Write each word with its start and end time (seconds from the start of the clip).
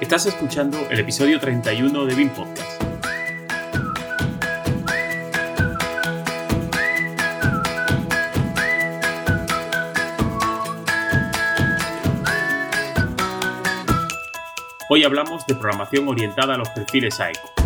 Estás 0.00 0.24
escuchando 0.24 0.78
el 0.88 0.98
episodio 0.98 1.38
31 1.38 2.06
de 2.06 2.14
BIM 2.14 2.30
Podcast. 2.30 2.82
Hoy 14.88 15.04
hablamos 15.04 15.46
de 15.46 15.54
programación 15.54 16.08
orientada 16.08 16.54
a 16.54 16.56
los 16.56 16.70
perfiles 16.70 17.20
AECO. 17.20 17.59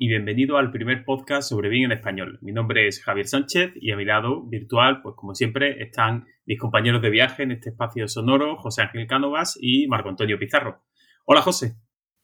Y 0.00 0.06
bienvenido 0.06 0.58
al 0.58 0.70
primer 0.70 1.04
podcast 1.04 1.48
sobre 1.48 1.68
BIM 1.68 1.86
en 1.86 1.92
español. 1.92 2.38
Mi 2.40 2.52
nombre 2.52 2.86
es 2.86 3.02
Javier 3.02 3.26
Sánchez 3.26 3.72
y 3.74 3.90
a 3.90 3.96
mi 3.96 4.04
lado 4.04 4.44
virtual, 4.46 5.02
pues 5.02 5.16
como 5.16 5.34
siempre, 5.34 5.82
están 5.82 6.24
mis 6.46 6.56
compañeros 6.56 7.02
de 7.02 7.10
viaje 7.10 7.42
en 7.42 7.50
este 7.50 7.70
espacio 7.70 8.06
sonoro, 8.06 8.56
José 8.58 8.82
Ángel 8.82 9.08
Cánovas 9.08 9.58
y 9.60 9.88
Marco 9.88 10.08
Antonio 10.08 10.38
Pizarro. 10.38 10.84
Hola 11.26 11.42
José. 11.42 11.74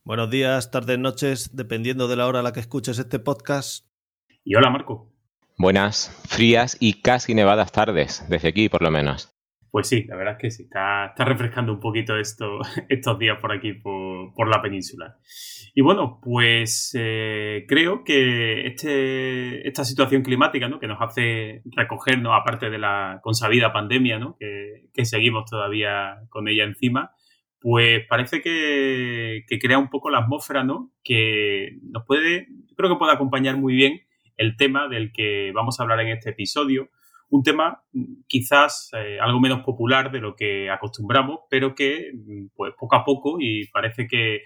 Buenos 0.05 0.30
días, 0.30 0.70
tardes, 0.70 1.00
noches, 1.00 1.56
dependiendo 1.56 2.06
de 2.06 2.14
la 2.14 2.28
hora 2.28 2.41
a 2.41 2.42
la 2.45 2.52
que 2.52 2.60
escuches 2.60 3.00
este 3.00 3.19
podcast. 3.19 3.84
Y 4.45 4.55
hola 4.55 4.70
Marco. 4.70 5.12
Buenas, 5.59 6.16
frías 6.28 6.77
y 6.78 7.02
casi 7.02 7.34
nevadas 7.34 7.72
tardes, 7.72 8.25
desde 8.28 8.48
aquí 8.48 8.69
por 8.69 8.83
lo 8.83 8.92
menos. 8.92 9.34
Pues 9.74 9.88
sí, 9.88 10.05
la 10.05 10.14
verdad 10.14 10.34
es 10.34 10.38
que 10.38 10.51
sí, 10.52 10.62
está, 10.62 11.12
refrescando 11.16 11.73
un 11.73 11.80
poquito 11.80 12.16
esto, 12.16 12.60
estos 12.88 13.19
días 13.19 13.41
por 13.41 13.50
aquí, 13.50 13.72
por, 13.72 14.48
la 14.48 14.62
península. 14.62 15.16
Y 15.75 15.81
bueno, 15.81 16.20
pues 16.22 16.97
eh, 16.97 17.64
creo 17.66 18.05
que 18.05 18.69
este, 18.69 19.66
esta 19.66 19.84
situación 19.84 20.22
climática 20.22 20.69
¿no? 20.69 20.78
que 20.78 20.86
nos 20.86 21.03
hace 21.03 21.62
recogernos, 21.64 22.34
aparte 22.41 22.70
de 22.70 22.78
la 22.78 23.19
consabida 23.20 23.72
pandemia, 23.72 24.20
¿no? 24.20 24.36
que, 24.39 25.05
seguimos 25.05 25.50
todavía 25.50 26.20
con 26.28 26.47
ella 26.47 26.62
encima, 26.62 27.11
pues 27.61 28.06
parece 28.09 28.42
que, 28.42 29.42
que, 29.48 29.59
crea 29.59 29.78
un 29.78 29.91
poco 29.91 30.09
la 30.09 30.19
atmósfera, 30.19 30.62
¿no? 30.62 30.92
Que 31.03 31.81
nos 31.83 32.05
puede, 32.06 32.47
creo 32.77 32.91
que 32.91 32.98
puede 33.00 33.12
acompañar 33.12 33.56
muy 33.56 33.75
bien 33.75 34.03
el 34.36 34.56
tema 34.56 34.86
del 34.86 35.11
que 35.12 35.50
vamos 35.53 35.81
a 35.81 35.83
hablar 35.83 35.98
en 35.98 36.11
este 36.11 36.31
episodio, 36.31 36.91
un 37.30 37.42
tema 37.42 37.83
quizás 38.27 38.91
eh, 38.92 39.19
algo 39.20 39.41
menos 39.41 39.62
popular 39.62 40.11
de 40.11 40.20
lo 40.20 40.34
que 40.36 40.70
acostumbramos, 40.70 41.41
pero 41.50 41.75
que 41.75 42.12
mm, 42.12 42.47
pues 42.55 42.75
poco 42.78 42.97
a 42.97 43.05
poco 43.05 43.36
y 43.41 43.66
parece 43.69 44.06
que, 44.06 44.42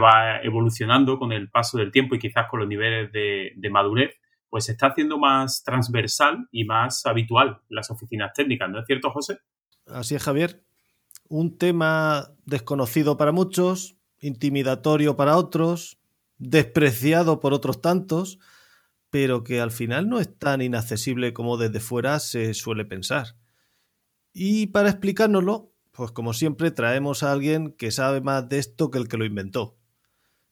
va 0.00 0.40
evolucionando 0.42 1.18
con 1.18 1.32
el 1.32 1.50
paso 1.50 1.76
del 1.76 1.90
tiempo 1.90 2.14
y 2.14 2.20
quizás 2.20 2.46
con 2.48 2.60
los 2.60 2.68
niveles 2.68 3.10
de, 3.10 3.70
madurez, 3.70 4.14
pues 4.48 4.66
se 4.66 4.72
está 4.72 4.86
haciendo 4.86 5.18
más 5.18 5.64
transversal 5.64 6.46
y 6.52 6.64
más 6.64 7.04
habitual 7.06 7.58
las 7.68 7.90
oficinas 7.90 8.32
técnicas, 8.32 8.70
¿no 8.70 8.78
es 8.78 8.86
cierto, 8.86 9.10
José? 9.10 9.38
Así 9.86 10.14
es, 10.14 10.22
Javier. 10.22 10.62
Un 11.28 11.58
tema 11.58 12.28
desconocido 12.44 13.16
para 13.16 13.32
muchos, 13.32 13.96
intimidatorio 14.20 15.16
para 15.16 15.36
otros, 15.36 15.98
despreciado 16.38 17.40
por 17.40 17.52
otros 17.52 17.80
tantos, 17.80 18.38
pero 19.10 19.44
que 19.44 19.60
al 19.60 19.70
final 19.70 20.08
no 20.08 20.20
es 20.20 20.38
tan 20.38 20.62
inaccesible 20.62 21.32
como 21.32 21.56
desde 21.56 21.80
fuera 21.80 22.20
se 22.20 22.54
suele 22.54 22.84
pensar. 22.84 23.36
Y 24.32 24.68
para 24.68 24.90
explicárnoslo, 24.90 25.72
pues 25.92 26.12
como 26.12 26.32
siempre 26.32 26.70
traemos 26.70 27.22
a 27.22 27.32
alguien 27.32 27.72
que 27.72 27.90
sabe 27.90 28.20
más 28.20 28.48
de 28.48 28.58
esto 28.58 28.90
que 28.90 28.98
el 28.98 29.08
que 29.08 29.16
lo 29.16 29.24
inventó. 29.24 29.76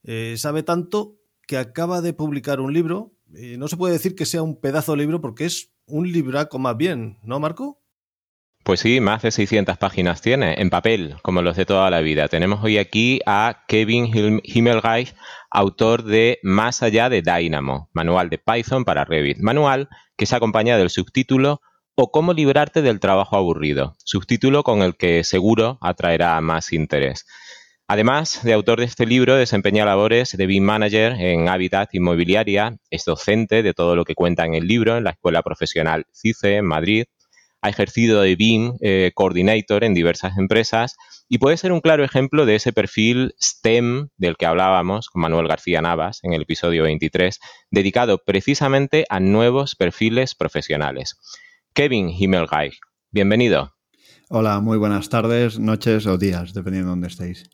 Eh, 0.02 0.34
sabe 0.36 0.62
tanto 0.62 1.16
que 1.46 1.56
acaba 1.56 2.00
de 2.00 2.12
publicar 2.12 2.60
un 2.60 2.72
libro. 2.72 3.14
no 3.28 3.68
se 3.68 3.76
puede 3.76 3.94
decir 3.94 4.14
que 4.14 4.26
sea 4.26 4.42
un 4.42 4.60
pedazo 4.60 4.92
de 4.92 4.98
libro 4.98 5.20
porque 5.20 5.44
es 5.44 5.72
un 5.86 6.10
libraco 6.10 6.58
más 6.58 6.76
bien, 6.76 7.18
¿no, 7.22 7.40
Marco? 7.40 7.80
Pues 8.64 8.80
sí, 8.80 9.00
más 9.00 9.22
de 9.22 9.30
600 9.30 9.78
páginas 9.78 10.20
tiene, 10.20 10.60
en 10.60 10.68
papel, 10.68 11.16
como 11.22 11.40
los 11.40 11.56
de 11.56 11.64
toda 11.64 11.88
la 11.90 12.00
vida. 12.00 12.28
Tenemos 12.28 12.62
hoy 12.62 12.76
aquí 12.76 13.20
a 13.24 13.64
Kevin 13.66 14.40
Himmelreich, 14.44 15.14
autor 15.50 16.04
de 16.04 16.38
Más 16.42 16.82
allá 16.82 17.08
de 17.08 17.22
Dynamo, 17.22 17.88
manual 17.92 18.30
de 18.30 18.38
Python 18.38 18.84
para 18.84 19.04
Revit. 19.04 19.38
Manual 19.38 19.88
que 20.16 20.26
se 20.26 20.36
acompaña 20.36 20.76
del 20.76 20.90
subtítulo 20.90 21.60
o 21.94 22.12
cómo 22.12 22.32
librarte 22.32 22.82
del 22.82 23.00
trabajo 23.00 23.36
aburrido, 23.36 23.96
subtítulo 24.04 24.62
con 24.62 24.82
el 24.82 24.96
que 24.96 25.24
seguro 25.24 25.78
atraerá 25.80 26.40
más 26.40 26.72
interés. 26.72 27.26
Además 27.88 28.44
de 28.44 28.52
autor 28.52 28.80
de 28.80 28.84
este 28.84 29.06
libro, 29.06 29.34
desempeña 29.34 29.86
labores 29.86 30.36
de 30.36 30.46
BIM 30.46 30.62
Manager 30.62 31.12
en 31.18 31.48
Habitat 31.48 31.94
Inmobiliaria, 31.94 32.76
es 32.90 33.04
docente 33.04 33.62
de 33.62 33.72
todo 33.72 33.96
lo 33.96 34.04
que 34.04 34.14
cuenta 34.14 34.44
en 34.44 34.54
el 34.54 34.68
libro 34.68 34.96
en 34.96 35.04
la 35.04 35.10
Escuela 35.10 35.42
Profesional 35.42 36.04
CICE 36.12 36.56
en 36.56 36.66
Madrid, 36.66 37.04
ha 37.60 37.68
ejercido 37.68 38.20
de 38.22 38.36
BIM 38.36 38.74
eh, 38.80 39.12
Coordinator 39.14 39.84
en 39.84 39.94
diversas 39.94 40.38
empresas 40.38 40.96
y 41.28 41.38
puede 41.38 41.56
ser 41.56 41.72
un 41.72 41.80
claro 41.80 42.04
ejemplo 42.04 42.46
de 42.46 42.54
ese 42.54 42.72
perfil 42.72 43.34
STEM 43.40 44.08
del 44.16 44.36
que 44.36 44.46
hablábamos 44.46 45.08
con 45.08 45.22
Manuel 45.22 45.48
García 45.48 45.82
Navas 45.82 46.20
en 46.22 46.32
el 46.32 46.42
episodio 46.42 46.84
23, 46.84 47.38
dedicado 47.70 48.22
precisamente 48.24 49.04
a 49.10 49.20
nuevos 49.20 49.74
perfiles 49.74 50.34
profesionales. 50.34 51.18
Kevin 51.74 52.08
Himmelreich, 52.10 52.78
bienvenido. 53.10 53.74
Hola, 54.30 54.60
muy 54.60 54.78
buenas 54.78 55.08
tardes, 55.08 55.58
noches 55.58 56.06
o 56.06 56.18
días, 56.18 56.54
dependiendo 56.54 56.88
de 56.88 56.92
dónde 56.92 57.08
estéis. 57.08 57.50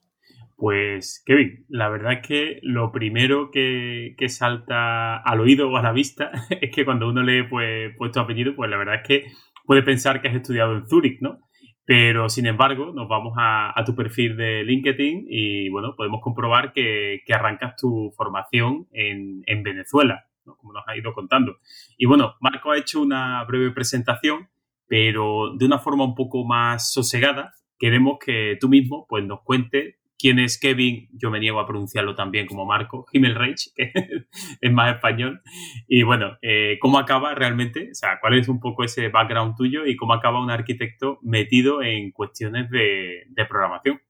Pues, 0.56 1.22
Kevin, 1.26 1.64
la 1.69 1.88
verdad 1.88 2.14
es 2.14 2.26
que 2.26 2.59
lo 2.62 2.93
primero 2.93 3.50
que, 3.50 4.14
salta 4.28 5.16
al 5.16 5.41
oído 5.41 5.70
o 5.70 5.76
a 5.76 5.82
la 5.82 5.93
vista 5.93 6.31
es 6.60 6.70
que 6.75 6.84
cuando 6.84 7.09
uno 7.09 7.22
lee 7.22 7.43
pues, 7.48 7.93
pues 7.97 8.12
tu 8.12 8.20
apellido, 8.20 8.54
pues 8.54 8.70
la 8.70 8.76
verdad 8.76 8.97
es 9.03 9.06
que 9.06 9.25
puede 9.64 9.82
pensar 9.82 10.20
que 10.20 10.28
has 10.28 10.34
estudiado 10.34 10.76
en 10.76 10.86
Zúrich, 10.86 11.20
¿no? 11.20 11.41
Pero, 11.86 12.30
sin 12.30 12.47
embargo, 12.47 12.92
nos 12.94 13.08
vamos 13.08 13.34
a, 13.36 13.75
tu 13.84 13.94
perfil 13.94 14.36
de 14.36 14.64
LinkedIn 14.64 15.26
y, 15.28 15.69
bueno, 15.69 15.94
podemos 15.97 16.20
comprobar 16.22 16.72
que, 16.72 17.20
arrancas 17.30 17.76
tu 17.76 18.10
formación 18.16 18.86
en, 18.92 19.62
Venezuela, 19.62 20.26
¿no? 20.47 20.56
como 20.56 20.72
nos 20.72 20.84
ha 20.86 20.97
ido 20.97 21.12
contando. 21.12 21.58
Y, 21.98 22.06
bueno, 22.06 22.36
Marco 22.41 22.70
ha 22.70 22.78
hecho 22.78 23.02
una 23.02 23.44
breve 23.44 23.70
presentación, 23.70 24.48
pero 24.86 25.54
de 25.58 25.66
una 25.66 25.78
forma 25.78 26.04
un 26.04 26.14
poco 26.14 26.46
más 26.46 26.91
sosegada, 26.91 27.52
queremos 27.78 28.19
que 28.25 28.56
tú 28.58 28.69
mismo 28.69 29.06
pues, 29.06 29.25
nos 29.25 29.42
cuentes 29.42 29.96
quién 30.25 30.39
es 30.39 30.57
Kevin, 30.59 31.07
yo 31.12 31.31
me 31.31 31.39
niego 31.39 31.61
a 31.61 31.67
pronunciarlo 31.67 32.15
también 32.15 32.47
como 32.47 32.65
Marco, 32.65 33.05
Himmelreich, 33.12 33.75
que 33.75 33.93
es 34.62 34.73
más 34.73 34.95
español. 34.95 35.43
Y 35.87 36.03
bueno, 36.03 36.39
eh, 36.41 36.79
¿cómo 36.81 36.99
acaba 36.99 37.35
realmente? 37.35 37.91
O 37.91 37.95
sea, 37.95 38.19
¿cuál 38.23 38.39
es 38.39 38.49
un 38.49 38.59
poco 38.59 38.85
ese 38.85 39.11
background 39.11 39.55
tuyo 39.55 39.85
y 39.85 39.97
cómo 39.97 40.15
acaba 40.15 40.43
un 40.43 40.51
arquitecto 40.51 41.19
metido 41.21 41.83
en 41.83 42.11
cuestiones 42.11 42.71
de, 42.71 43.27
programación? 43.47 44.01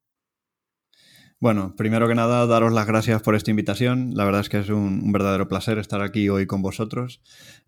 Bueno, 1.41 1.75
primero 1.77 2.07
que 2.07 2.15
nada, 2.15 2.47
daros 2.47 2.73
las 2.73 2.87
gracias 2.87 3.21
por 3.21 3.35
esta 3.35 3.51
invitación. 3.51 4.13
La 4.15 4.25
verdad 4.25 4.43
es 4.43 4.49
que 4.49 4.61
es 4.61 4.69
un, 4.69 5.11
verdadero 5.11 5.49
placer 5.49 5.79
estar 5.79 6.01
aquí 6.01 6.29
hoy 6.29 6.47
con 6.47 6.63
vosotros. 6.63 7.23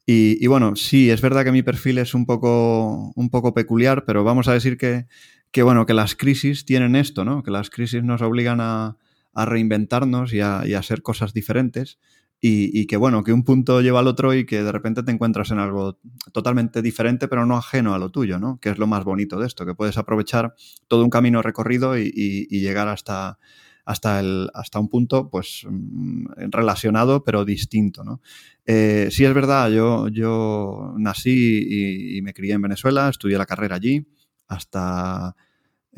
Y, 0.07 0.39
y, 0.41 0.47
bueno, 0.47 0.77
sí, 0.77 1.11
es 1.11 1.21
verdad 1.21 1.43
que 1.43 1.51
mi 1.51 1.65
perfil 1.65 1.99
es 1.99 2.15
un 2.15 2.27
poco, 2.27 3.11
un 3.17 3.29
poco 3.29 3.55
peculiar, 3.55 4.05
pero 4.07 4.23
vamos 4.23 4.47
a 4.47 4.53
decir 4.53 4.79
que 4.79 5.07
que 5.57 5.63
bueno, 5.63 5.87
que 5.87 5.95
las 5.95 6.15
crisis 6.15 6.67
tienen 6.67 6.95
esto, 6.97 7.25
¿no? 7.25 7.43
Que 7.43 7.51
las 7.51 7.71
crisis 7.71 8.05
nos 8.05 8.21
obligan 8.21 8.61
a, 8.61 8.99
reinventarnos 9.35 10.35
y 10.35 10.41
a, 10.41 10.59
hacer 10.59 11.01
cosas 11.01 11.33
diferentes. 11.33 11.99
Y, 12.43 12.87
que 12.87 12.99
bueno, 12.99 13.25
que 13.25 13.33
un 13.33 13.43
punto 13.43 13.81
lleva 13.81 14.01
al 14.01 14.07
otro 14.07 14.35
y 14.35 14.45
que 14.45 14.63
de 14.63 14.71
repente 14.71 15.03
te 15.03 15.13
encuentras 15.13 15.51
en 15.53 15.59
algo 15.59 15.99
totalmente 16.35 16.83
diferente, 16.83 17.27
pero 17.27 17.47
no 17.47 17.57
ajeno 17.57 17.95
a 17.95 17.99
lo 17.99 18.11
tuyo, 18.11 18.39
¿no? 18.39 18.61
Que 18.61 18.69
es 18.69 18.77
lo 18.77 18.87
más 18.87 19.05
bonito 19.05 19.41
de 19.41 19.47
esto, 19.47 19.65
que 19.65 19.75
puedes 19.75 19.97
aprovechar 19.97 20.55
todo 20.89 21.03
un 21.03 21.09
camino 21.09 21.41
recorrido 21.41 21.97
y, 21.97 22.11
llegar 22.51 22.89
hasta, 22.89 23.39
hasta, 23.87 24.21
el, 24.21 24.51
hasta 24.53 24.79
un 24.79 24.91
punto, 24.91 25.31
pues, 25.31 25.65
mm, 25.67 26.51
relacionado, 26.51 27.25
pero 27.25 27.47
distinto, 27.47 28.05
¿no? 28.05 28.21
Eh, 28.67 29.09
sí 29.11 29.25
es 29.25 29.33
verdad, 29.33 29.71
yo, 29.71 30.09
yo 30.09 30.93
nací 30.99 32.19
y, 32.19 32.21
me 32.21 32.35
crié 32.35 32.53
en 32.53 32.61
Venezuela, 32.61 33.09
estudié 33.09 33.39
la 33.39 33.47
carrera 33.47 33.77
allí 33.77 34.07
hasta 34.49 35.35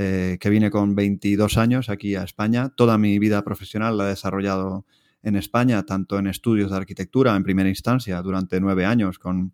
eh, 0.00 0.38
que 0.40 0.48
vine 0.48 0.70
con 0.70 0.94
22 0.94 1.58
años 1.58 1.88
aquí 1.88 2.14
a 2.14 2.22
España. 2.22 2.68
Toda 2.68 2.98
mi 2.98 3.18
vida 3.18 3.42
profesional 3.42 3.98
la 3.98 4.04
he 4.04 4.10
desarrollado 4.10 4.86
en 5.24 5.34
España, 5.34 5.84
tanto 5.86 6.20
en 6.20 6.28
estudios 6.28 6.70
de 6.70 6.76
arquitectura 6.76 7.34
en 7.34 7.42
primera 7.42 7.68
instancia 7.68 8.22
durante 8.22 8.60
nueve 8.60 8.84
años 8.84 9.18
con, 9.18 9.52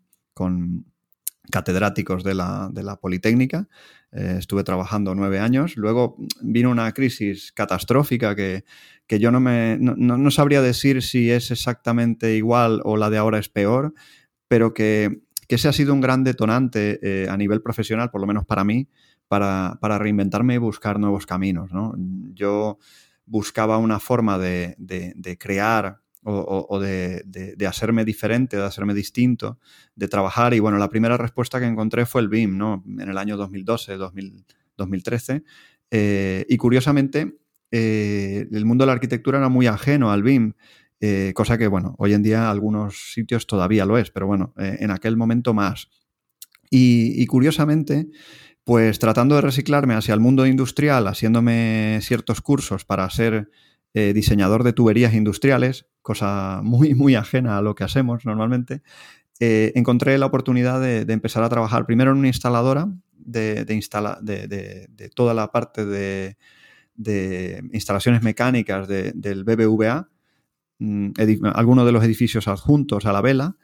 catedráticos 1.49 2.23
de 2.23 2.35
la, 2.35 2.99
Politécnica. 3.01 3.67
Eh, 4.11 4.35
estuve 4.37 4.63
trabajando 4.63 5.15
nueve 5.15 5.39
años. 5.39 5.77
Luego 5.77 6.15
vino 6.41 6.69
una 6.69 6.91
crisis 6.91 7.51
catastrófica 7.51 8.35
que, 8.35 8.63
yo 9.07 9.31
no, 9.31 9.39
me, 9.39 9.77
no, 9.79 10.29
sabría 10.29 10.61
decir 10.61 11.01
si 11.01 11.31
es 11.31 11.49
exactamente 11.49 12.35
igual 12.35 12.81
o 12.83 12.97
la 12.97 13.09
de 13.09 13.17
ahora 13.17 13.39
es 13.39 13.49
peor, 13.49 13.95
pero 14.47 14.75
que, 14.75 15.23
que 15.47 15.55
ese 15.55 15.67
ha 15.67 15.73
sido 15.73 15.91
un 15.91 16.01
gran 16.01 16.23
detonante 16.23 16.99
eh, 17.01 17.27
a 17.29 17.35
nivel 17.35 17.63
profesional, 17.63 18.11
por 18.11 18.21
lo 18.21 18.27
menos 18.27 18.45
para 18.45 18.63
mí, 18.63 18.89
para, 19.27 19.97
reinventarme 19.97 20.55
y 20.55 20.57
buscar 20.57 20.99
nuevos 20.99 21.25
caminos. 21.25 21.71
¿no? 21.71 21.95
Yo 22.33 22.77
buscaba 23.25 23.77
una 23.77 23.99
forma 23.99 24.37
de, 24.37 24.75
crear 25.39 25.99
o, 26.23 26.79
de, 26.79 27.67
hacerme 27.67 28.05
diferente, 28.05 28.57
de 28.57 28.63
hacerme 28.63 28.93
distinto, 28.93 29.59
de 29.95 30.07
trabajar. 30.07 30.53
Y 30.53 30.59
bueno, 30.59 30.77
la 30.77 30.89
primera 30.89 31.17
respuesta 31.17 31.59
que 31.59 31.65
encontré 31.65 32.05
fue 32.05 32.21
el 32.21 32.29
BIM, 32.29 32.57
¿no? 32.57 32.83
En 32.85 33.09
el 33.09 33.17
año 33.17 33.37
2012, 33.37 33.97
2013. 34.77 35.43
Eh, 35.91 36.45
y 36.49 36.57
curiosamente, 36.57 37.37
eh, 37.71 38.47
el 38.51 38.65
mundo 38.65 38.83
de 38.83 38.87
la 38.87 38.93
arquitectura 38.93 39.37
era 39.37 39.49
muy 39.49 39.67
ajeno 39.67 40.11
al 40.11 40.23
BIM. 40.23 40.53
Eh, 41.01 41.33
cosa 41.35 41.57
que, 41.57 41.67
bueno, 41.67 41.95
hoy 41.99 42.13
en 42.13 42.23
día 42.23 42.49
algunos 42.49 43.11
sitios 43.13 43.45
todavía 43.45 43.85
lo 43.85 43.97
es, 43.97 44.11
pero 44.11 44.27
bueno, 44.27 44.53
en 44.57 44.91
aquel 44.91 45.17
momento 45.17 45.53
más. 45.53 45.89
y 46.71 47.25
curiosamente, 47.27 48.09
pues 48.65 48.97
tratando 48.97 49.35
de 49.35 49.41
reciclarme 49.41 49.93
hacia 49.93 50.15
el 50.15 50.19
mundo 50.19 50.47
industrial, 50.47 51.07
haciéndome 51.07 51.99
ciertos 52.01 52.41
cursos 52.41 52.83
para 52.83 53.07
ser 53.11 53.49
eh, 53.93 54.11
diseñador 54.11 54.63
de 54.63 54.73
tuberías 54.73 55.13
industriales, 55.13 55.85
cosa 56.01 56.61
muy, 56.63 56.95
muy 56.95 57.13
ajena 57.15 57.59
a 57.59 57.61
lo 57.61 57.75
que 57.75 57.83
hacemos 57.83 58.25
normalmente, 58.25 58.81
eh, 59.39 59.71
encontré 59.75 60.17
la 60.17 60.25
oportunidad 60.25 60.81
de, 60.81 61.01
empezar 61.13 61.43
a 61.43 61.49
trabajar 61.49 61.85
primero 61.85 62.11
en 62.11 62.17
una 62.17 62.27
instaladora 62.27 62.87
de, 63.17 63.65
toda 65.13 65.35
la 65.35 65.51
parte 65.51 65.85
de, 65.85 66.35
instalaciones 67.71 68.23
mecánicas 68.23 68.87
del 68.87 69.43
BBVA, 69.43 70.09
mm, 70.79 71.11
algunos 71.53 71.85
de 71.85 71.91
los 71.91 72.03
edificios 72.03 72.47
adjuntos 72.47 73.05
a 73.05 73.13
la 73.13 73.21
vela, 73.21 73.57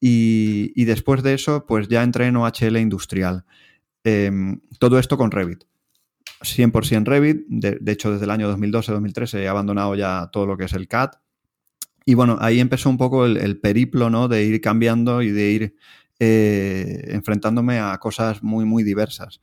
y, 0.00 0.72
y 0.74 0.86
después 0.86 1.22
de 1.22 1.34
eso, 1.34 1.66
pues 1.66 1.88
ya 1.88 2.02
entré 2.02 2.26
en 2.26 2.36
OHL 2.36 2.78
industrial. 2.78 3.44
Em, 4.08 4.60
todo 4.78 5.00
esto 5.00 5.18
con 5.18 5.32
Revit. 5.32 5.64
100% 6.40 7.06
Revit. 7.06 7.44
De, 7.48 7.92
hecho, 7.92 8.12
desde 8.12 8.24
el 8.24 8.30
año 8.30 8.48
2012-2013 8.56 9.40
he 9.40 9.48
abandonado 9.48 9.96
ya 9.96 10.30
todo 10.32 10.46
lo 10.46 10.56
que 10.56 10.66
es 10.66 10.74
el 10.74 10.86
CAD. 10.86 11.10
Y 12.04 12.14
bueno, 12.14 12.38
ahí 12.40 12.60
empezó 12.60 12.88
un 12.88 12.98
poco 12.98 13.26
el, 13.26 13.58
periplo, 13.58 14.08
¿no? 14.08 14.28
De 14.28 14.44
ir 14.44 14.60
cambiando 14.60 15.22
y 15.22 15.32
de 15.32 15.50
ir 15.50 15.76
eh, 16.20 17.02
enfrentándome 17.08 17.80
a 17.80 17.98
cosas 17.98 18.44
muy, 18.44 18.64
muy 18.64 18.84
diversas. 18.84 19.40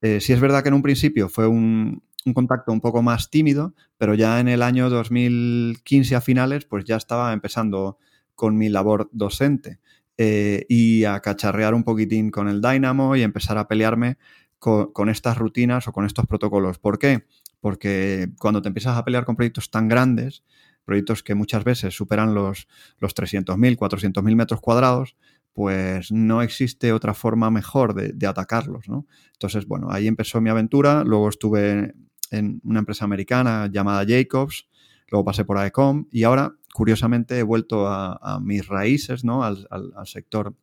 Eh, 0.00 0.22
sí 0.22 0.32
es 0.32 0.40
verdad 0.40 0.62
que 0.62 0.68
en 0.68 0.74
un 0.74 0.82
principio 0.82 1.28
fue 1.28 1.46
un, 1.46 2.02
contacto 2.32 2.72
un 2.72 2.80
poco 2.80 3.02
más 3.02 3.28
tímido, 3.28 3.74
pero 3.98 4.14
ya 4.14 4.40
en 4.40 4.48
el 4.48 4.62
año 4.62 4.88
2015 4.88 6.16
a 6.16 6.22
finales, 6.22 6.64
pues 6.64 6.86
ya 6.86 6.96
estaba 6.96 7.34
empezando 7.34 7.98
con 8.34 8.56
mi 8.56 8.70
labor 8.70 9.10
docente. 9.12 9.80
Eh, 10.20 10.66
y 10.68 11.04
a 11.04 11.20
cacharrear 11.20 11.74
un 11.74 11.84
poquitín 11.84 12.32
con 12.32 12.48
el 12.48 12.60
Dynamo 12.60 13.14
y 13.14 13.22
empezar 13.22 13.56
a 13.56 13.68
pelearme 13.68 14.18
con, 14.58 15.08
estas 15.08 15.38
rutinas 15.38 15.86
o 15.86 15.92
con 15.92 16.04
estos 16.04 16.26
protocolos. 16.26 16.80
¿Por 16.80 16.98
qué? 16.98 17.24
Porque 17.60 18.28
cuando 18.40 18.60
te 18.60 18.66
empiezas 18.66 18.96
a 18.96 19.04
pelear 19.04 19.24
con 19.24 19.36
proyectos 19.36 19.70
tan 19.70 19.86
grandes, 19.86 20.42
proyectos 20.84 21.22
que 21.22 21.36
muchas 21.36 21.62
veces 21.62 21.94
superan 21.94 22.34
los, 22.34 22.66
los 22.98 23.14
300.000, 23.14 23.76
400.000 23.76 24.34
metros 24.34 24.60
cuadrados, 24.60 25.16
pues 25.52 26.10
no 26.10 26.42
existe 26.42 26.92
otra 26.92 27.14
forma 27.14 27.50
mejor 27.50 27.94
de, 27.94 28.26
atacarlos, 28.26 28.88
¿no? 28.88 29.06
Entonces, 29.32 29.66
bueno, 29.66 29.88
ahí 29.90 30.06
empezó 30.06 30.40
mi 30.40 30.50
aventura, 30.50 31.04
luego 31.04 31.28
estuve 31.28 31.94
en 32.30 32.60
una 32.64 32.80
empresa 32.80 33.04
americana 33.04 33.68
llamada 33.70 34.04
Jacobs, 34.06 34.68
luego 35.10 35.24
pasé 35.24 35.44
por 35.44 35.58
AECOM 35.58 36.06
y 36.10 36.24
ahora 36.24 36.54
curiosamente 36.72 37.38
he 37.38 37.42
vuelto 37.42 37.86
a, 37.86 38.40
mis 38.42 38.66
raíces, 38.66 39.24
¿no? 39.24 39.44
al, 39.44 39.66
sector 40.04 40.54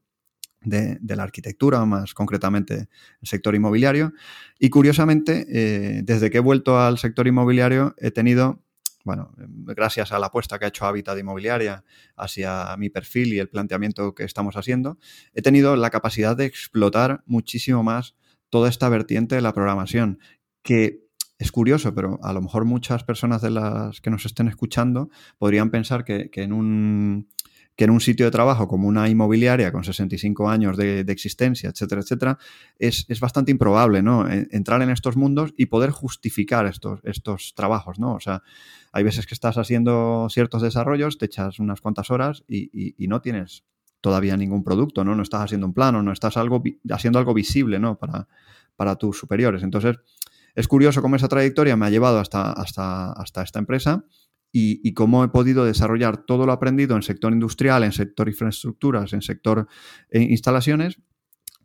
de, 0.62 1.00
la 1.16 1.24
arquitectura, 1.24 1.86
más 1.86 2.14
concretamente 2.14 2.88
el 3.22 3.28
sector 3.28 3.56
inmobiliario. 3.56 4.14
Y 4.60 4.70
curiosamente, 4.70 5.46
eh, 5.50 6.02
desde 6.04 6.30
que 6.30 6.38
he 6.38 6.42
vuelto 6.42 6.80
al 6.80 6.98
sector 6.98 7.28
inmobiliario, 7.28 7.96
he 7.98 8.12
tenido, 8.12 8.64
bueno, 9.04 9.34
gracias 9.38 10.12
a 10.12 10.20
la 10.20 10.28
apuesta 10.28 10.60
que 10.60 10.66
ha 10.66 10.70
hecho 10.70 10.86
Habitat 10.86 11.18
Inmobiliaria 11.18 11.84
hacia 12.16 12.76
mi 12.78 12.90
perfil 12.90 13.34
y 13.34 13.40
el 13.40 13.50
planteamiento 13.50 14.16
que 14.16 14.24
estamos 14.24 14.58
haciendo, 14.58 14.98
he 15.34 15.42
tenido 15.42 15.76
la 15.76 15.90
capacidad 15.90 16.36
de 16.36 16.46
explotar 16.46 17.24
muchísimo 17.26 17.84
más 17.84 18.16
toda 18.50 18.70
esta 18.70 18.90
vertiente 18.90 19.36
de 19.36 19.42
la 19.42 19.54
programación, 19.54 20.20
que 20.64 21.05
es 21.38 21.52
curioso, 21.52 21.94
pero 21.94 22.20
a 22.24 22.32
lo 22.34 22.42
mejor 22.42 22.66
muchas 22.66 23.04
personas 23.04 23.42
de 23.42 23.50
las 23.50 24.00
que 24.00 24.10
nos 24.10 24.26
estén 24.26 24.48
escuchando 24.48 25.10
podrían 25.38 25.70
pensar 25.70 26.06
que, 26.06 26.30
en, 26.34 26.54
un, 26.54 27.28
que 27.76 27.84
en 27.84 27.90
un 27.90 28.00
sitio 28.00 28.26
de 28.26 28.32
trabajo 28.32 28.70
como 28.70 28.88
una 28.88 29.10
inmobiliaria 29.10 29.72
con 29.74 29.84
65 29.84 30.50
años 30.50 30.78
de, 30.78 31.02
existencia, 31.02 31.70
etcétera, 31.70 32.02
etcétera, 32.02 32.38
es, 32.80 33.06
bastante 33.20 33.52
improbable, 33.52 34.02
¿no? 34.02 34.30
Entrar 34.30 34.82
en 34.82 34.90
estos 34.90 35.18
mundos 35.18 35.54
y 35.58 35.66
poder 35.66 35.92
justificar 35.92 36.68
estos, 36.68 37.02
estos 37.04 37.54
trabajos, 37.54 38.00
¿no? 38.00 38.14
O 38.14 38.20
sea, 38.22 38.42
hay 38.94 39.04
veces 39.04 39.28
que 39.28 39.34
estás 39.34 39.58
haciendo 39.58 40.28
ciertos 40.30 40.62
desarrollos, 40.62 41.18
te 41.18 41.26
echas 41.26 41.60
unas 41.60 41.82
cuantas 41.82 42.12
horas 42.12 42.46
y, 42.48 42.96
no 43.08 43.22
tienes 43.22 43.66
todavía 44.00 44.38
ningún 44.38 44.64
producto, 44.64 45.04
¿no? 45.04 45.16
No 45.16 45.24
estás 45.24 45.42
haciendo 45.42 45.68
un 45.68 45.74
plano, 45.74 46.02
no 46.02 46.14
estás 46.14 46.38
algo, 46.38 46.64
haciendo 46.92 47.20
algo 47.20 47.34
visible, 47.34 47.78
¿no? 47.80 47.98
Para, 47.98 48.28
para 48.76 48.96
tus 48.96 49.18
superiores. 49.18 49.64
Entonces, 49.64 49.98
es 50.56 50.68
curioso 50.68 51.02
cómo 51.02 51.16
esa 51.16 51.28
trayectoria 51.28 51.76
me 51.76 51.86
ha 51.86 51.90
llevado 51.90 52.20
hasta, 52.20 52.52
hasta, 52.52 53.12
hasta 53.12 53.44
esta 53.44 53.60
empresa 53.60 54.06
y, 54.58 54.94
cómo 54.94 55.26
he 55.26 55.28
podido 55.28 55.66
desarrollar 55.66 56.26
todo 56.26 56.46
lo 56.46 56.54
aprendido 56.54 56.96
en 56.96 57.02
sector 57.02 57.34
industrial, 57.34 57.84
en 57.84 57.92
sector 57.92 58.30
infraestructuras, 58.30 59.12
en 59.12 59.22
sector 59.22 59.68
eh, 60.10 60.22
instalaciones, 60.22 61.02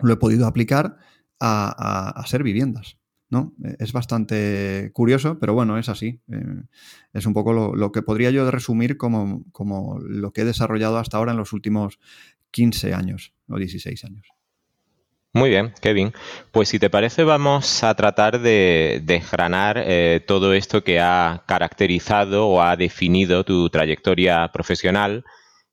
lo 0.00 0.12
he 0.12 0.16
podido 0.16 0.48
aplicar 0.48 0.96
a, 1.38 1.68
a, 1.68 2.20
hacer 2.20 2.42
viviendas. 2.42 2.98
¿no? 3.28 3.54
Es 3.78 3.92
bastante 3.92 4.90
curioso, 4.92 5.38
pero 5.38 5.54
bueno, 5.54 5.78
es 5.78 5.88
así. 5.88 6.20
Eh, 6.32 6.64
es 7.12 7.26
un 7.26 7.32
poco 7.32 7.52
lo, 7.52 7.76
lo, 7.76 7.92
que 7.92 8.02
podría 8.02 8.32
yo 8.32 8.50
resumir 8.50 8.96
como, 8.96 9.44
como 9.52 10.00
lo 10.00 10.32
que 10.32 10.40
he 10.40 10.44
desarrollado 10.44 10.98
hasta 10.98 11.16
ahora 11.16 11.30
en 11.30 11.38
los 11.38 11.52
últimos 11.52 12.00
15 12.50 12.92
años 12.92 13.34
o 13.46 13.56
16 13.56 14.04
años. 14.04 14.26
Muy 15.32 15.48
bien, 15.50 15.72
Kevin. 15.80 16.12
Pues 16.50 16.68
si 16.70 16.80
te 16.80 16.90
parece, 16.90 17.22
vamos 17.22 17.84
a 17.84 17.94
tratar 17.94 18.40
de 18.40 19.00
desgranar 19.04 19.80
eh, 19.86 20.20
todo 20.26 20.54
esto 20.54 20.82
que 20.82 20.98
ha 20.98 21.44
caracterizado 21.46 22.48
o 22.48 22.62
ha 22.62 22.76
definido 22.76 23.44
tu 23.44 23.68
trayectoria 23.70 24.50
profesional. 24.52 25.24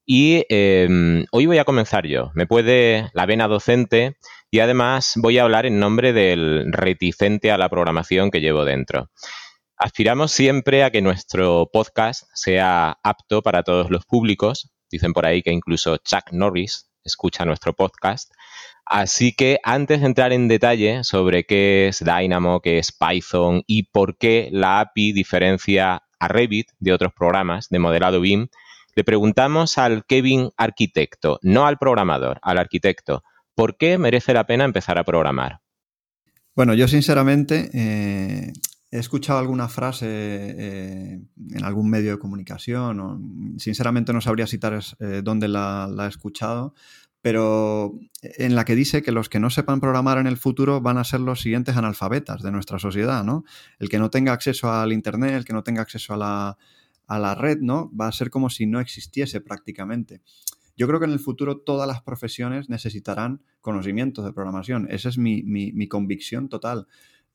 Y 0.06 0.45
em, 0.50 1.25
hoy 1.31 1.48
voy 1.48 1.57
a 1.57 1.65
comenzar 1.65 2.06
yo. 2.06 2.31
Me 2.36 2.45
puede 2.45 3.09
la 3.13 3.25
vena 3.25 3.48
docente 3.48 4.18
y 4.51 4.59
además 4.59 5.13
voy 5.15 5.39
a 5.39 5.44
hablar 5.44 5.65
en 5.65 5.80
nombre 5.80 6.13
del 6.13 6.71
reticente 6.71 7.51
a 7.51 7.57
la 7.57 7.69
programación 7.69 8.30
que 8.30 8.42
llevo 8.42 8.63
dentro. 8.63 9.09
Aspiramos 9.76 10.31
siempre 10.31 10.83
a 10.83 10.92
que 10.92 11.02
nuestro 11.02 11.69
podcast 11.73 12.23
sea 12.35 12.97
apto 13.04 13.42
para 13.42 13.64
todos 13.64 13.90
los 13.90 14.06
públicos. 14.06 14.71
Dicen 14.92 15.14
por 15.14 15.26
ahí 15.26 15.42
que 15.42 15.52
incluso 15.52 15.97
Chuck 15.97 16.31
Norris 16.31 16.86
escucha 17.07 17.45
nuestro 17.45 17.73
podcast. 17.73 18.31
Así 18.85 19.33
que 19.33 19.59
antes 19.64 19.99
de 19.99 20.06
entrar 20.06 20.31
en 20.31 20.47
detalle 20.47 21.04
sobre 21.04 21.45
qué 21.45 21.87
es 21.87 22.04
Dynamo, 22.04 22.61
qué 22.61 22.80
es 22.80 22.92
Python 22.92 23.64
y 23.68 23.83
por 23.83 24.18
qué 24.18 24.49
la 24.52 24.80
API 24.80 25.11
diferencia 25.11 26.04
a 26.19 26.28
Revit 26.28 26.69
de 26.80 26.94
otros 26.94 27.11
programas 27.14 27.68
de 27.69 27.80
modelado 27.80 28.21
BIM, 28.21 28.47
le 28.95 29.04
preguntamos 29.04 29.78
al 29.78 30.06
Kevin 30.06 30.52
arquitecto, 30.57 31.40
no 31.44 31.68
al 31.68 31.78
programador, 31.78 32.40
al 32.42 32.57
arquitecto, 32.57 33.23
¿por 33.56 33.78
qué 33.78 33.97
merece 33.97 34.33
la 34.33 34.45
pena 34.45 34.64
empezar 34.64 34.97
a 34.97 35.04
programar? 35.04 35.59
Bueno, 36.56 36.73
yo 36.73 36.87
sinceramente 36.87 37.69
eh, 37.73 38.54
he 38.91 38.99
escuchado 38.99 39.39
alguna 39.39 39.67
frase 39.67 40.06
eh, 40.07 41.21
en 41.51 41.63
algún 41.63 41.89
medio 41.89 42.11
de 42.11 42.19
comunicación, 42.19 42.99
o, 42.99 43.19
sinceramente 43.59 44.13
no 44.13 44.21
sabría 44.21 44.47
citar 44.47 44.79
eh, 44.99 45.21
dónde 45.23 45.47
la, 45.47 45.89
he 46.06 46.07
escuchado, 46.07 46.73
pero 47.21 47.99
en 48.21 48.56
la 48.56 48.63
que 48.63 48.75
dice 48.75 49.01
que 49.01 49.11
los 49.11 49.27
que 49.27 49.39
no 49.39 49.49
sepan 49.49 49.81
programar 49.81 50.17
en 50.17 50.27
el 50.27 50.37
futuro 50.37 50.79
van 50.81 50.97
a 50.97 51.03
ser 51.03 51.19
los 51.19 51.41
siguientes 51.41 51.75
analfabetas 51.75 52.41
de 52.41 52.51
nuestra 52.51 52.79
sociedad, 52.79 53.23
¿no? 53.23 53.44
El 53.79 53.89
que 53.89 53.99
no 53.99 54.09
tenga 54.09 54.31
acceso 54.31 54.71
al 54.71 54.94
Internet, 54.94 55.33
el 55.33 55.45
que 55.45 55.53
no 55.53 55.63
tenga 55.63 55.81
acceso 55.81 56.13
a 56.13 56.17
la, 56.17 56.57
a 57.07 57.19
la 57.19 57.35
red, 57.35 57.57
¿no? 57.59 57.91
Va 57.99 58.07
a 58.07 58.11
ser 58.11 58.29
como 58.29 58.49
si 58.49 58.65
no 58.65 58.79
existiese 58.79 59.41
prácticamente. 59.41 60.21
Yo 60.77 60.87
creo 60.87 60.99
que 60.99 61.07
en 61.07 61.11
el 61.11 61.19
futuro 61.19 61.57
todas 61.57 61.87
las 61.87 62.03
profesiones 62.03 62.69
necesitarán 62.69 63.41
conocimientos 63.61 64.23
de 64.23 64.31
programación. 64.31 64.87
Esa 64.91 65.09
es 65.09 65.17
mi, 65.17 65.41
mi, 65.41 65.87
convicción 65.87 66.49
total. 66.49 66.87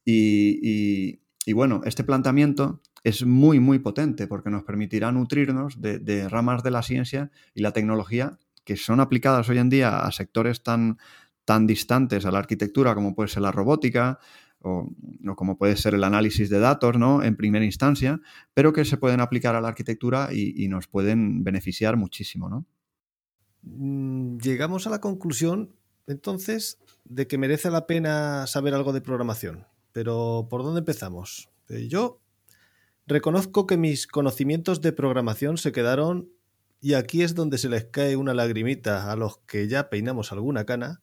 Y, 0.04 1.20
bueno, 1.52 1.80
este 1.84 2.04
planteamiento 2.04 2.80
es 3.02 3.26
muy, 3.26 3.58
muy 3.58 3.80
potente 3.80 4.28
porque 4.28 4.50
nos 4.50 4.62
permitirá 4.62 5.10
nutrirnos 5.10 5.80
de, 5.80 6.28
ramas 6.28 6.62
de 6.62 6.70
la 6.70 6.82
ciencia 6.82 7.32
y 7.54 7.62
la 7.62 7.72
tecnología 7.72 8.38
que 8.64 8.76
son 8.76 9.00
aplicadas 9.00 9.48
hoy 9.48 9.58
en 9.58 9.68
día 9.68 10.00
a 10.00 10.12
sectores 10.12 10.62
tan, 10.62 10.98
tan 11.44 11.66
distantes 11.66 12.24
a 12.24 12.30
la 12.30 12.38
arquitectura 12.38 12.94
como 12.94 13.16
puede 13.16 13.28
ser 13.28 13.42
la 13.42 13.50
robótica 13.50 14.20
o, 14.60 14.88
como 15.34 15.58
puede 15.58 15.76
ser 15.76 15.94
el 15.94 16.04
análisis 16.04 16.48
de 16.48 16.60
datos 16.60 16.96
¿no? 16.96 17.24
en 17.24 17.36
primera 17.36 17.64
instancia, 17.64 18.20
pero 18.54 18.72
que 18.72 18.84
se 18.84 18.96
pueden 18.96 19.20
aplicar 19.20 19.56
a 19.56 19.60
la 19.60 19.66
arquitectura 19.66 20.28
y, 20.32 20.68
nos 20.68 20.86
pueden 20.86 21.42
beneficiar 21.42 21.96
muchísimo. 21.96 22.48
¿no? 22.48 22.64
Mm, 23.62 24.38
llegamos 24.38 24.86
a 24.86 24.90
la 24.90 25.00
conclusión 25.00 25.74
entonces 26.06 26.78
de 27.04 27.26
que 27.26 27.38
merece 27.38 27.70
la 27.70 27.88
pena 27.88 28.46
saber 28.46 28.74
algo 28.74 28.92
de 28.92 29.00
programación, 29.00 29.66
pero 29.92 30.46
¿por 30.50 30.62
dónde 30.62 30.80
empezamos? 30.80 31.50
Eh, 31.68 31.88
yo 31.88 32.22
Reconozco 33.06 33.66
que 33.66 33.76
mis 33.76 34.06
conocimientos 34.06 34.80
de 34.80 34.92
programación 34.92 35.58
se 35.58 35.72
quedaron, 35.72 36.30
y 36.80 36.94
aquí 36.94 37.22
es 37.22 37.34
donde 37.34 37.58
se 37.58 37.68
les 37.68 37.84
cae 37.84 38.16
una 38.16 38.32
lagrimita 38.32 39.10
a 39.10 39.16
los 39.16 39.38
que 39.38 39.66
ya 39.68 39.90
peinamos 39.90 40.30
alguna 40.32 40.64
cana, 40.64 41.02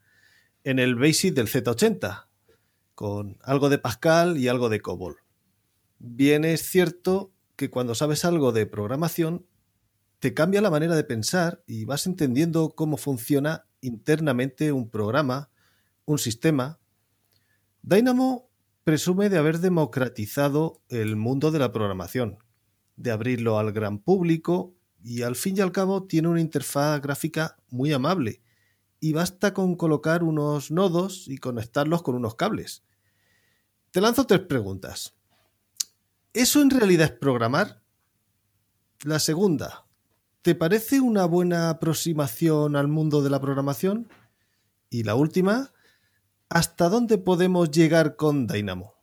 en 0.64 0.80
el 0.80 0.96
BASIC 0.96 1.34
del 1.34 1.48
Z80, 1.48 2.28
con 2.96 3.38
algo 3.44 3.70
de 3.70 3.80
Pascal 3.80 4.38
y 4.38 4.48
algo 4.48 4.70
de 4.70 4.82
COBOL. 4.82 5.18
Bien 6.00 6.46
es 6.46 6.64
cierto 6.64 7.34
que 7.56 7.70
cuando 7.70 7.96
sabes 7.96 8.24
algo 8.24 8.54
de 8.54 8.66
programación, 8.66 9.46
te 10.20 10.34
cambia 10.34 10.62
la 10.62 10.72
manera 10.72 10.96
de 10.96 11.04
pensar 11.04 11.64
y 11.68 11.86
vas 11.86 12.08
entendiendo 12.08 12.72
cómo 12.72 12.98
funciona 12.98 13.66
internamente 13.82 14.72
un 14.72 14.90
programa, 14.90 15.50
un 16.06 16.18
sistema. 16.18 16.80
Dynamo 17.82 18.49
presume 18.84 19.30
de 19.30 19.38
haber 19.38 19.60
democratizado 19.60 20.82
el 20.90 21.16
mundo 21.16 21.52
de 21.52 21.60
la 21.60 21.72
programación, 21.72 22.38
de 22.96 23.12
abrirlo 23.12 23.60
al 23.60 23.72
gran 23.72 24.00
público 24.00 24.76
y 25.02 25.22
al 25.22 25.36
fin 25.36 25.58
y 25.58 25.62
al 25.62 25.72
cabo 25.72 26.04
tiene 26.04 26.28
una 26.28 26.42
interfaz 26.42 27.02
gráfica 27.02 27.58
muy 27.70 27.94
amable 27.94 28.42
y 29.00 29.14
basta 29.14 29.54
con 29.54 29.76
colocar 29.76 30.24
unos 30.24 30.72
nodos 30.72 31.28
y 31.28 31.38
conectarlos 31.38 32.02
con 32.04 32.16
unos 32.16 32.36
cables. 32.36 32.84
Te 33.92 34.02
lanzo 34.02 34.26
tres 34.26 34.42
preguntas. 34.42 35.16
¿Eso 36.34 36.62
en 36.62 36.70
realidad 36.70 37.06
es 37.06 37.18
programar? 37.18 37.82
La 39.04 39.20
segunda, 39.20 39.86
¿te 40.42 40.54
parece 40.54 41.00
una 41.00 41.26
buena 41.26 41.70
aproximación 41.70 42.76
al 42.76 42.88
mundo 42.88 43.22
de 43.22 43.30
la 43.30 43.40
programación? 43.40 44.10
Y 44.90 45.04
la 45.04 45.16
última, 45.16 45.72
¿hasta 46.50 46.90
dónde 46.90 47.18
podemos 47.18 47.72
llegar 47.72 48.16
con 48.16 48.48
Dynamo? 48.48 49.00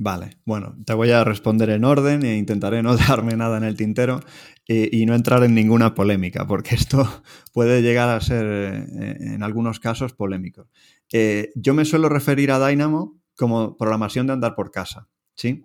Vale, 0.00 0.38
bueno, 0.44 0.76
te 0.84 0.94
voy 0.94 1.10
a 1.10 1.24
responder 1.24 1.70
en 1.70 1.84
orden 1.84 2.24
e 2.24 2.36
intentaré 2.36 2.84
no 2.84 2.96
darme 3.08 3.36
nada 3.36 3.58
en 3.58 3.64
el 3.64 3.76
tintero 3.76 4.20
eh, 4.68 4.88
y 4.92 5.04
no 5.06 5.14
entrar 5.16 5.42
en 5.42 5.54
ninguna 5.54 5.94
polémica, 5.94 6.46
porque 6.46 6.74
esto 6.76 7.22
puede 7.52 7.82
llegar 7.82 8.08
a 8.08 8.20
ser 8.20 8.46
eh, 8.46 9.16
en 9.34 9.42
algunos 9.42 9.80
casos 9.80 10.12
polémico. 10.12 10.68
Eh, 11.12 11.50
yo 11.56 11.74
me 11.74 11.84
suelo 11.84 12.08
referir 12.08 12.52
a 12.52 12.64
Dynamo 12.64 13.20
como 13.36 13.76
programación 13.76 14.28
de 14.28 14.34
andar 14.34 14.54
por 14.54 14.70
casa, 14.70 15.08
¿sí? 15.34 15.64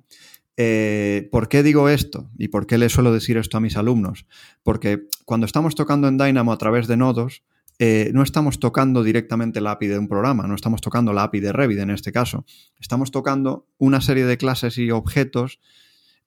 ¿Por 1.32 1.50
qué 1.50 1.64
digo 1.64 1.90
esto? 1.90 2.30
¿Y 2.38 2.50
por 2.50 2.68
qué 2.68 2.78
le 2.78 2.90
suelo 2.90 3.12
decir 3.12 3.38
esto 3.38 3.58
a 3.58 3.60
mis 3.60 3.76
alumnos? 3.76 4.28
Porque 4.62 5.08
cuando 5.26 5.48
estamos 5.48 5.74
tocando 5.74 6.08
en 6.08 6.20
Dynamo 6.20 6.54
a 6.54 6.58
través 6.60 6.88
de 6.88 6.96
nodos, 6.96 7.44
eh, 7.86 8.12
no 8.14 8.24
estamos 8.24 8.62
tocando 8.62 9.04
directamente 9.04 9.60
la 9.60 9.72
API 9.72 9.88
de 9.88 10.00
un 10.00 10.08
programa, 10.08 10.48
no 10.48 10.56
estamos 10.56 10.80
tocando 10.80 11.12
la 11.12 11.24
API 11.24 11.42
de 11.42 11.52
Revit 11.52 11.80
en 11.80 11.90
este 11.90 12.14
caso. 12.14 12.46
Estamos 12.80 13.12
tocando 13.12 13.68
una 13.78 14.00
serie 14.00 14.26
de 14.26 14.38
clases 14.38 14.78
y 14.78 14.90
objetos 14.90 15.60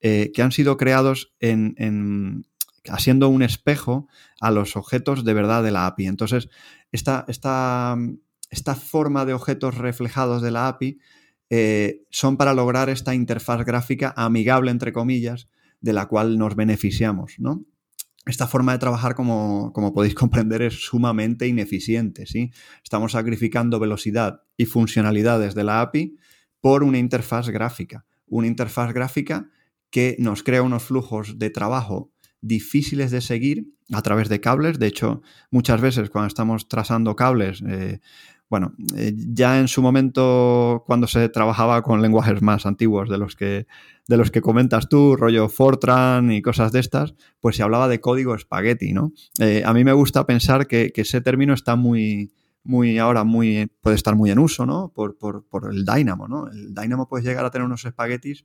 eh, 0.02 0.32
que 0.34 0.42
han 0.42 0.52
sido 0.52 0.76
creados 0.76 1.32
en, 1.40 2.44
haciendo 2.90 3.30
un 3.30 3.40
espejo 3.40 4.06
a 4.38 4.50
los 4.50 4.76
objetos 4.76 5.24
de 5.24 5.32
verdad 5.32 5.62
de 5.62 5.70
la 5.70 5.86
API. 5.86 6.08
Entonces, 6.08 6.50
esta, 6.92 7.24
esta, 7.26 7.96
esta 8.50 8.74
forma 8.74 9.24
de 9.24 9.32
objetos 9.32 9.78
reflejados 9.78 10.42
de 10.42 10.50
la 10.50 10.68
API 10.68 10.98
eh, 11.48 12.02
son 12.10 12.36
para 12.36 12.52
lograr 12.52 12.90
esta 12.90 13.14
interfaz 13.14 13.64
gráfica 13.64 14.12
amigable, 14.14 14.70
entre 14.70 14.92
comillas, 14.92 15.48
de 15.80 15.94
la 15.94 16.04
cual 16.04 16.36
nos 16.36 16.54
beneficiamos, 16.54 17.36
¿no? 17.38 17.64
Esta 18.26 18.48
forma 18.48 18.72
de 18.72 18.78
trabajar, 18.78 19.14
como, 19.14 19.72
podéis 19.94 20.14
comprender, 20.16 20.62
es 20.62 20.74
sumamente 20.74 21.46
ineficiente. 21.46 22.26
¿sí? 22.26 22.52
Estamos 22.82 23.12
sacrificando 23.12 23.78
velocidad 23.78 24.42
y 24.56 24.66
funcionalidades 24.66 25.54
de 25.54 25.64
la 25.64 25.80
API 25.80 26.16
por 26.60 26.82
una 26.82 26.98
interfaz 26.98 27.48
gráfica. 27.48 28.04
Una 28.26 28.48
interfaz 28.48 28.92
gráfica 28.92 29.48
que 29.90 30.16
nos 30.18 30.42
crea 30.42 30.62
unos 30.62 30.82
flujos 30.82 31.38
de 31.38 31.50
trabajo 31.50 32.10
difíciles 32.40 33.10
de 33.10 33.20
seguir 33.20 33.72
a 33.92 34.02
través 34.02 34.28
de 34.28 34.40
cables. 34.40 34.78
De 34.78 34.88
hecho, 34.88 35.22
muchas 35.50 35.80
veces 35.80 36.10
cuando 36.10 36.26
estamos 36.26 36.68
trazando 36.68 37.14
cables, 37.14 37.62
eh, 37.66 38.00
bueno, 38.48 38.74
eh, 38.96 39.12
ya 39.16 39.58
en 39.58 39.66
su 39.66 39.82
momento, 39.82 40.84
cuando 40.86 41.06
se 41.06 41.28
trabajaba 41.28 41.82
con 41.82 42.00
lenguajes 42.00 42.42
más 42.42 42.64
antiguos 42.64 43.08
de 43.08 43.18
los 43.18 43.34
que, 43.34 43.66
de 44.06 44.16
los 44.16 44.30
que 44.30 44.40
comentas 44.40 44.88
tú, 44.88 45.16
rollo 45.16 45.48
Fortran 45.48 46.30
y 46.30 46.42
cosas 46.42 46.70
de 46.70 46.80
estas, 46.80 47.14
pues 47.40 47.56
se 47.56 47.62
hablaba 47.62 47.88
de 47.88 48.00
código 48.00 48.34
espagueti, 48.34 48.92
¿no? 48.92 49.12
Eh, 49.40 49.62
a 49.64 49.72
mí 49.72 49.82
me 49.82 49.92
gusta 49.92 50.26
pensar 50.26 50.66
que, 50.68 50.92
ese 50.94 51.20
término 51.20 51.54
está 51.54 51.74
muy, 51.74 52.32
muy 52.62 52.98
ahora 52.98 53.24
muy, 53.24 53.70
puede 53.80 53.96
estar 53.96 54.14
muy 54.14 54.30
en 54.30 54.38
uso, 54.38 54.64
¿no? 54.64 54.92
Por, 54.94 55.18
por, 55.18 55.44
por 55.48 55.72
el 55.72 55.84
Dynamo, 55.84 56.28
¿no? 56.28 56.48
El 56.48 56.72
Dynamo 56.72 57.08
puede 57.08 57.24
llegar 57.24 57.44
a 57.44 57.50
tener 57.50 57.66
unos 57.66 57.84
espaguetis 57.84 58.44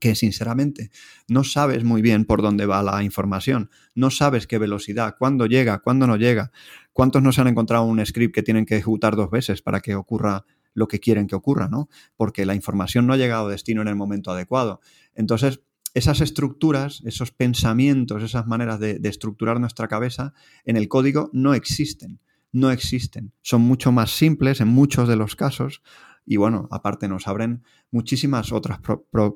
que 0.00 0.14
sinceramente 0.14 0.90
no 1.28 1.44
sabes 1.44 1.84
muy 1.84 2.02
bien 2.02 2.24
por 2.24 2.42
dónde 2.42 2.66
va 2.66 2.82
la 2.82 3.02
información, 3.02 3.70
no 3.94 4.10
sabes 4.10 4.46
qué 4.46 4.58
velocidad, 4.58 5.16
cuándo 5.18 5.46
llega, 5.46 5.78
cuándo 5.78 6.06
no 6.06 6.16
llega, 6.16 6.52
cuántos 6.92 7.22
no 7.22 7.32
se 7.32 7.40
han 7.40 7.48
encontrado 7.48 7.84
un 7.84 8.04
script 8.04 8.34
que 8.34 8.42
tienen 8.42 8.66
que 8.66 8.76
ejecutar 8.76 9.16
dos 9.16 9.30
veces 9.30 9.62
para 9.62 9.80
que 9.80 9.94
ocurra 9.94 10.44
lo 10.74 10.88
que 10.88 11.00
quieren 11.00 11.26
que 11.26 11.34
ocurra, 11.34 11.68
¿no? 11.68 11.88
Porque 12.16 12.44
la 12.44 12.54
información 12.54 13.06
no 13.06 13.14
ha 13.14 13.16
llegado 13.16 13.46
a 13.46 13.50
destino 13.50 13.80
en 13.80 13.88
el 13.88 13.96
momento 13.96 14.30
adecuado. 14.30 14.80
Entonces, 15.14 15.62
esas 15.94 16.20
estructuras, 16.20 17.02
esos 17.06 17.32
pensamientos, 17.32 18.22
esas 18.22 18.46
maneras 18.46 18.78
de, 18.78 18.98
de 18.98 19.08
estructurar 19.08 19.58
nuestra 19.58 19.88
cabeza 19.88 20.34
en 20.66 20.76
el 20.76 20.88
código 20.88 21.30
no 21.32 21.54
existen, 21.54 22.20
no 22.52 22.70
existen. 22.70 23.32
Son 23.40 23.62
mucho 23.62 23.92
más 23.92 24.10
simples 24.10 24.60
en 24.60 24.68
muchos 24.68 25.08
de 25.08 25.16
los 25.16 25.34
casos, 25.34 25.80
y 26.26 26.36
bueno, 26.36 26.68
aparte 26.70 27.08
nos 27.08 27.28
abren 27.28 27.62
muchísimas 27.90 28.52
otras 28.52 28.80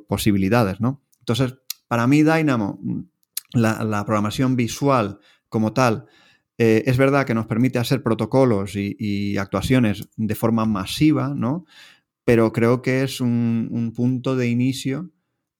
posibilidades, 0.09 0.81
¿no? 0.81 1.03
Entonces, 1.21 1.55
para 1.87 2.07
mí 2.07 2.23
Dynamo, 2.23 2.81
la, 3.53 4.05
programación 4.05 4.57
visual 4.57 5.21
como 5.49 5.73
tal, 5.73 6.07
eh, 6.59 6.83
es 6.87 6.99
verdad 6.99 7.25
que 7.25 7.35
nos 7.35 7.47
permite 7.47 7.79
hacer 7.79 8.03
protocolos 8.03 8.75
y, 8.75 9.37
actuaciones 9.39 10.09
de 10.17 10.35
forma 10.35 10.67
masiva, 10.67 11.33
¿no? 11.35 11.65
Pero 12.25 12.53
creo 12.53 12.83
que 12.83 13.03
es 13.03 13.21
un, 13.21 13.93
punto 13.95 14.37
de 14.37 14.49
inicio 14.49 15.11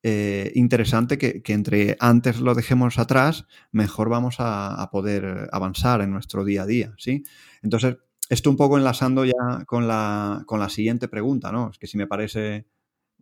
eh, 0.03 0.53
interesante 0.55 1.19
que, 1.19 1.43
entre 1.53 1.97
antes 2.01 2.41
lo 2.41 2.55
dejemos 2.55 2.99
atrás, 2.99 3.47
mejor 3.71 4.09
vamos 4.09 4.41
a, 4.41 4.81
a, 4.81 4.91
poder 4.91 5.49
avanzar 5.53 6.01
en 6.03 6.11
nuestro 6.11 6.45
día 6.45 6.63
a 6.63 6.67
día, 6.67 6.95
¿sí? 6.99 7.23
Entonces, 7.63 7.97
esto 8.31 8.49
un 8.49 8.57
poco 8.57 8.79
enlazando 8.79 9.25
ya 9.25 9.65
con 9.67 9.89
la, 9.89 10.45
con 10.47 10.61
la 10.61 10.69
siguiente 10.69 11.09
pregunta, 11.09 11.51
¿no? 11.51 11.71
Es 11.71 11.79
que 11.79 11.89
si 11.89 11.99
me 11.99 12.07
parece 12.07 12.67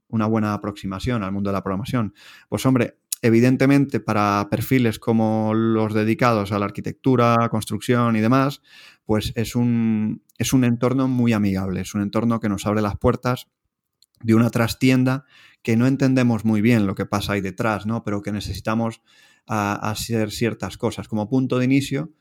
una 0.09 0.27
buena 0.27 0.53
aproximación 0.53 1.25
al 1.25 1.33
mundo 1.33 1.49
de 1.49 1.55
la 1.55 1.63
programación. 1.63 2.15
Pues 2.49 2.65
hombre, 2.67 2.99
evidentemente 3.23 4.01
para 4.01 4.47
perfiles 4.51 4.99
como 4.99 5.55
los 5.55 5.95
dedicados 5.95 6.53
a 6.53 6.59
la 6.59 6.67
arquitectura, 6.67 7.49
construcción 7.51 8.17
y 8.17 8.21
demás, 8.21 8.61
pues 9.07 9.33
es 9.35 9.57
un, 9.57 10.23
es 10.37 10.53
un 10.53 10.65
entorno 10.65 11.09
muy 11.09 11.33
amigable, 11.33 11.81
es 11.81 11.95
un 11.95 12.03
entorno 12.03 12.39
que 12.39 12.51
nos 12.51 12.67
abre 12.67 12.83
las 12.83 12.99
puertas 12.99 13.49
de 14.23 14.35
una 14.35 14.51
trastienda 14.51 15.25
que 15.63 15.77
no 15.77 15.87
entendemos 15.87 16.45
muy 16.45 16.61
bien 16.61 16.87
lo 16.87 16.95
que 16.95 17.07
pasa 17.07 17.33
ahí 17.33 17.41
detrás, 17.41 17.87
¿no? 17.87 18.05
Pero 18.05 18.21
que 18.21 18.33
necesitamos 18.33 19.01
hacer 19.47 20.31
ciertas 20.31 20.77
cosas. 20.77 21.09
Como 21.09 21.31
punto 21.31 21.59
de 21.59 21.65
inicio, 21.65 22.13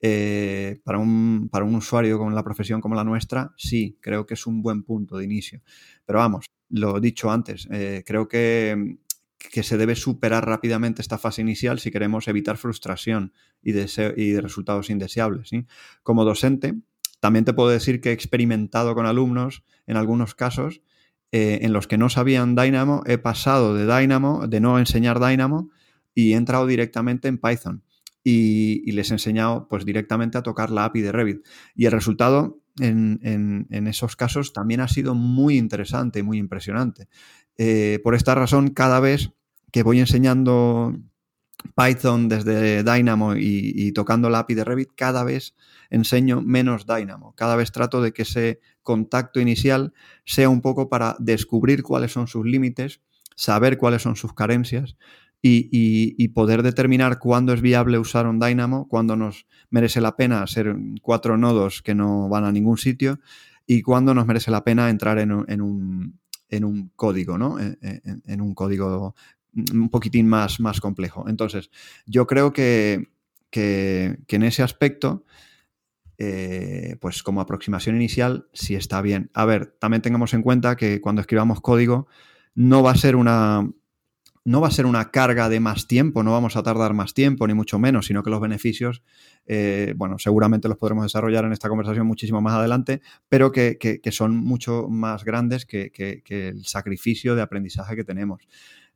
eh, 0.00 0.80
para, 0.84 0.98
un, 0.98 1.48
para, 1.50 1.64
un, 1.64 1.74
usuario 1.74 2.18
con 2.18 2.34
la 2.34 2.44
profesión 2.44 2.80
como 2.80 2.94
la 2.94 3.04
nuestra, 3.04 3.54
sí, 3.56 3.98
creo 4.00 4.26
que 4.26 4.34
es 4.34 4.46
un 4.46 4.62
buen 4.62 4.82
punto 4.82 5.16
de 5.16 5.24
inicio. 5.24 5.62
Pero 6.04 6.18
vamos, 6.18 6.46
lo 6.68 7.00
dicho 7.00 7.30
antes, 7.30 7.66
eh, 7.70 8.02
creo 8.06 8.28
que, 8.28 8.98
que, 9.38 9.62
se 9.62 9.78
debe 9.78 9.96
superar 9.96 10.46
rápidamente 10.46 11.02
esta 11.02 11.18
fase 11.18 11.42
inicial 11.42 11.78
si 11.78 11.90
queremos 11.90 12.28
evitar 12.28 12.56
frustración 12.56 13.32
y, 13.62 13.72
y 13.72 14.40
resultados 14.40 14.90
indeseables. 14.90 15.50
Como 16.02 16.24
docente, 16.24 16.74
también 17.20 17.44
te 17.44 17.54
puedo 17.54 17.70
decir 17.70 18.00
que 18.00 18.10
he 18.10 18.12
experimentado 18.12 18.94
con 18.94 19.06
alumnos 19.06 19.64
en 19.86 19.96
algunos 19.96 20.34
casos 20.34 20.82
eh, 21.32 21.60
en 21.62 21.72
los 21.72 21.86
que 21.86 21.98
no 21.98 22.08
sabían 22.08 22.54
Dynamo, 22.54 23.02
he 23.06 23.18
pasado 23.18 23.74
de 23.74 23.84
Dynamo, 23.84 24.46
de 24.46 24.60
no 24.60 24.78
enseñar 24.78 25.20
Dynamo, 25.20 25.70
y 26.14 26.32
he 26.32 26.36
entrado 26.36 26.66
directamente 26.66 27.28
en 27.28 27.38
Python 27.38 27.82
y, 28.28 28.90
les 28.90 29.10
he 29.12 29.14
enseñado 29.14 29.68
pues 29.68 29.84
directamente 29.84 30.36
a 30.36 30.42
tocar 30.42 30.70
la 30.70 30.84
API 30.84 31.00
de 31.00 31.12
Revit. 31.12 31.46
Y 31.76 31.86
el 31.86 31.92
resultado 31.92 32.58
en, 32.80 33.68
esos 33.70 34.16
casos 34.16 34.52
también 34.52 34.80
ha 34.80 34.88
sido 34.88 35.14
muy 35.14 35.56
interesante, 35.56 36.24
muy 36.24 36.38
impresionante. 36.38 37.06
Eh, 37.56 38.00
por 38.02 38.16
esta 38.16 38.34
razón, 38.34 38.70
cada 38.70 38.98
vez 38.98 39.30
que 39.70 39.84
voy 39.84 40.00
enseñando 40.00 40.98
Python 41.76 42.28
desde 42.28 42.82
Dynamo 42.82 43.36
y, 43.36 43.92
tocando 43.92 44.28
la 44.28 44.40
API 44.40 44.54
de 44.54 44.64
Revit, 44.64 44.90
cada 44.96 45.22
vez 45.22 45.54
enseño 45.88 46.42
menos 46.42 46.84
Dynamo. 46.84 47.32
Cada 47.36 47.54
vez 47.54 47.70
trato 47.70 48.02
de 48.02 48.12
que 48.12 48.22
ese 48.22 48.58
contacto 48.82 49.38
inicial 49.38 49.92
sea 50.24 50.48
un 50.48 50.62
poco 50.62 50.88
para 50.88 51.14
descubrir 51.20 51.84
cuáles 51.84 52.10
son 52.10 52.26
sus 52.26 52.44
límites, 52.44 53.02
saber 53.36 53.78
cuáles 53.78 54.02
son 54.02 54.16
sus 54.16 54.32
carencias 54.32 54.96
y, 55.48 56.28
poder 56.28 56.62
determinar 56.62 57.18
cuándo 57.18 57.52
es 57.52 57.60
viable 57.60 57.98
usar 57.98 58.26
un 58.26 58.38
Dynamo, 58.38 58.88
cuándo 58.88 59.16
nos 59.16 59.46
merece 59.70 60.00
la 60.00 60.16
pena 60.16 60.42
hacer 60.42 60.76
cuatro 61.02 61.36
nodos 61.36 61.82
que 61.82 61.94
no 61.94 62.28
van 62.28 62.44
a 62.44 62.52
ningún 62.52 62.78
sitio 62.78 63.20
y 63.66 63.82
cuándo 63.82 64.14
nos 64.14 64.26
merece 64.26 64.50
la 64.50 64.64
pena 64.64 64.90
entrar 64.90 65.18
en 65.18 65.32
un, 65.32 66.90
código, 66.96 67.38
¿no? 67.38 67.58
En, 67.60 68.40
un 68.40 68.54
código 68.54 69.14
un 69.72 69.88
poquitín 69.88 70.28
más, 70.28 70.60
más 70.60 70.80
complejo. 70.80 71.24
Entonces, 71.28 71.70
yo 72.04 72.26
creo 72.26 72.52
que, 72.52 73.08
que, 73.50 74.18
en 74.28 74.42
ese 74.42 74.62
aspecto, 74.62 75.24
eh, 76.18 76.96
pues 77.00 77.22
como 77.22 77.40
aproximación 77.40 77.96
inicial, 77.96 78.48
sí 78.52 78.74
está 78.74 79.00
bien. 79.00 79.30
A 79.32 79.46
ver, 79.46 79.74
también 79.78 80.02
tengamos 80.02 80.34
en 80.34 80.42
cuenta 80.42 80.76
que 80.76 81.00
cuando 81.00 81.22
escribamos 81.22 81.60
código, 81.60 82.06
no 82.54 82.82
va 82.82 82.90
a 82.90 82.96
ser 82.96 83.16
una, 83.16 83.66
no 84.46 84.60
va 84.60 84.68
a 84.68 84.70
ser 84.70 84.86
una 84.86 85.10
carga 85.10 85.48
de 85.48 85.58
más 85.58 85.88
tiempo, 85.88 86.22
no 86.22 86.30
vamos 86.30 86.54
a 86.54 86.62
tardar 86.62 86.94
más 86.94 87.14
tiempo, 87.14 87.48
ni 87.48 87.54
mucho 87.54 87.80
menos, 87.80 88.06
sino 88.06 88.22
que 88.22 88.30
los 88.30 88.40
beneficios, 88.40 89.02
eh, 89.44 89.92
bueno, 89.96 90.20
seguramente 90.20 90.68
los 90.68 90.78
podremos 90.78 91.04
desarrollar 91.04 91.44
en 91.44 91.52
esta 91.52 91.68
conversación 91.68 92.06
muchísimo 92.06 92.40
más 92.40 92.54
adelante, 92.54 93.02
pero 93.28 93.50
que, 93.50 94.00
son 94.12 94.36
mucho 94.36 94.86
más 94.88 95.24
grandes 95.24 95.66
que, 95.66 96.22
el 96.28 96.64
sacrificio 96.64 97.34
de 97.34 97.42
aprendizaje 97.42 97.96
que 97.96 98.04
tenemos. 98.04 98.40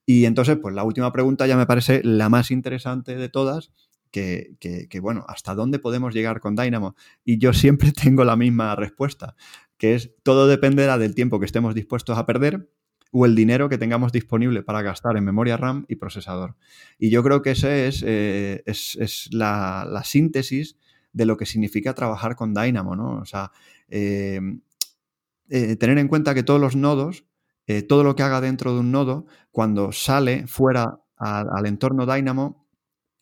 Y 0.07 0.25
entonces, 0.25 0.57
pues 0.63 0.73
la 0.73 0.85
última 0.85 1.11
pregunta 1.11 1.49
ya 1.49 1.57
me 1.57 1.67
parece 1.67 2.01
la 2.05 2.29
más 2.29 2.53
interesante 2.53 3.17
de 3.17 3.29
todas, 3.29 3.73
que, 4.13 4.55
que, 4.61 5.01
bueno, 5.01 5.25
¿hasta 5.27 5.57
dónde 5.57 5.81
podemos 5.81 6.15
llegar 6.15 6.39
con 6.39 6.55
Dynamo? 6.55 6.95
Y 7.25 7.39
yo 7.39 7.53
siempre 7.53 7.91
tengo 7.93 8.25
la 8.25 8.37
misma 8.37 8.77
respuesta, 8.77 9.35
que 9.79 9.97
es 9.97 10.13
todo 10.23 10.47
dependerá 10.47 10.97
del 10.97 11.17
tiempo 11.17 11.41
que 11.41 11.47
estemos 11.47 11.75
dispuestos 11.75 12.17
a 12.19 12.25
perder 12.25 12.69
o 13.13 13.27
el 13.27 13.35
dinero 13.35 13.69
que 13.69 13.79
tengamos 13.79 14.13
disponible 14.13 14.63
para 14.63 14.83
gastar 14.83 15.17
en 15.17 15.25
memoria 15.25 15.57
RAM 15.57 15.85
y 15.89 15.97
procesador. 15.97 16.57
Y 16.99 17.11
yo 17.11 17.23
creo 17.23 17.43
que 17.43 17.53
ese 17.53 17.89
es, 17.89 18.05
eh, 18.07 18.63
es, 18.67 19.29
la, 19.33 20.03
síntesis 20.05 20.77
de 21.13 21.27
lo 21.27 21.37
que 21.37 21.47
significa 21.47 21.95
trabajar 21.95 22.37
con 22.37 22.55
Dynamo, 22.55 22.95
¿no? 22.95 23.19
O 23.19 23.25
sea, 23.25 23.51
eh, 23.89 24.41
eh, 25.49 25.77
tener 25.77 25.99
en 25.99 26.09
cuenta 26.09 26.35
que 26.35 26.43
todos 26.43 26.61
los 26.61 26.77
nodos, 26.77 27.25
todo 27.89 28.03
lo 28.03 28.17
que 28.17 28.25
haga 28.25 28.41
dentro 28.41 28.75
de 28.75 28.81
un 28.81 28.91
nodo, 28.91 29.27
cuando 29.53 29.93
sale 29.93 30.49
fuera 30.49 30.99
al 31.17 31.67
entorno 31.67 32.05
Dynamo, 32.05 32.67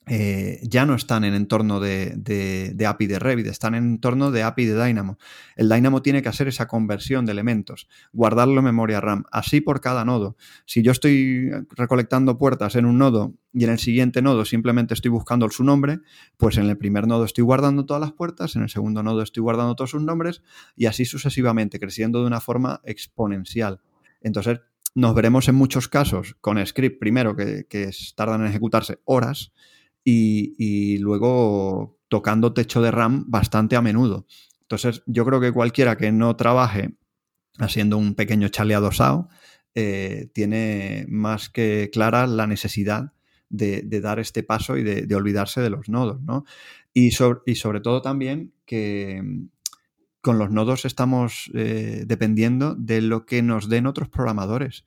eh, 0.09 0.61
ya 0.62 0.87
no 0.87 0.95
están 0.95 1.25
en 1.25 1.35
entorno 1.35 1.81
de, 1.81 2.75
API 2.87 3.07
de 3.07 3.19
Revit, 3.19 3.47
están 3.47 3.75
en 3.75 3.85
entorno 3.85 4.31
de 4.31 4.43
API 4.43 4.65
de 4.67 4.85
Dynamo. 4.85 5.19
El 5.57 5.69
Dynamo 5.69 6.03
tiene 6.03 6.23
que 6.23 6.29
hacer 6.29 6.49
esa 6.49 6.67
conversión 6.67 7.27
de 7.27 7.33
elementos, 7.33 7.88
guardarlo 8.12 8.59
en 8.59 8.65
memoria 8.65 9.00
RAM, 9.00 9.25
así 9.31 9.61
por 9.61 9.81
cada 9.81 10.05
nodo. 10.05 10.37
Si 10.65 10.83
yo 10.83 10.93
estoy 10.93 11.50
recolectando 11.77 12.38
puertas 12.38 12.77
en 12.77 12.87
un 12.87 12.99
nodo 12.99 13.35
y 13.53 13.65
en 13.65 13.71
el 13.71 13.79
siguiente 13.79 14.23
nodo 14.23 14.45
simplemente 14.45 14.95
estoy 14.95 15.11
buscando 15.11 15.49
su 15.50 15.65
nombre, 15.65 16.00
pues 16.37 16.57
en 16.57 16.67
el 16.67 16.79
primer 16.79 17.07
nodo 17.07 17.25
estoy 17.25 17.45
guardando 17.45 17.85
todas 17.85 18.00
las 18.00 18.12
puertas, 18.12 18.57
en 18.57 18.62
el 18.62 18.69
segundo 18.69 19.03
nodo 19.03 19.23
estoy 19.23 19.43
guardando 19.43 19.75
todos 19.75 19.91
sus 19.91 20.03
nombres 20.03 20.43
y 20.77 20.87
así 20.87 21.05
sucesivamente, 21.05 21.79
creciendo 21.79 22.21
de 22.21 22.27
una 22.27 22.41
forma 22.41 22.81
exponencial. 22.85 23.81
Entonces, 24.21 24.61
nos 24.95 25.15
veremos 25.15 25.49
en 25.49 25.55
muchos 25.55 25.87
casos 25.87 26.37
con 26.41 26.65
script 26.67 26.99
primero 26.99 27.37
que, 27.37 27.67
que 27.69 27.91
tardan 28.17 28.41
en 28.41 28.49
ejecutarse 28.49 29.00
horas 29.05 29.53
y, 30.05 30.99
luego 30.99 31.99
tocando 32.09 32.55
techo 32.55 32.81
de 32.81 32.90
RAM 32.90 33.25
bastante 33.28 33.76
a 33.76 33.83
menudo. 33.83 34.26
Entonces, 34.62 35.02
yo 35.07 35.25
creo 35.25 35.40
que 35.40 35.52
cualquiera 35.52 35.97
que 35.97 36.12
no 36.12 36.37
trabaje 36.37 36.95
haciendo 37.59 37.99
un 37.99 38.14
pequeño 38.14 38.49
chaleado 38.49 38.93
SAO 38.93 39.28
eh, 39.75 40.31
tiene 40.33 41.07
más 41.09 41.49
que 41.50 41.90
clara 41.93 42.26
la 42.26 42.47
necesidad 42.47 43.12
de, 43.50 43.83
dar 44.00 44.19
este 44.19 44.43
paso 44.43 44.76
y 44.76 44.83
de, 44.83 45.14
olvidarse 45.14 45.61
de 45.61 45.71
los 45.71 45.88
nodos, 45.88 46.21
¿no? 46.23 46.45
Y, 46.93 47.11
y, 47.47 47.55
sobre 47.55 47.81
todo 47.81 48.02
también 48.02 48.52
que 48.64 49.23
mm, 49.23 49.49
con 50.21 50.38
los 50.38 50.50
nodos 50.50 50.85
estamos 50.85 51.50
eh, 51.55 52.05
dependiendo 52.07 52.75
de 52.75 53.00
lo 53.00 53.25
que 53.25 53.43
nos 53.43 53.69
den 53.69 53.87
otros 53.87 54.09
programadores. 54.09 54.85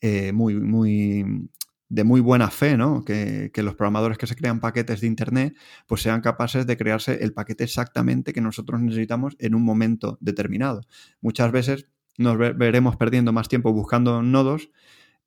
Eh, 0.00 0.32
muy, 0.32 0.54
muy, 0.54 1.48
de 1.92 2.04
muy 2.04 2.22
buena 2.22 2.48
fe, 2.50 2.78
¿no? 2.78 3.04
Que, 3.04 3.50
los 3.56 3.74
programadores 3.74 4.16
que 4.16 4.26
se 4.26 4.34
crean 4.34 4.60
paquetes 4.60 5.02
de 5.02 5.06
Internet, 5.06 5.54
pues 5.86 6.00
sean 6.00 6.22
capaces 6.22 6.66
de 6.66 6.78
crearse 6.78 7.22
el 7.22 7.34
paquete 7.34 7.64
exactamente 7.64 8.32
que 8.32 8.40
nosotros 8.40 8.80
necesitamos 8.80 9.36
en 9.38 9.54
un 9.54 9.62
momento 9.62 10.16
determinado. 10.22 10.80
Muchas 11.20 11.52
veces 11.52 11.86
nos 12.16 12.38
veremos 12.38 12.96
perdiendo 12.96 13.34
más 13.34 13.48
tiempo 13.48 13.74
buscando 13.74 14.22
nodos 14.22 14.70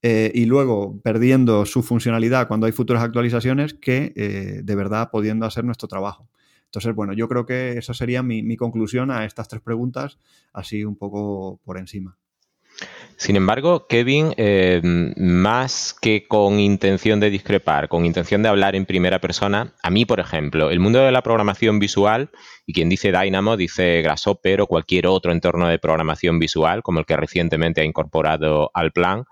eh, 0.02 0.32
y 0.34 0.46
luego 0.46 1.00
perdiendo 1.04 1.68
su 1.68 1.84
funcionalidad 1.84 2.48
cuando 2.48 2.66
hay 2.66 2.72
futuras 2.72 3.04
actualizaciones 3.04 3.76
que 3.76 4.14
eh, 4.16 4.62
de 4.64 4.76
verdad 4.76 5.12
pudiendo 5.12 5.46
hacer 5.46 5.66
nuestro 5.66 5.88
trabajo. 5.88 6.28
Entonces, 6.66 6.96
bueno, 6.96 7.14
yo 7.14 7.30
creo 7.30 7.46
que 7.46 7.78
esa 7.78 7.94
sería 7.94 8.24
mi 8.24 8.58
conclusión 8.58 9.12
a 9.12 9.24
estas 9.24 9.48
tres 9.48 9.62
preguntas, 9.62 10.18
así 10.52 10.84
un 10.84 10.96
poco 10.96 11.60
por 11.64 11.78
encima. 11.78 12.18
Sin 13.18 13.38
embargo, 13.38 13.88
Kevin, 13.88 14.34
eh, 14.36 14.82
más 15.16 15.96
que 16.00 16.28
con 16.28 16.60
intención 16.60 17.20
de 17.22 17.30
discrepar, 17.30 17.88
con 17.88 18.06
intención 18.06 18.44
de 18.44 18.50
hablar 18.50 18.76
en 18.76 18.86
primera 18.86 19.20
persona, 19.20 19.74
a 19.82 19.90
mí, 19.90 20.06
por 20.06 20.20
ejemplo, 20.20 20.70
el 20.70 20.82
mundo 20.82 21.00
de 21.00 21.12
la 21.12 21.22
programación 21.22 21.80
visual, 21.80 22.30
y 22.66 22.74
quien 22.74 22.90
dice 22.90 23.14
Dynamo 23.14 23.56
dice 23.56 24.02
Grasshopper 24.02 24.62
o 24.62 24.68
cualquier 24.68 25.08
otro 25.08 25.32
entorno 25.32 25.68
de 25.68 25.80
programación 25.80 26.40
visual, 26.40 26.84
como 26.84 27.00
el 27.00 27.06
que 27.06 27.16
recientemente 27.16 27.82
ha 27.82 27.86
incorporado 27.86 28.70
al 28.74 28.92
plan, 28.92 29.24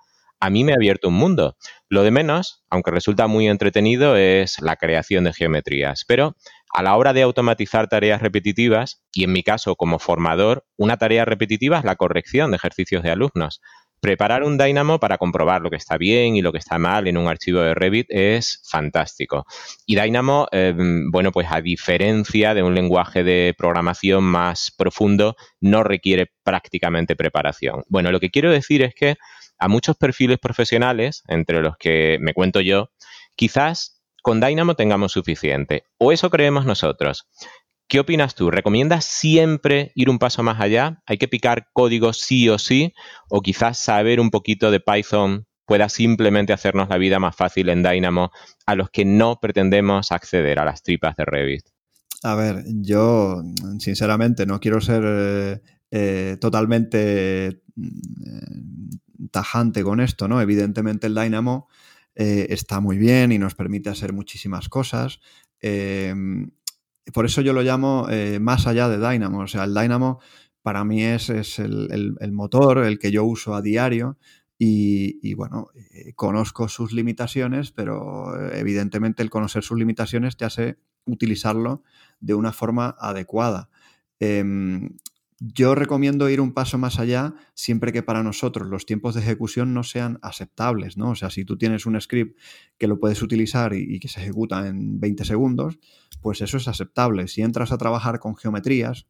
a 0.43 0.49
mí 0.49 0.65
me 0.65 0.73
ha 0.73 0.75
abierto 0.75 1.07
un 1.07 1.13
mundo. 1.13 1.55
Lo 1.87 2.03
de 2.03 2.11
menos, 2.11 2.65
aunque 2.69 2.91
resulta 2.91 3.27
muy 3.27 3.47
entretenido, 3.47 4.17
es 4.17 4.59
la 4.59 4.75
creación 4.75 5.23
de 5.23 5.31
geometrías. 5.31 6.03
Pero 6.05 6.35
a 6.73 6.83
la 6.83 6.97
hora 6.97 7.13
de 7.13 7.21
automatizar 7.21 7.87
tareas 7.87 8.21
repetitivas, 8.21 9.01
y 9.13 9.23
en 9.23 9.31
mi 9.31 9.41
caso 9.41 9.77
como 9.77 9.99
formador, 9.99 10.65
una 10.75 10.97
tarea 10.97 11.23
repetitiva 11.23 11.79
es 11.79 11.85
la 11.85 11.95
corrección 11.95 12.51
de 12.51 12.57
ejercicios 12.57 13.03
de 13.03 13.11
alumnos. 13.11 13.61
Preparar 14.01 14.43
un 14.43 14.57
Dynamo 14.57 14.99
para 14.99 15.17
comprobar 15.17 15.61
lo 15.61 15.69
que 15.69 15.77
está 15.77 15.97
bien 15.97 16.35
y 16.35 16.41
lo 16.41 16.51
que 16.51 16.57
está 16.57 16.77
mal 16.77 17.07
en 17.07 17.15
un 17.15 17.29
archivo 17.29 17.61
de 17.61 17.73
Revit 17.73 18.07
es 18.09 18.61
fantástico. 18.69 19.45
Y 19.85 19.95
Dynamo, 19.95 20.47
em, 20.51 21.09
bueno, 21.09 21.31
pues 21.31 21.47
a 21.49 21.61
diferencia 21.61 22.53
de 22.53 22.63
un 22.63 22.75
lenguaje 22.75 23.23
de 23.23 23.55
programación 23.57 24.25
más 24.25 24.73
profundo, 24.77 25.37
no 25.61 25.85
requiere 25.85 26.33
prácticamente 26.43 27.15
preparación. 27.15 27.83
Bueno, 27.87 28.11
lo 28.11 28.19
que 28.19 28.29
quiero 28.29 28.51
decir 28.51 28.81
es 28.81 28.93
que 28.93 29.15
a 29.63 29.69
muchos 29.69 29.95
perfiles 29.95 30.39
profesionales, 30.39 31.23
entre 31.25 31.61
los 31.61 31.77
que 31.77 32.17
me 32.19 32.33
cuento 32.33 32.59
yo, 32.59 32.89
quizás 33.37 34.03
con 34.21 34.41
Dynamo 34.41 34.75
tengamos 34.75 35.13
suficiente. 35.13 35.85
O 35.97 36.11
eso 36.11 36.29
creemos 36.29 36.65
nosotros. 36.65 37.29
¿Qué 37.87 38.01
opinas 38.01 38.35
tú? 38.35 38.51
¿Recomiendas 38.51 39.05
siempre 39.05 39.93
ir 39.95 40.09
un 40.09 40.19
paso 40.19 40.43
más 40.43 40.59
allá? 40.59 41.01
¿Hay 41.05 41.17
que 41.17 41.29
picar 41.29 41.67
código 41.71 42.11
sí 42.11 42.49
o 42.49 42.59
sí? 42.59 42.93
¿O 43.29 43.39
quizás 43.39 43.79
saber 43.79 44.19
un 44.19 44.31
poquito 44.31 44.69
de 44.69 44.81
Python 44.81 45.45
pueda 45.65 45.87
simplemente 45.87 46.51
hacernos 46.51 46.89
la 46.89 46.97
vida 46.97 47.19
más 47.19 47.33
fácil 47.33 47.69
en 47.69 47.83
Dynamo 47.83 48.31
a 48.65 48.75
los 48.75 48.89
que 48.89 49.05
no 49.05 49.39
pretendemos 49.39 50.11
acceder 50.11 50.59
a 50.59 50.65
las 50.65 50.83
tripas 50.83 51.15
de 51.15 51.23
Revit? 51.23 51.63
A 52.21 52.35
ver, 52.35 52.65
yo 52.81 53.41
sinceramente 53.79 54.45
no 54.45 54.59
quiero 54.59 54.81
ser 54.81 55.61
eh, 55.93 56.31
eh, 56.31 56.37
totalmente 56.37 57.61
mm, 57.75 59.27
tajante 59.31 59.83
con 59.83 59.99
esto, 59.99 60.27
¿no? 60.27 60.41
Evidentemente 60.41 61.07
el 61.07 61.15
Dynamo 61.15 61.67
eh, 62.15 62.47
está 62.49 62.79
muy 62.79 62.97
bien 62.97 63.31
y 63.31 63.37
nos 63.37 63.55
permite 63.55 63.89
hacer 63.89 64.13
muchísimas 64.13 64.69
cosas. 64.69 65.19
Por 67.11 67.25
eso 67.25 67.41
yo 67.41 67.51
lo 67.53 67.61
llamo 67.61 68.07
eh, 68.09 68.39
más 68.39 68.65
allá 68.65 68.87
de 68.87 68.97
Dynamo. 68.97 69.39
O 69.39 69.47
sea, 69.47 69.65
el 69.65 69.73
Dynamo 69.73 70.19
para 70.61 70.85
mí 70.85 71.03
es, 71.03 71.29
el, 71.59 72.31
motor, 72.31 72.79
el 72.79 72.97
que 72.97 73.11
yo 73.11 73.25
uso 73.25 73.55
a 73.55 73.61
diario. 73.61 74.17
Y, 74.57 75.33
bueno, 75.33 75.67
eh, 75.91 76.13
conozco 76.13 76.69
sus 76.69 76.93
limitaciones, 76.93 77.71
pero 77.71 78.49
evidentemente 78.53 79.21
el 79.21 79.29
conocer 79.29 79.61
sus 79.61 79.77
limitaciones 79.77 80.37
te 80.37 80.45
hace 80.45 80.77
utilizarlo 81.05 81.83
de 82.21 82.33
una 82.33 82.53
forma 82.53 82.95
adecuada. 82.97 83.69
Em, 84.19 84.97
yo 85.45 85.75
recomiendo 85.75 86.29
ir 86.29 86.39
un 86.39 86.53
paso 86.53 86.77
más 86.77 86.99
allá 86.99 87.33
siempre 87.53 87.91
que 87.91 88.01
para 88.01 88.23
nosotros 88.23 88.69
los 88.69 88.85
tiempos 88.85 89.13
de 89.13 89.21
ejecución 89.21 89.73
no 89.73 89.83
sean 89.83 90.17
aceptables, 90.21 90.95
¿no? 90.95 91.09
O 91.09 91.15
sea, 91.15 91.29
si 91.29 91.43
tú 91.43 91.57
tienes 91.57 91.85
un 91.85 91.99
script 91.99 92.39
que 92.77 92.87
lo 92.87 92.97
puedes 92.97 93.21
utilizar 93.21 93.73
y, 93.73 93.99
que 93.99 94.07
se 94.07 94.21
ejecuta 94.21 94.65
en 94.67 95.01
20 95.01 95.25
segundos, 95.25 95.79
pues 96.21 96.39
eso 96.41 96.55
es 96.55 96.69
aceptable. 96.69 97.27
Si 97.27 97.41
entras 97.41 97.73
a 97.73 97.77
trabajar 97.77 98.19
con 98.19 98.37
geometrías, 98.37 99.07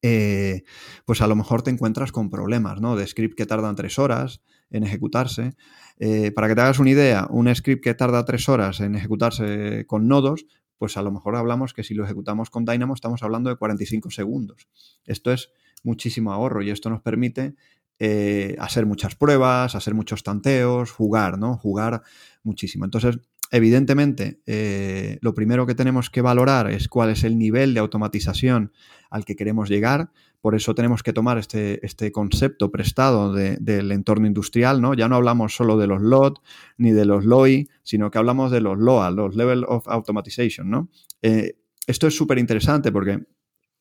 eh, 0.00 0.62
pues 1.04 1.20
a 1.20 1.26
lo 1.26 1.36
mejor 1.36 1.62
te 1.62 1.70
encuentras 1.70 2.12
con 2.12 2.30
problemas, 2.30 2.80
¿no? 2.80 2.96
De 2.96 3.06
script 3.06 3.36
que 3.36 3.44
tardan 3.44 3.76
tres 3.76 3.98
horas 3.98 4.40
en 4.70 4.84
ejecutarse. 4.84 5.54
Eh, 5.98 6.32
para 6.32 6.48
que 6.48 6.54
te 6.54 6.62
hagas 6.62 6.78
una 6.78 6.90
idea, 6.90 7.26
un 7.28 7.54
script 7.54 7.84
que 7.84 7.92
tarda 7.92 8.24
tres 8.24 8.48
horas 8.48 8.80
en 8.80 8.94
ejecutarse 8.94 9.84
con 9.86 10.08
nodos, 10.08 10.46
pues 10.82 10.96
a 10.96 11.02
lo 11.02 11.12
mejor 11.12 11.36
hablamos 11.36 11.74
que 11.74 11.84
si 11.84 11.94
lo 11.94 12.02
ejecutamos 12.02 12.50
con 12.50 12.64
Dynamo 12.64 12.92
estamos 12.92 13.22
hablando 13.22 13.48
de 13.50 13.54
45 13.54 14.10
segundos. 14.10 14.66
Esto 15.04 15.30
es 15.30 15.52
muchísimo 15.84 16.32
ahorro 16.32 16.60
y 16.60 16.70
esto 16.70 16.90
nos 16.90 17.00
permite 17.00 17.54
eh, 18.00 18.56
hacer 18.58 18.84
muchas 18.84 19.14
pruebas, 19.14 19.76
hacer 19.76 19.94
muchos 19.94 20.24
tanteos, 20.24 20.90
jugar, 20.90 21.38
¿no? 21.38 21.56
Jugar 21.56 22.02
muchísimo. 22.42 22.84
Entonces, 22.84 23.20
evidentemente, 23.52 24.42
eh, 24.44 25.18
lo 25.20 25.34
primero 25.34 25.66
que 25.66 25.76
tenemos 25.76 26.10
que 26.10 26.20
valorar 26.20 26.68
es 26.68 26.88
cuál 26.88 27.10
es 27.10 27.22
el 27.22 27.38
nivel 27.38 27.74
de 27.74 27.78
automatización 27.78 28.72
al 29.08 29.24
que 29.24 29.36
queremos 29.36 29.68
llegar, 29.68 30.10
por 30.42 30.56
eso 30.56 30.74
tenemos 30.74 31.04
que 31.04 31.12
tomar 31.12 31.38
este, 31.38 31.86
este 31.86 32.10
concepto 32.10 32.72
prestado 32.72 33.32
del 33.32 33.92
entorno 33.92 34.26
industrial, 34.26 34.82
¿no? 34.82 34.92
Ya 34.92 35.08
no 35.08 35.14
hablamos 35.14 35.54
solo 35.54 35.78
de 35.78 35.86
los 35.86 36.02
LOT 36.02 36.40
ni 36.76 36.90
de 36.90 37.04
los 37.04 37.24
LOI, 37.24 37.68
sino 37.84 38.10
que 38.10 38.18
hablamos 38.18 38.50
de 38.50 38.60
los 38.60 38.76
LOA, 38.76 39.12
los 39.12 39.36
Level 39.36 39.64
of 39.68 39.86
Automatization, 39.86 40.68
¿no? 40.68 40.90
Eh, 41.22 41.54
esto 41.86 42.08
es 42.08 42.16
súper 42.16 42.38
interesante 42.38 42.90
porque 42.90 43.22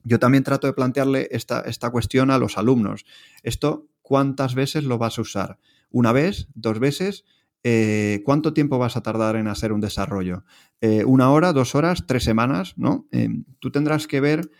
yo 0.04 0.20
también 0.20 0.44
trato 0.44 0.68
de 0.68 0.74
plantearle 0.74 1.30
esta, 1.32 1.62
esta 1.62 1.90
cuestión 1.90 2.30
a 2.30 2.38
los 2.38 2.60
alumnos. 2.60 3.06
Esto, 3.42 3.88
¿cuántas 4.04 4.54
veces 4.54 4.84
lo 4.84 5.00
vas 5.00 5.18
a 5.18 5.22
usar? 5.24 5.58
¿Una 5.90 6.12
vez? 6.12 6.48
¿Dos 6.54 6.78
veces? 6.78 7.26
Eh, 7.64 8.22
¿cuánto 8.24 8.54
tiempo 8.54 8.78
vas 8.78 8.98
a 8.98 9.02
tardar 9.02 9.36
en 9.36 9.48
hacer 9.48 9.74
un 9.74 9.82
desarrollo? 9.82 10.46
Eh, 10.80 11.06
¿Una 11.06 11.32
hora, 11.32 11.54
dos 11.54 11.74
horas, 11.74 12.06
tres 12.06 12.24
semanas? 12.24 12.76
¿no? 12.78 13.08
Tú 13.58 13.72
tendrás 13.72 14.06
que 14.06 14.22
ver 14.22 14.52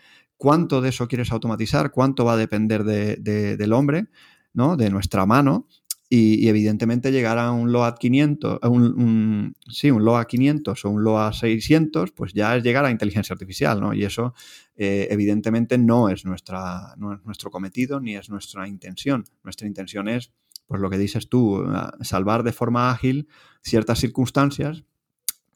cuánto 0.42 0.80
de 0.80 0.88
eso 0.88 1.06
quieres 1.06 1.30
automatizar, 1.30 1.92
cuánto 1.92 2.24
va 2.24 2.32
a 2.32 2.36
depender 2.36 2.82
del 2.82 3.72
hombre, 3.72 4.08
¿no? 4.52 4.76
de 4.76 4.90
nuestra 4.90 5.24
mano, 5.24 5.68
y, 6.08 6.48
evidentemente 6.48 7.12
llegar 7.12 7.38
a 7.38 7.52
un 7.52 7.70
LOA 7.70 7.94
500, 7.94 8.58
un, 8.64 9.54
sí, 9.70 9.92
un 9.92 10.04
LOA 10.04 10.26
500 10.26 10.84
o 10.84 10.90
un 10.90 11.04
LOA 11.04 11.32
600, 11.32 12.10
pues 12.10 12.32
ya 12.32 12.56
es 12.56 12.64
llegar 12.64 12.84
a 12.84 12.90
inteligencia 12.90 13.34
artificial, 13.34 13.80
¿no? 13.80 13.94
Y 13.94 14.02
eso 14.02 14.34
evidentemente 14.74 15.78
no 15.78 16.08
es, 16.08 16.24
nuestra, 16.24 16.96
no 16.96 17.14
es 17.14 17.24
nuestro 17.24 17.52
cometido 17.52 18.00
ni 18.00 18.16
es 18.16 18.28
nuestra 18.28 18.66
intención. 18.66 19.24
Nuestra 19.44 19.68
intención 19.68 20.08
es 20.08 20.32
pues 20.66 20.80
lo 20.80 20.90
que 20.90 20.98
dices 20.98 21.28
tú, 21.28 21.64
salvar 22.00 22.42
de 22.42 22.52
forma 22.52 22.90
ágil 22.90 23.28
ciertas 23.62 24.00
circunstancias. 24.00 24.82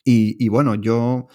Y, 0.04 0.48
bueno, 0.48 0.76
yo 0.76 1.26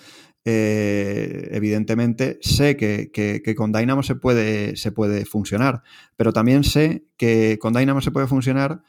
eh, 0.43 1.49
evidentemente 1.51 2.39
sé 2.41 2.75
que, 2.75 3.55
con 3.55 3.71
Dynamo 3.71 4.03
se 4.03 4.15
puede, 4.15 4.75
se 4.75 4.91
puede 4.91 5.25
funcionar, 5.25 5.83
pero 6.15 6.33
también 6.33 6.63
sé 6.63 7.05
que 7.17 7.59
con 7.59 7.73
Dynamo 7.73 8.01
se 8.01 8.11
puede 8.11 8.27
funcionar 8.27 8.81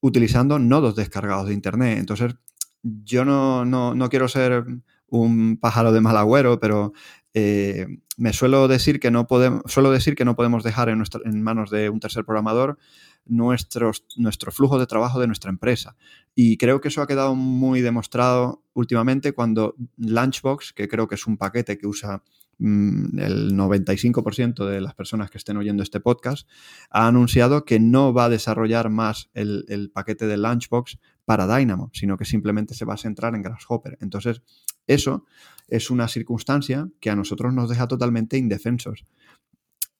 utilizando 0.00 0.58
nodos 0.58 0.96
descargados 0.96 1.48
de 1.48 1.54
Internet. 1.54 1.98
Entonces, 1.98 2.36
yo 2.82 3.24
no, 3.24 3.64
no, 3.64 4.08
quiero 4.08 4.28
ser 4.28 4.64
un 5.08 5.56
pájaro 5.56 5.92
de 5.92 6.00
mal 6.00 6.16
agüero, 6.16 6.60
pero 6.60 6.92
eh, 7.32 7.86
me 8.16 8.32
suelo 8.32 8.68
decir 8.68 9.00
que 9.00 9.10
no 9.10 9.26
podemos, 9.26 9.62
suelo 9.66 9.90
decir 9.90 10.14
que 10.14 10.24
no 10.24 10.36
podemos 10.36 10.62
dejar 10.62 10.90
en, 10.90 11.02
en 11.24 11.42
manos 11.42 11.70
de 11.70 11.88
un 11.88 12.00
tercer 12.00 12.24
programador 12.24 12.78
nuestros, 13.24 14.04
nuestro 14.16 14.50
flujo 14.52 14.78
de 14.78 14.86
trabajo 14.86 15.20
de 15.20 15.26
nuestra 15.26 15.50
empresa. 15.50 15.96
Y 16.34 16.56
creo 16.56 16.80
que 16.80 16.88
eso 16.88 17.02
ha 17.02 17.06
quedado 17.06 17.34
muy 17.34 17.80
demostrado 17.80 18.62
últimamente 18.78 19.32
cuando 19.32 19.74
Lunchbox, 19.96 20.72
que 20.72 20.86
creo 20.86 21.08
que 21.08 21.16
es 21.16 21.26
un 21.26 21.36
paquete 21.36 21.76
que 21.76 21.88
usa 21.88 22.22
mm, 22.58 23.18
el 23.18 23.56
95% 23.56 24.64
de 24.66 24.80
las 24.80 24.94
personas 24.94 25.30
que 25.30 25.38
estén 25.38 25.56
oyendo 25.56 25.82
este 25.82 25.98
podcast, 25.98 26.48
ha 26.90 27.08
anunciado 27.08 27.64
que 27.64 27.80
no 27.80 28.14
va 28.14 28.26
a 28.26 28.28
desarrollar 28.28 28.88
más 28.88 29.30
el, 29.34 29.90
paquete 29.92 30.28
de 30.28 30.36
Lunchbox 30.36 30.98
para 31.24 31.52
Dynamo, 31.58 31.90
sino 31.92 32.16
que 32.16 32.24
simplemente 32.24 32.74
se 32.74 32.84
va 32.84 32.94
a 32.94 32.98
centrar 32.98 33.34
en 33.34 33.42
Grasshopper. 33.42 33.98
Entonces, 34.00 34.42
eso 34.86 35.24
es 35.66 35.90
una 35.90 36.06
circunstancia 36.06 36.88
que 37.00 37.10
a 37.10 37.16
nosotros 37.16 37.52
nos 37.52 37.68
deja 37.68 37.88
totalmente 37.88 38.38
indefensos. 38.38 39.04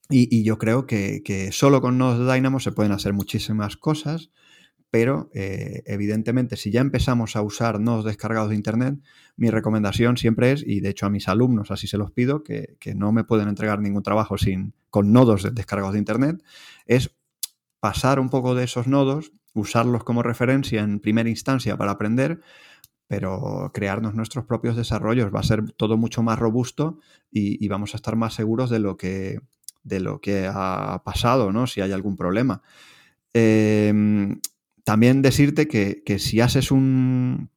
Y, 0.08 0.44
yo 0.44 0.56
creo 0.56 0.86
que, 0.86 1.50
solo 1.50 1.80
con 1.80 1.98
nodos 1.98 2.24
de 2.24 2.32
Dynamo 2.32 2.60
se 2.60 2.72
pueden 2.72 2.92
hacer 2.92 3.12
muchísimas 3.12 3.76
cosas, 3.76 4.30
pero 4.90 5.31
eh, 5.35 5.83
evidentemente 5.87 6.57
si 6.57 6.70
ya 6.70 6.81
empezamos 6.81 7.37
a 7.37 7.42
usar 7.42 7.81
nodos 7.81 8.05
descargados 8.05 8.51
de 8.51 8.57
Internet, 8.57 8.98
mi 9.37 9.51
recomendación 9.51 10.16
siempre 10.16 10.53
es, 10.53 10.64
y 10.66 10.81
de 10.81 10.90
hecho 10.90 11.07
a 11.07 11.11
mis 11.11 11.29
alumnos 11.29 11.70
así 11.70 11.87
se 11.87 11.98
los 11.98 12.11
pido, 12.11 12.42
que, 12.42 12.77
no 12.94 13.12
me 13.12 13.24
pueden 13.24 13.48
entregar 13.48 13.81
ningún 13.81 14.03
trabajo 14.03 14.38
sin, 14.38 14.74
con 14.90 15.12
nodos 15.12 15.55
descargados 15.55 15.92
de 15.92 15.98
Internet, 15.98 16.42
es 16.87 17.14
pasar 17.81 18.18
un 18.18 18.31
poco 18.31 18.55
de 18.55 18.64
esos 18.64 18.87
nodos, 18.87 19.33
usarlos 19.55 20.05
como 20.05 20.22
referencia 20.22 20.83
en 20.83 21.01
primera 21.01 21.29
instancia 21.29 21.77
para 21.77 21.92
aprender, 21.92 22.40
pero 23.07 23.70
crearnos 23.72 24.14
nuestros 24.14 24.44
propios 24.44 24.77
desarrollos 24.77 25.35
va 25.35 25.40
a 25.40 25.44
ser 25.44 25.72
todo 25.72 25.96
mucho 25.96 26.22
más 26.22 26.38
robusto 26.38 26.98
y 27.31 27.66
vamos 27.68 27.94
a 27.94 27.96
estar 27.96 28.16
más 28.16 28.35
seguros 28.35 28.68
de 28.68 28.79
lo 28.81 28.96
que 28.96 29.40
de 29.88 30.01
lo 30.01 30.20
que 30.20 30.48
ha 30.53 31.03
pasado, 31.05 31.53
¿no? 31.53 31.66
Si 31.66 31.81
hay 31.81 31.92
algún 31.92 32.16
problema. 32.16 32.62
Em, 33.33 34.40
también 34.88 35.20
decirte 35.20 35.68
que, 35.68 36.18
si 36.18 36.40
haces 36.40 36.70
un, 36.70 37.51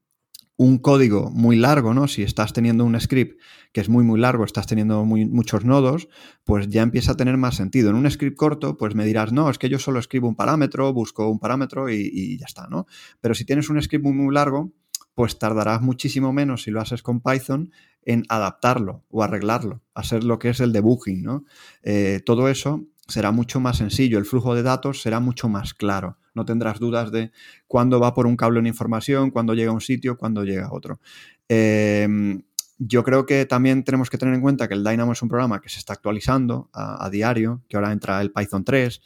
un, 0.58 0.80
código 0.80 1.32
muy 1.32 1.56
largo, 1.56 1.94
¿no? 1.94 2.10
Si 2.10 2.24
estás 2.24 2.52
teniendo 2.52 2.84
un 2.84 3.00
script 3.00 3.40
que 3.72 3.80
es 3.80 3.88
muy, 3.88 4.04
muy 4.04 4.20
largo, 4.20 4.44
estás 4.44 4.68
teniendo 4.68 5.06
muchos 5.06 5.64
nodos, 5.64 6.10
pues 6.44 6.68
ya 6.68 6.82
empieza 6.82 7.14
a 7.14 7.16
tener 7.16 7.38
más 7.38 7.56
sentido. 7.56 7.90
En 7.90 7.96
un 7.96 8.12
script 8.12 8.36
corto, 8.36 8.76
pues 8.76 8.96
me 8.96 9.06
dirás, 9.06 9.32
no, 9.32 9.50
es 9.50 9.58
que 9.58 9.70
yo 9.70 9.80
solo 9.80 10.00
escribo 10.00 10.28
un 10.28 10.36
parámetro, 10.36 10.92
busco 10.92 11.30
un 11.30 11.40
parámetro 11.40 11.90
y, 11.90 12.02
y 12.14 12.38
ya 12.38 12.48
está, 12.48 12.68
¿no? 12.68 12.86
Pero 13.22 13.34
si 13.34 13.46
tienes 13.46 13.70
un 13.70 13.82
script 13.82 14.04
muy, 14.04 14.12
muy 14.12 14.34
largo, 14.34 14.74
pues 15.16 15.40
tardarás 15.40 15.82
muchísimo 15.82 16.34
menos 16.34 16.64
si 16.64 16.72
lo 16.72 16.82
haces 16.82 17.02
con 17.02 17.22
Python 17.22 17.72
en 18.02 18.26
adaptarlo 18.28 19.06
o 19.10 19.24
arreglarlo, 19.24 19.84
hacer 19.94 20.26
lo 20.26 20.38
que 20.38 20.50
es 20.50 20.60
el 20.60 20.74
debugging, 20.74 21.24
¿no? 21.24 21.46
Eh, 21.82 22.20
todo 22.26 22.50
eso 22.50 22.88
será 23.12 23.32
mucho 23.32 23.60
más 23.60 23.78
sencillo, 23.78 24.18
el 24.18 24.26
flujo 24.26 24.56
de 24.56 24.64
datos 24.64 25.02
será 25.02 25.20
mucho 25.20 25.50
más 25.50 25.74
claro. 25.74 26.18
No 26.34 26.46
tendrás 26.46 26.80
dudas 26.80 27.12
de 27.12 27.32
cuándo 27.68 28.00
va 28.00 28.14
por 28.14 28.26
un 28.26 28.38
cable 28.38 28.60
una 28.60 28.70
información, 28.70 29.32
cuándo 29.32 29.54
llega 29.54 29.72
a 29.72 29.74
un 29.74 29.82
sitio, 29.82 30.18
cuándo 30.18 30.44
llega 30.44 30.68
a 30.68 30.74
otro. 30.74 31.00
Em, 31.48 32.42
yo 32.80 33.04
creo 33.04 33.26
que 33.26 33.46
también 33.46 33.84
tenemos 33.84 34.10
que 34.10 34.18
tener 34.18 34.34
en 34.34 34.42
cuenta 34.42 34.68
que 34.68 34.74
el 34.74 34.84
Dynamo 34.84 35.12
es 35.12 35.22
un 35.22 35.30
programa 35.30 35.62
que 35.62 35.70
se 35.70 35.80
está 35.80 35.94
actualizando 35.94 36.70
a, 36.74 37.10
diario, 37.12 37.62
que 37.68 37.78
ahora 37.78 37.92
entra 37.92 38.22
el 38.22 38.32
Python 38.32 38.64
3 38.64 39.02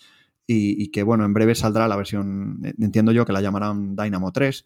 y, 0.47 0.91
que, 0.91 1.03
bueno, 1.03 1.25
en 1.25 1.33
breve 1.33 1.55
saldrá 1.55 1.87
la 1.87 1.95
versión, 1.95 2.61
entiendo 2.79 3.11
yo 3.11 3.25
que 3.25 3.33
la 3.33 3.41
llamarán 3.41 3.95
Dynamo 3.95 4.31
3 4.31 4.65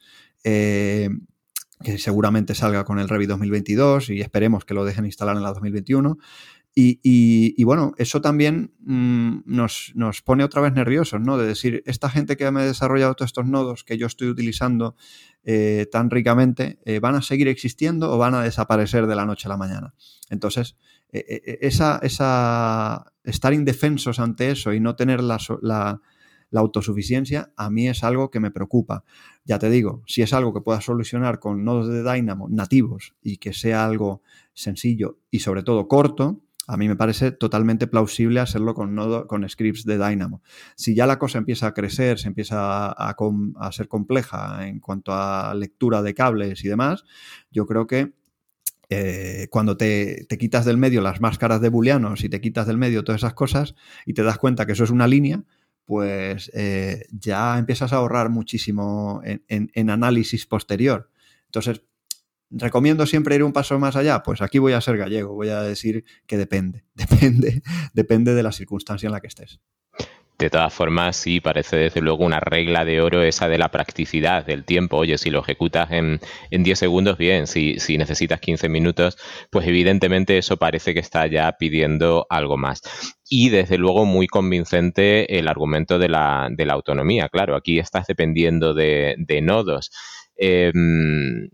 que 1.83 1.97
seguramente 1.97 2.55
salga 2.55 2.83
con 2.83 2.99
el 2.99 3.07
Revit 3.07 3.29
2022 3.29 4.09
y 4.09 4.21
esperemos 4.21 4.65
que 4.65 4.73
lo 4.73 4.83
dejen 4.83 5.05
instalar 5.05 5.37
en 5.37 5.43
la 5.43 5.49
2021. 5.49 6.17
Y, 6.81 7.63
bueno, 7.63 7.93
eso 7.97 8.21
también 8.21 8.73
mm, 8.79 9.39
nos, 9.45 9.93
pone 10.23 10.43
otra 10.43 10.61
vez 10.61 10.73
nerviosos, 10.73 11.19
¿no? 11.19 11.37
De 11.37 11.45
decir, 11.45 11.83
esta 11.85 12.09
gente 12.09 12.37
que 12.37 12.49
me 12.51 12.61
ha 12.61 12.65
desarrollado 12.65 13.15
todos 13.15 13.29
estos 13.29 13.47
nodos 13.47 13.83
que 13.83 13.97
yo 13.97 14.07
estoy 14.07 14.29
utilizando 14.29 14.95
eh, 15.43 15.87
tan 15.91 16.09
ricamente, 16.09 16.79
eh, 16.85 16.99
¿van 16.99 17.15
a 17.15 17.21
seguir 17.21 17.47
existiendo 17.47 18.11
o 18.11 18.17
van 18.17 18.35
a 18.35 18.43
desaparecer 18.43 19.07
de 19.07 19.15
la 19.15 19.25
noche 19.25 19.47
a 19.47 19.49
la 19.49 19.57
mañana? 19.57 19.93
Entonces, 20.29 20.77
eh, 21.11 21.57
esa, 21.61 21.99
esa, 22.03 23.13
estar 23.23 23.53
indefensos 23.53 24.19
ante 24.19 24.51
eso 24.51 24.73
y 24.73 24.79
no 24.79 24.95
tener 24.95 25.21
la, 25.21 25.37
la 25.61 26.01
la 26.51 26.61
autosuficiencia 26.61 27.51
a 27.55 27.69
mí 27.69 27.87
es 27.87 28.03
algo 28.03 28.31
que 28.31 28.39
me 28.39 28.51
preocupa. 28.51 29.03
Ya 29.45 29.59
te 29.59 29.69
digo, 29.69 30.03
si 30.07 30.21
es 30.21 30.33
algo 30.33 30.53
que 30.53 30.61
pueda 30.61 30.81
solucionar 30.81 31.39
con 31.39 31.63
nodos 31.63 31.87
de 31.89 32.03
Dynamo 32.03 32.47
nativos 32.49 33.15
y 33.21 33.37
que 33.37 33.53
sea 33.53 33.85
algo 33.85 34.21
sencillo 34.53 35.19
y 35.29 35.39
sobre 35.39 35.63
todo 35.63 35.87
corto, 35.87 36.41
a 36.69 36.77
mí 36.77 36.87
me 36.87 36.95
parece 36.95 37.31
totalmente 37.31 37.87
plausible 37.87 38.39
hacerlo 38.39 38.75
con, 38.75 38.93
nodo, 38.93 39.25
con 39.25 39.47
scripts 39.49 39.85
de 39.85 39.97
Dynamo. 39.97 40.43
Si 40.75 40.93
ya 40.93 41.07
la 41.07 41.17
cosa 41.17 41.39
empieza 41.39 41.65
a 41.65 41.73
crecer, 41.73 42.19
se 42.19 42.27
empieza 42.27 42.91
a, 42.91 43.71
ser 43.71 43.87
compleja 43.87 44.67
en 44.67 44.79
cuanto 44.79 45.11
a 45.11 45.55
lectura 45.55 46.03
de 46.03 46.13
cables 46.13 46.63
y 46.63 46.67
demás, 46.67 47.05
yo 47.49 47.65
creo 47.65 47.87
que 47.87 48.13
eh, 48.87 49.47
cuando 49.49 49.77
te, 49.77 50.27
quitas 50.37 50.63
del 50.65 50.77
medio 50.77 51.01
las 51.01 51.21
máscaras 51.21 51.59
de 51.59 51.69
booleanos 51.69 52.23
y 52.23 52.29
te 52.29 52.39
quitas 52.39 52.67
del 52.67 52.77
medio 52.77 53.03
todas 53.03 53.21
esas 53.21 53.33
cosas 53.33 53.73
y 54.05 54.13
te 54.13 54.21
das 54.21 54.37
cuenta 54.37 54.67
que 54.67 54.73
eso 54.73 54.83
es 54.83 54.91
una 54.91 55.07
línea, 55.07 55.43
pues 55.85 56.51
eh, 56.53 57.07
ya 57.11 57.57
empiezas 57.57 57.93
a 57.93 57.95
ahorrar 57.95 58.29
muchísimo 58.29 59.23
en, 59.25 59.89
análisis 59.89 60.45
posterior. 60.45 61.09
Entonces, 61.45 61.81
¿recomiendo 62.49 63.05
siempre 63.05 63.35
ir 63.35 63.43
un 63.43 63.53
paso 63.53 63.77
más 63.79 63.95
allá? 63.95 64.23
Pues 64.23 64.41
aquí 64.41 64.59
voy 64.59 64.73
a 64.73 64.81
ser 64.81 64.97
gallego, 64.97 65.33
voy 65.33 65.49
a 65.49 65.61
decir 65.61 66.05
que 66.25 66.37
depende, 66.37 66.85
depende, 66.93 67.61
depende 67.93 68.33
de 68.33 68.43
la 68.43 68.51
circunstancia 68.51 69.07
en 69.07 69.13
la 69.13 69.21
que 69.21 69.27
estés. 69.27 69.59
De 70.39 70.49
todas 70.49 70.73
formas, 70.73 71.17
sí, 71.17 71.41
parece 71.41 71.75
desde 71.75 71.99
luego 71.99 72.23
una 72.23 72.39
regla 72.39 72.85
de 72.85 73.01
oro 73.01 73.21
esa 73.23 73.49
de 73.49 73.57
la 73.57 73.71
practicidad 73.71 74.45
del 74.45 74.63
tiempo. 74.63 74.95
Oye, 74.95 75.17
si 75.17 75.29
lo 75.29 75.41
ejecutas 75.41 75.91
en, 75.91 76.21
en 76.49 76.63
10 76.63 76.79
segundos, 76.79 77.17
bien, 77.17 77.45
si, 77.45 77.77
si, 77.79 77.97
necesitas 77.97 78.39
15 78.39 78.69
minutos, 78.69 79.17
pues 79.49 79.67
evidentemente 79.67 80.37
eso 80.37 80.55
parece 80.55 80.93
que 80.93 81.01
está 81.01 81.27
ya 81.27 81.57
pidiendo 81.59 82.25
algo 82.29 82.55
más. 82.55 82.81
Y 83.29 83.49
desde 83.49 83.77
luego 83.77 84.05
muy 84.05 84.27
convincente 84.27 85.37
el 85.37 85.49
argumento 85.49 85.99
de 85.99 86.07
la, 86.07 86.47
de 86.49 86.65
la 86.65 86.73
autonomía. 86.73 87.27
Claro, 87.27 87.57
aquí 87.57 87.77
estás 87.77 88.07
dependiendo 88.07 88.73
de, 88.73 89.15
de 89.17 89.41
nodos. 89.41 89.91
Em, 90.37 91.49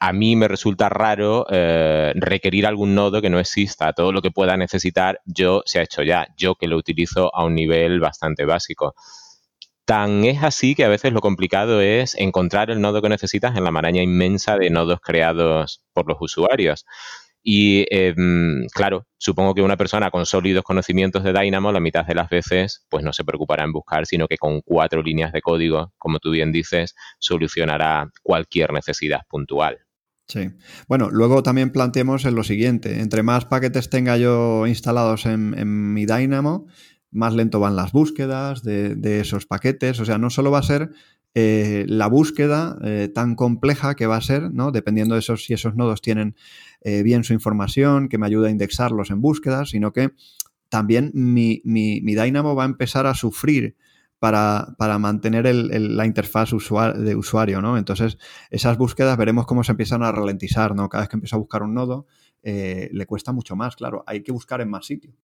a 0.00 0.14
mí 0.14 0.34
me 0.34 0.48
resulta 0.48 0.88
raro 0.88 1.46
eh, 1.50 2.12
requerir 2.16 2.66
algún 2.66 2.94
nodo 2.94 3.20
que 3.20 3.28
no 3.28 3.38
exista. 3.38 3.92
Todo 3.92 4.12
lo 4.12 4.22
que 4.22 4.30
pueda 4.30 4.56
necesitar 4.56 5.20
yo 5.26 5.62
se 5.66 5.78
ha 5.78 5.82
hecho 5.82 6.02
ya, 6.02 6.26
yo 6.38 6.54
que 6.54 6.68
lo 6.68 6.78
utilizo 6.78 7.34
a 7.34 7.44
un 7.44 7.54
nivel 7.54 8.00
bastante 8.00 8.46
básico. 8.46 8.94
Tan 9.84 10.24
es 10.24 10.42
así 10.42 10.74
que 10.74 10.84
a 10.84 10.88
veces 10.88 11.12
lo 11.12 11.20
complicado 11.20 11.82
es 11.82 12.14
encontrar 12.14 12.70
el 12.70 12.80
nodo 12.80 13.02
que 13.02 13.10
necesitas 13.10 13.56
en 13.56 13.64
la 13.64 13.70
maraña 13.72 14.02
inmensa 14.02 14.56
de 14.56 14.70
nodos 14.70 15.00
creados 15.02 15.84
por 15.92 16.08
los 16.08 16.16
usuarios. 16.20 16.86
Y 17.42 17.86
em, 17.90 18.66
claro, 18.72 19.06
supongo 19.18 19.54
que 19.54 19.62
una 19.62 19.76
persona 19.76 20.10
con 20.10 20.24
sólidos 20.24 20.64
conocimientos 20.64 21.24
de 21.24 21.32
Dynamo, 21.32 21.72
la 21.72 21.80
mitad 21.80 22.06
de 22.06 22.14
las 22.14 22.30
veces, 22.30 22.86
pues 22.88 23.04
no 23.04 23.12
se 23.12 23.24
preocupará 23.24 23.64
en 23.64 23.72
buscar, 23.72 24.06
sino 24.06 24.28
que 24.28 24.38
con 24.38 24.62
cuatro 24.62 25.02
líneas 25.02 25.32
de 25.32 25.42
código, 25.42 25.92
como 25.98 26.20
tú 26.20 26.30
bien 26.30 26.52
dices, 26.52 26.94
solucionará 27.18 28.10
cualquier 28.22 28.72
necesidad 28.72 29.22
puntual. 29.28 29.80
Sí. 30.30 30.50
Bueno, 30.86 31.10
luego 31.10 31.42
también 31.42 31.70
planteemos 31.70 32.24
en 32.24 32.36
lo 32.36 32.44
siguiente. 32.44 33.00
Entre 33.00 33.24
más 33.24 33.46
paquetes 33.46 33.90
tenga 33.90 34.16
yo 34.16 34.64
instalados 34.68 35.26
en, 35.26 35.92
mi 35.92 36.06
Dynamo, 36.06 36.66
más 37.10 37.34
lento 37.34 37.58
van 37.58 37.74
las 37.74 37.90
búsquedas 37.90 38.62
de, 38.62 39.20
esos 39.20 39.46
paquetes. 39.46 39.98
O 39.98 40.04
sea, 40.04 40.18
no 40.18 40.30
solo 40.30 40.52
va 40.52 40.60
a 40.60 40.62
ser 40.62 40.92
eh, 41.34 41.84
la 41.88 42.06
búsqueda 42.06 42.78
eh, 42.84 43.10
tan 43.12 43.34
compleja 43.34 43.96
que 43.96 44.06
va 44.06 44.18
a 44.18 44.20
ser, 44.20 44.52
¿no? 44.52 44.70
Dependiendo 44.70 45.16
de 45.16 45.18
esos, 45.18 45.44
si 45.44 45.52
esos 45.52 45.74
nodos 45.74 46.00
tienen 46.00 46.36
eh, 46.82 47.02
bien 47.02 47.24
su 47.24 47.32
información, 47.32 48.08
que 48.08 48.18
me 48.18 48.26
ayuda 48.26 48.46
a 48.46 48.52
indexarlos 48.52 49.10
en 49.10 49.20
búsquedas, 49.20 49.70
sino 49.70 49.92
que 49.92 50.12
también 50.68 51.10
mi, 51.12 51.60
mi, 51.64 52.00
Dynamo 52.00 52.54
va 52.54 52.62
a 52.62 52.66
empezar 52.66 53.06
a 53.06 53.14
sufrir 53.14 53.76
para, 54.20 54.98
mantener 54.98 55.52
la 55.52 56.06
interfaz 56.06 56.50
de 56.50 57.16
usuario, 57.16 57.60
¿no? 57.60 57.76
Entonces, 57.76 58.18
esas 58.50 58.78
búsquedas 58.78 59.16
veremos 59.16 59.46
cómo 59.46 59.64
se 59.64 59.72
empiezan 59.72 60.02
a 60.02 60.12
ralentizar, 60.12 60.76
¿no? 60.76 60.88
Cada 60.88 61.02
vez 61.02 61.08
que 61.08 61.16
empiezo 61.16 61.36
a 61.36 61.40
buscar 61.40 61.62
un 61.62 61.74
nodo, 61.74 62.06
le 62.42 63.06
cuesta 63.06 63.32
mucho 63.32 63.56
más, 63.56 63.74
claro. 63.74 64.04
Hay 64.06 64.22
que 64.22 64.30
buscar 64.30 64.60
en 64.60 64.70
más 64.70 64.86
sitios. 64.86 65.16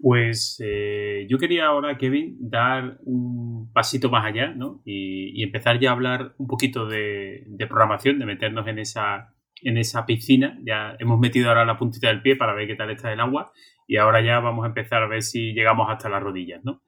Pues 0.00 0.62
eh, 0.64 1.26
yo 1.28 1.38
quería 1.38 1.66
ahora, 1.66 1.98
Kevin, 1.98 2.36
dar 2.38 2.98
un 3.02 3.72
pasito 3.72 4.10
más 4.10 4.24
allá 4.24 4.52
¿no? 4.54 4.80
y, 4.84 5.42
empezar 5.42 5.80
ya 5.80 5.90
a 5.90 5.92
hablar 5.92 6.34
un 6.38 6.46
poquito 6.46 6.86
de, 6.86 7.44
programación, 7.68 8.20
de 8.20 8.26
meternos 8.26 8.68
en 8.68 8.78
esa, 8.78 9.34
en 9.60 9.76
esa 9.76 10.06
piscina. 10.06 10.56
Ya 10.62 10.94
hemos 11.00 11.18
metido 11.18 11.48
ahora 11.48 11.64
la 11.64 11.76
puntita 11.76 12.08
del 12.08 12.22
pie 12.22 12.36
para 12.36 12.54
ver 12.54 12.68
qué 12.68 12.76
tal 12.76 12.90
está 12.90 13.12
el 13.12 13.18
agua 13.18 13.52
y 13.88 13.96
ahora 13.96 14.20
ya 14.20 14.38
vamos 14.38 14.64
a 14.64 14.68
empezar 14.68 15.02
a 15.02 15.08
ver 15.08 15.22
si 15.22 15.52
llegamos 15.52 15.88
hasta 15.90 16.08
las 16.08 16.22
rodillas. 16.22 16.62
¿no? 16.62 16.82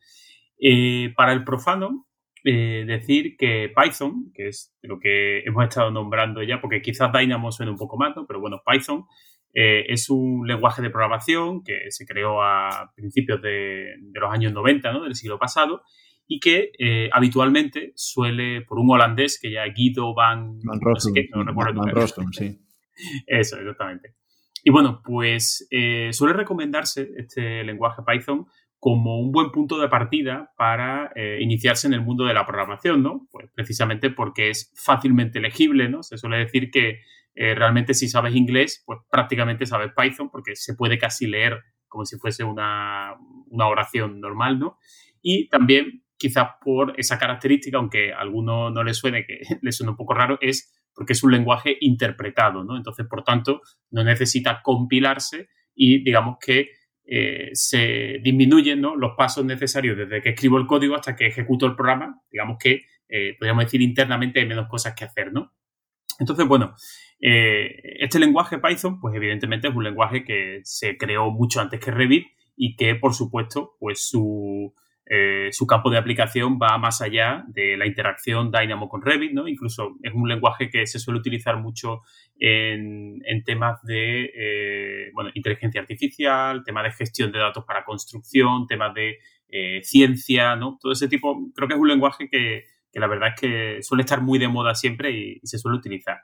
Eh, 0.61 1.13
para 1.17 1.33
el 1.33 1.45
profano, 1.45 2.07
eh, 2.43 2.85
decir 2.87 3.37
que 3.37 3.71
Python, 3.75 4.33
que 4.35 4.49
es 4.49 4.75
lo 4.81 4.99
que 4.99 5.41
hemos 5.41 5.63
estado 5.65 5.91
nombrando 5.91 6.43
ya, 6.43 6.61
porque 6.61 6.81
quizás 6.81 7.13
Dynamo 7.13 7.53
suene 7.53 7.71
un 7.71 7.77
poco 7.77 7.99
más, 7.99 8.17
¿no? 8.17 8.27
pero 8.27 8.41
bueno, 8.41 8.63
Python 8.65 9.05
eh, 9.53 9.85
es 9.89 10.09
un 10.09 10.47
lenguaje 10.47 10.81
de 10.81 10.89
programación 10.89 11.63
que 11.63 11.91
se 11.91 12.07
creó 12.07 12.43
a 12.43 12.93
principios 12.95 13.43
de, 13.43 13.95
los 14.15 14.33
años 14.33 14.55
90 14.55 14.93
¿no? 14.93 15.05
del 15.05 15.17
siglo 15.17 15.39
pasado 15.39 15.83
y 16.27 16.41
que 16.41 16.71
eh, 16.79 17.11
habitualmente 17.13 17.93
suele, 17.95 18.63
por 18.63 18.79
un 18.79 18.91
holandés 18.91 19.39
que 19.39 19.51
ya 19.51 19.67
Guido 19.67 20.15
Van... 20.15 20.61
Van 20.61 20.81
no 20.81 22.33
sí. 22.33 22.59
Eso, 23.27 23.59
exactamente. 23.59 24.15
Y 24.65 24.71
bueno, 24.71 25.03
pues 25.05 25.67
suele 26.13 26.35
recomendarse 26.35 27.09
este 27.17 27.65
lenguaje 27.65 28.03
Python 28.07 28.47
como 28.81 29.21
un 29.21 29.31
buen 29.31 29.53
punto 29.53 29.79
de 29.79 29.89
partida 29.89 30.53
para 30.57 31.13
iniciarse 31.39 31.87
en 31.87 31.93
el 31.93 32.01
mundo 32.01 32.25
de 32.25 32.33
la 32.33 32.47
programación, 32.47 33.03
¿no? 33.03 33.29
Pues 33.31 33.51
precisamente 33.55 34.11
porque 34.11 34.49
es 34.49 34.73
fácilmente 34.75 35.39
legible, 35.39 35.89
¿no? 35.89 36.03
Se 36.03 36.17
suele 36.17 36.39
decir 36.39 36.71
que 36.71 37.01
eh, 37.35 37.55
realmente 37.55 37.95
si 37.95 38.09
sabes 38.09 38.35
inglés, 38.35 38.83
pues 38.85 38.99
prácticamente 39.11 39.67
sabes 39.67 39.93
Python 39.97 40.31
porque 40.31 40.57
se 40.57 40.75
puede 40.75 40.99
casi 40.99 41.27
leer 41.27 41.61
como 41.89 42.05
si 42.05 42.19
fuese 42.19 42.45
una, 42.45 43.15
oración 43.51 44.21
normal, 44.21 44.59
¿no? 44.59 44.79
Y 45.23 45.49
también 45.49 46.05
quizás 46.17 46.49
por 46.63 46.95
esa 46.99 47.19
característica, 47.19 47.79
aunque 47.79 48.13
a 48.13 48.21
alguno 48.21 48.71
no 48.71 48.85
le 48.85 48.95
suene, 48.95 49.25
que 49.25 49.41
le 49.63 49.73
suene 49.73 49.91
un 49.91 49.97
poco 49.97 50.15
raro, 50.15 50.39
es 50.41 50.73
porque 50.95 51.15
es 51.15 51.23
un 51.23 51.33
lenguaje 51.33 51.77
interpretado, 51.81 52.63
¿no? 52.65 52.77
Entonces, 52.77 53.07
por 53.07 53.25
tanto, 53.25 53.63
no 53.91 54.05
necesita 54.05 54.61
compilarse 54.63 55.49
y 55.75 56.03
digamos 56.05 56.37
que 56.45 56.71
eh, 57.13 57.51
se 57.55 58.21
disminuyen 58.23 58.81
los 58.81 59.17
pasos 59.17 59.45
necesarios 59.45 59.99
desde 59.99 60.23
que 60.23 60.29
escribo 60.29 60.59
el 60.59 60.69
código 60.69 60.95
hasta 60.95 61.17
que 61.17 61.27
ejecuto 61.27 61.67
el 61.67 61.75
programa. 61.75 62.23
Digamos 62.31 62.57
que, 62.57 62.85
eh, 63.09 63.35
podríamos 63.37 63.65
decir, 63.65 63.83
internamente 63.83 64.39
hay 64.39 64.47
menos 64.47 64.69
cosas 64.69 64.95
que 64.95 65.07
hacer, 65.07 65.33
¿no? 65.33 65.53
Entonces, 66.21 66.47
bueno, 66.47 66.77
eh, 67.21 67.97
este 67.99 68.21
lenguaje 68.21 68.61
Python, 68.61 69.01
pues 69.01 69.13
evidentemente 69.17 69.67
es 69.67 69.75
un 69.75 69.83
lenguaje 69.83 70.23
que 70.23 70.61
se 70.63 70.97
creó 70.97 71.33
mucho 71.33 71.61
antes 71.61 71.81
que 71.81 71.91
Revit 71.91 72.29
y 72.55 72.77
que, 72.77 72.95
por 72.95 73.13
supuesto, 73.13 73.75
pues 73.81 74.07
su, 74.07 74.73
eh, 75.13 75.49
su 75.51 75.67
campo 75.67 75.91
de 75.91 75.99
aplicación 75.99 76.57
va 76.57 76.79
más 76.79 77.03
allá 77.03 77.45
de 77.49 77.77
la 77.77 77.87
interacción 77.87 78.53
Dynamo 78.53 78.89
con 78.89 79.03
Revit, 79.03 79.33
¿no? 79.33 79.49
Incluso 79.49 79.97
es 80.03 80.15
un 80.15 80.29
lenguaje 80.29 80.71
que 80.71 80.87
se 80.87 81.01
suele 81.01 81.19
utilizar 81.19 81.57
mucho 81.57 82.03
en, 82.39 83.21
temas 83.45 83.83
de 83.83 84.31
eh, 84.33 85.11
bueno, 85.13 85.31
inteligencia 85.35 85.81
artificial, 85.81 86.63
temas 86.65 86.85
de 86.85 86.93
gestión 86.93 87.33
de 87.33 87.41
datos 87.41 87.65
para 87.65 87.85
construcción, 87.85 88.67
temas 88.67 88.95
de 88.95 89.19
ciencia, 89.83 90.55
¿no? 90.55 90.79
Todo 90.81 90.93
ese 90.93 91.09
tipo, 91.09 91.37
creo 91.57 91.67
que 91.67 91.75
es 91.75 91.81
un 91.81 91.89
lenguaje 91.89 92.29
que, 92.31 92.67
la 92.93 93.09
verdad 93.09 93.31
es 93.35 93.41
que 93.41 93.83
suele 93.83 94.03
estar 94.03 94.23
muy 94.23 94.39
de 94.39 94.47
moda 94.47 94.77
siempre 94.77 95.11
y 95.11 95.41
se 95.43 95.59
suele 95.59 95.77
utilizar. 95.77 96.19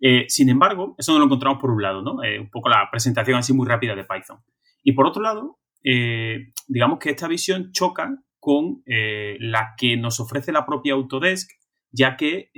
Eh, 0.00 0.26
sin 0.28 0.48
embargo, 0.48 0.94
eso 0.98 1.12
no 1.12 1.18
lo 1.18 1.24
encontramos 1.26 1.60
por 1.60 1.70
un 1.70 1.82
lado, 1.82 2.02
¿no? 2.02 2.22
Eh, 2.22 2.38
un 2.38 2.50
poco 2.50 2.68
la 2.68 2.88
presentación 2.90 3.38
así 3.38 3.52
muy 3.52 3.66
rápida 3.66 3.94
de 3.94 4.04
Python. 4.04 4.38
Y 4.82 4.92
por 4.92 5.06
otro 5.06 5.22
lado, 5.22 5.58
eh, 5.84 6.52
digamos 6.66 6.98
que 6.98 7.10
esta 7.10 7.28
visión 7.28 7.70
choca 7.72 8.10
con 8.40 8.82
la 8.86 9.72
que 9.78 9.96
nos 9.96 10.20
ofrece 10.20 10.52
la 10.52 10.66
propia 10.66 10.92
Autodesk, 10.92 11.50
ya 11.90 12.18
que 12.18 12.50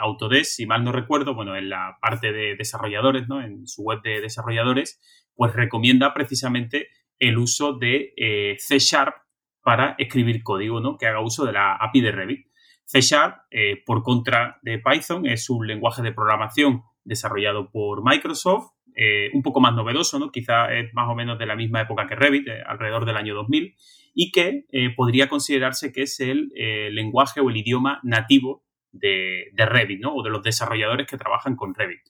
Autodesk, 0.00 0.50
si 0.50 0.66
mal 0.66 0.82
no 0.82 0.90
recuerdo, 0.90 1.32
bueno, 1.32 1.54
en 1.54 1.68
la 1.68 1.96
parte 2.00 2.32
de 2.32 2.56
desarrolladores, 2.56 3.28
¿no? 3.28 3.40
En 3.40 3.68
su 3.68 3.82
web 3.82 4.02
de 4.02 4.20
desarrolladores, 4.20 5.00
pues 5.36 5.52
recomienda 5.54 6.12
precisamente 6.12 6.88
el 7.20 7.38
uso 7.38 7.74
de 7.74 8.14
C 8.58 8.80
Sharp 8.80 9.14
para 9.62 9.94
escribir 9.98 10.42
código, 10.42 10.80
¿no? 10.80 10.96
Que 10.96 11.06
haga 11.06 11.20
uso 11.20 11.44
de 11.44 11.52
la 11.52 11.76
API 11.76 12.00
de 12.00 12.10
Revit. 12.10 12.48
C 12.88 13.02
Sharp, 13.02 13.42
eh, 13.50 13.82
por 13.84 14.02
contra 14.02 14.58
de 14.62 14.78
Python, 14.78 15.26
es 15.26 15.50
un 15.50 15.66
lenguaje 15.66 16.00
de 16.00 16.10
programación 16.10 16.84
desarrollado 17.04 17.70
por 17.70 18.02
Microsoft, 18.02 18.70
eh, 19.00 19.30
un 19.32 19.42
poco 19.42 19.60
más 19.60 19.76
novedoso, 19.76 20.18
¿no? 20.18 20.32
quizá 20.32 20.74
es 20.74 20.92
más 20.92 21.08
o 21.08 21.14
menos 21.14 21.38
de 21.38 21.46
la 21.46 21.54
misma 21.54 21.82
época 21.82 22.08
que 22.08 22.16
Revit, 22.16 22.48
eh, 22.48 22.62
alrededor 22.66 23.04
del 23.04 23.16
año 23.16 23.32
2000, 23.34 23.76
y 24.12 24.32
que 24.32 24.64
podría 24.96 25.28
considerarse 25.28 25.92
que 25.92 26.02
es 26.02 26.18
el 26.18 26.50
lenguaje 26.92 27.40
o 27.40 27.50
el 27.50 27.56
idioma 27.56 28.00
nativo 28.02 28.64
de, 28.90 29.44
de, 29.52 29.66
Revit, 29.66 30.00
¿no? 30.00 30.12
o 30.12 30.24
de 30.24 30.30
los 30.30 30.42
desarrolladores 30.42 31.06
que 31.06 31.16
trabajan 31.16 31.54
con 31.54 31.72
Revit. 31.72 32.00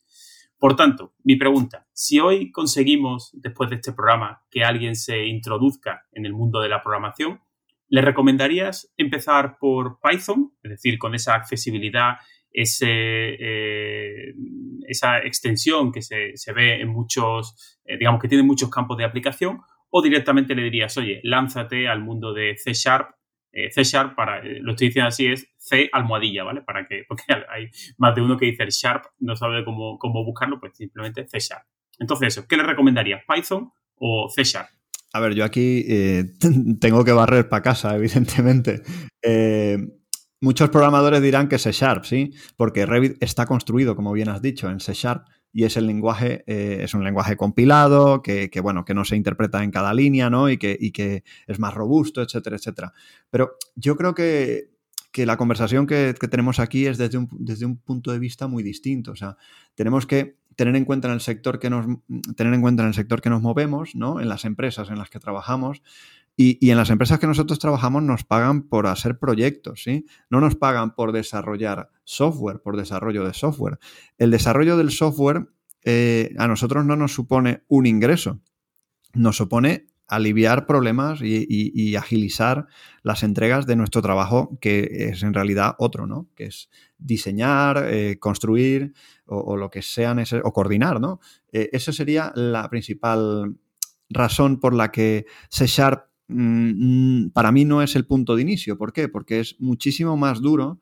Por 0.58 0.74
tanto, 0.74 1.12
mi 1.22 1.36
pregunta, 1.36 1.86
si 1.92 2.18
hoy 2.18 2.50
conseguimos, 2.50 3.30
después 3.34 3.68
de 3.68 3.76
este 3.76 3.92
programa, 3.92 4.42
que 4.50 4.64
alguien 4.64 4.96
se 4.96 5.26
introduzca 5.26 6.06
en 6.12 6.24
el 6.24 6.32
mundo 6.32 6.62
de 6.62 6.70
la 6.70 6.82
programación, 6.82 7.40
¿Le 7.90 8.02
recomendarías 8.02 8.92
empezar 8.98 9.56
por 9.58 9.98
Python? 10.00 10.52
Es 10.62 10.72
decir, 10.72 10.98
con 10.98 11.14
esa 11.14 11.34
accesibilidad, 11.34 12.18
ese, 12.52 12.86
eh, 12.88 14.34
esa 14.86 15.18
extensión 15.18 15.92
que 15.92 16.02
se, 16.02 16.52
ve 16.54 16.80
en 16.80 16.88
muchos, 16.88 17.78
eh, 17.84 17.96
digamos 17.98 18.20
que 18.20 18.28
tiene 18.28 18.44
muchos 18.44 18.70
campos 18.70 18.96
de 18.98 19.04
aplicación, 19.04 19.60
o 19.90 20.02
directamente 20.02 20.54
le 20.54 20.62
dirías, 20.62 20.96
oye, 20.98 21.20
lánzate 21.22 21.88
al 21.88 22.02
mundo 22.02 22.32
de 22.32 22.56
C 22.56 22.72
Sharp. 22.74 23.10
Eh, 23.52 23.70
C 23.70 23.82
Sharp, 23.84 24.14
para, 24.14 24.42
lo 24.44 24.72
estoy 24.72 24.88
diciendo 24.88 25.08
así, 25.08 25.26
es 25.26 25.48
C 25.56 25.88
almohadilla, 25.92 26.44
¿vale? 26.44 26.62
Para 26.62 26.86
que, 26.86 27.04
porque 27.08 27.24
hay 27.48 27.68
más 27.96 28.14
de 28.14 28.22
uno 28.22 28.36
que 28.36 28.46
dice 28.46 28.66
Sharp, 28.68 29.04
no 29.20 29.36
sabe 29.36 29.64
cómo, 29.64 29.98
cómo 29.98 30.24
buscarlo, 30.24 30.60
pues 30.60 30.76
simplemente 30.76 31.26
C 31.26 31.38
Sharp. 31.38 31.64
Entonces, 31.98 32.28
eso, 32.28 32.46
¿qué 32.46 32.56
le 32.56 32.62
recomendarías? 32.62 33.22
¿Python 33.26 33.70
o 33.96 34.28
C 34.28 34.44
Sharp? 34.44 34.68
A 35.12 35.20
ver, 35.20 35.34
yo 35.34 35.44
aquí 35.44 35.84
tengo 36.80 37.04
que 37.04 37.12
barrer 37.12 37.48
para 37.48 37.62
casa, 37.62 37.96
evidentemente. 37.96 38.82
Muchos 40.40 40.70
programadores 40.70 41.22
dirán 41.22 41.48
que 41.48 41.58
C 41.58 41.72
Sharp, 41.72 42.04
¿sí? 42.04 42.32
Porque 42.56 42.86
Revit 42.86 43.22
está 43.22 43.46
construido, 43.46 43.96
como 43.96 44.12
bien 44.12 44.28
has 44.28 44.42
dicho, 44.42 44.70
en 44.70 44.80
C 44.80 44.94
Sharp 44.94 45.26
y 45.52 45.64
es 45.64 45.76
el 45.76 45.86
lenguaje, 45.86 46.44
eh, 46.46 46.80
es 46.82 46.94
un 46.94 47.04
lenguaje 47.04 47.36
compilado, 47.36 48.22
que, 48.22 48.50
bueno, 48.62 48.84
que 48.84 48.94
no 48.94 49.04
se 49.04 49.16
interpreta 49.16 49.64
en 49.64 49.70
cada 49.70 49.94
línea, 49.94 50.30
¿no? 50.30 50.50
Y 50.50 50.58
que, 50.58 50.76
y 50.78 50.92
que 50.92 51.24
es 51.46 51.58
más 51.58 51.74
robusto, 51.74 52.22
etcétera, 52.22 52.56
etcétera. 52.56 52.92
Pero 53.30 53.56
yo 53.74 53.96
creo 53.96 54.14
que, 54.14 54.76
la 55.16 55.36
conversación 55.36 55.88
que, 55.88 56.14
tenemos 56.30 56.60
aquí 56.60 56.86
es 56.86 56.96
desde 56.96 57.18
un, 57.18 57.28
desde 57.32 57.66
un 57.66 57.76
punto 57.76 58.12
de 58.12 58.20
vista 58.20 58.46
muy 58.46 58.62
distinto. 58.62 59.10
O 59.10 59.16
sea, 59.16 59.36
tenemos 59.74 60.06
que 60.06 60.36
tener 60.54 60.76
en 60.76 60.84
cuenta 60.84 61.08
en 61.08 61.14
el 61.14 61.20
sector 61.20 61.58
que 61.58 61.70
nos, 61.70 61.86
tener 62.36 62.54
en 62.54 62.60
cuenta 62.60 62.84
en 62.84 62.88
el 62.88 62.94
sector 62.94 63.20
que 63.20 63.28
nos 63.28 63.42
movemos, 63.42 63.96
¿no? 63.96 64.20
En 64.20 64.28
las 64.28 64.44
empresas 64.44 64.90
en 64.90 64.98
las 64.98 65.10
que 65.10 65.18
trabajamos. 65.18 65.82
Y, 66.40 66.70
en 66.70 66.76
las 66.76 66.88
empresas 66.90 67.18
que 67.18 67.26
nosotros 67.26 67.58
trabajamos 67.58 68.04
nos 68.04 68.22
pagan 68.22 68.62
por 68.68 68.86
hacer 68.86 69.18
proyectos, 69.18 69.82
¿sí? 69.82 70.06
No 70.30 70.40
nos 70.40 70.54
pagan 70.54 70.94
por 70.94 71.10
desarrollar 71.10 71.90
software, 72.04 72.62
por 72.62 72.76
desarrollo 72.76 73.24
de 73.24 73.34
software. 73.34 73.80
El 74.18 74.30
desarrollo 74.30 74.76
del 74.76 74.92
software 74.92 75.48
eh, 75.82 76.32
a 76.38 76.46
nosotros 76.46 76.84
no 76.84 76.94
nos 76.94 77.12
supone 77.12 77.64
un 77.66 77.86
ingreso, 77.86 78.40
nos 79.14 79.36
supone 79.36 79.88
aliviar 80.06 80.64
problemas 80.64 81.20
y, 81.22 81.96
agilizar 81.96 82.68
las 83.02 83.24
entregas 83.24 83.66
de 83.66 83.74
nuestro 83.74 84.00
trabajo, 84.00 84.58
que 84.60 85.08
es 85.10 85.24
en 85.24 85.34
realidad 85.34 85.74
otro, 85.80 86.06
¿no? 86.06 86.28
Que 86.36 86.44
es 86.44 86.70
diseñar, 86.98 87.84
eh, 87.88 88.20
construir 88.20 88.92
o, 89.26 89.56
lo 89.56 89.70
que 89.70 89.82
sean, 89.82 90.22
o 90.44 90.52
coordinar, 90.52 91.00
¿no? 91.00 91.18
Eh, 91.50 91.68
esa 91.72 91.92
sería 91.92 92.30
la 92.36 92.70
principal 92.70 93.56
razón 94.08 94.60
por 94.60 94.72
la 94.72 94.92
que 94.92 95.26
C 95.50 95.66
Sharp 95.66 96.07
mm, 96.28 97.24
mm, 97.24 97.30
para 97.30 97.52
mí 97.52 97.64
no 97.64 97.82
es 97.82 97.96
el 97.96 98.06
punto 98.06 98.36
de 98.36 98.42
inicio. 98.42 98.78
¿Por 98.78 98.92
qué? 98.92 99.08
Porque 99.08 99.40
es 99.40 99.56
muchísimo 99.58 100.16
más 100.16 100.40
duro, 100.40 100.80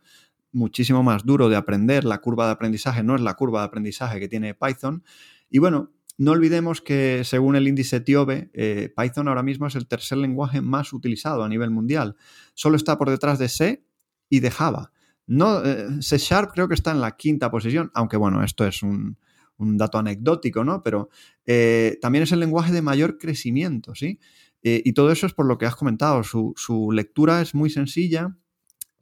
muchísimo 0.53 1.03
más 1.03 1.25
duro 1.25 1.49
de 1.49 1.57
aprender. 1.57 2.05
La 2.05 2.19
curva 2.19 2.47
de 2.47 2.53
aprendizaje 2.53 3.03
no 3.03 3.15
es 3.15 3.21
la 3.21 3.35
curva 3.35 3.61
de 3.61 3.67
aprendizaje 3.67 4.21
que 4.21 4.29
tiene 4.29 4.55
Python. 4.55 5.03
Y 5.51 5.59
bueno, 5.59 5.93
no 6.19 6.33
olvidemos 6.33 6.81
que 6.81 7.23
según 7.25 7.57
el 7.57 7.69
índice 7.69 8.01
TIOBE, 8.01 8.51
eh, 8.55 8.93
Python 8.97 9.29
ahora 9.29 9.43
mismo 9.43 9.67
es 9.67 9.75
el 9.75 9.87
tercer 9.87 10.19
lenguaje 10.19 10.63
más 10.63 10.93
utilizado 10.93 11.45
a 11.45 11.49
nivel 11.49 11.71
mundial. 11.71 12.17
Solo 12.55 12.77
está 12.77 12.97
por 12.97 13.11
detrás 13.11 13.39
de 13.39 13.49
C 13.49 13.85
y 14.31 14.41
de 14.41 14.51
Java. 14.51 14.93
No, 15.27 15.63
eh, 15.65 15.89
C 16.01 16.19
Sharp 16.19 16.53
creo 16.53 16.69
que 16.69 16.75
está 16.75 16.93
en 16.93 17.01
la 17.01 17.17
quinta 17.17 17.51
posición, 17.51 17.91
aunque 17.95 18.17
bueno, 18.17 18.43
esto 18.43 18.67
es 18.67 18.83
un, 18.83 19.19
dato 19.59 19.99
anecdótico, 19.99 20.65
¿no? 20.65 20.83
Pero 20.83 21.09
eh, 21.45 21.99
también 22.01 22.23
es 22.23 22.33
el 22.33 22.41
lenguaje 22.41 22.73
de 22.73 22.83
mayor 22.83 23.19
crecimiento, 23.19 23.95
¿sí? 23.95 24.19
Y 24.63 24.93
todo 24.95 25.13
eso 25.13 25.27
es 25.27 25.33
por 25.33 25.47
lo 25.47 25.59
que 25.59 25.67
has 25.67 25.77
comentado. 25.77 26.23
Su, 26.25 26.91
lectura 26.93 27.41
es 27.41 27.55
muy 27.55 27.71
sencilla, 27.71 28.37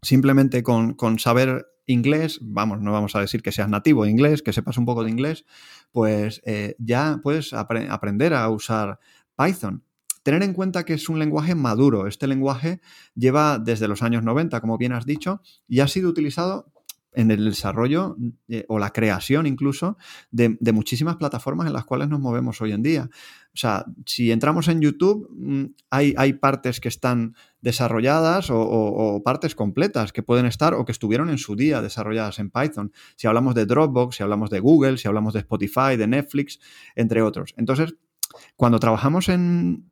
simplemente 0.02 0.62
con, 0.62 0.94
con 0.94 1.18
saber 1.18 1.66
inglés, 1.86 2.38
vamos, 2.42 2.80
no 2.80 2.92
vamos 2.92 3.14
a 3.14 3.20
decir 3.20 3.42
que 3.42 3.52
seas 3.52 3.68
nativo 3.68 4.06
inglés, 4.06 4.42
que 4.42 4.52
sepas 4.52 4.78
un 4.78 4.86
poco 4.86 5.04
de 5.04 5.10
inglés, 5.10 5.44
pues 5.92 6.40
eh, 6.44 6.76
ya 6.78 7.20
puedes 7.22 7.52
aprender 7.52 8.34
a 8.34 8.48
usar 8.48 8.98
Python. 9.36 9.84
Tener 10.22 10.42
en 10.42 10.54
cuenta 10.54 10.84
que 10.84 10.94
es 10.94 11.10
un 11.10 11.18
lenguaje 11.18 11.54
maduro. 11.54 12.06
Este 12.06 12.26
lenguaje 12.26 12.80
lleva 13.14 13.58
desde 13.58 13.88
los 13.88 14.02
años 14.02 14.22
90, 14.22 14.60
como 14.60 14.78
bien 14.78 14.92
has 14.92 15.04
dicho, 15.04 15.42
y 15.68 15.80
ha 15.80 15.88
sido 15.88 16.08
utilizado 16.08 16.72
en 17.14 17.30
el 17.30 17.44
desarrollo 17.44 18.16
eh, 18.48 18.64
o 18.68 18.78
la 18.78 18.90
creación 18.90 19.46
incluso 19.46 19.96
de, 20.30 20.56
muchísimas 20.72 21.16
plataformas 21.16 21.66
en 21.66 21.72
las 21.72 21.84
cuales 21.84 22.08
nos 22.08 22.20
movemos 22.20 22.60
hoy 22.60 22.72
en 22.72 22.82
día. 22.82 23.08
O 23.12 23.56
sea, 23.56 23.84
si 24.04 24.32
entramos 24.32 24.68
en 24.68 24.80
YouTube, 24.80 25.28
mm, 25.30 25.64
hay, 25.90 26.14
hay 26.16 26.32
partes 26.34 26.80
que 26.80 26.88
están 26.88 27.34
desarrolladas 27.60 28.48
o, 28.50 29.22
partes 29.24 29.54
completas 29.54 30.12
que 30.12 30.22
pueden 30.22 30.46
estar 30.46 30.74
o 30.74 30.84
que 30.84 30.92
estuvieron 30.92 31.30
en 31.30 31.38
su 31.38 31.56
día 31.56 31.80
desarrolladas 31.80 32.38
en 32.38 32.50
Python. 32.50 32.92
Si 33.16 33.26
hablamos 33.26 33.54
de 33.54 33.64
Dropbox, 33.64 34.16
si 34.16 34.22
hablamos 34.22 34.50
de 34.50 34.60
Google, 34.60 34.98
si 34.98 35.08
hablamos 35.08 35.32
de 35.32 35.40
Spotify, 35.40 35.96
de 35.96 36.06
Netflix, 36.06 36.60
entre 36.94 37.22
otros. 37.22 37.54
Entonces, 37.56 37.94
cuando 38.56 38.78
trabajamos 38.78 39.28
en, 39.28 39.90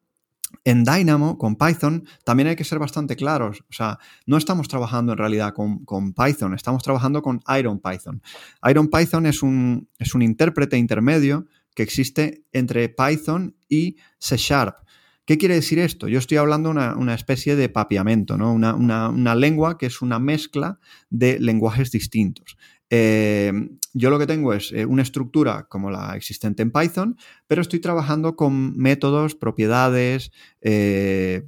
en 0.65 0.85
Dynamo, 0.85 1.39
con 1.39 1.57
Python, 1.57 2.05
también 2.25 2.49
hay 2.49 2.57
que 2.57 2.65
ser 2.65 2.79
bastante 2.79 3.17
claros. 3.17 3.65
O 3.71 3.73
sea, 3.73 3.99
no 4.27 4.37
estamos 4.37 4.69
trabajando 4.69 5.13
en 5.13 5.19
realidad 5.19 5.53
con, 5.55 6.13
Python, 6.13 6.55
estamos 6.55 6.83
trabajando 6.83 7.23
con 7.23 7.43
Iron 7.59 7.81
Python. 7.81 8.23
Iron 8.69 8.89
Python 8.89 9.27
es 9.27 9.43
un, 9.43 9.89
es 9.99 10.15
un 10.15 10.23
intérprete 10.23 10.77
intermedio 10.77 11.47
que 11.75 11.83
existe 11.83 12.45
entre 12.53 12.89
Python 12.89 13.57
y 13.69 13.97
C 14.19 14.37
Sharp. 14.37 14.77
¿Qué 15.25 15.39
quiere 15.39 15.55
decir 15.55 15.79
esto? 15.79 16.09
Yo 16.09 16.19
estoy 16.19 16.39
hablando 16.39 16.75
de 16.75 16.95
una, 16.97 17.15
especie 17.15 17.55
de 17.55 17.69
papiamento, 17.69 18.37
¿no? 18.37 18.53
Una, 18.53 18.75
una, 18.75 19.35
lengua 19.37 19.79
que 19.79 19.87
es 19.87 20.03
una 20.03 20.19
mezcla 20.19 20.81
de 21.11 21.39
lenguajes 21.39 21.93
distintos. 21.93 22.57
Eh, 22.95 23.51
yo 23.95 24.11
lo 24.11 24.19
que 24.19 24.27
tengo 24.27 24.53
es 24.53 24.71
eh, 24.71 24.85
una 24.85 25.01
estructura 25.01 25.67
como 25.71 25.91
la 25.91 26.15
existente 26.15 26.63
en 26.63 26.71
Python, 26.71 27.17
pero 27.47 27.63
estoy 27.63 27.81
trabajando 27.81 28.37
con 28.37 28.77
métodos, 28.77 29.35
propiedades, 29.35 30.31
eh, 30.61 31.47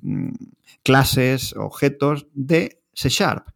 clases, 0.83 1.54
objetos 1.54 2.28
de 2.33 2.80
C 2.94 3.11
Sharp. 3.11 3.48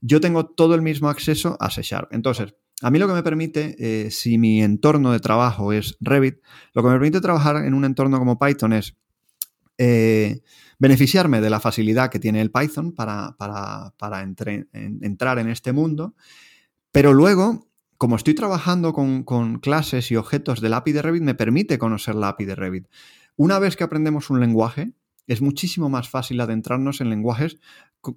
Yo 0.00 0.20
tengo 0.20 0.46
todo 0.46 0.74
el 0.74 0.82
mismo 0.82 1.08
acceso 1.08 1.56
a 1.60 1.70
C 1.70 1.82
Sharp. 1.82 2.12
Entonces, 2.12 2.56
a 2.82 2.90
mí 2.90 2.98
lo 2.98 3.06
que 3.06 3.14
me 3.14 3.22
permite, 3.22 4.10
si 4.10 4.38
mi 4.38 4.60
entorno 4.60 5.12
de 5.12 5.20
trabajo 5.20 5.72
es 5.72 5.96
Revit, 6.00 6.38
lo 6.74 6.82
que 6.82 6.88
me 6.88 6.94
permite 6.96 7.20
trabajar 7.20 7.64
en 7.64 7.74
un 7.74 7.84
entorno 7.84 8.18
como 8.18 8.40
Python 8.40 8.72
es 8.72 8.96
beneficiarme 10.78 11.40
de 11.40 11.48
la 11.48 11.60
facilidad 11.60 12.10
que 12.10 12.18
tiene 12.18 12.40
el 12.40 12.50
Python 12.50 12.92
para, 12.92 13.36
entrar 15.00 15.38
en 15.38 15.48
este 15.48 15.72
mundo 15.72 16.14
pero 16.96 17.12
luego, 17.12 17.68
como 17.98 18.16
estoy 18.16 18.32
trabajando 18.32 18.94
con, 18.94 19.58
clases 19.58 20.10
y 20.10 20.16
objetos 20.16 20.62
del 20.62 20.72
API 20.72 20.92
de 20.92 21.02
Revit, 21.02 21.22
me 21.22 21.34
permite 21.34 21.76
conocer 21.76 22.14
la 22.14 22.28
API 22.28 22.46
de 22.46 22.54
Revit. 22.54 22.86
Una 23.36 23.58
vez 23.58 23.76
que 23.76 23.84
aprendemos 23.84 24.30
un 24.30 24.40
lenguaje, 24.40 24.94
es 25.26 25.42
muchísimo 25.42 25.90
más 25.90 26.08
fácil 26.08 26.40
adentrarnos 26.40 27.02
en 27.02 27.10
lenguajes 27.10 27.58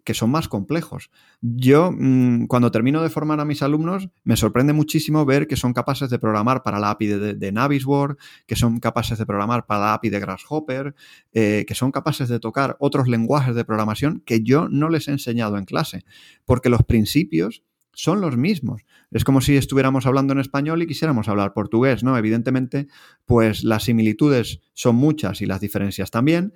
que 0.06 0.13
son 0.13 0.32
más 0.32 0.48
complejos. 0.48 1.10
Yo, 1.42 1.92
mm, 1.92 2.46
cuando 2.46 2.72
termino 2.72 3.04
de 3.04 3.10
formar 3.10 3.42
a 3.42 3.46
mis 3.46 3.62
alumnos, 3.63 4.08
me 4.24 4.38
sorprende 4.38 4.72
muchísimo 4.72 5.26
ver 5.26 5.48
que 5.48 5.58
son 5.58 5.74
capaces 5.74 6.10
de 6.10 6.18
programar 6.18 6.63
para 6.63 6.80
la 6.80 6.92
API 6.92 7.08
de, 7.08 7.52
Navisworks, 7.52 8.24
que 8.46 8.56
son 8.56 8.80
capaces 8.80 9.18
de 9.18 9.26
programar 9.26 9.65
para 9.65 9.82
la 9.82 9.94
API 9.96 10.10
de 10.10 10.20
Grasshopper, 10.22 10.96
eh, 11.34 11.65
que 11.68 11.76
son 11.76 11.92
capaces 11.92 12.30
de 12.30 12.39
tocar 12.39 12.78
otros 12.80 13.10
lenguajes 13.10 13.56
de 13.56 13.65
programación 13.65 14.24
que 14.26 14.42
yo 14.42 14.70
no 14.70 14.88
les 14.88 15.10
he 15.10 15.12
enseñado 15.12 15.58
en 15.58 15.65
clase, 15.65 16.06
porque 16.46 16.70
los 16.70 16.84
principios 16.84 17.63
son 18.02 18.22
los 18.22 18.38
mismos. 18.38 18.86
Es 19.12 19.26
como 19.26 19.42
si 19.42 19.58
estuviéramos 19.58 20.06
hablando 20.06 20.32
en 20.32 20.40
español 20.40 20.82
y 20.82 20.88
quisiéramos 20.88 21.28
hablar 21.28 21.52
portugués, 21.52 22.02
¿no? 22.02 22.18
Evidentemente, 22.18 22.88
pues 23.26 23.66
las 23.66 23.84
similitudes 23.84 24.62
son 24.74 24.96
muchas 24.96 25.42
y 25.42 25.46
las 25.46 25.60
diferencias 25.60 26.10
también, 26.10 26.54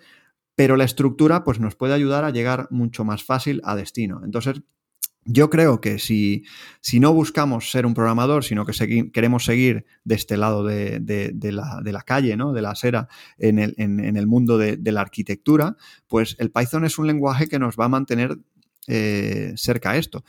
pero 0.56 0.78
la 0.78 0.86
estructura 0.86 1.44
pues 1.44 1.60
nos 1.60 1.76
puede 1.76 1.96
ayudar 1.96 2.24
a 2.24 2.30
llegar 2.30 2.68
mucho 2.72 3.04
más 3.04 3.26
fácil 3.26 3.60
a 3.66 3.76
destino. 3.76 4.22
Entonces, 4.24 4.62
yo 5.26 5.50
creo 5.50 5.82
que 5.82 6.00
si, 6.00 6.46
si 6.80 7.02
no 7.02 7.14
buscamos 7.14 7.72
ser 7.72 7.86
un 7.86 7.94
programador, 7.94 8.46
sino 8.46 8.66
que 8.66 9.12
queremos 9.12 9.44
seguir 9.44 9.86
de 10.06 10.16
este 10.16 10.38
lado 10.38 10.64
de, 10.64 11.02
la, 11.42 12.02
calle, 12.06 12.38
¿no? 12.38 12.54
de 12.54 12.62
la 12.62 12.72
acera, 12.72 13.10
en 13.38 13.60
el, 13.60 13.74
en, 13.78 14.16
el 14.16 14.28
mundo 14.28 14.58
de, 14.58 14.80
la 14.92 15.02
arquitectura, 15.02 15.76
pues 16.08 16.38
el 16.40 16.52
Python 16.52 16.86
es 16.86 16.98
un 16.98 17.08
lenguaje 17.08 17.48
que 17.48 17.60
nos 17.60 17.76
va 17.76 17.86
a 17.86 17.90
mantener 17.90 18.38
eh, 18.88 19.54
cerca 19.58 19.92
a 19.92 19.98
esto. 19.98 20.24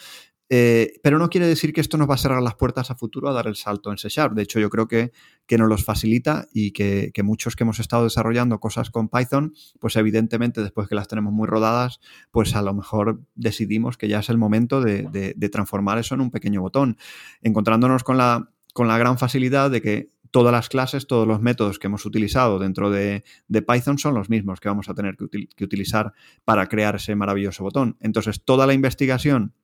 Eh, 0.50 1.00
pero 1.02 1.18
no 1.18 1.30
quiere 1.30 1.46
decir 1.46 1.72
que 1.72 1.80
esto 1.80 1.96
nos 1.96 2.09
va 2.09 2.14
a 2.14 2.18
cerrar 2.18 2.42
las 2.42 2.54
puertas 2.54 2.90
a 2.90 2.94
futuro 2.94 3.28
a 3.28 3.33
dar 3.33 3.46
el 3.46 3.57
salto 3.57 3.90
en 3.90 3.98
C 3.98 4.09
Sharp. 4.09 4.35
De 4.35 4.42
hecho, 4.42 4.61
yo 4.61 4.68
creo 4.70 4.87
que, 4.87 5.12
que 5.46 5.59
nos 5.59 5.68
los 5.68 5.85
facilita 5.85 6.46
y 6.52 6.72
que, 6.72 7.12
muchos 7.22 7.57
que 7.57 7.64
hemos 7.64 7.80
estado 7.80 8.04
desarrollando 8.04 8.61
cosas 8.61 8.90
con 8.90 9.09
Python, 9.09 9.54
pues 9.80 9.96
evidentemente 9.96 10.62
después 10.62 10.88
que 10.88 10.94
las 10.94 11.09
tenemos 11.09 11.33
muy 11.33 11.46
rodadas, 11.46 12.00
pues 12.30 12.54
a 12.54 12.62
lo 12.62 12.74
mejor 12.74 13.22
decidimos 13.35 13.96
que 13.96 14.09
ya 14.09 14.20
es 14.20 14.28
el 14.28 14.38
momento 14.38 14.80
de, 14.80 15.35
transformar 15.50 15.98
eso 15.98 16.14
en 16.14 16.20
un 16.20 16.30
pequeño 16.30 16.61
botón, 16.61 16.98
encontrándonos 17.42 18.02
con 18.02 18.18
la, 18.18 18.50
con 18.72 18.88
la 18.88 18.98
gran 18.98 19.18
facilidad 19.18 19.70
de 19.70 19.80
que 19.80 20.14
todas 20.35 20.50
las 20.50 20.68
clases, 20.68 21.07
todos 21.07 21.28
los 21.28 21.40
métodos 21.40 21.78
que 21.78 21.87
hemos 21.87 22.04
utilizado 22.07 22.59
dentro 22.59 22.90
de, 22.90 23.22
Python 23.48 23.98
son 23.98 24.14
los 24.14 24.28
mismos 24.28 24.59
que 24.59 24.68
vamos 24.68 24.88
a 24.88 24.94
tener 24.94 25.16
que, 25.16 25.64
utilizar 25.64 26.12
para 26.44 26.66
crear 26.68 26.96
ese 26.96 27.14
maravilloso 27.14 27.62
botón. 27.62 27.96
Entonces, 28.00 28.42
toda 28.44 28.66
la 28.66 28.74
investigación 28.74 29.54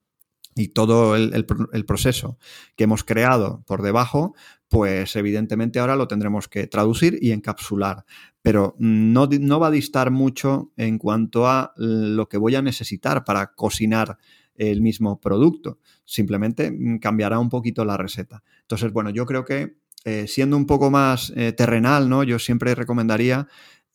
y 0.54 0.68
todo 0.68 1.16
el, 1.16 1.46
proceso 1.86 2.38
que 2.76 2.84
hemos 2.84 3.04
creado 3.04 3.62
por 3.66 3.82
debajo, 3.82 4.34
pues 4.68 5.16
evidentemente 5.16 5.78
ahora 5.78 5.96
lo 5.96 6.08
tendremos 6.08 6.48
que 6.48 6.66
traducir 6.66 7.18
y 7.20 7.32
encapsular. 7.32 8.04
Pero 8.42 8.74
no, 8.78 9.28
va 9.60 9.68
a 9.68 9.70
distar 9.70 10.10
mucho 10.10 10.72
en 10.76 10.98
cuanto 10.98 11.46
a 11.48 11.72
lo 11.76 12.28
que 12.28 12.38
voy 12.38 12.54
a 12.56 12.62
necesitar 12.62 13.24
para 13.24 13.54
cocinar 13.54 14.18
el 14.54 14.82
mismo 14.82 15.20
producto. 15.20 15.78
Simplemente 16.04 16.70
mm, 16.70 16.98
cambiará 16.98 17.38
un 17.38 17.48
poquito 17.48 17.84
la 17.84 17.96
receta. 17.96 18.42
Entonces, 18.62 18.92
bueno, 18.92 19.10
yo 19.10 19.24
creo 19.26 19.44
que 19.44 19.76
eh, 20.04 20.26
siendo 20.26 20.56
un 20.56 20.66
poco 20.66 20.90
más 20.90 21.32
eh, 21.36 21.52
terrenal, 21.52 22.08
¿no? 22.08 22.22
Yo 22.24 22.38
siempre 22.38 22.74
recomendaría 22.74 23.46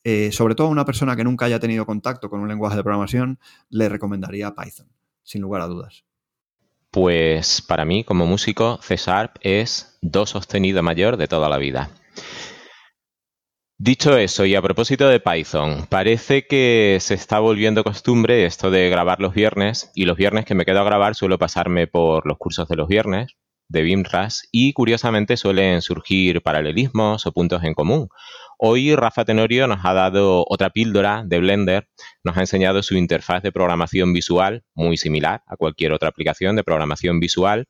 eh, 0.08 0.30
sobre 0.30 0.54
todo 0.54 0.68
a 0.68 0.70
una 0.70 0.84
persona 0.84 1.16
que 1.16 1.24
nunca 1.24 1.46
haya 1.46 1.58
tenido 1.58 1.84
contacto 1.84 2.30
con 2.30 2.38
un 2.38 2.46
lenguaje 2.46 2.76
de 2.76 2.84
programación, 2.84 3.40
le 3.70 3.88
recomendaría 3.88 4.54
Python, 4.54 4.86
sin 5.24 5.42
lugar 5.42 5.62
a 5.62 5.66
dudas. 5.66 6.05
Pues 6.96 7.60
para 7.60 7.84
mí, 7.84 8.04
como 8.04 8.24
músico, 8.24 8.78
C 8.80 8.96
Sharp 8.96 9.32
es 9.42 9.98
do 10.00 10.24
sostenido 10.24 10.82
mayor 10.82 11.18
de 11.18 11.28
toda 11.28 11.50
la 11.50 11.58
vida. 11.58 11.90
Dicho 13.76 14.16
eso, 14.16 14.46
y 14.46 14.54
a 14.54 14.62
propósito 14.62 15.06
de 15.06 15.20
Python, 15.20 15.84
parece 15.90 16.46
que 16.46 16.96
se 17.02 17.12
está 17.12 17.38
volviendo 17.38 17.84
costumbre 17.84 18.46
esto 18.46 18.70
de 18.70 18.88
grabar 18.88 19.20
los 19.20 19.34
viernes, 19.34 19.90
y 19.94 20.06
los 20.06 20.16
viernes 20.16 20.46
que 20.46 20.54
me 20.54 20.64
quedo 20.64 20.80
a 20.80 20.84
grabar 20.84 21.14
suelo 21.14 21.36
pasarme 21.36 21.86
por 21.86 22.26
los 22.26 22.38
cursos 22.38 22.66
de 22.66 22.76
los 22.76 22.88
viernes 22.88 23.32
de 23.68 23.82
BIMRAS, 23.82 24.48
y 24.50 24.72
curiosamente 24.72 25.36
suelen 25.36 25.82
surgir 25.82 26.40
paralelismos 26.40 27.26
o 27.26 27.32
puntos 27.32 27.62
en 27.64 27.74
común. 27.74 28.08
Hoy 28.58 28.96
Rafa 28.96 29.26
Tenorio 29.26 29.66
nos 29.66 29.84
ha 29.84 29.92
dado 29.92 30.46
otra 30.48 30.70
píldora 30.70 31.24
de 31.26 31.40
Blender, 31.40 31.88
nos 32.24 32.38
ha 32.38 32.40
enseñado 32.40 32.82
su 32.82 32.96
interfaz 32.96 33.42
de 33.42 33.52
programación 33.52 34.14
visual, 34.14 34.64
muy 34.74 34.96
similar 34.96 35.42
a 35.46 35.56
cualquier 35.56 35.92
otra 35.92 36.08
aplicación 36.08 36.56
de 36.56 36.64
programación 36.64 37.20
visual, 37.20 37.66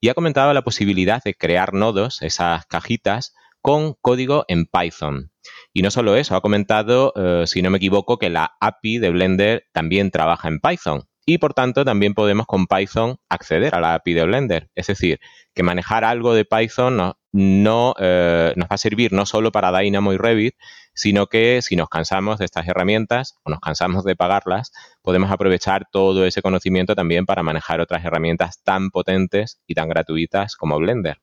y 0.00 0.10
ha 0.10 0.14
comentado 0.14 0.54
la 0.54 0.62
posibilidad 0.62 1.20
de 1.24 1.34
crear 1.34 1.74
nodos, 1.74 2.22
esas 2.22 2.66
cajitas, 2.66 3.34
con 3.60 3.94
código 4.00 4.44
en 4.46 4.66
Python. 4.66 5.32
Y 5.72 5.82
no 5.82 5.90
solo 5.90 6.14
eso, 6.14 6.36
ha 6.36 6.40
comentado, 6.40 7.12
eh, 7.16 7.48
si 7.48 7.60
no 7.60 7.70
me 7.70 7.78
equivoco, 7.78 8.16
que 8.18 8.30
la 8.30 8.52
API 8.60 8.98
de 8.98 9.10
Blender 9.10 9.64
también 9.72 10.12
trabaja 10.12 10.46
en 10.46 10.60
Python. 10.60 11.02
Y 11.26 11.38
por 11.38 11.52
tanto, 11.52 11.84
también 11.84 12.14
podemos 12.14 12.46
con 12.46 12.68
Python 12.68 13.18
acceder 13.28 13.74
a 13.74 13.80
la 13.80 13.94
API 13.94 14.14
de 14.14 14.24
Blender. 14.24 14.70
Es 14.76 14.86
decir, 14.86 15.18
que 15.52 15.64
manejar 15.64 16.04
algo 16.04 16.32
de 16.32 16.44
Python 16.44 17.14
no, 17.32 17.94
eh, 17.98 18.52
nos 18.56 18.68
va 18.68 18.74
a 18.74 18.78
servir 18.78 19.12
no 19.12 19.26
solo 19.26 19.52
para 19.52 19.76
Dynamo 19.78 20.12
y 20.12 20.16
Revit, 20.16 20.54
sino 20.94 21.26
que 21.26 21.60
si 21.62 21.76
nos 21.76 21.88
cansamos 21.88 22.38
de 22.38 22.44
estas 22.44 22.66
herramientas 22.66 23.34
o 23.44 23.50
nos 23.50 23.60
cansamos 23.60 24.04
de 24.04 24.16
pagarlas, 24.16 24.72
podemos 25.02 25.30
aprovechar 25.30 25.86
todo 25.92 26.26
ese 26.26 26.42
conocimiento 26.42 26.94
también 26.94 27.26
para 27.26 27.42
manejar 27.42 27.80
otras 27.80 28.04
herramientas 28.04 28.62
tan 28.64 28.90
potentes 28.90 29.60
y 29.66 29.74
tan 29.74 29.88
gratuitas 29.88 30.56
como 30.56 30.78
Blender 30.78 31.18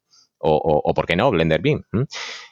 o, 0.47 0.93
¿por 0.93 1.05
qué 1.05 1.15
no? 1.15 1.31
Blender 1.31 1.61
Beam. 1.61 1.83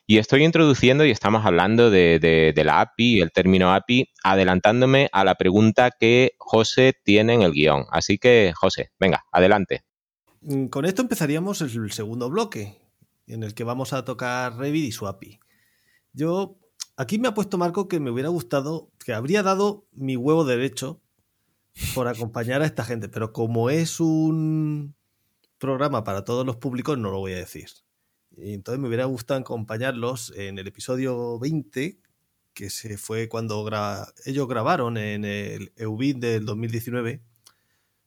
Y 0.07 0.17
estoy 0.17 0.43
introduciendo 0.43 1.05
y 1.05 1.11
estamos 1.11 1.45
hablando 1.45 1.89
de, 1.89 2.53
la 2.63 2.81
API, 2.81 3.21
el 3.21 3.31
término 3.31 3.73
API, 3.73 4.09
adelantándome 4.23 5.09
a 5.11 5.23
la 5.23 5.35
pregunta 5.35 5.91
que 5.91 6.33
José 6.37 6.93
tiene 7.03 7.33
en 7.33 7.41
el 7.41 7.51
guion. 7.51 7.85
Así 7.91 8.17
que, 8.17 8.53
José, 8.55 8.91
venga, 8.99 9.25
adelante. 9.31 9.83
Mm, 10.41 10.67
con 10.67 10.85
esto 10.85 11.01
empezaríamos 11.01 11.61
el 11.61 11.91
segundo 11.91 12.29
bloque, 12.29 12.77
en 13.27 13.43
el 13.43 13.53
que 13.53 13.63
vamos 13.63 13.93
a 13.93 14.05
tocar 14.05 14.57
Revit 14.57 14.85
y 14.85 14.91
su 14.91 15.07
API. 15.07 15.39
Yo, 16.13 16.57
aquí 16.97 17.19
me 17.19 17.27
ha 17.27 17.33
puesto 17.33 17.57
Marco 17.57 17.87
que 17.87 17.99
me 17.99 18.11
hubiera 18.11 18.29
gustado, 18.29 18.91
que 19.03 19.13
habría 19.13 19.43
dado 19.43 19.85
mi 19.91 20.15
huevo 20.15 20.45
derecho 20.45 21.01
por 21.95 22.07
acompañar 22.07 22.61
a 22.61 22.65
esta 22.65 22.83
gente, 22.83 23.09
pero 23.09 23.33
como 23.33 23.69
es 23.69 23.99
un 23.99 24.95
programa 25.57 26.03
para 26.03 26.23
todos 26.23 26.45
los 26.45 26.57
públicos, 26.57 26.97
no 26.97 27.11
lo 27.11 27.19
voy 27.19 27.33
a 27.33 27.37
decir. 27.37 27.69
Entonces 28.35 28.79
me 28.81 28.87
hubiera 28.87 29.05
gustado 29.05 29.39
acompañarlos 29.39 30.33
en 30.35 30.59
el 30.59 30.67
episodio 30.67 31.39
20, 31.39 31.99
que 32.53 32.69
se 32.69 32.97
fue 32.97 33.29
cuando 33.29 33.67
ellos 34.25 34.47
grabaron 34.47 34.97
en 34.97 35.25
el 35.25 35.71
EUBIT 35.75 36.17
del 36.17 36.45
2019, 36.45 37.21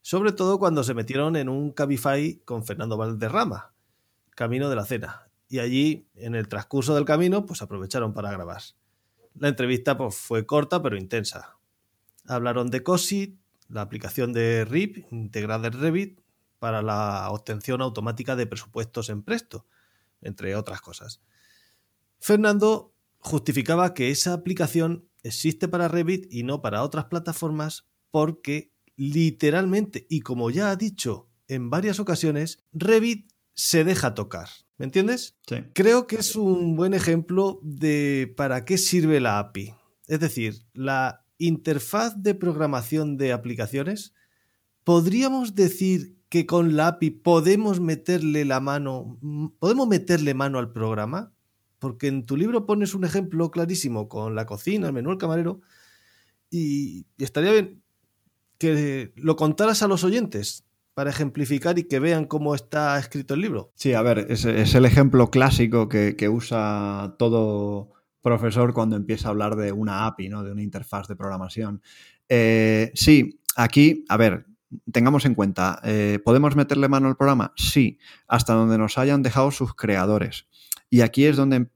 sobre 0.02 0.32
todo 0.32 0.58
cuando 0.58 0.84
se 0.84 0.94
metieron 0.94 1.34
en 1.36 1.48
un 1.48 1.72
Cabify 1.72 2.40
con 2.44 2.64
Fernando 2.64 2.96
Valderrama, 2.96 3.74
camino 4.36 4.70
de 4.70 4.76
la 4.76 4.84
cena. 4.84 5.28
Y 5.48 5.58
allí, 5.58 6.08
en 6.14 6.36
el 6.36 6.46
transcurso 6.46 6.94
del 6.94 7.04
camino, 7.04 7.46
pues 7.46 7.62
aprovecharon 7.62 8.12
para 8.12 8.30
grabar. 8.30 8.62
La 9.34 9.48
entrevista 9.48 9.96
pues, 9.96 10.14
fue 10.14 10.46
corta 10.46 10.80
pero 10.82 10.96
intensa. 10.96 11.56
Hablaron 12.26 12.70
de 12.70 12.84
COSIT, 12.84 13.40
la 13.68 13.80
aplicación 13.80 14.32
de 14.32 14.64
RIP 14.64 15.10
integrada 15.10 15.66
en 15.66 15.80
Revit, 15.80 16.20
para 16.58 16.82
la 16.82 17.28
obtención 17.30 17.82
automática 17.82 18.36
de 18.36 18.46
presupuestos 18.46 19.10
en 19.10 19.22
Presto, 19.22 19.66
entre 20.22 20.54
otras 20.56 20.80
cosas. 20.80 21.20
Fernando 22.18 22.94
justificaba 23.18 23.94
que 23.94 24.10
esa 24.10 24.32
aplicación 24.32 25.08
existe 25.22 25.68
para 25.68 25.88
Revit 25.88 26.32
y 26.32 26.44
no 26.44 26.62
para 26.62 26.82
otras 26.82 27.06
plataformas 27.06 27.86
porque 28.10 28.72
literalmente, 28.96 30.06
y 30.08 30.20
como 30.20 30.50
ya 30.50 30.70
ha 30.70 30.76
dicho 30.76 31.28
en 31.48 31.68
varias 31.70 32.00
ocasiones, 32.00 32.64
Revit 32.72 33.32
se 33.56 33.82
deja 33.82 34.14
tocar. 34.14 34.48
¿Me 34.78 34.84
entiendes? 34.84 35.34
Creo 35.72 36.06
que 36.06 36.16
es 36.16 36.36
un 36.36 36.76
buen 36.76 36.92
ejemplo 36.92 37.58
de 37.62 38.32
para 38.36 38.66
qué 38.66 38.76
sirve 38.76 39.20
la 39.20 39.38
API. 39.38 39.74
Es 40.06 40.20
decir, 40.20 40.62
la 40.74 41.24
interfaz 41.38 42.22
de 42.22 42.34
programación 42.34 43.16
de 43.16 43.32
aplicaciones, 43.32 44.12
podríamos 44.84 45.54
decir 45.54 46.16
que 46.28 46.44
con 46.44 46.76
la 46.76 46.88
API 46.88 47.10
podemos 47.10 47.80
meterle 47.80 48.44
la 48.44 48.60
mano, 48.60 49.18
podemos 49.58 49.88
meterle 49.88 50.34
mano 50.34 50.58
al 50.58 50.72
programa, 50.72 51.32
porque 51.78 52.08
en 52.08 52.26
tu 52.26 52.36
libro 52.36 52.66
pones 52.66 52.94
un 52.94 53.04
ejemplo 53.04 53.50
clarísimo 53.50 54.08
con 54.08 54.34
la 54.34 54.44
cocina, 54.44 54.88
el 54.88 54.92
menú, 54.92 55.12
el 55.12 55.18
camarero, 55.18 55.62
y, 56.50 57.06
estaría 57.16 57.52
bien 57.52 57.82
que 58.58 59.12
lo 59.16 59.36
contaras 59.36 59.82
a 59.82 59.88
los 59.88 60.04
oyentes 60.04 60.65
para 60.96 61.10
ejemplificar 61.10 61.78
y 61.78 61.84
que 61.84 62.00
vean 62.00 62.24
cómo 62.24 62.54
está 62.54 62.98
escrito 62.98 63.34
el 63.34 63.42
libro. 63.42 63.70
Sí, 63.74 63.92
a 63.92 64.00
ver, 64.00 64.28
es, 64.30 64.46
el 64.46 64.86
ejemplo 64.86 65.30
clásico 65.30 65.90
que, 65.90 66.28
usa 66.30 67.16
todo 67.18 67.90
profesor 68.22 68.72
cuando 68.72 68.96
empieza 68.96 69.28
a 69.28 69.32
hablar 69.32 69.56
de 69.56 69.72
una 69.72 70.06
API, 70.06 70.30
¿no? 70.30 70.42
de 70.42 70.52
una 70.52 70.62
interfaz 70.62 71.06
de 71.06 71.14
programación. 71.14 71.82
Eh, 72.30 72.92
sí, 72.94 73.42
aquí, 73.56 74.06
a 74.08 74.16
ver, 74.16 74.46
tengamos 74.90 75.26
en 75.26 75.34
cuenta, 75.34 75.80
eh, 75.84 76.18
¿podemos 76.24 76.56
meterle 76.56 76.88
mano 76.88 77.08
al 77.08 77.16
programa? 77.18 77.52
Sí, 77.56 77.98
hasta 78.26 78.54
donde 78.54 78.78
nos 78.78 78.96
hayan 78.96 79.22
dejado 79.22 79.50
sus 79.50 79.74
creadores. 79.74 80.46
Y 80.88 81.02
aquí 81.02 81.26
es 81.26 81.36
donde 81.36 81.68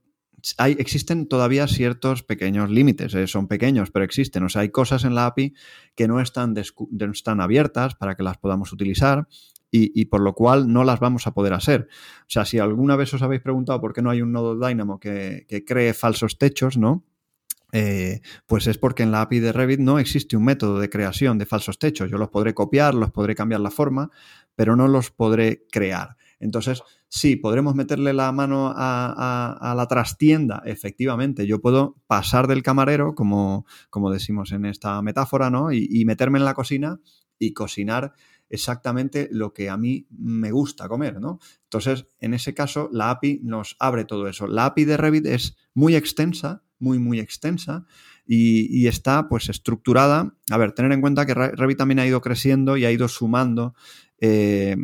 hay, 0.57 0.75
existen 0.79 1.27
todavía 1.27 1.67
ciertos 1.67 2.23
pequeños 2.23 2.69
límites, 2.69 3.13
eh, 3.13 3.27
son 3.27 3.47
pequeños, 3.47 3.91
pero 3.91 4.05
existen. 4.05 4.43
O 4.43 4.49
sea, 4.49 4.61
hay 4.61 4.69
cosas 4.69 5.03
en 5.03 5.15
la 5.15 5.25
API 5.25 5.53
que 5.95 6.07
no 6.07 6.19
están, 6.19 6.55
están 6.57 7.41
abiertas 7.41 7.95
para 7.95 8.15
que 8.15 8.23
las 8.23 8.37
podamos 8.37 8.71
utilizar 8.73 9.27
y, 9.73 10.05
por 10.05 10.19
lo 10.19 10.33
cual 10.33 10.71
no 10.71 10.83
las 10.83 10.99
vamos 10.99 11.27
a 11.27 11.33
poder 11.33 11.53
hacer. 11.53 11.87
O 12.23 12.29
sea, 12.29 12.43
si 12.43 12.59
alguna 12.59 12.97
vez 12.97 13.13
os 13.13 13.21
habéis 13.21 13.41
preguntado 13.41 13.79
por 13.79 13.93
qué 13.93 14.01
no 14.01 14.09
hay 14.09 14.21
un 14.21 14.33
nodo 14.33 14.59
Dynamo 14.59 14.99
que, 14.99 15.45
que 15.47 15.63
cree 15.63 15.93
falsos 15.93 16.37
techos, 16.37 16.77
¿no? 16.77 17.05
Eh, 17.71 18.19
pues 18.47 18.67
es 18.67 18.77
porque 18.77 19.03
en 19.03 19.11
la 19.11 19.21
API 19.21 19.39
de 19.39 19.53
Revit 19.53 19.79
no 19.79 19.97
existe 19.97 20.35
un 20.35 20.43
método 20.43 20.79
de 20.79 20.89
creación 20.89 21.37
de 21.37 21.45
falsos 21.45 21.79
techos. 21.79 22.11
Yo 22.11 22.17
los 22.17 22.29
podré 22.29 22.53
copiar, 22.53 22.93
los 22.93 23.11
podré 23.11 23.33
cambiar 23.35 23.61
la 23.61 23.71
forma, 23.71 24.11
pero 24.55 24.75
no 24.75 24.87
los 24.87 25.11
podré 25.11 25.65
crear. 25.71 26.17
Entonces, 26.41 26.83
sí, 27.07 27.35
podremos 27.35 27.75
meterle 27.75 28.13
la 28.13 28.31
mano 28.31 28.73
a, 28.75 29.73
la 29.75 29.87
trastienda, 29.87 30.61
efectivamente. 30.65 31.47
Yo 31.47 31.61
puedo 31.61 31.95
pasar 32.07 32.47
del 32.47 32.63
camarero, 32.63 33.15
como, 33.15 33.65
decimos 34.11 34.51
en 34.51 34.65
esta 34.65 35.01
metáfora, 35.01 35.49
¿no? 35.49 35.71
Y, 35.71 35.87
y 35.89 36.05
meterme 36.05 36.39
en 36.39 36.45
la 36.45 36.53
cocina 36.53 36.99
y 37.39 37.53
cocinar 37.53 38.13
exactamente 38.51 39.29
lo 39.31 39.53
que 39.53 39.69
a 39.69 39.77
mí 39.77 40.07
me 40.09 40.51
gusta 40.51 40.89
comer, 40.89 41.19
¿no? 41.21 41.39
Entonces, 41.63 42.05
en 42.19 42.33
ese 42.33 42.53
caso, 42.53 42.89
la 42.91 43.09
API 43.09 43.39
nos 43.43 43.77
abre 43.79 44.03
todo 44.05 44.27
eso. 44.27 44.47
La 44.47 44.65
API 44.65 44.85
de 44.85 44.97
Revit 44.97 45.25
es 45.25 45.55
muy 45.73 45.95
extensa, 45.95 46.63
muy, 46.77 46.99
muy 46.99 47.19
extensa 47.19 47.85
y, 48.25 48.87
está 48.87 49.29
pues 49.29 49.49
estructurada. 49.49 50.35
A 50.49 50.57
ver, 50.57 50.73
tener 50.73 50.91
en 50.91 51.01
cuenta 51.01 51.25
que 51.25 51.33
Revit 51.33 51.77
también 51.77 51.99
ha 51.99 52.05
ido 52.05 52.21
creciendo 52.21 52.75
y 52.75 52.85
ha 52.85 52.91
ido 52.91 53.07
sumando 53.07 53.73
eh, 54.19 54.75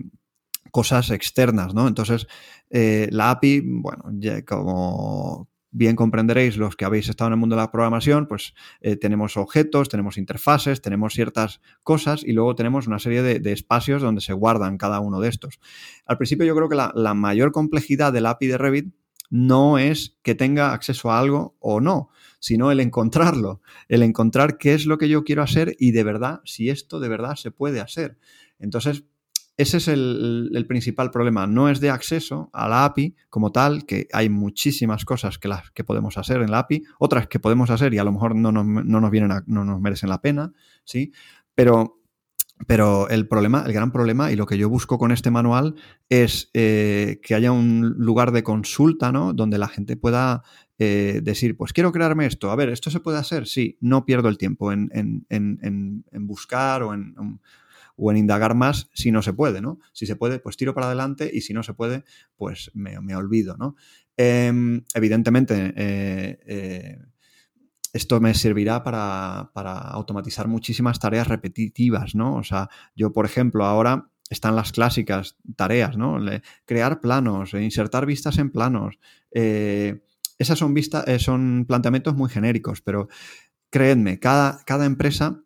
cosas 0.78 1.10
externas, 1.10 1.74
¿no? 1.74 1.88
Entonces, 1.88 2.28
eh, 2.70 3.08
la 3.12 3.32
API, 3.32 3.64
bueno, 3.66 4.04
como 4.46 5.50
bien 5.72 5.96
comprenderéis 5.96 6.56
los 6.56 6.76
que 6.76 6.86
habéis 6.86 7.10
estado 7.10 7.30
en 7.30 7.34
el 7.34 7.40
mundo 7.40 7.56
de 7.56 7.64
la 7.64 7.72
programación, 7.72 8.28
pues 8.28 8.54
eh, 8.82 8.96
tenemos 8.96 9.38
objetos, 9.38 9.90
tenemos 9.90 10.20
interfaces, 10.20 10.80
tenemos 10.80 11.16
ciertas 11.16 11.62
cosas 11.82 12.24
y 12.24 12.32
luego 12.34 12.54
tenemos 12.54 12.86
una 12.86 13.00
serie 13.00 13.24
de, 13.24 13.52
espacios 13.52 14.04
donde 14.04 14.22
se 14.22 14.34
guardan 14.34 14.78
cada 14.78 15.00
uno 15.00 15.20
de 15.20 15.30
estos. 15.30 15.60
Al 16.06 16.18
principio 16.18 16.46
yo 16.46 16.56
creo 16.56 16.70
que 16.70 16.76
la, 16.76 16.92
la 16.94 17.16
mayor 17.16 17.52
complejidad 17.52 18.14
de 18.14 18.22
la 18.22 18.30
API 18.30 18.46
de 18.46 18.58
Revit 18.60 18.94
no 19.32 19.80
es 19.80 20.16
que 20.22 20.36
tenga 20.36 20.74
acceso 20.74 21.10
a 21.10 21.18
algo 21.18 21.58
o 21.60 21.82
no, 21.82 22.12
sino 22.38 22.72
el 22.72 22.82
encontrarlo, 22.82 23.62
el 23.88 24.04
encontrar 24.04 24.60
qué 24.60 24.76
es 24.76 24.86
lo 24.86 25.00
que 25.00 25.10
yo 25.10 25.24
quiero 25.24 25.42
hacer 25.42 25.76
y 25.80 25.90
de 25.90 26.04
verdad, 26.04 26.42
si 26.46 26.70
esto 26.70 27.00
de 27.00 27.10
verdad 27.10 27.36
se 27.36 27.50
puede 27.50 27.80
hacer. 27.80 28.20
Entonces, 28.60 29.06
ese 29.58 29.78
es 29.78 29.88
el, 29.88 30.66
principal 30.68 31.12
problema. 31.12 31.48
No 31.48 31.70
es 31.70 31.80
de 31.80 31.90
acceso 31.90 32.50
a 32.54 32.70
la 32.70 32.86
API 32.86 33.16
como 33.30 33.52
tal, 33.52 33.86
que 33.86 34.08
hay 34.14 34.30
muchísimas 34.30 35.04
cosas 35.04 35.40
que, 35.40 35.48
las, 35.48 35.72
que 35.72 35.84
podemos 35.84 36.18
hacer 36.18 36.42
en 36.42 36.52
la 36.52 36.60
API, 36.60 36.84
otras 37.00 37.28
que 37.28 37.40
podemos 37.40 37.70
hacer 37.70 37.94
y 37.94 37.98
a 37.98 38.04
lo 38.04 38.12
mejor 38.12 38.36
no 38.36 38.52
nos, 38.52 38.66
no 38.66 39.02
nos 39.02 39.12
vienen 39.12 39.32
no 39.48 39.66
nos 39.66 39.82
merecen 39.82 40.10
la 40.10 40.22
pena, 40.22 40.54
¿sí? 40.84 41.12
Pero 41.56 41.98
pero 42.66 43.08
el 43.10 43.28
problema, 43.28 43.64
el 43.66 43.74
gran 43.74 43.92
problema, 43.92 44.32
y 44.32 44.36
lo 44.36 44.48
que 44.48 44.58
yo 44.58 44.68
busco 44.68 44.98
con 44.98 45.12
este 45.12 45.30
manual 45.30 45.76
es 46.10 46.50
eh, 46.56 47.20
que 47.22 47.36
haya 47.36 47.52
un 47.52 47.94
lugar 47.98 48.32
de 48.32 48.42
consulta, 48.42 49.12
¿no? 49.12 49.34
Donde 49.34 49.60
la 49.60 49.68
gente 49.68 49.96
pueda 49.96 50.42
eh, 50.80 51.20
decir, 51.22 51.56
pues 51.56 51.72
quiero 51.72 51.92
crearme 51.92 52.26
esto. 52.26 52.50
A 52.50 52.56
ver, 52.56 52.70
¿esto 52.70 52.90
se 52.90 53.00
puede 53.00 53.20
hacer? 53.20 53.46
Sí, 53.46 53.78
no 53.80 54.06
pierdo 54.06 54.28
el 54.28 54.40
tiempo 54.40 54.72
en, 54.72 55.26
buscar 56.22 56.82
o 56.82 56.96
en, 56.96 57.14
o 57.98 58.12
en 58.12 58.18
indagar 58.18 58.56
más 58.56 58.90
si 58.94 59.12
no 59.12 59.22
se 59.22 59.34
puede, 59.34 59.60
¿no? 59.60 59.80
Si 59.92 60.06
se 60.06 60.16
puede, 60.16 60.40
pues 60.40 60.56
tiro 60.56 60.74
para 60.74 60.88
adelante 60.88 61.30
y 61.34 61.42
si 61.42 61.54
no 61.54 61.64
se 61.64 61.74
puede, 61.74 62.04
pues 62.36 62.72
me, 62.74 63.16
olvido, 63.16 63.58
¿no? 63.58 63.76
Em, 64.16 64.84
evidentemente, 64.94 65.74
eh, 65.76 67.00
esto 67.98 68.20
me 68.20 68.34
servirá 68.34 68.84
para, 68.84 69.50
automatizar 69.92 70.48
muchísimas 70.48 71.00
tareas 71.00 71.28
repetitivas, 71.28 72.16
¿no? 72.16 72.36
O 72.36 72.44
sea, 72.44 72.70
yo, 72.96 73.12
por 73.12 73.26
ejemplo, 73.26 73.66
ahora 73.66 74.10
están 74.30 74.56
las 74.56 74.72
clásicas 74.72 75.38
tareas, 75.56 75.98
¿no? 75.98 76.18
crear 76.66 77.02
planos, 77.02 77.54
eh, 77.54 77.64
insertar 77.64 78.06
vistas 78.06 78.38
en 78.38 78.52
planos. 78.52 79.00
Eh, 79.32 80.04
esas 80.38 80.60
son, 80.60 80.74
vistas, 80.74 81.08
eh, 81.08 81.20
son 81.20 81.66
planteamientos 81.68 82.16
muy 82.16 82.30
genéricos, 82.30 82.82
pero 82.82 83.08
creedme, 83.70 84.20
cada, 84.20 84.64
cada 84.66 84.86
empresa 84.86 85.44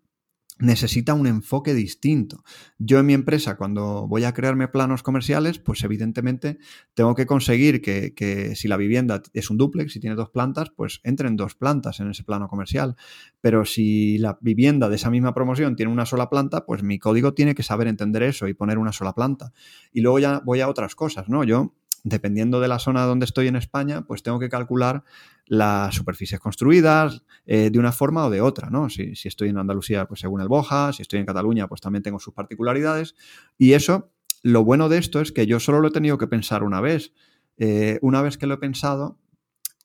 necesita 0.61 1.13
un 1.13 1.27
enfoque 1.27 1.73
distinto. 1.73 2.43
Yo 2.77 2.99
en 2.99 3.07
mi 3.07 3.13
empresa, 3.13 3.57
cuando 3.57 4.07
voy 4.07 4.23
a 4.23 4.33
crearme 4.33 4.67
planos 4.67 5.03
comerciales, 5.03 5.59
pues 5.59 5.83
evidentemente 5.83 6.59
tengo 6.93 7.15
que 7.15 7.25
conseguir 7.25 7.81
que, 7.81 8.53
si 8.55 8.67
la 8.67 8.77
vivienda 8.77 9.21
es 9.33 9.49
un 9.49 9.57
duplex, 9.57 9.93
si 9.93 9.99
tiene 9.99 10.15
dos 10.15 10.29
plantas, 10.29 10.69
pues 10.69 11.01
entren 11.03 11.35
dos 11.35 11.55
plantas 11.55 11.99
en 11.99 12.11
ese 12.11 12.23
plano 12.23 12.47
comercial. 12.47 12.95
Pero 13.41 13.65
si 13.65 14.17
la 14.19 14.37
vivienda 14.41 14.87
de 14.87 14.95
esa 14.95 15.09
misma 15.09 15.33
promoción 15.33 15.75
tiene 15.75 15.91
una 15.91 16.05
sola 16.05 16.29
planta, 16.29 16.65
pues 16.65 16.83
mi 16.83 16.99
código 16.99 17.33
tiene 17.33 17.55
que 17.55 17.63
saber 17.63 17.87
entender 17.87 18.23
eso 18.23 18.47
y 18.47 18.53
poner 18.53 18.77
una 18.77 18.93
sola 18.93 19.13
planta. 19.13 19.51
Y 19.91 20.01
luego 20.01 20.19
ya 20.19 20.41
voy 20.45 20.61
a 20.61 20.69
otras 20.69 20.95
cosas, 20.95 21.27
¿no? 21.27 21.43
Yo 21.43 21.73
dependiendo 22.03 22.59
de 22.59 22.67
la 22.67 22.79
zona 22.79 23.03
donde 23.05 23.25
estoy 23.25 23.47
en 23.47 23.55
España, 23.55 24.01
pues 24.07 24.23
tengo 24.23 24.39
que 24.39 24.49
calcular 24.49 25.03
las 25.51 25.95
superficies 25.95 26.39
construidas 26.39 27.23
eh, 27.45 27.69
de 27.71 27.77
una 27.77 27.91
forma 27.91 28.25
o 28.25 28.29
de 28.29 28.39
otra, 28.39 28.69
¿no? 28.69 28.89
Si, 28.89 29.11
estoy 29.25 29.49
en 29.49 29.57
Andalucía, 29.57 30.07
pues 30.07 30.21
según 30.21 30.39
el 30.39 30.47
Boja, 30.47 30.93
si 30.93 31.01
estoy 31.01 31.19
en 31.19 31.25
Cataluña, 31.25 31.67
pues 31.67 31.81
también 31.81 32.03
tengo 32.03 32.21
sus 32.21 32.33
particularidades. 32.33 33.15
Y 33.57 33.73
eso, 33.73 34.13
lo 34.43 34.63
bueno 34.63 34.87
de 34.87 34.97
esto 34.97 35.19
es 35.19 35.33
que 35.33 35.45
yo 35.47 35.59
solo 35.59 35.81
lo 35.81 35.89
he 35.89 35.91
tenido 35.91 36.17
que 36.17 36.27
pensar 36.27 36.63
una 36.63 36.79
vez. 36.79 37.11
Eh, 37.57 37.99
una 38.01 38.21
vez 38.21 38.37
que 38.37 38.47
lo 38.47 38.53
he 38.53 38.59
pensado, 38.59 39.19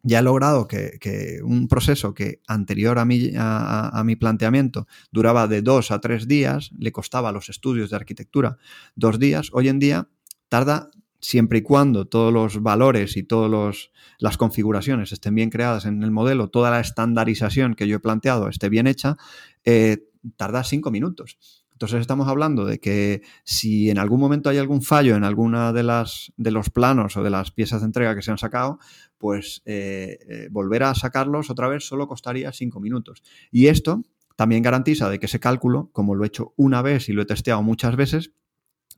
ya 0.05 0.21
he 0.21 0.23
logrado 0.23 0.69
que, 0.69 1.41
un 1.43 1.67
proceso 1.67 2.15
que 2.15 2.41
anterior 2.47 3.01
a 3.01 3.05
mi, 3.05 3.33
a 3.35 4.01
mi, 4.05 4.15
planteamiento 4.15 4.87
duraba 5.11 5.49
de 5.49 5.63
dos 5.63 5.91
a 5.91 6.01
tres 6.01 6.29
días, 6.29 6.71
le 6.79 6.93
costaba 6.93 7.31
a 7.31 7.33
los 7.33 7.49
estudios 7.49 7.91
de 7.91 7.97
arquitectura 7.97 8.57
dos 8.95 9.19
días, 9.19 9.51
hoy 9.53 9.67
en 9.69 9.81
día 9.81 10.09
tarda 10.49 10.91
siempre 11.21 11.59
y 11.59 11.63
cuando 11.63 12.07
todos 12.07 12.33
los 12.33 12.63
valores 12.63 13.17
y 13.17 13.23
todas 13.23 13.91
las 14.19 14.37
configuraciones 14.37 15.13
estén 15.13 15.35
bien 15.35 15.51
creadas 15.51 15.85
en 15.87 16.03
el 16.03 16.11
modelo, 16.11 16.49
toda 16.49 16.71
la 16.71 16.81
estandarización 16.81 17.75
que 17.75 17.89
yo 17.89 17.97
he 17.97 18.01
planteado 18.01 18.49
esté 18.49 18.69
bien 18.69 18.87
hecha, 18.87 19.17
eh, 19.65 20.09
tarda 20.37 20.65
cinco 20.65 20.91
minutos. 20.91 21.39
Entonces 21.77 22.01
estamos 22.01 22.27
hablando 22.27 22.65
de 22.65 22.81
que 22.81 23.21
si 23.45 23.91
en 23.91 23.99
algún 23.99 24.19
momento 24.19 24.49
hay 24.49 24.57
algún 24.57 24.81
fallo 24.81 25.15
en 25.15 25.25
alguna 25.25 25.75
de 25.75 25.83
las 25.83 26.33
de 26.39 26.51
los 26.51 26.71
planos 26.71 27.19
o 27.19 27.23
de 27.23 27.29
las 27.29 27.51
piezas 27.51 27.83
de 27.83 27.87
entrega 27.87 28.15
que 28.15 28.23
se 28.23 28.31
han 28.31 28.39
sacado, 28.39 28.79
pues 29.19 29.61
eh, 29.67 30.19
eh, 30.27 30.49
volver 30.51 30.85
a 30.85 30.95
sacarlos 30.95 31.51
otra 31.51 31.69
vez 31.69 31.85
solo 31.87 32.09
costaría 32.09 32.51
cinco 32.53 32.81
minutos. 32.81 33.23
Y 33.51 33.67
esto 33.67 34.03
también 34.37 34.63
garantiza 34.63 35.11
de 35.11 35.19
que 35.19 35.27
ese 35.27 35.39
cálculo, 35.39 35.91
como 35.93 36.15
lo 36.15 36.25
he 36.25 36.29
hecho 36.29 36.55
una 36.57 36.81
vez 36.81 37.11
y 37.11 37.13
lo 37.13 37.21
he 37.21 37.27
testeado 37.27 37.63
muchas 37.63 37.95
veces, 37.95 38.33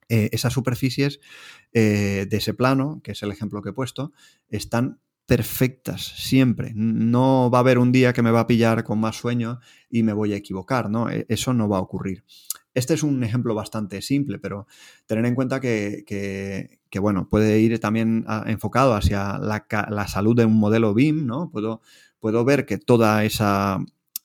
eh, 0.09 0.31
esas 0.33 0.53
superficies 0.53 1.21
eh, 1.73 2.27
de 2.29 2.37
ese 2.37 2.55
plano, 2.55 3.01
que 3.05 3.13
es 3.13 3.23
el 3.23 3.31
ejemplo 3.31 3.63
que 3.63 3.71
he 3.71 3.73
puesto, 3.75 4.13
están 4.49 5.01
perfectas 5.27 6.03
siempre. 6.03 6.73
No 6.75 7.51
va 7.51 7.59
a 7.59 7.61
haber 7.61 7.79
un 7.79 7.93
día 7.93 8.15
que 8.15 8.23
me 8.23 8.31
va 8.31 8.41
a 8.41 8.47
pillar 8.47 8.85
con 8.85 8.99
más 8.99 9.17
sueño 9.17 9.61
y 9.91 10.03
me 10.03 10.15
voy 10.15 10.33
a 10.33 10.37
equivocar, 10.37 10.89
¿no? 10.89 11.11
E, 11.11 11.27
eso 11.29 11.53
no 11.53 11.69
va 11.69 11.77
a 11.77 11.83
ocurrir. 11.83 12.25
Este 12.73 12.95
es 12.95 13.03
un 13.03 13.23
ejemplo 13.23 13.55
bastante 13.55 14.01
simple, 14.01 14.39
pero 14.39 14.67
tener 15.07 15.27
en 15.27 15.35
cuenta 15.35 15.61
que, 15.61 16.79
bueno, 17.01 17.29
puede 17.29 17.61
ir 17.61 17.79
también 17.79 18.25
enfocado 18.47 18.95
hacia 18.95 19.39
la, 19.39 19.67
la, 19.91 20.09
salud 20.09 20.37
de 20.37 20.47
un 20.47 20.57
modelo 20.57 20.95
BIM, 20.95 21.27
¿no? 21.27 21.51
Puedo, 21.51 21.83
puedo 22.21 22.45
ver 22.45 22.65
que 22.67 22.79
toda 22.79 23.25
esa, 23.25 23.81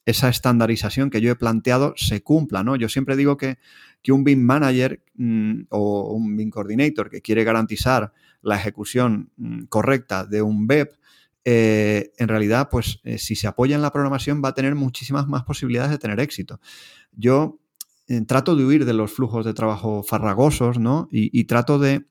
esa 0.05 0.29
estandarización 0.29 1.09
que 1.09 1.21
yo 1.21 1.31
he 1.31 1.35
planteado 1.35 1.93
se 1.97 2.21
cumpla, 2.21 2.63
¿no? 2.63 2.75
Yo 2.75 2.89
siempre 2.89 3.15
digo 3.15 3.37
que, 3.37 3.57
que 4.03 4.11
un 4.11 4.23
BIM 4.23 4.41
manager 4.41 5.01
mm, 5.15 5.61
o 5.69 6.13
un 6.13 6.35
BIM 6.35 6.49
coordinator 6.49 7.09
que 7.09 7.21
quiere 7.21 7.43
garantizar 7.43 8.13
la 8.41 8.57
ejecución 8.57 9.31
mm, 9.37 9.63
correcta 9.63 10.25
de 10.25 10.41
un 10.41 10.67
BEP, 10.67 10.91
eh, 11.45 12.11
en 12.17 12.27
realidad, 12.27 12.69
pues 12.69 12.99
eh, 13.03 13.17
si 13.17 13.35
se 13.35 13.47
apoya 13.47 13.75
en 13.75 13.81
la 13.81 13.91
programación 13.91 14.41
va 14.43 14.49
a 14.49 14.53
tener 14.53 14.75
muchísimas 14.75 15.27
más 15.27 15.43
posibilidades 15.43 15.91
de 15.91 15.97
tener 15.97 16.19
éxito. 16.19 16.59
Yo 17.11 17.59
eh, 18.07 18.21
trato 18.25 18.55
de 18.55 18.65
huir 18.65 18.85
de 18.85 18.93
los 18.93 19.11
flujos 19.11 19.45
de 19.45 19.53
trabajo 19.53 20.03
farragosos, 20.03 20.77
¿no? 20.77 21.07
y 21.11 21.43
trato 21.45 21.79
de 21.79 22.05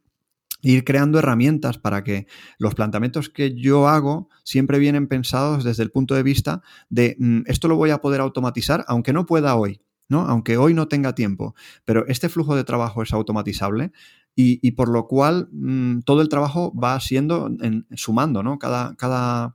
ir 0.63 0.85
creando 0.85 1.19
herramientas 1.19 1.77
para 1.77 2.05
que 2.05 2.27
los 2.59 2.75
planteamientos 2.75 3.29
que 3.29 3.55
yo 3.55 3.89
hago 3.89 4.29
siempre 4.45 4.79
vienen 4.79 5.09
pensados 5.09 5.65
desde 5.65 5.83
el 5.83 5.91
punto 5.91 6.15
de 6.15 6.23
vista 6.23 6.63
de 6.89 7.17
mm, 7.19 7.43
esto 7.47 7.69
lo 7.69 7.77
voy 7.77 7.91
a 7.91 7.99
poder 8.01 8.21
automatizar, 8.21 8.85
aunque 8.89 9.13
no 9.13 9.27
pueda 9.27 9.57
hoy, 9.57 9.81
Aunque 10.21 10.57
hoy 10.57 10.75
no 10.75 10.89
tenga 10.89 11.15
tiempo. 11.15 11.55
Pero 11.85 12.07
este 12.07 12.29
flujo 12.29 12.55
de 12.55 12.65
trabajo 12.65 13.03
es 13.03 13.13
automatizable 13.13 13.93
y, 14.35 14.71
por 14.73 14.89
lo 14.89 15.07
cual 15.07 15.49
mm, 15.53 16.01
todo 16.01 16.23
el 16.23 16.29
trabajo 16.29 16.73
va 16.79 16.99
siendo 17.01 17.51
sumando, 17.95 18.43
¿no? 18.43 18.59
Cada, 18.59 19.55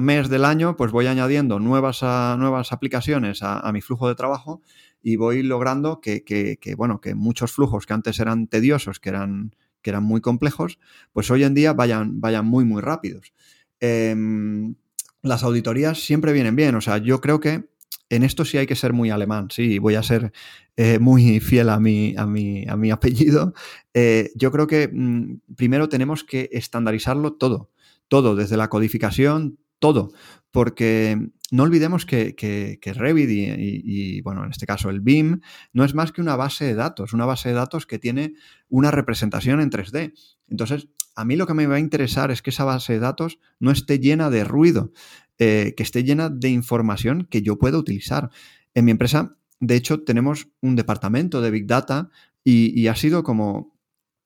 mes 0.00 0.28
del 0.28 0.44
año, 0.44 0.76
pues 0.76 0.92
voy 0.92 1.06
añadiendo 1.08 1.58
nuevas, 1.58 2.02
nuevas 2.02 2.72
aplicaciones 2.72 3.40
a, 3.42 3.70
mi 3.72 3.80
flujo 3.80 4.08
de 4.08 4.14
trabajo 4.14 4.62
y 5.02 5.16
voy 5.16 5.42
logrando 5.42 6.00
que, 6.00 6.74
bueno, 6.76 7.00
que 7.00 7.14
muchos 7.14 7.52
flujos 7.52 7.86
que 7.86 7.94
antes 7.94 8.20
eran 8.20 8.46
tediosos, 8.46 9.00
que 9.00 9.08
eran, 9.08 9.52
muy 10.00 10.20
complejos, 10.20 10.78
pues 11.12 11.30
hoy 11.30 11.44
en 11.44 11.54
día 11.54 11.72
vayan, 11.72 12.20
vayan 12.20 12.46
muy, 12.46 12.64
muy 12.64 12.80
rápidos. 12.80 13.32
Em, 13.80 14.76
las 15.22 15.42
auditorías 15.42 16.00
siempre 16.02 16.32
vienen 16.32 16.54
bien, 16.54 16.74
o 16.76 16.80
sea, 16.80 16.98
yo 16.98 17.20
creo 17.20 17.40
que 17.40 17.68
en 18.08 18.22
esto 18.22 18.44
sí 18.44 18.58
hay 18.58 18.66
que 18.66 18.76
ser 18.76 18.92
muy 18.92 19.10
alemán, 19.10 19.48
sí, 19.50 19.78
voy 19.78 19.94
a 19.94 20.02
ser 20.02 20.32
eh, 20.76 20.98
muy 20.98 21.40
fiel 21.40 21.68
a 21.68 21.80
mi, 21.80 22.14
a 22.16 22.26
mi, 22.26 22.64
a 22.68 22.76
mi 22.76 22.90
apellido. 22.90 23.54
Eh, 23.94 24.30
yo 24.34 24.50
creo 24.50 24.66
que 24.66 24.88
mm, 24.92 25.54
primero 25.56 25.88
tenemos 25.88 26.24
que 26.24 26.48
estandarizarlo 26.52 27.34
todo, 27.34 27.70
todo, 28.08 28.36
desde 28.36 28.56
la 28.56 28.68
codificación, 28.68 29.58
todo, 29.78 30.12
porque 30.50 31.18
no 31.50 31.62
olvidemos 31.62 32.06
que, 32.06 32.78
Revit 32.82 33.30
y, 33.30 34.20
bueno, 34.22 34.44
en 34.44 34.50
este 34.50 34.66
caso 34.66 34.90
el 34.90 35.00
BIM, 35.00 35.40
no 35.72 35.84
es 35.84 35.94
más 35.94 36.10
que 36.10 36.20
una 36.20 36.36
base 36.36 36.64
de 36.64 36.74
datos, 36.74 37.12
una 37.12 37.26
base 37.26 37.50
de 37.50 37.54
datos 37.54 37.86
que 37.86 37.98
tiene 37.98 38.34
una 38.68 38.90
representación 38.90 39.60
en 39.60 39.70
3D. 39.70 40.14
Entonces, 40.48 40.88
a 41.14 41.24
mí 41.24 41.36
lo 41.36 41.46
que 41.46 41.54
me 41.54 41.66
va 41.66 41.76
a 41.76 41.80
interesar 41.80 42.30
es 42.30 42.42
que 42.42 42.50
esa 42.50 42.64
base 42.64 42.94
de 42.94 42.98
datos 42.98 43.38
no 43.60 43.70
esté 43.70 43.98
llena 43.98 44.30
de 44.30 44.44
ruido, 44.44 44.92
eh, 45.38 45.74
que 45.76 45.82
esté 45.82 46.04
llena 46.04 46.28
de 46.28 46.50
información 46.50 47.26
que 47.30 47.42
yo 47.42 47.58
pueda 47.58 47.78
utilizar. 47.78 48.30
En 48.74 48.84
mi 48.84 48.90
empresa, 48.90 49.36
de 49.60 49.76
hecho, 49.76 50.02
tenemos 50.02 50.48
un 50.60 50.76
departamento 50.76 51.40
de 51.40 51.50
Big 51.50 51.66
Data 51.66 52.10
y 52.46 52.88
ha 52.88 52.94
sido 52.94 53.22
como 53.22 53.74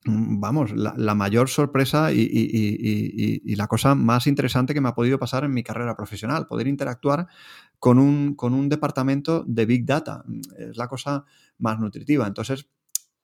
Mm, 0.05 0.39
vamos, 0.39 0.71
la, 0.71 1.15
mayor 1.15 1.49
sorpresa 1.49 2.11
y, 2.13 3.55
la 3.55 3.67
cosa 3.67 3.95
más 3.95 4.27
interesante 4.27 4.73
que 4.73 4.81
me 4.81 4.89
ha 4.89 4.95
podido 4.95 5.19
pasar 5.19 5.43
en 5.43 5.53
mi 5.53 5.63
carrera 5.63 5.95
profesional, 5.95 6.47
poder 6.47 6.67
interactuar 6.67 7.27
con 7.79 7.99
un, 7.99 8.35
con 8.35 8.53
un 8.53 8.69
departamento 8.69 9.43
de 9.45 9.65
Big 9.65 9.85
Data. 9.85 10.23
Mm, 10.25 10.39
es 10.69 10.77
la 10.77 10.87
cosa 10.87 11.25
más 11.57 11.79
nutritiva. 11.79 12.27
Entonces, 12.27 12.67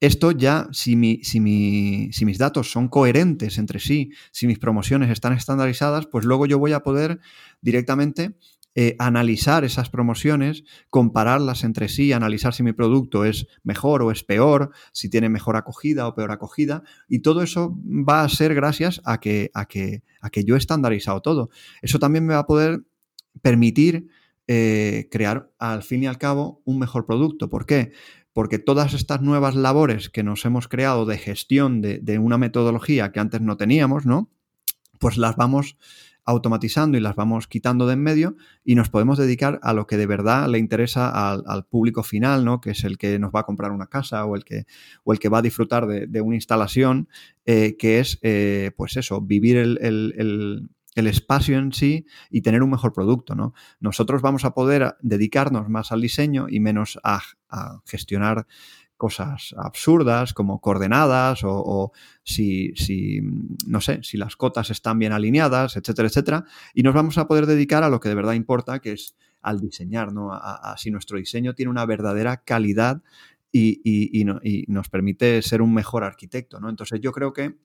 esto 0.05 0.31
ya, 0.31 0.67
si, 0.71 0.95
mi, 0.95 1.23
si, 1.23 1.39
mi, 1.39 2.09
si, 2.11 2.25
mis 2.25 2.37
datos 2.37 2.71
son 2.71 2.87
coherentes 2.87 3.57
entre 3.57 3.79
sí, 3.79 4.11
si 4.31 4.47
mis 4.47 4.59
promociones 4.59 5.09
están 5.09 5.33
estandarizadas, 5.33 6.07
pues 6.07 6.25
luego 6.25 6.45
yo 6.45 6.59
voy 6.59 6.73
a 6.73 6.81
poder 6.81 7.19
directamente 7.61 8.35
eh, 8.77 8.95
analizar 8.99 9.63
esas 9.63 9.89
promociones, 9.89 10.65
compararlas 10.89 11.63
entre 11.63 11.87
sí, 11.87 12.11
analizar 12.11 12.53
si 12.53 12.61
mi 12.61 12.73
producto 12.73 13.23
es 13.23 13.47
mejor 13.63 14.01
o 14.01 14.11
es 14.11 14.23
peor, 14.23 14.71
si 14.91 15.09
tiene 15.09 15.29
mejor 15.29 15.55
acogida 15.55 16.07
o 16.07 16.13
peor 16.13 16.31
acogida, 16.31 16.83
y 17.07 17.19
todo 17.19 17.41
eso 17.41 17.77
va 17.85 18.23
a 18.23 18.29
ser 18.29 18.53
gracias 18.53 19.01
a 19.05 19.21
que, 19.21 19.49
a 19.53 19.65
que, 19.65 20.03
a 20.19 20.29
que 20.29 20.43
yo 20.43 20.55
he 20.55 20.57
estandarizado 20.57 21.21
todo. 21.21 21.49
Eso 21.81 21.99
también 21.99 22.25
me 22.25 22.33
va 22.33 22.41
a 22.41 22.47
poder 22.47 22.83
permitir 23.41 24.09
eh, 24.47 25.07
crear 25.09 25.49
al 25.57 25.81
fin 25.81 26.03
y 26.03 26.07
al 26.07 26.17
cabo 26.17 26.61
un 26.65 26.77
mejor 26.77 27.05
producto. 27.05 27.49
¿Por 27.49 27.65
qué? 27.65 27.93
Porque 28.35 28.59
todas 28.59 28.93
estas 28.93 29.21
nuevas 29.21 29.55
labores 29.55 30.09
que 30.09 30.21
nos 30.21 30.43
hemos 30.43 30.67
creado 30.67 31.05
de 31.05 31.17
gestión 31.17 31.81
de, 31.81 31.99
de 31.99 32.19
una 32.19 32.37
metodología 32.37 33.13
que 33.13 33.21
antes 33.21 33.39
no 33.39 33.55
teníamos, 33.55 34.05
¿no? 34.05 34.29
Pues 34.99 35.17
las 35.17 35.37
vamos 35.37 35.77
automatizando 36.25 36.97
y 36.97 37.01
las 37.01 37.15
vamos 37.15 37.47
quitando 37.47 37.85
de 37.85 37.93
en 37.93 38.01
medio 38.01 38.35
y 38.63 38.75
nos 38.75 38.89
podemos 38.89 39.17
dedicar 39.17 39.59
a 39.61 39.73
lo 39.73 39.85
que 39.85 39.95
de 39.95 40.07
verdad 40.07 40.49
le 40.49 40.57
interesa 40.57 41.31
al, 41.31 41.65
público 41.65 42.01
final, 42.01 42.43
¿no? 42.43 42.59
que 42.59 42.71
es 42.71 42.83
el 42.83 42.97
que 42.97 43.19
nos 43.19 43.31
va 43.31 43.41
a 43.41 43.45
comprar 43.45 43.71
una 43.71 43.87
casa 43.87 44.25
o 44.25 44.35
el 44.35 44.43
que, 44.43 44.65
o 45.03 45.13
el 45.13 45.19
que 45.19 45.29
va 45.29 45.37
a 45.37 45.43
disfrutar 45.43 45.85
de, 45.85 46.21
una 46.21 46.35
instalación, 46.35 47.07
eh, 47.45 47.77
que 47.77 47.99
es, 47.99 48.17
eh, 48.23 48.71
pues 48.75 48.97
eso, 48.97 49.21
vivir 49.21 49.57
el, 49.57 50.69
espacio 50.95 51.57
en 51.57 51.73
sí 51.73 52.05
y 52.29 52.41
tener 52.41 52.63
un 52.63 52.71
mejor 52.71 52.93
producto. 52.93 53.35
¿no? 53.35 53.53
Nosotros 53.79 54.21
vamos 54.21 54.45
a 54.45 54.53
poder 54.53 54.95
dedicarnos 55.01 55.69
más 55.69 55.91
al 55.91 56.01
diseño 56.01 56.47
y 56.49 56.59
menos 56.59 56.99
a, 57.03 57.21
gestionar 57.85 58.47
cosas 58.97 59.55
absurdas 59.57 60.33
como 60.33 60.59
coordenadas 60.59 61.41
o, 61.43 61.91
si, 62.23 62.73
si, 62.75 63.21
no 63.65 63.79
sé, 63.79 64.03
si 64.03 64.17
las 64.17 64.35
cotas 64.35 64.71
están 64.71 64.99
bien 64.99 65.13
alineadas, 65.13 65.77
etcétera, 65.77 66.07
etcétera. 66.07 66.45
Y 66.73 66.83
nos 66.83 66.93
vamos 66.93 67.17
a 67.17 67.27
poder 67.27 67.45
dedicar 67.45 67.83
a 67.83 67.89
lo 67.89 67.99
que 67.99 68.09
de 68.09 68.15
verdad 68.15 68.33
importa, 68.33 68.79
que 68.79 68.93
es 68.93 69.15
al 69.41 69.61
diseñar, 69.61 70.11
¿no? 70.11 70.33
A, 70.33 70.75
si 70.77 70.91
nuestro 70.91 71.17
diseño 71.17 71.53
tiene 71.53 71.69
una 71.69 71.85
verdadera 71.85 72.37
calidad 72.37 73.03
y, 73.51 73.79
y, 73.83 74.65
nos 74.67 74.89
permite 74.89 75.41
ser 75.41 75.61
un 75.61 75.73
mejor 75.73 76.03
arquitecto, 76.03 76.59
¿no? 76.59 76.69
Entonces 76.69 76.99
yo 76.99 77.11
creo 77.11 77.31
que 77.31 77.55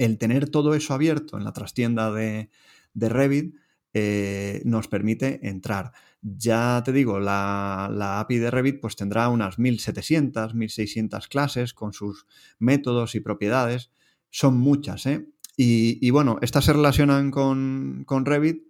el 0.00 0.16
tener 0.16 0.48
todo 0.48 0.74
eso 0.74 0.94
abierto 0.94 1.36
en 1.36 1.44
la 1.44 1.52
trastienda 1.52 2.10
de, 2.10 2.48
Revit 2.94 3.54
eh, 3.92 4.62
nos 4.64 4.88
permite 4.88 5.46
entrar. 5.46 5.92
Ya 6.22 6.82
te 6.82 6.92
digo, 6.92 7.20
la, 7.20 8.20
API 8.20 8.38
de 8.38 8.50
Revit 8.50 8.80
pues 8.80 8.96
tendrá 8.96 9.28
unas 9.28 9.58
1700, 9.58 10.54
1600 10.54 11.28
clases 11.28 11.74
con 11.74 11.92
sus 11.92 12.26
métodos 12.58 13.14
y 13.14 13.20
propiedades. 13.20 13.90
Son 14.30 14.56
muchas, 14.56 15.04
¿eh? 15.04 15.28
Y, 15.62 16.08
bueno, 16.08 16.38
estas 16.40 16.64
se 16.64 16.72
relacionan 16.72 17.30
con, 17.30 18.04
con 18.06 18.24
Revit 18.24 18.69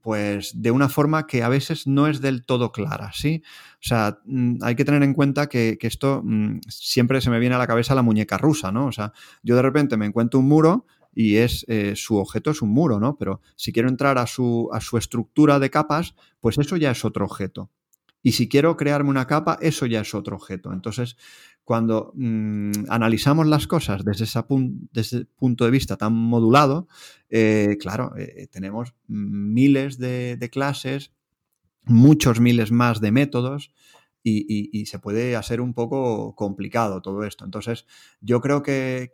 pues 0.00 0.52
de 0.62 0.70
una 0.70 0.88
forma 0.88 1.26
que 1.26 1.42
a 1.42 1.48
veces 1.48 1.86
no 1.86 2.06
es 2.06 2.20
del 2.20 2.44
todo 2.44 2.72
clara, 2.72 3.10
¿sí? 3.12 3.42
O 3.74 3.86
sea, 3.86 4.18
mm, 4.24 4.58
hay 4.62 4.74
que 4.74 4.84
tener 4.84 5.02
en 5.02 5.14
cuenta 5.14 5.48
que, 5.48 5.78
esto 5.80 6.22
mm, 6.24 6.60
siempre 6.68 7.20
se 7.20 7.30
me 7.30 7.38
viene 7.38 7.54
a 7.54 7.58
la 7.58 7.66
cabeza 7.66 7.94
la 7.94 8.02
muñeca 8.02 8.38
rusa, 8.38 8.72
¿no? 8.72 8.86
O 8.86 8.92
sea, 8.92 9.12
yo 9.42 9.56
de 9.56 9.62
repente 9.62 9.96
me 9.96 10.06
encuentro 10.06 10.40
un 10.40 10.48
muro 10.48 10.86
y 11.14 11.36
es 11.36 11.64
eh, 11.68 11.94
su 11.96 12.16
objeto 12.16 12.50
es 12.50 12.62
un 12.62 12.70
muro, 12.70 12.98
¿no? 13.00 13.16
Pero 13.18 13.40
si 13.56 13.72
quiero 13.72 13.88
entrar 13.88 14.18
a 14.18 14.26
su, 14.26 14.70
a 14.72 14.80
su 14.80 14.96
estructura 14.96 15.58
de 15.58 15.70
capas, 15.70 16.14
pues 16.40 16.58
eso 16.58 16.76
ya 16.76 16.90
es 16.90 17.04
otro 17.04 17.24
objeto. 17.24 17.70
Y 18.22 18.32
si 18.32 18.48
quiero 18.48 18.76
crearme 18.76 19.10
una 19.10 19.26
capa, 19.26 19.58
eso 19.60 19.86
ya 19.86 20.00
es 20.00 20.14
otro 20.14 20.36
objeto. 20.36 20.72
Entonces, 20.72 21.16
cuando 21.68 22.12
mm, 22.14 22.86
analizamos 22.88 23.46
las 23.46 23.66
cosas 23.66 24.02
desde, 24.02 24.24
ese 24.24 25.26
punto 25.36 25.66
de 25.66 25.70
vista 25.70 25.98
tan 25.98 26.14
modulado, 26.14 26.88
eh, 27.28 27.76
claro, 27.78 28.16
eh, 28.16 28.46
tenemos 28.50 28.94
miles 29.06 29.98
de, 29.98 30.48
clases, 30.50 31.12
muchos 31.84 32.40
miles 32.40 32.72
más 32.72 33.02
de 33.02 33.12
métodos. 33.12 33.70
Y, 34.24 34.84
se 34.86 34.98
puede 34.98 35.36
hacer 35.36 35.60
un 35.62 35.72
poco 35.72 36.34
complicado 36.34 37.00
todo 37.00 37.24
esto. 37.24 37.46
Entonces, 37.46 37.86
yo 38.20 38.42
creo 38.42 38.62
que 38.62 39.10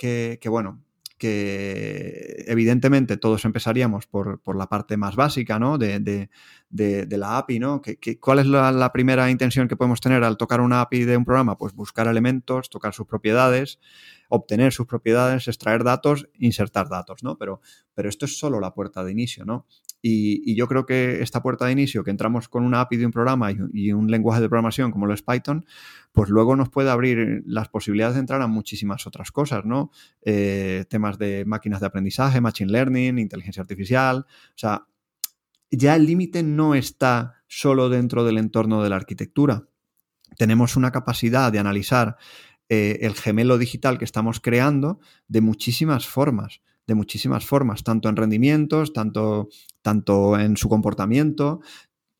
bueno, 0.48 0.84
que 1.18 2.44
evidentemente 2.48 3.16
todos 3.16 3.44
empezaríamos 3.44 4.06
por, 4.06 4.40
la 4.56 4.68
parte 4.68 4.96
más 4.96 5.16
básica 5.16 5.58
¿no? 5.58 5.78
de, 5.78 6.28
la 6.70 7.38
API. 7.38 7.58
¿no? 7.58 7.82
cuál 8.20 8.38
es 8.40 8.46
la, 8.46 8.92
primera 8.92 9.30
intención 9.30 9.68
que 9.68 9.76
podemos 9.76 10.00
tener 10.00 10.24
al 10.24 10.36
tocar 10.36 10.60
una 10.60 10.80
API 10.80 11.04
de 11.04 11.16
un 11.16 11.24
programa? 11.24 11.56
Pues 11.56 11.74
buscar 11.74 12.06
elementos, 12.08 12.68
tocar 12.68 12.94
sus 12.94 13.06
propiedades, 13.06 13.78
obtener 14.28 14.72
sus 14.72 14.86
propiedades, 14.86 15.46
extraer 15.48 15.84
datos, 15.84 16.28
insertar 16.38 16.88
datos. 16.88 17.22
¿no? 17.22 17.38
Pero, 17.38 17.60
pero 17.94 18.08
esto 18.08 18.24
es 18.24 18.38
solo 18.38 18.60
la 18.60 18.74
puerta 18.74 19.04
de 19.04 19.12
inicio. 19.12 19.44
¿no? 19.44 19.66
Y, 20.06 20.54
yo 20.54 20.68
creo 20.68 20.84
que 20.84 21.22
esta 21.22 21.40
puerta 21.40 21.64
de 21.64 21.72
inicio, 21.72 22.04
que 22.04 22.10
entramos 22.10 22.50
con 22.50 22.62
una 22.62 22.82
API 22.82 22.98
de 22.98 23.06
un 23.06 23.10
programa 23.10 23.50
y, 23.50 23.90
un 23.90 24.10
lenguaje 24.10 24.42
de 24.42 24.50
programación 24.50 24.90
como 24.90 25.06
lo 25.06 25.14
es 25.14 25.22
Python, 25.22 25.64
pues 26.12 26.28
luego 26.28 26.56
nos 26.56 26.68
puede 26.68 26.90
abrir 26.90 27.42
las 27.46 27.70
posibilidades 27.70 28.16
de 28.16 28.20
entrar 28.20 28.42
a 28.42 28.46
muchísimas 28.46 29.06
otras 29.06 29.32
cosas, 29.32 29.64
¿no? 29.64 29.90
Eh, 30.20 30.84
temas 30.90 31.16
de 31.16 31.46
máquinas 31.46 31.80
de 31.80 31.86
aprendizaje, 31.86 32.42
machine 32.42 32.70
learning, 32.70 33.18
inteligencia 33.18 33.62
artificial. 33.62 34.26
O 34.28 34.56
sea, 34.56 34.86
ya 35.70 35.96
el 35.96 36.04
límite 36.04 36.42
no 36.42 36.74
está 36.74 37.42
solo 37.46 37.88
dentro 37.88 38.26
del 38.26 38.36
entorno 38.36 38.82
de 38.82 38.90
la 38.90 38.96
arquitectura. 38.96 39.64
Tenemos 40.36 40.76
una 40.76 40.92
capacidad 40.92 41.50
de 41.50 41.60
analizar 41.60 42.18
eh, 42.68 42.98
el 43.00 43.14
gemelo 43.14 43.56
digital 43.56 43.96
que 43.96 44.04
estamos 44.04 44.40
creando 44.40 45.00
de 45.28 45.40
muchísimas 45.40 46.06
formas 46.06 46.60
de 46.86 46.94
muchísimas 46.94 47.46
formas, 47.46 47.82
tanto 47.82 48.08
en 48.08 48.16
rendimientos, 48.16 48.92
tanto, 48.92 49.48
tanto 49.82 50.38
en 50.38 50.56
su 50.56 50.68
comportamiento, 50.68 51.60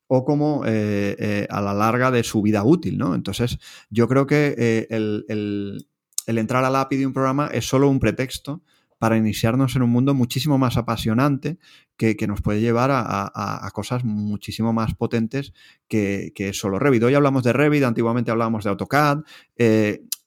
o 0.07 0.23
como 0.23 0.63
eh, 0.65 1.15
eh, 1.17 1.47
a 1.49 1.61
la 1.61 1.73
larga 1.73 2.11
de 2.11 2.23
su 2.23 2.41
vida 2.41 2.63
útil, 2.63 2.97
¿no? 2.97 3.15
Entonces, 3.15 3.57
yo 3.89 4.07
creo 4.07 4.27
que 4.27 4.55
eh, 4.57 4.87
el, 4.89 5.87
entrar 6.27 6.63
al 6.63 6.75
API 6.75 6.97
de 6.97 7.07
un 7.07 7.13
programa 7.13 7.47
es 7.47 7.67
solo 7.67 7.89
un 7.89 7.99
pretexto 7.99 8.61
para 8.97 9.17
iniciarnos 9.17 9.75
en 9.75 9.81
un 9.81 9.89
mundo 9.89 10.13
muchísimo 10.13 10.57
más 10.57 10.77
apasionante 10.77 11.57
que, 11.97 12.15
nos 12.27 12.41
puede 12.41 12.61
llevar 12.61 12.91
a, 12.93 13.69
cosas 13.73 14.05
muchísimo 14.05 14.73
más 14.73 14.95
potentes 14.95 15.53
que, 15.87 16.31
que, 16.33 16.53
solo 16.53 16.79
Revit. 16.79 17.03
Hoy 17.03 17.13
hablamos 17.13 17.43
de 17.43 17.51
Revit, 17.51 17.83
antiguamente 17.83 18.31
hablábamos 18.31 18.63
de 18.63 18.69
AutoCAD. 18.69 19.19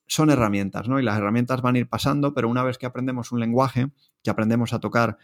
son 0.06 0.30
herramientas, 0.30 0.86
¿no? 0.88 1.00
Y 1.00 1.02
las 1.02 1.16
herramientas 1.16 1.62
van 1.62 1.76
a 1.76 1.78
ir 1.78 1.88
pasando, 1.88 2.34
pero 2.34 2.48
una 2.48 2.62
vez 2.62 2.78
que 2.78 2.86
aprendemos 2.86 3.32
un 3.32 3.40
lenguaje, 3.40 3.88
aprendemos 4.28 4.72
a 4.72 4.80
tocar 4.80 5.18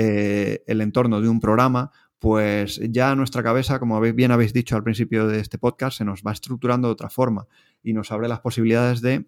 eh, 0.00 0.62
el 0.66 0.80
entorno 0.80 1.20
de 1.20 1.28
un 1.28 1.40
programa, 1.40 1.90
pues 2.18 2.80
ya 2.90 3.14
nuestra 3.14 3.42
cabeza, 3.42 3.78
como 3.78 4.00
bien 4.00 4.30
habéis 4.30 4.52
dicho 4.52 4.76
al 4.76 4.82
principio 4.82 5.26
de 5.26 5.40
este 5.40 5.58
podcast, 5.58 5.98
se 5.98 6.04
nos 6.04 6.22
va 6.22 6.32
estructurando 6.32 6.88
de 6.88 6.92
otra 6.92 7.10
forma 7.10 7.46
y 7.82 7.92
nos 7.92 8.10
abre 8.10 8.28
las 8.28 8.40
posibilidades 8.40 9.00
de, 9.00 9.26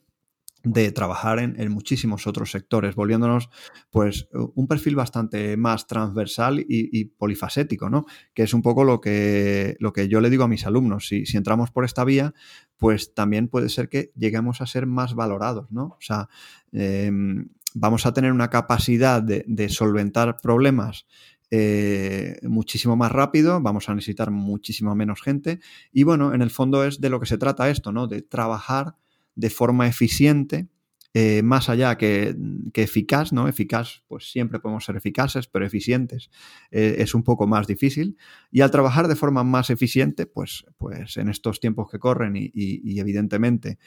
trabajar 0.93 1.39
en, 1.39 1.73
muchísimos 1.73 2.27
otros 2.27 2.51
sectores, 2.51 2.95
volviéndonos 2.95 3.49
pues 3.91 4.29
un 4.33 4.67
perfil 4.67 4.95
bastante 4.95 5.57
más 5.57 5.87
transversal 5.87 6.65
y, 6.69 7.05
polifacético, 7.17 7.89
¿no? 7.89 8.05
Que 8.35 8.43
es 8.43 8.53
un 8.53 8.61
poco 8.61 8.85
lo 8.85 9.01
que, 9.01 9.77
lo 9.81 9.93
que 9.93 10.07
yo 10.07 10.21
le 10.21 10.29
digo 10.29 10.45
a 10.45 10.49
mis 10.49 10.67
alumnos. 10.67 11.09
Si, 11.09 11.25
si, 11.25 11.37
entramos 11.37 11.71
por 11.71 11.85
esta 11.85 12.05
vía, 12.05 12.35
pues 12.77 13.15
también 13.15 13.49
puede 13.49 13.71
ser 13.71 13.89
que 13.89 14.13
lleguemos 14.17 14.61
a 14.61 14.67
ser 14.67 14.87
más 14.87 15.15
valorados, 15.15 15.71
¿no? 15.73 15.85
O 15.85 16.01
sea, 16.01 16.29
em, 16.73 17.49
vamos 17.75 18.07
a 18.07 18.13
tener 18.13 18.33
una 18.33 18.51
capacidad 18.51 19.23
de, 19.23 19.69
solventar 19.69 20.39
problemas 20.41 21.07
eh, 21.51 22.39
muchísimo 22.43 22.97
más 22.97 23.11
rápido, 23.11 23.61
vamos 23.61 23.89
a 23.89 23.95
necesitar 23.95 24.31
muchísimo 24.31 24.95
menos 24.95 25.21
gente 25.21 25.61
y 25.93 26.05
bueno, 26.05 26.33
en 26.33 26.43
el 26.43 26.51
fondo 26.51 26.85
es 26.85 27.01
de 27.01 27.11
lo 27.11 27.19
que 27.19 27.27
se 27.27 27.39
trata 27.39 27.71
esto, 27.71 27.93
¿no? 27.93 28.07
De 28.07 28.23
trabajar 28.23 28.97
de 29.35 29.51
forma 29.51 29.89
eficiente, 29.89 30.69
eh, 31.13 31.43
más 31.43 31.69
allá 31.69 31.97
que, 31.99 32.37
eficaz, 32.75 33.33
¿no? 33.33 33.49
Eficaz, 33.49 34.05
pues 34.07 34.31
siempre 34.31 34.61
podemos 34.61 34.85
ser 34.85 34.97
eficaces, 34.97 35.49
pero 35.49 35.67
eficientes 35.67 36.31
eh, 36.71 36.97
es 36.99 37.15
un 37.17 37.25
poco 37.25 37.49
más 37.49 37.67
difícil. 37.67 38.17
Y 38.53 38.61
al 38.61 38.71
trabajar 38.71 39.09
de 39.09 39.17
forma 39.17 39.43
más 39.43 39.71
eficiente, 39.71 40.27
pues, 40.27 40.67
pues 40.79 41.17
en 41.17 41.29
estos 41.29 41.59
tiempos 41.59 41.91
que 41.91 41.99
corren 41.99 42.35
y 42.37 43.01
evidentemente 43.01 43.79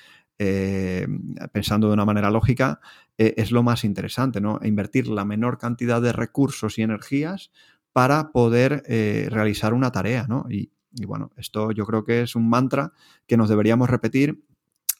pensando 1.51 1.87
de 1.87 1.93
una 1.93 2.05
manera 2.05 2.31
lógica, 2.31 2.79
eh, 3.17 3.33
es 3.37 3.51
lo 3.51 3.63
más 3.63 3.83
interesante, 3.83 4.41
¿no? 4.41 4.59
Invertir 4.63 5.07
la 5.07 5.25
menor 5.25 5.57
cantidad 5.57 6.01
de 6.01 6.13
recursos 6.13 6.77
y 6.77 6.81
energías 6.81 7.51
para 7.91 8.31
poder 8.31 8.83
eh, 8.87 9.27
realizar 9.29 9.73
una 9.73 9.91
tarea, 9.91 10.25
¿no? 10.27 10.45
y, 10.49 10.71
bueno, 11.07 11.31
esto 11.37 11.71
yo 11.71 11.85
creo 11.87 12.03
que 12.03 12.21
es 12.21 12.35
un 12.35 12.47
mantra 12.47 12.93
que 13.25 13.35
nos 13.35 13.49
deberíamos 13.49 13.89
repetir 13.89 14.43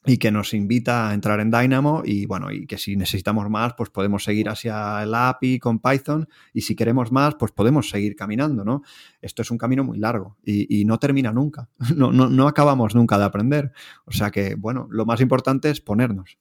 y 0.06 0.18
que 0.18 0.32
nos 0.32 0.54
invita 0.54 1.10
a 1.10 1.14
entrar 1.14 1.40
en 1.40 1.50
Dynamo 1.50 2.02
y 2.06 2.26
bueno, 2.26 2.52
y 2.52 2.66
que 2.66 2.78
si 2.78 2.96
necesitamos 2.96 3.50
más, 3.50 3.74
pues 3.76 3.90
podemos 3.90 4.24
seguir 4.24 4.50
hacia 4.50 5.04
el 5.04 5.14
API 5.14 5.60
con 5.60 5.80
Python 5.80 6.28
y 6.54 6.62
si 6.62 6.76
queremos 6.76 7.12
más, 7.12 7.36
pues 7.36 7.52
podemos 7.52 7.90
seguir 7.90 8.16
caminando, 8.16 8.66
¿no? 8.66 8.82
Esto 9.22 9.42
es 9.44 9.52
un 9.52 9.58
camino 9.58 9.84
muy 9.84 10.00
largo 10.00 10.38
y, 10.44 10.84
no 10.86 11.00
termina 11.00 11.32
nunca, 11.32 11.70
no, 11.96 12.12
no, 12.12 12.30
no 12.30 12.48
acabamos 12.48 12.96
nunca 12.96 13.18
de 13.18 13.24
aprender. 13.24 13.72
O 14.06 14.12
sea 14.12 14.32
que, 14.32 14.56
bueno, 14.56 14.88
lo 14.90 15.06
más 15.06 15.22
importante 15.22 15.70
es 15.70 15.80
ponernos. 15.80 16.38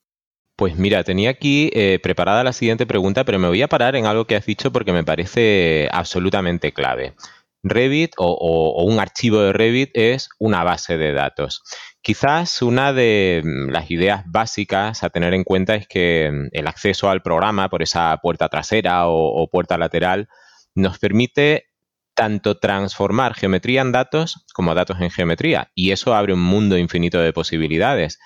Pues 0.57 0.77
mira, 0.77 1.03
tenía 1.03 1.31
aquí 1.31 1.71
eh, 1.73 1.99
preparada 2.03 2.45
la 2.45 2.53
siguiente 2.53 2.87
pregunta, 2.87 3.25
pero 3.25 3.39
me 3.39 3.49
voy 3.49 3.63
a 3.63 3.69
parar 3.69 3.97
en 3.97 4.07
algo 4.07 4.27
que 4.27 4.37
has 4.37 4.47
dicho 4.47 4.71
porque 4.73 4.93
me 4.93 5.05
parece 5.05 5.89
absolutamente 5.93 6.73
clave. 6.73 7.15
Revit 7.63 8.15
o, 8.19 8.85
un 8.85 8.99
archivo 8.99 9.41
de 9.41 9.53
Revit 9.53 9.91
es 9.95 10.29
una 10.39 10.65
base 10.65 10.99
de 10.99 11.13
datos. 11.13 11.63
Quizás 12.01 12.61
una 12.63 12.93
de 12.93 13.43
mm, 13.45 13.71
las 13.71 13.91
ideas 13.91 14.25
básicas 14.27 15.05
a 15.05 15.11
tener 15.11 15.33
en 15.35 15.45
cuenta 15.45 15.77
es 15.77 15.87
que 15.87 16.31
mm, 16.33 16.49
el 16.53 16.67
acceso 16.67 17.09
al 17.09 17.23
programa 17.23 17.69
por 17.69 17.83
esa 17.83 18.17
puerta 18.21 18.49
trasera 18.49 19.07
o, 19.07 19.49
puerta 19.49 19.79
lateral 19.79 20.29
nos 20.75 20.99
permite 20.99 21.69
tanto 22.15 22.59
transformar 22.59 23.35
geometría 23.35 23.81
en 23.81 23.93
datos 23.93 24.45
como 24.53 24.75
datos 24.75 25.01
en 25.01 25.11
geometría. 25.11 25.71
Y 25.75 25.93
eso 25.93 26.15
abre 26.15 26.35
un 26.35 26.43
mundo 26.43 26.77
infinito 26.77 27.21
de 27.21 27.33
posibilidades. 27.33 28.19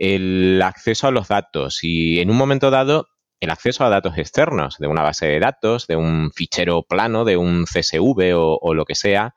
El 0.00 0.62
acceso 0.62 1.08
a 1.08 1.10
los 1.10 1.28
datos 1.28 1.80
y 1.82 2.20
en 2.20 2.30
un 2.30 2.38
momento 2.38 2.70
dado 2.70 3.06
el 3.38 3.50
acceso 3.50 3.84
a 3.84 3.90
datos 3.90 4.16
externos 4.16 4.76
de 4.78 4.86
una 4.86 5.02
base 5.02 5.26
de 5.26 5.40
datos, 5.40 5.86
de 5.86 5.96
un 5.96 6.32
fichero 6.32 6.82
plano, 6.82 7.26
de 7.26 7.36
un 7.36 7.66
CSV 7.66 8.32
o, 8.34 8.72
lo 8.72 8.86
que 8.86 8.94
sea, 8.94 9.34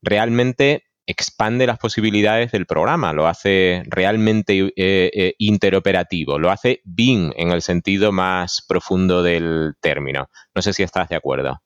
realmente 0.00 0.84
expande 1.06 1.66
las 1.66 1.78
posibilidades 1.78 2.52
del 2.52 2.66
programa, 2.66 3.12
lo 3.12 3.26
hace 3.28 3.82
realmente 3.86 4.58
eh, 4.58 4.72
eh, 4.76 5.34
interoperativo, 5.38 6.38
lo 6.38 6.50
hace 6.50 6.80
bien 6.84 7.32
en 7.36 7.50
el 7.50 7.62
sentido 7.62 8.12
más 8.12 8.64
profundo 8.66 9.22
del 9.22 9.74
término. 9.80 10.28
No 10.54 10.62
sé 10.62 10.72
si 10.72 10.82
estás 10.82 11.08
de 11.08 11.16
acuerdo. 11.16 11.62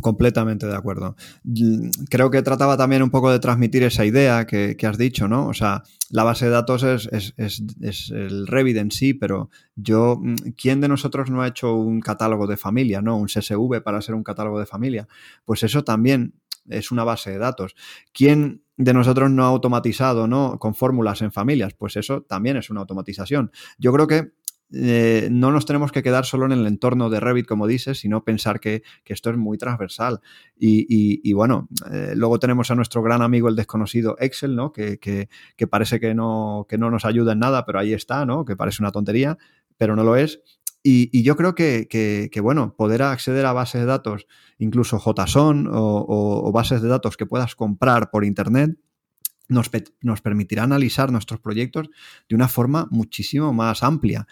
Completamente 0.00 0.66
de 0.66 0.76
acuerdo. 0.76 1.16
Creo 2.08 2.30
que 2.30 2.42
trataba 2.42 2.76
también 2.76 3.02
un 3.02 3.10
poco 3.10 3.32
de 3.32 3.40
transmitir 3.40 3.82
esa 3.82 4.04
idea 4.04 4.46
que, 4.46 4.76
has 4.86 4.96
dicho, 4.96 5.26
¿no? 5.26 5.48
O 5.48 5.54
sea, 5.54 5.82
la 6.10 6.22
base 6.22 6.44
de 6.44 6.52
datos 6.52 6.84
es, 6.84 7.08
es, 7.36 8.10
el 8.10 8.46
Revit 8.46 8.76
en 8.76 8.92
sí, 8.92 9.12
pero 9.12 9.50
yo, 9.74 10.20
¿quién 10.56 10.80
de 10.80 10.88
nosotros 10.88 11.30
no 11.30 11.42
ha 11.42 11.48
hecho 11.48 11.74
un 11.74 12.00
catálogo 12.00 12.46
de 12.46 12.56
familia, 12.56 13.02
¿no? 13.02 13.16
Un 13.16 13.26
CSV 13.26 13.82
para 13.82 14.00
ser 14.00 14.14
un 14.14 14.22
catálogo 14.22 14.60
de 14.60 14.66
familia? 14.66 15.08
Pues 15.44 15.64
eso 15.64 15.82
también 15.82 16.34
es 16.68 16.90
una 16.90 17.04
base 17.04 17.30
de 17.30 17.38
datos. 17.38 17.74
¿Quién 18.12 18.62
de 18.76 18.92
nosotros 18.92 19.30
no 19.30 19.44
ha 19.44 19.48
automatizado, 19.48 20.26
¿no? 20.26 20.58
Con 20.58 20.74
fórmulas 20.74 21.22
en 21.22 21.32
familias? 21.32 21.74
Pues 21.74 21.96
eso 21.96 22.22
también 22.22 22.56
es 22.56 22.70
una 22.70 22.80
automatización. 22.80 23.50
Yo 23.78 23.92
creo 23.92 24.06
que 24.06 24.32
eh, 24.76 25.28
no 25.30 25.52
nos 25.52 25.66
tenemos 25.66 25.92
que 25.92 26.02
quedar 26.02 26.24
solo 26.24 26.46
en 26.46 26.52
el 26.52 26.66
entorno 26.66 27.08
de 27.08 27.20
Revit, 27.20 27.46
como 27.46 27.66
dices, 27.66 27.98
sino 27.98 28.24
pensar 28.24 28.58
que, 28.60 28.82
esto 29.04 29.30
es 29.30 29.36
muy 29.36 29.58
transversal. 29.58 30.20
Y, 30.56 31.32
bueno, 31.32 31.68
eh, 31.92 32.14
luego 32.16 32.38
tenemos 32.38 32.70
a 32.70 32.74
nuestro 32.74 33.02
gran 33.02 33.22
amigo 33.22 33.48
el 33.48 33.56
desconocido 33.56 34.16
Excel, 34.18 34.56
¿no? 34.56 34.72
Que, 34.72 35.28
parece 35.70 36.00
que 36.00 36.14
no, 36.14 36.66
que 36.68 36.78
no 36.78 36.90
nos 36.90 37.04
ayuda 37.04 37.32
en 37.32 37.40
nada, 37.40 37.64
pero 37.64 37.78
ahí 37.78 37.92
está, 37.92 38.26
¿no? 38.26 38.44
Que 38.44 38.56
parece 38.56 38.82
una 38.82 38.90
tontería, 38.90 39.38
pero 39.76 39.94
no 39.94 40.02
lo 40.02 40.16
es. 40.16 40.40
Y, 40.86 41.22
yo 41.22 41.34
creo 41.34 41.54
que, 41.54 42.40
bueno, 42.42 42.76
poder 42.76 43.02
acceder 43.02 43.46
a 43.46 43.54
bases 43.54 43.80
de 43.80 43.86
datos, 43.86 44.26
incluso 44.58 44.98
JSON 44.98 45.66
o, 45.72 46.52
bases 46.52 46.82
de 46.82 46.88
datos 46.88 47.16
que 47.16 47.24
puedas 47.24 47.54
comprar 47.54 48.10
por 48.10 48.22
Internet, 48.22 48.78
nos, 49.48 49.70
nos, 50.02 50.20
permitirá 50.20 50.62
analizar 50.64 51.10
nuestros 51.10 51.40
proyectos 51.40 51.88
de 52.28 52.34
una 52.34 52.48
forma 52.48 52.86
muchísimo 52.90 53.54
más 53.54 53.82
amplia. 53.82 54.26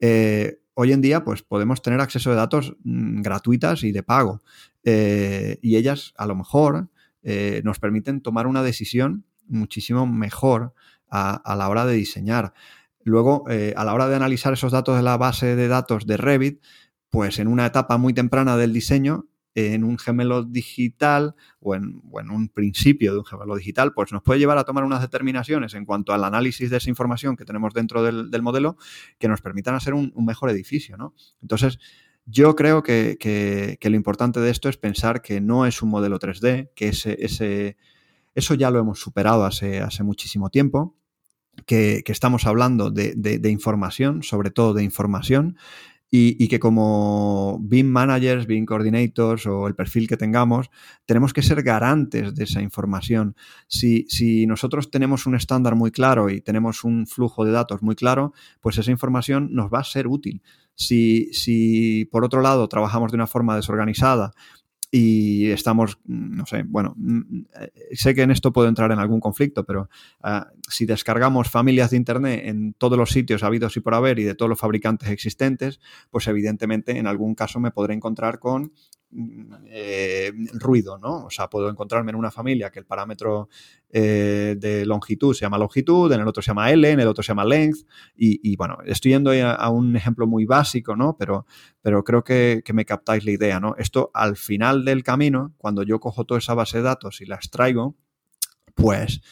Eh, 0.00 0.60
hoy 0.72 0.92
en 0.92 1.02
día, 1.02 1.24
pues 1.24 1.42
podemos 1.42 1.82
tener 1.82 2.00
acceso 2.00 2.30
de 2.30 2.36
datos 2.36 2.74
mm, 2.84 3.20
gratuitas 3.20 3.82
y 3.84 3.92
de 3.92 4.02
pago. 4.02 4.40
Eh, 4.84 5.58
y 5.60 5.76
ellas, 5.76 6.14
a 6.16 6.26
lo 6.26 6.36
mejor, 6.36 6.88
eh, 7.22 7.60
nos 7.64 7.80
permiten 7.80 8.22
tomar 8.22 8.46
una 8.46 8.62
decisión 8.62 9.26
muchísimo 9.46 10.06
mejor 10.06 10.72
a, 11.10 11.54
la 11.56 11.68
hora 11.68 11.86
de 11.86 11.94
diseñar. 11.94 12.52
Luego, 13.08 13.44
a 13.48 13.84
la 13.84 13.94
hora 13.94 14.08
de 14.08 14.16
analizar 14.16 14.52
esos 14.52 14.72
datos 14.72 14.96
de 14.96 15.02
la 15.02 15.16
base 15.16 15.56
de 15.56 15.68
datos 15.68 16.06
de 16.06 16.16
Revit, 16.16 16.62
pues 17.10 17.38
en 17.38 17.48
una 17.48 17.66
etapa 17.66 17.98
muy 17.98 18.12
temprana 18.12 18.56
del 18.56 18.72
diseño, 18.72 19.26
en 19.54 19.82
un 19.82 19.98
gemelo 19.98 20.44
digital 20.44 21.34
o 21.60 21.74
en, 21.74 22.00
un 22.12 22.48
principio 22.48 23.12
de 23.12 23.18
un 23.18 23.24
gemelo 23.24 23.56
digital, 23.56 23.92
pues 23.92 24.12
nos 24.12 24.22
puede 24.22 24.38
llevar 24.38 24.58
a 24.58 24.64
tomar 24.64 24.84
unas 24.84 25.00
determinaciones 25.00 25.74
en 25.74 25.84
cuanto 25.84 26.12
al 26.12 26.22
análisis 26.22 26.70
de 26.70 26.76
esa 26.76 26.90
información 26.90 27.36
que 27.36 27.44
tenemos 27.44 27.74
dentro 27.74 28.02
del, 28.02 28.42
modelo 28.42 28.76
que 29.18 29.26
nos 29.26 29.40
permitan 29.40 29.74
hacer 29.74 29.94
un, 29.94 30.12
mejor 30.18 30.50
edificio, 30.50 30.96
¿no? 30.96 31.14
Entonces, 31.40 31.78
yo 32.26 32.54
creo 32.54 32.82
que, 32.82 33.78
lo 33.82 33.96
importante 33.96 34.38
de 34.38 34.50
esto 34.50 34.68
es 34.68 34.76
pensar 34.76 35.22
que 35.22 35.40
no 35.40 35.66
es 35.66 35.82
un 35.82 35.88
modelo 35.88 36.18
3D, 36.18 36.70
que 36.74 36.88
ese, 36.88 37.16
ese, 37.24 37.76
eso 38.34 38.54
ya 38.54 38.70
lo 38.70 38.78
hemos 38.78 39.00
superado 39.00 39.44
hace, 39.44 39.80
hace 39.80 40.04
muchísimo 40.04 40.50
tiempo, 40.50 40.97
que, 41.66 42.02
estamos 42.06 42.46
hablando 42.46 42.90
de, 42.90 43.50
información, 43.50 44.22
sobre 44.22 44.50
todo 44.50 44.74
de 44.74 44.84
información, 44.84 45.56
y, 46.10 46.48
que 46.48 46.58
como 46.58 47.58
BIM 47.60 47.86
managers, 47.86 48.46
BIM 48.46 48.64
coordinators 48.64 49.46
o 49.46 49.66
el 49.66 49.74
perfil 49.74 50.08
que 50.08 50.16
tengamos, 50.16 50.70
tenemos 51.04 51.34
que 51.34 51.42
ser 51.42 51.62
garantes 51.62 52.34
de 52.34 52.44
esa 52.44 52.62
información. 52.62 53.36
Si, 53.66 54.06
si 54.08 54.46
nosotros 54.46 54.90
tenemos 54.90 55.26
un 55.26 55.34
estándar 55.34 55.74
muy 55.74 55.90
claro 55.90 56.30
y 56.30 56.40
tenemos 56.40 56.82
un 56.84 57.06
flujo 57.06 57.44
de 57.44 57.52
datos 57.52 57.82
muy 57.82 57.94
claro, 57.94 58.32
pues 58.60 58.78
esa 58.78 58.90
información 58.90 59.50
nos 59.52 59.70
va 59.70 59.80
a 59.80 59.84
ser 59.84 60.06
útil. 60.06 60.42
Si, 60.74 61.28
si, 61.32 62.06
por 62.06 62.24
otro 62.24 62.40
lado 62.40 62.68
trabajamos 62.68 63.10
de 63.10 63.16
una 63.16 63.26
forma 63.26 63.56
desorganizada 63.56 64.32
y 64.90 65.50
estamos, 65.50 65.98
no 66.06 66.46
sé, 66.46 66.62
bueno, 66.66 66.94
mm, 66.96 67.40
eh, 67.60 67.72
sé 67.92 68.14
que 68.14 68.22
en 68.22 68.30
esto 68.30 68.52
puedo 68.52 68.68
entrar 68.68 68.90
en 68.90 68.98
algún 68.98 69.20
conflicto, 69.20 69.64
pero 69.64 69.90
ah, 70.22 70.48
si 70.68 70.86
descargamos 70.86 71.50
familias 71.50 71.90
de 71.90 71.98
Internet 71.98 72.42
en 72.44 72.72
todos 72.72 72.96
los 72.96 73.10
sitios 73.10 73.42
habidos 73.42 73.76
y 73.76 73.80
por 73.80 73.94
haber 73.94 74.18
y 74.18 74.24
de 74.24 74.34
todos 74.34 74.48
los 74.48 74.58
fabricantes 74.58 75.10
existentes, 75.10 75.80
pues 76.10 76.26
evidentemente 76.26 76.96
en 76.96 77.06
algún 77.06 77.34
caso 77.34 77.60
me 77.60 77.70
podré 77.70 77.94
encontrar 77.94 78.38
con 78.38 78.72
eh, 79.70 80.32
ruido, 80.52 80.98
¿no? 80.98 81.24
O 81.24 81.30
sea, 81.30 81.48
puedo 81.48 81.70
encontrarme 81.70 82.10
en 82.10 82.16
una 82.16 82.30
familia 82.30 82.70
que 82.70 82.78
el 82.78 82.84
parámetro 82.84 83.48
eh, 83.88 84.56
de 84.58 84.84
longitud 84.84 85.34
se 85.34 85.40
llama 85.40 85.56
longitud, 85.56 86.12
en 86.12 86.20
el 86.20 86.28
otro 86.28 86.42
se 86.42 86.48
llama 86.48 86.70
L, 86.70 86.90
en 86.90 87.00
el 87.00 87.08
otro 87.08 87.22
se 87.22 87.28
llama 87.28 87.44
length, 87.44 87.86
y, 88.14 88.54
bueno, 88.56 88.78
estoy 88.84 89.12
yendo 89.12 89.30
a, 89.30 89.70
un 89.70 89.96
ejemplo 89.96 90.26
muy 90.26 90.44
básico, 90.44 90.94
¿no? 90.94 91.16
Pero, 91.18 91.46
pero 91.80 92.04
creo 92.04 92.22
que, 92.22 92.62
me 92.74 92.84
captáis 92.84 93.24
la 93.24 93.30
idea, 93.30 93.60
¿no? 93.60 93.74
Esto 93.78 94.10
al 94.12 94.36
final 94.36 94.84
del 94.84 95.02
camino, 95.02 95.54
cuando 95.56 95.82
yo 95.82 96.00
cojo 96.00 96.24
toda 96.24 96.38
esa 96.38 96.54
base 96.54 96.78
de 96.78 96.84
datos 96.84 97.20
y 97.22 97.26
la 97.26 97.36
extraigo, 97.36 97.96
pues 98.74 99.22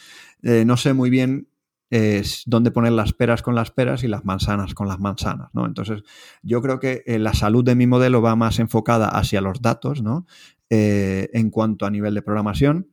eh, 0.41 0.65
no 0.65 0.75
sé 0.75 0.93
muy 0.93 1.09
bien 1.09 1.47
es 1.89 2.43
dónde 2.45 2.71
poner 2.71 2.91
las 2.91 3.13
peras 3.13 3.41
con 3.41 3.55
las 3.55 3.71
peras 3.71 4.03
y 4.03 4.07
las 4.07 4.25
manzanas 4.25 4.73
con 4.73 4.87
las 4.87 4.99
manzanas, 4.99 5.49
¿no? 5.53 5.65
Entonces, 5.65 6.03
yo 6.41 6.61
creo 6.61 6.79
que 6.79 7.03
eh, 7.05 7.19
la 7.19 7.33
salud 7.33 7.63
de 7.63 7.75
mi 7.75 7.87
modelo 7.87 8.21
va 8.21 8.35
más 8.35 8.59
enfocada 8.59 9.07
hacia 9.09 9.41
los 9.41 9.61
datos, 9.61 10.01
¿no? 10.01 10.25
Eh, 10.69 11.29
en 11.33 11.49
cuanto 11.49 11.85
a 11.85 11.91
nivel 11.91 12.13
de 12.13 12.21
programación. 12.21 12.89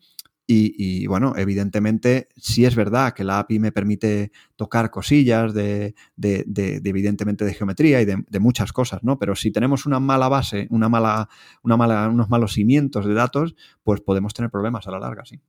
Y, 0.47 1.07
bueno, 1.07 1.33
evidentemente, 1.37 2.29
sí 2.37 2.67
es 2.67 2.77
verdad 2.77 3.15
que 3.15 3.25
la 3.25 3.39
API 3.39 3.59
me 3.59 3.73
permite 3.73 4.31
tocar 4.57 4.91
cosillas 4.91 5.55
de, 5.55 5.95
evidentemente, 6.19 7.47
de 7.47 7.55
geometría 7.55 8.03
y 8.03 8.05
de, 8.05 8.41
muchas 8.41 8.71
cosas, 8.75 9.03
¿no? 9.03 9.19
Pero 9.19 9.37
si 9.37 9.51
tenemos 9.51 9.87
una 9.87 10.01
mala 10.01 10.29
base, 10.29 10.67
una 10.69 10.91
mala, 10.91 11.31
una 11.63 11.79
mala, 11.79 12.09
unos 12.11 12.29
malos 12.29 12.53
cimientos 12.53 13.07
de 13.07 13.15
datos, 13.15 13.55
pues 13.83 14.03
podemos 14.03 14.35
tener 14.35 14.51
problemas 14.51 14.87
a 14.87 14.91
la 14.91 14.99
larga, 14.99 15.25
sí. 15.25 15.41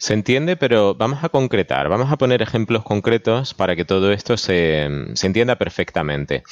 Se 0.00 0.14
entiende, 0.14 0.56
pero 0.56 0.94
vamos 0.94 1.22
a 1.24 1.28
concretar, 1.28 1.90
vamos 1.90 2.10
a 2.10 2.16
poner 2.16 2.40
ejemplos 2.40 2.84
concretos 2.84 3.52
para 3.52 3.76
que 3.76 3.84
todo 3.84 4.12
esto 4.12 4.38
se, 4.38 4.84
entienda 4.84 5.56
perfectamente. 5.56 6.42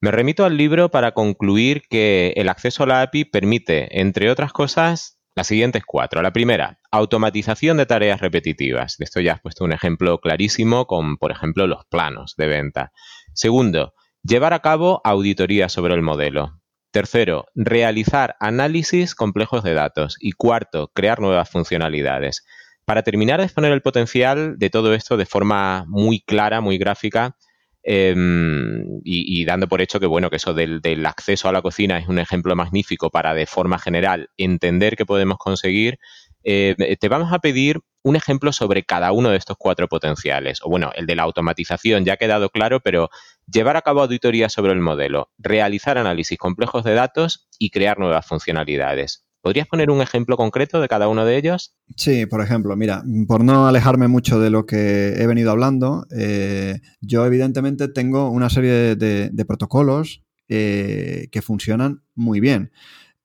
Me 0.00 0.12
remito 0.12 0.44
al 0.44 0.56
libro 0.56 0.88
para 0.88 1.10
concluir 1.10 1.82
que 1.90 2.32
el 2.36 2.48
acceso 2.48 2.84
a 2.84 2.86
la 2.86 3.02
API 3.02 3.24
permite, 3.24 4.00
entre 4.00 4.30
otras 4.30 4.52
cosas, 4.52 5.18
las 5.34 5.48
siguientes 5.48 5.82
cuatro. 5.84 6.22
La 6.22 6.32
primera, 6.32 6.78
automatización 6.92 7.76
de 7.76 7.86
tareas 7.86 8.20
repetitivas. 8.20 8.96
De 8.98 9.04
esto 9.04 9.20
ya 9.20 9.32
has 9.32 9.40
puesto 9.40 9.64
un 9.64 9.72
ejemplo 9.72 10.20
clarísimo 10.20 10.86
con, 10.86 11.16
por 11.16 11.32
ejemplo, 11.32 11.66
los 11.66 11.84
planos 11.86 12.34
de 12.36 12.46
venta. 12.46 12.92
Segundo, 13.32 13.94
llevar 14.22 14.52
a 14.52 14.62
cabo 14.62 15.00
auditoría 15.02 15.68
sobre 15.68 15.94
el 15.94 16.02
modelo. 16.02 16.60
Tercero, 16.92 17.46
realizar 17.56 18.36
análisis 18.38 19.16
complejos 19.16 19.64
de 19.64 19.74
datos. 19.74 20.18
Y 20.20 20.32
cuarto, 20.32 20.92
crear 20.94 21.18
nuevas 21.18 21.50
funcionalidades. 21.50 22.44
Para 22.84 23.02
terminar 23.02 23.38
de 23.38 23.46
exponer 23.46 23.72
el 23.72 23.82
potencial 23.82 24.58
de 24.58 24.70
todo 24.70 24.94
esto 24.94 25.16
de 25.16 25.26
forma 25.26 25.84
muy 25.86 26.20
clara, 26.20 26.60
muy 26.60 26.78
gráfica, 26.78 27.36
em, 27.84 29.00
y, 29.04 29.44
dando 29.44 29.68
por 29.68 29.80
hecho 29.80 30.00
que 30.00 30.06
bueno, 30.06 30.30
que 30.30 30.36
eso 30.36 30.54
del, 30.54 31.06
acceso 31.06 31.48
a 31.48 31.52
la 31.52 31.62
cocina 31.62 31.98
es 31.98 32.08
un 32.08 32.18
ejemplo 32.18 32.54
magnífico 32.56 33.10
para 33.10 33.34
de 33.34 33.46
forma 33.46 33.78
general 33.78 34.30
entender 34.36 34.96
qué 34.96 35.06
podemos 35.06 35.38
conseguir, 35.38 35.98
eh, 36.44 36.96
te 37.00 37.08
vamos 37.08 37.32
a 37.32 37.38
pedir 37.38 37.80
un 38.02 38.16
ejemplo 38.16 38.52
sobre 38.52 38.82
cada 38.82 39.12
uno 39.12 39.30
de 39.30 39.36
estos 39.36 39.56
cuatro 39.58 39.88
potenciales. 39.88 40.60
O 40.62 40.68
bueno, 40.68 40.90
el 40.96 41.06
de 41.06 41.16
la 41.16 41.22
automatización 41.22 42.04
ya 42.04 42.14
ha 42.14 42.16
quedado 42.16 42.50
claro, 42.50 42.80
pero 42.80 43.10
llevar 43.46 43.76
a 43.76 43.82
cabo 43.82 44.02
auditorías 44.02 44.52
sobre 44.52 44.72
el 44.72 44.80
modelo, 44.80 45.30
realizar 45.38 45.98
análisis 45.98 46.38
complejos 46.38 46.84
de 46.84 46.94
datos 46.94 47.48
y 47.58 47.70
crear 47.70 47.98
nuevas 47.98 48.26
funcionalidades. 48.26 49.24
¿Podrías 49.42 49.66
poner 49.66 49.90
un 49.90 50.00
ejemplo 50.00 50.36
concreto 50.36 50.80
de 50.80 50.86
cada 50.86 51.08
uno 51.08 51.24
de 51.24 51.36
ellos? 51.36 51.74
Sí, 51.96 52.26
por 52.26 52.40
ejemplo, 52.42 52.76
mira, 52.76 53.02
por 53.26 53.42
no 53.42 53.66
alejarme 53.66 54.06
mucho 54.06 54.38
de 54.38 54.50
lo 54.50 54.66
que 54.66 55.14
he 55.20 55.26
venido 55.26 55.50
hablando, 55.50 56.06
eh, 56.16 56.80
yo 57.00 57.26
evidentemente 57.26 57.88
tengo 57.88 58.30
una 58.30 58.48
serie 58.50 58.94
de, 58.94 59.44
protocolos 59.44 60.22
eh, 60.48 61.26
que 61.32 61.42
funcionan 61.42 62.04
muy 62.14 62.38
bien. 62.38 62.70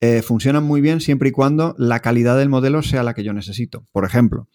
Eh, 0.00 0.22
funcionan 0.22 0.64
muy 0.64 0.80
bien 0.80 1.00
siempre 1.00 1.28
y 1.28 1.32
cuando 1.32 1.76
la 1.78 2.00
calidad 2.00 2.36
del 2.36 2.48
modelo 2.48 2.82
sea 2.82 3.04
la 3.04 3.14
que 3.14 3.22
yo 3.22 3.32
necesito. 3.32 3.86
Por 3.92 4.04
ejemplo, 4.04 4.48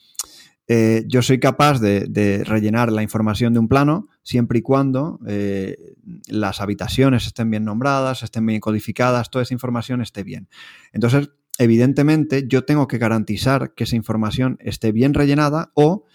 yo 0.68 1.22
soy 1.22 1.40
capaz 1.40 1.80
de, 1.80 2.44
rellenar 2.46 2.92
la 2.92 3.04
información 3.04 3.54
de 3.54 3.60
un 3.60 3.70
plano 3.70 4.08
siempre 4.24 4.60
y 4.60 4.62
cuando 4.64 5.20
las 6.28 6.60
habitaciones 6.60 7.26
estén 7.28 7.52
bien 7.52 7.64
nombradas, 7.64 8.24
estén 8.24 8.46
bien 8.46 8.60
codificadas, 8.60 9.30
toda 9.30 9.44
esa 9.44 9.54
información 9.54 10.02
esté 10.02 10.24
bien. 10.24 10.50
Entonces, 10.92 11.30
evidentemente 11.58 12.46
yo 12.48 12.66
tengo 12.66 12.88
que 12.88 12.98
garantizar 12.98 13.74
que 13.74 13.84
esa 13.84 13.96
información 13.96 14.58
esté 14.60 14.92
bien 14.92 15.14
rellenada 15.14 15.72
o 15.76 16.06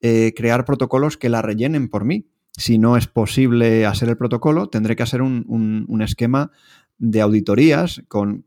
eh, 0.00 0.32
crear 0.36 0.64
protocolos 0.64 1.16
que 1.16 1.28
la 1.28 1.42
rellenen 1.42 1.88
por 1.88 2.04
mí. 2.04 2.26
Si 2.56 2.78
no 2.78 2.96
es 2.96 3.06
posible 3.06 3.86
hacer 3.86 4.08
el 4.08 4.16
protocolo, 4.16 4.68
tendré 4.68 4.96
que 4.96 5.02
hacer 5.02 5.22
un, 5.22 6.00
esquema 6.02 6.50
de 6.98 7.20
auditorías 7.20 8.02
con, 8.08 8.42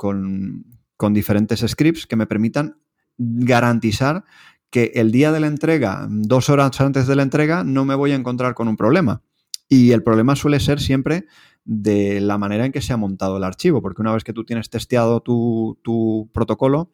diferentes 1.11 1.61
scripts 1.65 2.07
que 2.07 2.15
me 2.15 2.27
permitan 2.27 2.77
garantizar 3.17 4.25
que 4.69 4.91
el 4.95 5.11
día 5.11 5.31
de 5.31 5.39
la 5.39 5.47
entrega, 5.47 6.07
dos 6.09 6.49
horas 6.49 6.79
antes 6.81 7.07
de 7.07 7.15
la 7.15 7.23
entrega, 7.23 7.63
no 7.63 7.85
me 7.85 7.95
voy 7.95 8.11
a 8.11 8.15
encontrar 8.15 8.53
con 8.53 8.67
un 8.67 8.77
problema. 8.77 9.21
Y 9.67 9.91
el 9.91 10.03
problema 10.03 10.35
suele 10.35 10.59
ser 10.59 10.81
siempre 10.81 11.25
de 11.63 12.21
la 12.21 12.37
manera 12.37 12.65
en 12.65 12.71
que 12.71 12.81
se 12.81 12.93
ha 12.93 12.97
montado 12.97 13.37
el 13.37 13.43
archivo, 13.43 13.81
porque 13.81 14.01
una 14.01 14.13
vez 14.13 14.23
que 14.23 14.33
tú 14.33 14.43
tienes 14.45 14.69
testeado 14.69 15.21
tu, 15.21 16.29
protocolo, 16.33 16.91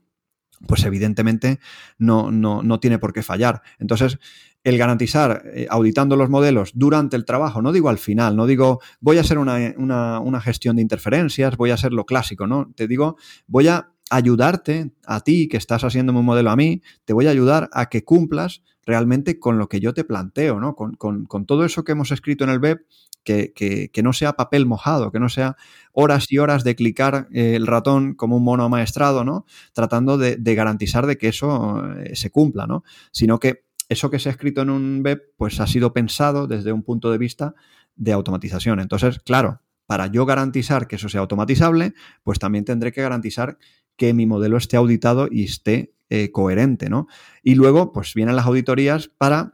pues 0.68 0.84
evidentemente 0.86 1.60
no, 1.98 2.32
no, 2.32 2.80
tiene 2.80 3.00
por 3.00 3.14
qué 3.14 3.24
fallar. 3.24 3.62
Entonces, 3.80 4.18
el 4.64 4.78
garantizar, 4.78 5.44
eh, 5.54 5.68
auditando 5.70 6.16
los 6.16 6.30
modelos 6.30 6.72
durante 6.74 7.16
el 7.16 7.26
trabajo, 7.26 7.62
no 7.62 7.72
digo 7.72 7.90
al 7.90 8.00
final, 8.00 8.36
no 8.36 8.48
digo 8.48 8.82
voy 9.00 9.18
a 9.18 9.22
hacer 9.22 9.38
una, 9.38 9.74
una, 9.78 10.42
gestión 10.42 10.76
de 10.76 10.82
interferencias, 10.82 11.56
voy 11.56 11.72
a 11.72 11.76
hacer 11.76 11.94
lo 11.94 12.06
clásico, 12.06 12.48
¿no? 12.48 12.74
Te 12.76 12.88
digo, 12.88 13.18
voy 13.46 13.68
a 13.68 13.92
ayudarte 14.10 14.92
a 15.06 15.22
ti, 15.22 15.48
que 15.48 15.58
estás 15.58 15.84
haciéndome 15.84 16.20
un 16.20 16.26
modelo 16.26 16.50
a 16.50 16.56
mí, 16.56 16.82
te 17.06 17.14
voy 17.14 17.28
a 17.28 17.32
ayudar 17.32 17.70
a 17.72 17.88
que 17.88 18.04
cumplas 18.04 18.64
realmente 18.86 19.38
con 19.38 19.58
lo 19.58 19.68
que 19.68 19.80
yo 19.80 19.94
te 19.94 20.06
planteo, 20.06 20.60
¿no? 20.60 20.76
Con, 20.76 21.46
todo 21.46 21.66
eso 21.66 21.84
que 21.84 21.92
hemos 21.92 22.12
escrito 22.12 22.46
en 22.46 22.50
el 22.52 22.60
web, 22.60 22.86
que, 23.28 24.02
no 24.04 24.14
sea 24.14 24.34
papel 24.34 24.66
mojado, 24.66 25.12
que 25.12 25.20
no 25.20 25.30
sea 25.30 25.58
horas 25.92 26.26
y 26.30 26.38
horas 26.38 26.64
de 26.64 26.76
clicar 26.76 27.28
eh, 27.32 27.56
el 27.56 27.68
ratón 27.68 28.14
como 28.14 28.38
un 28.38 28.44
mono 28.44 28.64
amaestrado, 28.64 29.24
¿no? 29.24 29.46
Tratando 29.74 30.18
de, 30.18 30.38
garantizar 30.56 31.06
de 31.06 31.18
que 31.18 31.28
eso 31.28 31.84
eh, 31.98 32.16
se 32.16 32.32
cumpla, 32.32 32.68
¿no? 32.68 32.84
Sino 33.12 33.40
que 33.40 33.66
eso 33.90 34.10
que 34.10 34.20
se 34.20 34.30
ha 34.30 34.32
escrito 34.32 34.62
en 34.62 34.70
un 34.70 35.02
web, 35.04 35.34
pues 35.38 35.60
ha 35.60 35.68
sido 35.68 35.94
pensado 35.94 36.48
desde 36.48 36.72
un 36.72 36.84
punto 36.84 37.12
de 37.12 37.18
vista 37.18 37.56
de 37.96 38.14
automatización. 38.14 38.80
Entonces, 38.80 39.20
claro, 39.20 39.62
para 39.86 40.08
yo 40.08 40.26
garantizar 40.26 40.88
que 40.88 40.98
eso 40.98 41.10
sea 41.10 41.22
automatizable, 41.22 41.94
pues 42.24 42.40
también 42.40 42.66
tendré 42.66 42.92
que 42.92 43.02
garantizar 43.02 43.58
que 43.96 44.14
mi 44.14 44.26
modelo 44.26 44.58
esté 44.58 44.78
auditado 44.78 45.28
y 45.32 45.46
esté 45.46 45.94
eh, 46.10 46.32
coherente, 46.32 46.90
¿no? 46.90 47.08
Y 47.44 47.56
luego, 47.56 47.92
pues 47.92 48.14
vienen 48.14 48.36
las 48.36 48.46
auditorías 48.46 49.10
para 49.18 49.54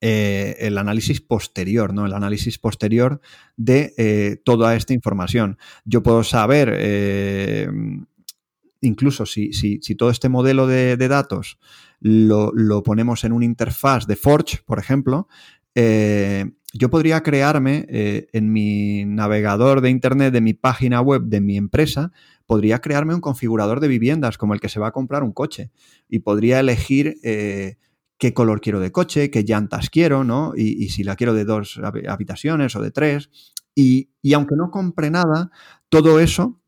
eh, 0.00 0.56
el 0.60 0.78
análisis 0.78 1.20
posterior, 1.20 1.92
¿no? 1.94 2.06
El 2.06 2.12
análisis 2.12 2.58
posterior 2.58 3.20
de 3.56 3.94
eh, 3.96 4.36
toda 4.44 4.76
esta 4.76 4.94
información. 4.94 5.58
Yo 5.84 6.02
puedo 6.02 6.24
saber, 6.24 6.68
incluso 8.80 9.26
si, 9.26 9.50
todo 9.96 10.10
este 10.10 10.28
modelo 10.28 10.66
de, 10.66 10.96
datos 10.96 11.58
lo, 12.00 12.82
ponemos 12.82 13.24
en 13.24 13.32
una 13.32 13.44
interfaz 13.44 14.06
de 14.06 14.16
Forge, 14.16 14.58
por 14.64 14.78
ejemplo, 14.78 15.28
yo 15.74 16.90
podría 16.90 17.22
crearme 17.22 17.86
en 17.88 18.52
mi 18.52 19.04
navegador 19.04 19.80
de 19.80 19.90
Internet, 19.90 20.32
de 20.32 20.40
mi 20.40 20.54
página 20.54 21.00
web, 21.00 21.22
de 21.22 21.40
mi 21.40 21.56
empresa, 21.56 22.12
podría 22.46 22.80
crearme 22.80 23.14
un 23.14 23.20
configurador 23.20 23.80
de 23.80 23.88
viviendas 23.88 24.38
como 24.38 24.54
el 24.54 24.60
que 24.60 24.68
se 24.68 24.80
va 24.80 24.88
a 24.88 24.92
comprar 24.92 25.22
un 25.22 25.32
coche 25.32 25.70
y 26.08 26.20
podría 26.20 26.60
elegir 26.60 27.18
eh, 27.22 27.76
qué 28.18 28.34
color 28.34 28.60
quiero 28.60 28.80
de 28.80 28.92
coche, 28.92 29.30
qué 29.30 29.42
llantas 29.42 29.90
quiero, 29.90 30.24
¿no? 30.24 30.52
Y, 30.56 30.88
si 30.88 31.04
la 31.04 31.16
quiero 31.16 31.34
de 31.34 31.44
dos 31.44 31.80
habitaciones 32.08 32.74
o 32.76 32.82
de 32.82 32.90
tres. 32.90 33.30
Y, 33.74 34.10
aunque 34.34 34.56
no 34.56 34.70
compre 34.70 35.10
nada, 35.10 35.50
todo 35.88 36.20
eso 36.20 36.60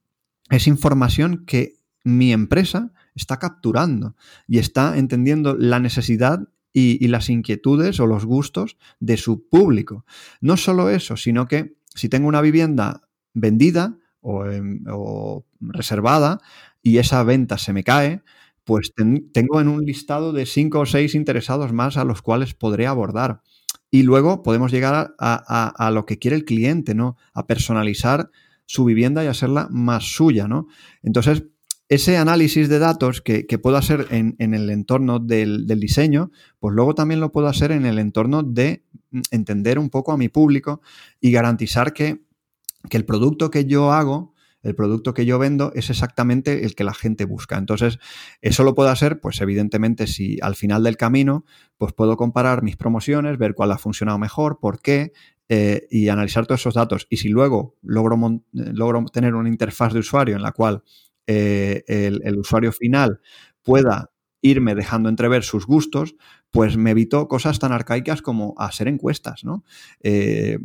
es 0.50 0.66
información 0.66 1.44
que 1.46 1.78
mi 2.04 2.32
empresa 2.32 2.92
está 3.14 3.38
capturando 3.38 4.14
y 4.46 4.58
está 4.58 4.96
entendiendo 4.96 5.56
la 5.56 5.80
necesidad 5.80 6.48
y, 6.72 7.06
las 7.08 7.30
inquietudes 7.30 7.98
o 8.00 8.06
los 8.06 8.24
gustos 8.24 8.76
de 9.00 9.16
su 9.16 9.48
público. 9.48 10.04
No 10.40 10.56
solo 10.56 10.90
eso, 10.90 11.16
sino 11.16 11.48
que 11.48 11.76
si 11.94 12.08
tengo 12.08 12.28
una 12.28 12.40
vivienda 12.40 13.08
vendida, 13.34 13.96
o, 14.20 15.44
reservada 15.60 16.40
y 16.82 16.98
esa 16.98 17.22
venta 17.22 17.58
se 17.58 17.72
me 17.72 17.84
cae, 17.84 18.22
pues 18.68 18.92
tengo 19.32 19.62
en 19.62 19.68
un 19.68 19.86
listado 19.86 20.34
de 20.34 20.44
cinco 20.44 20.80
o 20.80 20.84
seis 20.84 21.14
interesados 21.14 21.72
más 21.72 21.96
a 21.96 22.04
los 22.04 22.20
cuales 22.20 22.52
podré 22.52 22.86
abordar. 22.86 23.40
Y 23.90 24.02
luego 24.02 24.42
podemos 24.42 24.70
llegar 24.70 25.14
a, 25.18 25.90
lo 25.90 26.04
que 26.04 26.18
quiere 26.18 26.36
el 26.36 26.44
cliente, 26.44 26.94
¿no? 26.94 27.16
A 27.32 27.46
personalizar 27.46 28.30
su 28.66 28.84
vivienda 28.84 29.24
y 29.24 29.26
hacerla 29.28 29.68
más 29.70 30.12
suya, 30.12 30.48
¿no? 30.48 30.66
Entonces, 31.02 31.44
ese 31.88 32.18
análisis 32.18 32.68
de 32.68 32.78
datos 32.78 33.22
que, 33.22 33.46
puedo 33.58 33.78
hacer 33.78 34.06
en, 34.10 34.36
el 34.38 34.68
entorno 34.68 35.18
del, 35.18 35.66
del, 35.66 35.80
diseño, 35.80 36.30
pues 36.58 36.74
luego 36.74 36.94
también 36.94 37.20
lo 37.20 37.32
puedo 37.32 37.46
hacer 37.46 37.72
en 37.72 37.86
el 37.86 37.98
entorno 37.98 38.42
de 38.42 38.84
entender 39.30 39.78
un 39.78 39.88
poco 39.88 40.12
a 40.12 40.18
mi 40.18 40.28
público 40.28 40.82
y 41.22 41.30
garantizar 41.30 41.94
que 41.94 42.20
que 42.88 42.96
el 42.96 43.04
producto 43.04 43.50
que 43.50 43.64
yo 43.64 43.92
hago, 43.92 44.34
el 44.62 44.74
producto 44.74 45.14
que 45.14 45.24
yo 45.24 45.38
vendo 45.38 45.72
es 45.74 45.90
exactamente 45.90 46.64
el 46.64 46.74
que 46.74 46.84
la 46.84 46.94
gente 46.94 47.24
busca. 47.24 47.56
Entonces, 47.56 47.98
eso 48.40 48.64
lo 48.64 48.74
puedo 48.74 48.90
hacer, 48.90 49.20
pues 49.20 49.40
evidentemente, 49.40 50.06
si 50.06 50.38
al 50.42 50.56
final 50.56 50.82
del 50.82 50.96
camino, 50.96 51.44
pues 51.76 51.92
puedo 51.92 52.16
comparar 52.16 52.62
mis 52.62 52.76
promociones, 52.76 53.38
ver 53.38 53.54
cuál 53.54 53.72
ha 53.72 53.78
funcionado 53.78 54.18
mejor, 54.18 54.58
por 54.60 54.80
qué, 54.80 55.12
eh, 55.48 55.86
y 55.90 56.08
analizar 56.08 56.46
todos 56.46 56.60
esos 56.60 56.74
datos. 56.74 57.06
Y 57.08 57.18
si 57.18 57.28
luego 57.28 57.76
logro, 57.82 58.18
logro 58.52 59.04
tener 59.06 59.34
una 59.34 59.48
interfaz 59.48 59.92
de 59.92 60.00
usuario 60.00 60.36
en 60.36 60.42
la 60.42 60.52
cual 60.52 60.82
eh, 61.26 61.84
el, 61.86 62.38
usuario 62.38 62.72
final 62.72 63.20
pueda 63.62 64.10
irme 64.40 64.74
dejando 64.74 65.08
entrever 65.08 65.42
sus 65.42 65.66
gustos, 65.66 66.16
pues 66.50 66.76
me 66.76 66.92
evito 66.92 67.28
cosas 67.28 67.58
tan 67.58 67.72
arcaicas 67.72 68.22
como 68.22 68.54
hacer 68.58 68.88
encuestas, 68.88 69.44
¿no? 69.44 69.64
Eh, 70.02 70.58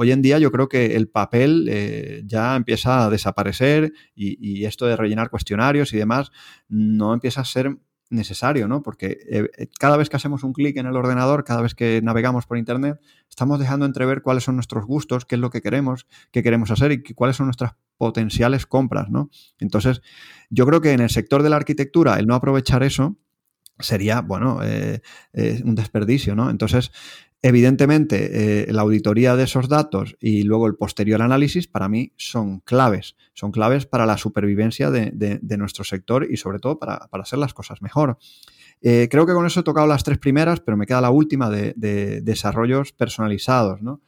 hoy 0.00 0.12
en 0.12 0.22
día 0.22 0.38
yo 0.38 0.52
creo 0.52 0.68
que 0.68 0.94
el 0.94 1.08
papel 1.08 1.66
eh, 1.68 2.22
ya 2.24 2.54
empieza 2.54 3.04
a 3.04 3.10
desaparecer 3.10 3.92
y, 4.14 4.64
esto 4.64 4.86
de 4.86 4.96
rellenar 4.96 5.28
cuestionarios 5.28 5.92
y 5.92 5.96
demás 5.96 6.30
no 6.68 7.14
empieza 7.14 7.40
a 7.40 7.44
ser 7.44 7.78
necesario, 8.10 8.68
¿no? 8.68 8.82
Porque 8.82 9.18
eh, 9.28 9.50
eh, 9.58 9.68
cada 9.78 9.96
vez 9.96 10.08
que 10.08 10.16
hacemos 10.16 10.44
un 10.44 10.52
clic 10.52 10.76
en 10.76 10.86
el 10.86 10.94
ordenador, 10.96 11.42
cada 11.42 11.62
vez 11.62 11.74
que 11.74 12.00
navegamos 12.02 12.46
por 12.46 12.58
Internet, 12.58 13.00
estamos 13.28 13.58
dejando 13.58 13.86
entrever 13.86 14.22
cuáles 14.22 14.44
son 14.44 14.54
nuestros 14.54 14.86
gustos, 14.86 15.24
qué 15.24 15.34
es 15.34 15.40
lo 15.40 15.50
que 15.50 15.62
queremos, 15.62 16.06
qué 16.30 16.44
queremos 16.44 16.70
hacer 16.70 16.92
y 16.92 17.02
cuáles 17.02 17.36
son 17.36 17.46
nuestras 17.46 17.72
potenciales 17.96 18.66
compras, 18.66 19.10
¿no? 19.10 19.30
Entonces, 19.58 20.00
yo 20.48 20.64
creo 20.64 20.80
que 20.80 20.92
en 20.92 21.00
el 21.00 21.10
sector 21.10 21.42
de 21.42 21.50
la 21.50 21.56
arquitectura, 21.56 22.20
el 22.20 22.26
no 22.26 22.36
aprovechar 22.36 22.84
eso 22.84 23.16
sería, 23.80 24.20
bueno, 24.20 24.60
un 25.64 25.74
desperdicio, 25.74 26.34
¿no? 26.34 26.50
Entonces, 26.50 26.90
Evidentemente, 27.40 28.64
eh, 28.64 28.72
la 28.72 28.82
auditoría 28.82 29.36
de 29.36 29.44
esos 29.44 29.68
datos 29.68 30.16
y 30.18 30.42
luego 30.42 30.66
el 30.66 30.74
posterior 30.74 31.22
análisis 31.22 31.68
para 31.68 31.88
mí 31.88 32.12
son 32.16 32.58
claves, 32.60 33.14
son 33.32 33.52
claves 33.52 33.86
para 33.86 34.06
la 34.06 34.18
supervivencia 34.18 34.90
de, 34.90 35.56
nuestro 35.56 35.84
sector 35.84 36.26
y 36.28 36.36
sobre 36.36 36.58
todo 36.58 36.80
para, 36.80 37.08
hacer 37.12 37.38
las 37.38 37.54
cosas 37.54 37.80
mejor. 37.80 38.18
Eh, 38.80 39.06
creo 39.08 39.24
que 39.24 39.34
con 39.34 39.46
eso 39.46 39.60
he 39.60 39.62
tocado 39.62 39.86
las 39.86 40.02
tres 40.02 40.18
primeras, 40.18 40.60
pero 40.60 40.76
me 40.76 40.86
queda 40.86 41.00
la 41.00 41.10
última 41.10 41.48
de, 41.48 41.74
desarrollos 42.22 42.92
personalizados, 42.92 43.82
¿no? 43.82 44.00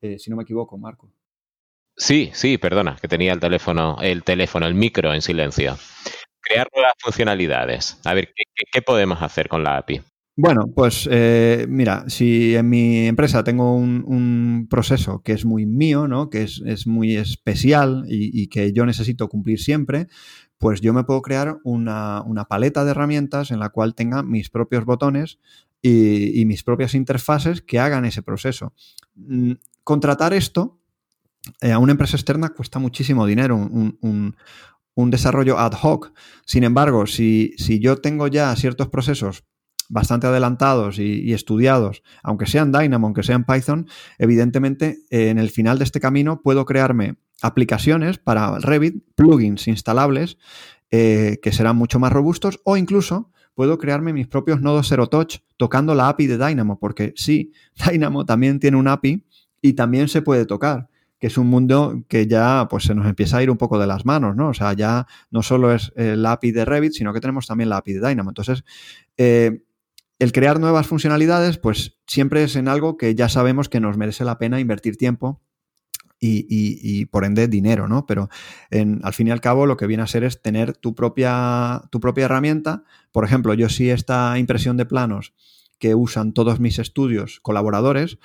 Eh, 0.00 0.18
si 0.18 0.30
no 0.30 0.36
me 0.36 0.44
equivoco, 0.44 0.78
Marco. 0.78 1.12
Sí, 1.98 2.30
sí, 2.32 2.56
perdona, 2.56 2.96
que 2.98 3.08
tenía 3.08 3.34
el 3.34 3.40
teléfono, 3.40 3.98
el 4.00 4.24
teléfono, 4.24 4.66
el 4.66 4.74
micro 4.74 5.12
en 5.12 5.20
silencio. 5.20 5.76
Crear 6.40 6.66
nuevas 6.74 6.94
funcionalidades. 6.98 8.00
A 8.04 8.14
ver, 8.14 8.32
qué 8.72 8.80
podemos 8.80 9.20
hacer 9.20 9.48
con 9.48 9.62
la 9.62 9.76
API? 9.76 10.00
Bueno, 10.42 10.68
pues 10.74 11.06
eh, 11.12 11.66
mira, 11.68 12.04
si 12.08 12.56
en 12.56 12.66
mi 12.66 13.06
empresa 13.06 13.44
tengo 13.44 13.74
un, 13.76 14.66
proceso 14.70 15.20
que 15.22 15.32
es 15.32 15.44
muy 15.44 15.66
mío, 15.66 16.08
¿no? 16.08 16.30
que 16.30 16.44
es, 16.44 16.86
muy 16.86 17.16
especial 17.16 18.06
y, 18.08 18.46
que 18.48 18.72
yo 18.72 18.86
necesito 18.86 19.28
cumplir 19.28 19.60
siempre, 19.60 20.06
pues 20.56 20.80
yo 20.80 20.94
me 20.94 21.04
puedo 21.04 21.20
crear 21.20 21.58
una, 21.62 22.24
paleta 22.48 22.86
de 22.86 22.92
herramientas 22.92 23.50
en 23.50 23.58
la 23.58 23.68
cual 23.68 23.94
tenga 23.94 24.22
mis 24.22 24.48
propios 24.48 24.86
botones 24.86 25.38
y, 25.82 26.42
mis 26.46 26.62
propias 26.62 26.94
interfaces 26.94 27.60
que 27.60 27.78
hagan 27.78 28.06
ese 28.06 28.22
proceso. 28.22 28.72
Mm, 29.16 29.52
contratar 29.84 30.32
esto 30.32 30.80
eh, 31.60 31.72
a 31.72 31.78
una 31.78 31.92
empresa 31.92 32.16
externa 32.16 32.48
cuesta 32.48 32.78
muchísimo 32.78 33.26
dinero, 33.26 33.56
un, 33.56 34.34
desarrollo 35.10 35.58
ad 35.58 35.72
hoc. 35.82 36.14
Sin 36.46 36.64
embargo, 36.64 37.06
si, 37.06 37.52
si 37.58 37.78
yo 37.78 37.96
tengo 37.96 38.26
ya 38.26 38.56
ciertos 38.56 38.88
procesos 38.88 39.44
bastante 39.90 40.28
adelantados 40.28 40.98
y, 40.98 41.34
estudiados, 41.34 42.02
aunque 42.22 42.46
sean 42.46 42.72
Dynamo, 42.72 43.08
aunque 43.08 43.24
sean 43.24 43.44
Python, 43.44 43.88
evidentemente 44.18 45.00
eh, 45.10 45.28
en 45.28 45.38
el 45.38 45.50
final 45.50 45.78
de 45.78 45.84
este 45.84 46.00
camino 46.00 46.40
puedo 46.42 46.64
crearme 46.64 47.16
aplicaciones 47.42 48.18
para 48.18 48.58
Revit, 48.60 49.04
plugins 49.16 49.66
instalables 49.68 50.38
eh, 50.90 51.38
que 51.42 51.52
serán 51.52 51.76
mucho 51.76 51.98
más 51.98 52.12
robustos 52.12 52.60
o 52.64 52.76
incluso 52.76 53.30
puedo 53.54 53.78
crearme 53.78 54.12
mis 54.12 54.28
propios 54.28 54.60
nodos 54.60 54.88
Zero 54.88 55.08
Touch 55.08 55.38
tocando 55.56 55.94
la 55.94 56.08
API 56.08 56.28
de 56.28 56.38
Dynamo, 56.38 56.78
porque 56.78 57.12
sí, 57.16 57.52
Dynamo 57.90 58.24
también 58.24 58.60
tiene 58.60 58.76
un 58.76 58.88
API 58.88 59.26
y 59.60 59.72
también 59.72 60.08
se 60.08 60.22
puede 60.22 60.46
tocar 60.46 60.88
que 61.18 61.26
es 61.26 61.36
un 61.36 61.48
mundo 61.48 62.02
que 62.08 62.26
ya 62.26 62.66
pues 62.70 62.84
se 62.84 62.94
nos 62.94 63.06
empieza 63.06 63.36
a 63.36 63.42
ir 63.42 63.50
un 63.50 63.58
poco 63.58 63.78
de 63.78 63.86
las 63.86 64.06
manos, 64.06 64.36
¿no? 64.36 64.48
O 64.48 64.54
sea, 64.54 64.72
ya 64.72 65.06
no 65.30 65.42
solo 65.42 65.70
es 65.74 65.92
la 65.94 66.32
API 66.32 66.50
de 66.50 66.64
Revit, 66.64 66.92
sino 66.92 67.12
que 67.12 67.20
tenemos 67.20 67.46
también 67.46 67.68
la 67.68 67.76
API 67.76 67.92
de 67.92 68.08
Dynamo. 68.08 68.30
Entonces, 68.30 68.64
eh, 69.18 69.60
el 70.20 70.32
crear 70.32 70.60
nuevas 70.60 70.86
funcionalidades, 70.86 71.56
pues 71.56 71.98
siempre 72.06 72.44
es 72.44 72.54
en 72.54 72.68
algo 72.68 72.98
que 72.98 73.14
ya 73.14 73.28
sabemos 73.28 73.68
que 73.70 73.80
nos 73.80 73.96
merece 73.96 74.24
la 74.24 74.38
pena 74.38 74.60
invertir 74.60 74.96
tiempo 74.96 75.40
y, 76.20 77.06
por 77.06 77.24
ende 77.24 77.48
dinero, 77.48 77.88
¿no? 77.88 78.04
Pero 78.04 78.28
al 78.70 79.14
fin 79.14 79.28
y 79.28 79.30
al 79.30 79.40
cabo 79.40 79.64
lo 79.64 79.78
que 79.78 79.86
viene 79.86 80.02
a 80.02 80.06
ser 80.06 80.22
es 80.22 80.42
tener 80.42 80.76
tu 80.76 80.94
propia, 80.94 81.82
tu 81.90 81.98
propia 82.00 82.26
herramienta. 82.26 82.84
Por 83.10 83.24
ejemplo, 83.24 83.54
yo 83.54 83.70
sí 83.70 83.88
esta 83.88 84.38
impresión 84.38 84.76
de 84.76 84.84
planos 84.84 85.32
que 85.78 85.94
usan 85.94 86.34
todos 86.34 86.60
mis 86.60 86.78
estudios 86.78 87.40
colaboradores, 87.40 88.18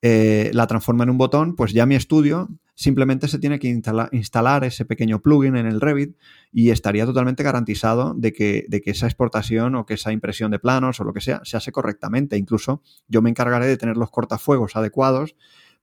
eh, 0.00 0.50
la 0.54 0.66
transforma 0.66 1.04
en 1.04 1.10
un 1.10 1.18
botón, 1.18 1.54
pues 1.54 1.74
ya 1.74 1.84
mi 1.84 1.94
estudio 1.94 2.48
simplemente 2.82 3.28
se 3.28 3.38
tiene 3.38 3.60
que 3.60 3.68
instalar, 3.68 4.64
ese 4.64 4.84
pequeño 4.84 5.22
plugin 5.22 5.56
en 5.56 5.66
el 5.66 5.80
Revit 5.80 6.16
y 6.50 6.70
estaría 6.70 7.06
totalmente 7.06 7.44
garantizado 7.44 8.12
de 8.14 8.32
que, 8.32 8.66
de 8.68 8.80
que, 8.80 8.90
esa 8.90 9.06
exportación 9.06 9.76
o 9.76 9.86
que 9.86 9.94
esa 9.94 10.12
impresión 10.12 10.50
de 10.50 10.58
planos 10.58 10.98
o 10.98 11.04
lo 11.04 11.12
que 11.12 11.20
sea 11.20 11.40
se 11.44 11.56
hace 11.56 11.70
correctamente. 11.70 12.36
Incluso 12.36 12.82
yo 13.06 13.22
me 13.22 13.30
encargaré 13.30 13.66
de 13.66 13.76
tener 13.76 13.96
los 13.96 14.10
cortafuegos 14.10 14.74
adecuados 14.74 15.36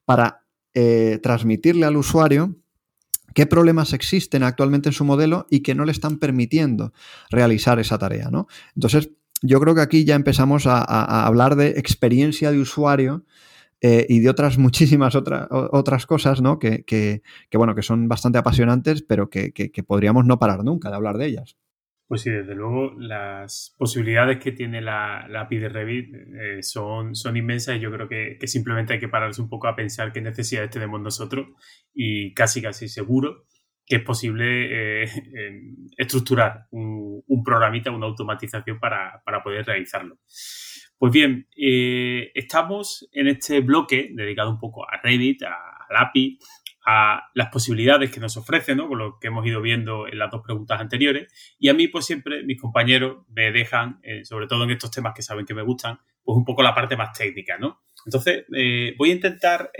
para 0.03 0.43
eh, 0.73 1.19
transmitirle 1.23 1.85
al 1.85 1.95
usuario 1.95 2.57
qué 3.33 3.45
problemas 3.45 3.93
existen 3.93 4.43
actualmente 4.43 4.89
en 4.89 4.93
su 4.93 5.05
modelo 5.05 5.47
y 5.49 5.61
que 5.61 5.75
no 5.75 5.85
le 5.85 5.93
están 5.93 6.17
permitiendo 6.17 6.91
realizar 7.29 7.79
esa 7.79 7.97
tarea, 7.97 8.29
¿no? 8.29 8.47
Entonces, 8.75 9.11
yo 9.41 9.61
creo 9.61 9.73
que 9.73 9.81
aquí 9.81 10.03
ya 10.03 10.15
empezamos 10.15 10.67
a, 10.67 11.25
hablar 11.25 11.55
de 11.55 11.69
experiencia 11.77 12.51
de 12.51 12.59
usuario 12.59 13.23
eh, 13.81 14.05
y 14.09 14.19
de 14.19 14.29
otras 14.29 14.57
muchísimas 14.59 15.15
otras 15.15 16.05
cosas, 16.05 16.41
¿no? 16.41 16.59
Que, 16.59 17.21
bueno, 17.53 17.75
que 17.75 17.81
son 17.81 18.07
bastante 18.07 18.37
apasionantes, 18.37 19.01
pero 19.01 19.29
que, 19.29 19.71
podríamos 19.87 20.25
no 20.25 20.39
parar 20.39 20.63
nunca 20.63 20.89
de 20.89 20.95
hablar 20.95 21.17
de 21.17 21.27
ellas. 21.27 21.57
Pues 22.07 22.21
sí, 22.21 22.31
desde 22.31 22.55
luego 22.55 22.95
las 22.97 23.75
posibilidades 23.77 24.39
que 24.39 24.51
tiene 24.51 24.81
la, 24.81 25.27
API 25.41 25.59
de 25.59 25.69
Revit 25.69 26.15
eh, 26.15 26.63
son, 26.63 27.13
son 27.13 27.37
inmensas 27.37 27.77
y 27.77 27.79
yo 27.79 27.91
creo 27.91 28.09
que, 28.09 28.39
simplemente 28.47 28.93
hay 28.93 28.99
que 28.99 29.07
pararse 29.07 29.41
un 29.41 29.49
poco 29.49 29.67
a 29.67 29.75
pensar 29.75 30.11
qué 30.11 30.19
necesidades 30.19 30.71
tenemos 30.71 30.99
nosotros 30.99 31.49
y 31.93 32.33
casi 32.33 32.63
casi 32.63 32.89
seguro 32.89 33.45
que 33.89 33.97
es 33.97 34.03
posible 34.03 35.03
eh, 35.03 35.09
estructurar 35.97 36.67
un, 36.69 37.23
programita, 37.43 37.91
una 37.91 38.05
automatización 38.05 38.79
para, 38.79 39.21
poder 39.43 39.65
realizarlo. 39.65 40.19
Pues 40.99 41.13
bien, 41.13 41.47
eh, 41.55 42.29
estamos 42.35 43.07
en 43.13 43.29
este 43.29 43.61
bloque 43.61 44.09
dedicado 44.11 44.49
un 44.49 44.59
poco 44.59 44.83
a 44.83 44.99
Revit, 45.01 45.43
al 45.43 45.95
API, 45.95 46.37
a 46.85 47.23
las 47.35 47.47
posibilidades 47.47 48.11
que 48.11 48.19
nos 48.19 48.35
ofrece, 48.35 48.75
¿no? 48.75 48.89
Con 48.89 48.97
lo 48.97 49.17
que 49.17 49.27
hemos 49.27 49.47
ido 49.47 49.61
viendo 49.61 50.07
en 50.07 50.19
las 50.19 50.29
dos 50.29 50.41
preguntas 50.43 50.81
anteriores. 50.81 51.31
Y 51.57 51.69
a 51.69 51.73
mí, 51.73 51.87
pues 51.87 52.05
siempre 52.05 52.43
mis 52.43 52.59
compañeros 52.59 53.19
me 53.29 53.49
dejan, 53.53 54.01
eh, 54.03 54.25
sobre 54.25 54.47
todo 54.47 54.65
en 54.65 54.71
estos 54.71 54.91
temas 54.91 55.13
que 55.15 55.21
saben 55.21 55.45
que 55.45 55.53
me 55.53 55.61
gustan, 55.61 55.99
pues 56.21 56.35
un 56.35 56.43
poco 56.43 56.63
la 56.63 56.75
parte 56.75 56.97
más 56.97 57.17
técnica, 57.17 57.57
¿no? 57.57 57.79
Entonces, 58.05 58.43
eh, 58.53 58.93
voy 58.97 59.11
a 59.11 59.13
intentar 59.13 59.71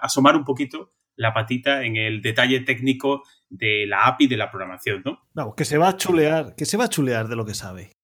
asomar 0.00 0.36
un 0.36 0.44
poquito 0.44 0.94
la 1.16 1.34
patita 1.34 1.84
en 1.84 1.96
el 1.96 2.22
detalle 2.22 2.60
técnico 2.60 3.24
de 3.50 3.84
la 3.86 4.06
API 4.06 4.26
de 4.26 4.36
la 4.38 4.50
programación, 4.50 5.02
¿no? 5.04 5.20
Vamos, 5.34 5.54
que 5.54 5.66
se 5.66 5.76
va 5.76 5.90
a 5.90 5.96
chulear, 5.98 6.54
que 6.56 6.64
se 6.64 6.78
va 6.78 6.84
a 6.84 6.88
chulear 6.88 7.28
de 7.28 7.36
lo 7.36 7.44
que 7.44 7.54
sabe. 7.54 7.95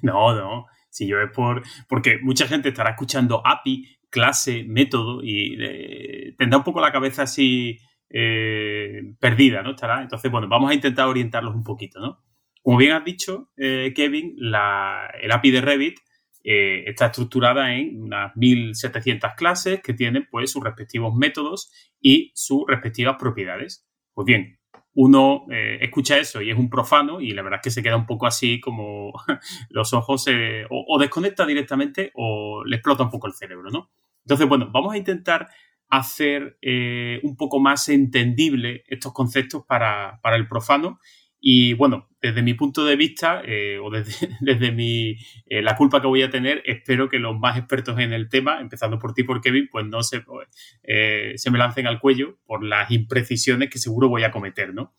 no, 0.02 0.34
no. 0.34 0.66
Si 0.88 1.06
yo 1.06 1.20
es 1.20 1.30
por. 1.30 1.62
Porque 1.88 2.18
mucha 2.20 2.46
gente 2.46 2.70
estará 2.70 2.90
escuchando 2.90 3.42
API 3.44 4.00
clase, 4.10 4.64
método 4.64 5.22
y 5.22 5.56
eh, 5.60 6.34
tendrá 6.36 6.58
un 6.58 6.64
poco 6.64 6.80
la 6.80 6.92
cabeza 6.92 7.22
así 7.22 7.78
eh, 8.10 9.14
perdida, 9.18 9.62
¿no? 9.62 9.70
Estará. 9.70 10.02
Entonces, 10.02 10.30
bueno, 10.30 10.48
vamos 10.48 10.70
a 10.70 10.74
intentar 10.74 11.06
orientarlos 11.06 11.54
un 11.54 11.64
poquito, 11.64 12.00
¿no? 12.00 12.18
Como 12.62 12.76
bien 12.76 12.92
has 12.92 13.04
dicho, 13.04 13.50
eh, 13.56 13.92
Kevin, 13.94 14.34
la, 14.36 15.10
el 15.22 15.32
API 15.32 15.50
de 15.50 15.60
Revit 15.62 15.98
está 16.42 17.06
estructurada 17.06 17.74
en 17.74 18.00
unas 18.02 18.34
1700 18.34 19.34
clases 19.34 19.82
que 19.82 19.92
tienen 19.92 20.26
pues 20.30 20.50
sus 20.50 20.64
respectivos 20.64 21.14
métodos 21.14 21.70
y 22.00 22.32
sus 22.34 22.64
respectivas 22.66 23.16
propiedades. 23.18 23.86
Pues 24.14 24.24
bien, 24.24 24.58
uno 24.94 25.46
eh, 25.50 25.78
escucha 25.80 26.18
eso 26.18 26.42
y 26.42 26.50
es 26.50 26.58
un 26.58 26.68
profano 26.68 27.20
y 27.20 27.32
la 27.32 27.42
verdad 27.42 27.60
es 27.60 27.64
que 27.64 27.70
se 27.70 27.82
queda 27.82 27.96
un 27.96 28.06
poco 28.06 28.26
así 28.26 28.60
como 28.60 29.12
los 29.70 29.92
ojos 29.92 30.26
o, 30.70 30.98
desconecta 30.98 31.46
directamente 31.46 32.10
o 32.14 32.64
le 32.64 32.76
explota 32.76 33.04
un 33.04 33.10
poco 33.10 33.26
el 33.26 33.34
cerebro, 33.34 33.70
¿no? 33.70 33.90
Entonces, 34.24 34.48
bueno, 34.48 34.68
vamos 34.70 34.94
a 34.94 34.98
intentar 34.98 35.48
hacer 35.88 36.56
eh, 36.62 37.20
un 37.24 37.36
poco 37.36 37.58
más 37.58 37.88
entendible 37.88 38.84
estos 38.86 39.12
conceptos 39.12 39.64
para, 39.66 40.20
para 40.22 40.36
el 40.36 40.46
profano 40.46 41.00
y 41.40 41.72
bueno, 41.72 42.08
desde 42.20 42.42
mi 42.42 42.52
punto 42.52 42.84
de 42.84 42.96
vista, 42.96 43.40
eh, 43.44 43.78
o 43.78 43.90
desde, 43.90 44.28
desde 44.40 44.72
mi, 44.72 45.16
eh, 45.46 45.62
la 45.62 45.74
culpa 45.74 46.00
que 46.00 46.06
voy 46.06 46.22
a 46.22 46.30
tener, 46.30 46.62
espero 46.66 47.08
que 47.08 47.18
los 47.18 47.38
más 47.38 47.56
expertos 47.56 47.98
en 47.98 48.12
el 48.12 48.28
tema, 48.28 48.60
empezando 48.60 48.98
por 48.98 49.14
ti, 49.14 49.24
por 49.24 49.40
Kevin, 49.40 49.68
pues 49.70 49.86
no 49.86 50.02
se, 50.02 50.20
pues, 50.20 50.48
eh, 50.82 51.32
se 51.36 51.50
me 51.50 51.58
lancen 51.58 51.86
al 51.86 51.98
cuello 51.98 52.38
por 52.44 52.62
las 52.62 52.90
imprecisiones 52.90 53.70
que 53.70 53.78
seguro 53.78 54.08
voy 54.08 54.24
a 54.24 54.30
cometer, 54.30 54.74
¿no? 54.74 54.94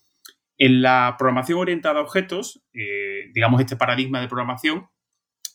En 0.57 0.81
la 0.81 1.15
programación 1.17 1.59
orientada 1.59 1.99
a 1.99 2.03
objetos, 2.03 2.63
digamos, 3.33 3.61
este 3.61 3.77
paradigma 3.77 4.21
de 4.21 4.27
programación, 4.27 4.89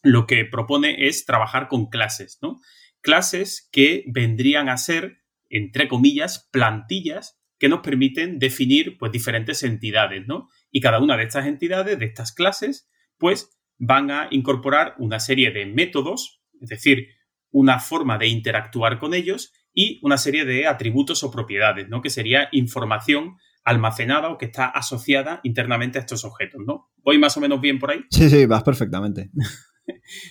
lo 0.02 0.26
que 0.26 0.44
propone 0.44 1.06
es 1.06 1.24
trabajar 1.24 1.68
con 1.68 1.86
clases, 1.86 2.40
¿no? 2.42 2.60
Clases 3.02 3.68
que 3.70 4.02
vendrían 4.08 4.68
a 4.68 4.76
ser, 4.76 5.18
entre 5.48 5.86
comillas, 5.86 6.48
plantillas 6.50 7.40
que 7.58 7.68
nos 7.68 7.80
permiten 7.80 8.40
definir 8.40 8.98
pues, 8.98 9.12
diferentes 9.12 9.62
entidades, 9.62 10.26
¿no? 10.26 10.48
Y 10.70 10.80
cada 10.80 11.00
una 11.00 11.16
de 11.16 11.24
estas 11.24 11.46
entidades, 11.46 11.98
de 11.98 12.06
estas 12.06 12.32
clases, 12.32 12.88
pues 13.18 13.58
van 13.78 14.10
a 14.10 14.28
incorporar 14.30 14.94
una 14.98 15.20
serie 15.20 15.50
de 15.50 15.66
métodos, 15.66 16.42
es 16.60 16.68
decir, 16.68 17.08
una 17.50 17.78
forma 17.78 18.18
de 18.18 18.28
interactuar 18.28 18.98
con 18.98 19.14
ellos 19.14 19.52
y 19.72 20.00
una 20.02 20.18
serie 20.18 20.44
de 20.44 20.66
atributos 20.66 21.22
o 21.22 21.30
propiedades, 21.30 21.88
¿no? 21.88 22.02
Que 22.02 22.10
sería 22.10 22.48
información 22.52 23.36
almacenada 23.64 24.30
o 24.30 24.38
que 24.38 24.46
está 24.46 24.66
asociada 24.66 25.40
internamente 25.42 25.98
a 25.98 26.02
estos 26.02 26.24
objetos, 26.24 26.62
¿no? 26.66 26.90
¿Voy 27.02 27.18
más 27.18 27.36
o 27.36 27.40
menos 27.40 27.60
bien 27.60 27.78
por 27.78 27.90
ahí? 27.90 28.00
Sí, 28.10 28.30
sí, 28.30 28.46
vas 28.46 28.62
perfectamente. 28.62 29.30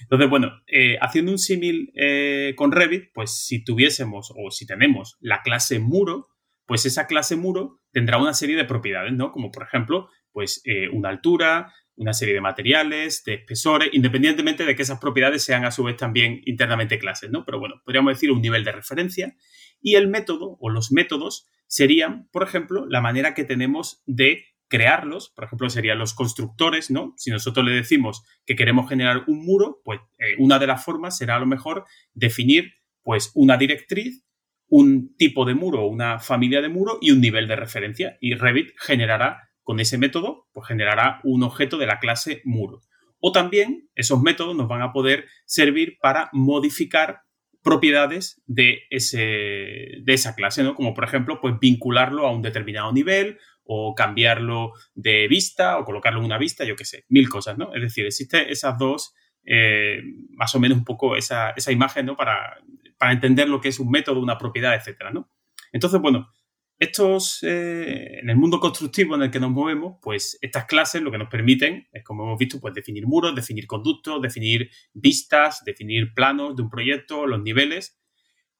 Entonces, 0.02 0.30
bueno, 0.30 0.52
eh, 0.68 0.98
haciendo 1.02 1.32
un 1.32 1.38
símil 1.38 1.92
eh, 1.96 2.54
con 2.56 2.72
Revit, 2.72 3.12
pues 3.14 3.46
si 3.46 3.64
tuviésemos 3.64 4.32
o 4.36 4.52
si 4.52 4.66
tenemos 4.66 5.18
la 5.20 5.42
clase 5.42 5.80
muro, 5.80 6.30
pues 6.66 6.86
esa 6.86 7.08
clase 7.08 7.36
muro 7.36 7.82
tendrá 7.92 8.18
una 8.18 8.34
serie 8.34 8.56
de 8.56 8.66
propiedades, 8.66 9.14
¿no? 9.14 9.32
Como 9.32 9.52
por 9.52 9.64
ejemplo, 9.64 10.10
pues 10.36 10.62
eh, 10.66 10.90
una 10.90 11.08
altura, 11.08 11.74
una 11.96 12.12
serie 12.12 12.34
de 12.34 12.42
materiales, 12.42 13.24
de 13.24 13.36
espesores, 13.36 13.88
independientemente 13.94 14.66
de 14.66 14.76
que 14.76 14.82
esas 14.82 15.00
propiedades 15.00 15.44
sean 15.44 15.64
a 15.64 15.72
su 15.72 15.86
vez 15.86 15.96
también 15.96 16.42
internamente 16.46 17.00
clases, 17.00 17.32
¿no? 17.32 17.46
Pero 17.46 17.58
bueno, 17.58 17.76
podríamos 17.86 18.14
decir 18.14 18.34
un 18.34 18.42
nivel 18.42 18.66
de 18.66 18.74
referencia. 18.74 19.34
Y 19.82 19.96
el 19.96 20.10
método 20.10 20.58
o 20.60 20.70
los 20.70 20.92
métodos 20.92 21.48
serían, 21.68 22.28
por 22.34 22.44
ejemplo, 22.44 22.86
la 22.86 23.00
manera 23.00 23.34
que 23.34 23.46
tenemos 23.46 24.04
de 24.06 24.44
crearlos, 24.68 25.30
por 25.30 25.46
ejemplo, 25.46 25.70
serían 25.70 26.00
los 26.00 26.14
constructores, 26.14 26.92
¿no? 26.92 27.14
Si 27.16 27.32
nosotros 27.32 27.66
le 27.66 27.72
decimos 27.72 28.26
que 28.46 28.58
queremos 28.58 28.90
generar 28.90 29.24
un 29.28 29.46
muro, 29.46 29.80
pues 29.86 30.02
eh, 30.18 30.36
una 30.38 30.60
de 30.60 30.68
las 30.68 30.84
formas 30.84 31.18
será 31.18 31.38
a 31.38 31.40
lo 31.40 31.46
mejor 31.46 31.86
definir 32.14 32.74
pues 33.04 33.32
una 33.36 33.56
directriz 33.56 34.26
un 34.68 35.16
tipo 35.16 35.46
de 35.46 35.54
muro, 35.54 35.88
una 35.88 36.20
familia 36.20 36.62
de 36.62 36.70
muro 36.70 36.98
y 37.02 37.12
un 37.12 37.22
nivel 37.22 37.48
de 37.48 37.56
referencia. 37.56 38.18
Y 38.20 38.36
Revit 38.36 38.72
generará, 38.78 39.45
con 39.66 39.82
ese 39.82 39.98
método, 39.98 40.48
pues 40.54 40.66
generará 40.68 41.20
un 41.24 41.44
objeto 41.44 41.78
de 41.78 41.88
la 41.88 42.00
clase 42.00 42.42
muro. 42.46 42.80
O 43.20 43.34
también 43.34 43.90
esos 43.96 44.22
métodos 44.22 44.56
nos 44.56 44.70
van 44.70 44.82
a 44.82 44.94
poder 44.94 45.26
servir 45.46 45.98
para 46.00 46.30
modificar 46.32 47.24
propiedades 47.62 48.42
de, 48.46 48.84
ese, 48.90 49.18
de 49.18 50.14
esa 50.14 50.36
clase, 50.36 50.64
¿no? 50.64 50.74
Como 50.74 50.94
por 50.94 51.04
ejemplo, 51.04 51.42
pues 51.42 51.56
vincularlo 51.60 52.26
a 52.26 52.32
un 52.32 52.42
determinado 52.42 52.94
nivel 52.94 53.38
o 53.66 53.94
cambiarlo 53.96 54.72
de 54.94 55.28
vista 55.28 55.78
o 55.78 55.84
colocarlo 55.84 56.20
en 56.20 56.26
una 56.26 56.38
vista, 56.38 56.64
yo 56.64 56.78
qué 56.78 56.86
sé, 56.86 57.04
mil 57.10 57.28
cosas, 57.28 57.58
¿no? 57.58 57.74
Es 57.74 57.82
decir, 57.82 58.06
existe 58.06 58.50
esas 58.50 58.78
dos, 58.78 59.14
eh, 59.44 60.02
más 60.30 60.56
o 60.56 60.60
menos 60.62 60.78
un 60.78 60.86
poco 60.86 61.18
esa, 61.18 61.50
esa 61.52 61.74
imagen, 61.74 62.06
¿no? 62.06 62.16
Para 62.16 62.58
para 62.98 63.12
entender 63.12 63.50
lo 63.50 63.62
que 63.62 63.70
es 63.70 63.80
un 63.80 63.90
método, 63.90 64.20
una 64.20 64.38
propiedad, 64.38 64.76
etcétera, 64.76 65.12
¿no? 65.12 65.30
Entonces, 65.72 66.00
bueno, 66.00 66.32
estos, 66.78 67.40
eh, 67.44 68.20
en 68.22 68.30
el 68.30 68.36
mundo 68.36 68.60
constructivo 68.60 69.16
en 69.16 69.24
el 69.24 69.32
que 69.32 69.40
nos 69.40 69.52
movemos, 69.52 69.98
pues 70.02 70.38
estas 70.42 70.66
clases 70.66 71.02
lo 71.02 71.12
que 71.12 71.18
nos 71.18 71.30
permiten 71.30 71.88
es, 71.92 72.04
como 72.04 72.24
hemos 72.24 72.38
visto, 72.38 72.60
pues 72.60 72.74
definir 72.74 73.08
muros, 73.08 73.36
definir 73.36 73.66
conductos, 73.66 74.22
definir 74.22 74.70
vistas, 74.94 75.64
definir 75.66 76.14
planos 76.14 76.56
de 76.56 76.64
un 76.64 76.70
proyecto, 76.70 77.28
los 77.28 77.42
niveles. 77.42 77.98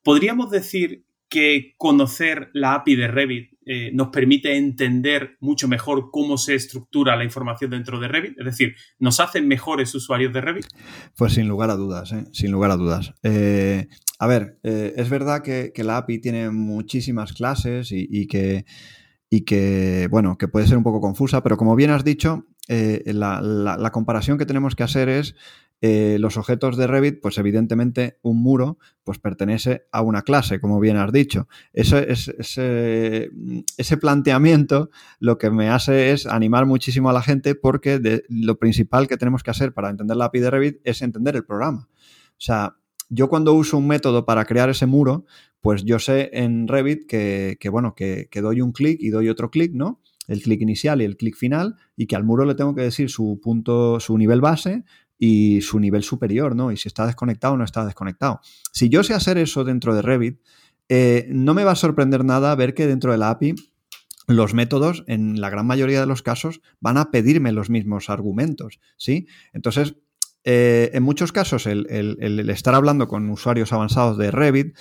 Podríamos 0.02 0.50
decir 0.50 1.06
que 1.30 1.74
conocer 1.78 2.50
la 2.54 2.76
API 2.76 2.96
de 2.96 3.08
Revit 3.08 3.55
eh, 3.66 3.92
nos 3.94 4.10
permite 4.10 4.56
entender 4.56 5.38
mucho 5.40 5.68
mejor 5.68 6.10
cómo 6.12 6.38
se 6.38 6.54
estructura 6.56 7.16
la 7.16 7.24
información 7.24 7.72
dentro 7.72 8.00
de 8.00 8.08
Revit? 8.08 8.38
Es 8.40 8.46
decir, 8.46 8.76
¿nos 9.00 9.20
hacen 9.20 9.48
mejores 9.48 9.94
usuarios 9.96 10.32
de 10.34 10.42
Revit? 10.42 10.68
Pues 11.18 11.34
sin 11.34 11.48
lugar 11.48 11.72
a 11.72 11.76
dudas, 11.76 12.12
¿eh? 12.12 12.26
sin 12.32 12.52
lugar 12.52 12.72
a 12.72 12.78
dudas. 12.78 13.14
Eh, 13.24 13.88
a 14.20 14.28
ver, 14.28 14.60
es 14.64 15.10
verdad 15.10 15.42
que, 15.42 15.72
la 15.84 15.98
API 15.98 16.20
tiene 16.20 16.50
muchísimas 16.50 17.34
clases 17.34 17.90
y, 17.92 18.28
que, 18.28 18.66
y 19.30 19.42
que, 19.42 20.08
bueno, 20.10 20.38
que 20.38 20.48
puede 20.48 20.68
ser 20.68 20.78
un 20.78 20.84
poco 20.84 21.02
confusa, 21.02 21.44
pero 21.44 21.58
como 21.58 21.76
bien 21.76 21.90
has 21.90 22.06
dicho, 22.06 22.46
la 22.68 23.90
comparación 23.92 24.38
que 24.38 24.46
tenemos 24.46 24.74
que 24.76 24.84
hacer 24.84 25.10
es 25.10 25.36
eh, 25.82 26.18
los 26.20 26.38
objetos 26.38 26.78
de 26.78 26.88
Revit, 26.88 27.20
pues 27.22 27.38
evidentemente 27.38 28.18
un 28.22 28.42
muro 28.42 28.78
pues 29.04 29.20
pertenece 29.20 29.86
a 29.92 30.02
una 30.02 30.22
clase, 30.22 30.60
como 30.60 30.80
bien 30.80 30.98
has 30.98 31.12
dicho. 31.12 31.48
ese, 31.74 32.08
ese, 33.78 33.98
planteamiento 33.98 34.90
lo 35.20 35.38
que 35.38 35.52
me 35.52 35.70
hace 35.70 36.12
es 36.12 36.26
animar 36.26 36.66
muchísimo 36.66 37.10
a 37.10 37.14
la 37.14 37.22
gente 37.22 37.56
porque 37.56 38.24
lo 38.30 38.58
principal 38.58 39.08
que 39.08 39.18
tenemos 39.18 39.44
que 39.44 39.52
hacer 39.52 39.74
para 39.74 39.90
entender 39.90 40.18
la 40.18 40.26
API 40.26 40.40
de 40.40 40.50
Revit 40.50 40.78
es 40.86 41.02
entender 41.02 41.36
el 41.36 41.46
programa. 41.46 41.88
O 41.90 42.40
sea, 42.40 42.78
yo 43.10 43.30
cuando 43.30 43.54
uso 43.54 43.78
un 43.78 43.88
método 43.88 44.26
para 44.26 44.46
crear 44.46 44.70
ese 44.70 44.86
muro, 44.86 45.26
pues 45.62 45.84
yo 45.84 46.00
sé 46.00 46.32
en 46.34 46.68
Revit 46.68 47.06
que, 47.06 47.58
bueno, 47.70 47.96
que, 47.96 48.28
que 48.32 48.42
doy 48.42 48.62
un 48.62 48.72
clic 48.72 48.98
y 49.02 49.10
doy 49.10 49.30
otro 49.30 49.52
clic, 49.52 49.74
¿no? 49.74 50.02
el 50.28 50.42
clic 50.42 50.62
inicial 50.62 51.02
y 51.02 51.06
el 51.06 51.18
clic 51.18 51.36
final, 51.36 51.76
y 51.96 52.08
que 52.08 52.16
al 52.16 52.24
muro 52.24 52.46
le 52.46 52.56
tengo 52.56 52.76
que 52.76 52.82
decir 52.82 53.10
su 53.10 53.40
punto, 53.42 54.00
su 54.00 54.18
nivel 54.18 54.42
base, 54.42 54.84
y 55.18 55.62
su 55.62 55.80
nivel 55.80 56.04
superior, 56.04 56.56
¿no? 56.56 56.72
Y 56.72 56.78
si 56.78 56.88
está 56.88 57.06
desconectado 57.06 57.54
o 57.54 57.58
no 57.58 57.64
está 57.64 57.86
desconectado. 57.86 58.42
Si 58.72 58.90
yo 58.90 59.04
sé 59.04 59.14
hacer 59.14 59.38
eso 59.38 59.64
dentro 59.64 59.96
de 59.96 60.02
Revit, 60.02 60.40
eh, 60.90 61.28
no 61.30 61.54
me 61.54 61.64
va 61.64 61.72
a 61.72 61.76
sorprender 61.76 62.24
nada 62.24 62.54
ver 62.56 62.74
que 62.74 62.88
dentro 62.88 63.12
de 63.12 63.18
la 63.18 63.30
API 63.30 63.56
los 64.28 64.54
métodos, 64.54 65.04
en 65.08 65.40
la 65.40 65.50
gran 65.50 65.68
mayoría 65.68 66.00
de 66.00 66.08
los 66.08 66.24
casos, 66.24 66.62
van 66.80 66.98
a 66.98 67.12
pedirme 67.12 67.52
los 67.52 67.70
mismos 67.70 68.10
argumentos, 68.10 68.80
¿sí? 68.98 69.28
Entonces, 69.54 69.96
eh, 70.44 70.92
en 70.94 71.04
muchos 71.04 71.32
casos, 71.32 71.68
el, 71.68 72.50
estar 72.50 72.76
hablando 72.76 73.08
con 73.08 73.30
usuarios 73.30 73.74
avanzados 73.74 74.18
de 74.18 74.32
Revit, 74.32 74.76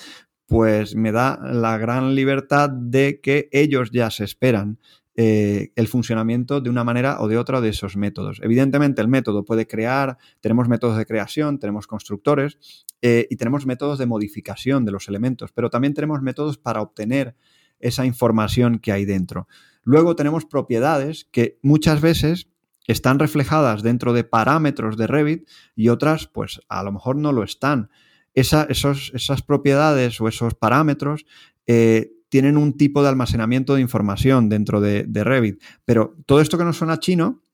pues 0.46 0.94
me 0.94 1.12
da 1.12 1.38
la 1.42 1.78
gran 1.78 2.14
libertad 2.14 2.70
de 2.70 3.20
que 3.22 3.48
ellos 3.52 3.90
ya 3.90 4.10
se 4.10 4.24
esperan 4.24 4.78
eh, 5.16 5.70
el 5.76 5.86
funcionamiento 5.86 6.60
de 6.60 6.70
una 6.70 6.82
manera 6.82 7.20
o 7.20 7.28
de 7.28 7.38
otra 7.38 7.60
de 7.60 7.68
esos 7.68 7.96
métodos. 7.96 8.40
Evidentemente, 8.42 9.00
el 9.00 9.06
método 9.06 9.44
puede 9.44 9.66
crear, 9.66 10.18
tenemos 10.40 10.68
métodos 10.68 10.96
de 10.96 11.06
creación, 11.06 11.60
tenemos 11.60 11.86
constructores 11.86 12.58
eh, 13.00 13.28
y 13.30 13.36
tenemos 13.36 13.64
métodos 13.64 13.98
de 13.98 14.06
modificación 14.06 14.84
de 14.84 14.90
los 14.90 15.06
elementos, 15.06 15.52
pero 15.52 15.70
también 15.70 15.94
tenemos 15.94 16.20
métodos 16.20 16.58
para 16.58 16.80
obtener 16.80 17.36
esa 17.78 18.04
información 18.06 18.80
que 18.80 18.90
hay 18.90 19.04
dentro. 19.04 19.46
Luego 19.84 20.16
tenemos 20.16 20.46
propiedades 20.46 21.28
que 21.30 21.58
muchas 21.62 22.00
veces 22.00 22.48
están 22.88 23.18
reflejadas 23.20 23.82
dentro 23.82 24.14
de 24.14 24.24
parámetros 24.24 24.96
de 24.96 25.06
Revit 25.06 25.48
y 25.76 25.90
otras, 25.90 26.26
pues 26.26 26.60
a 26.68 26.82
lo 26.82 26.90
mejor 26.90 27.16
no 27.16 27.30
lo 27.30 27.44
están. 27.44 27.88
esos, 28.34 29.12
esas 29.14 29.42
propiedades 29.42 30.20
o 30.20 30.26
esos 30.26 30.54
parámetros 30.54 31.24
eh, 31.66 32.13
tienen 32.34 32.56
un 32.56 32.76
tipo 32.76 33.00
de 33.00 33.08
almacenamiento 33.08 33.76
de 33.76 33.80
información 33.80 34.48
dentro 34.48 34.80
de, 34.80 35.06
Revit, 35.22 35.62
pero 35.84 36.16
todo 36.26 36.40
esto 36.40 36.58
que 36.58 36.64
nos 36.64 36.76
suena 36.76 36.98
chino, 36.98 37.44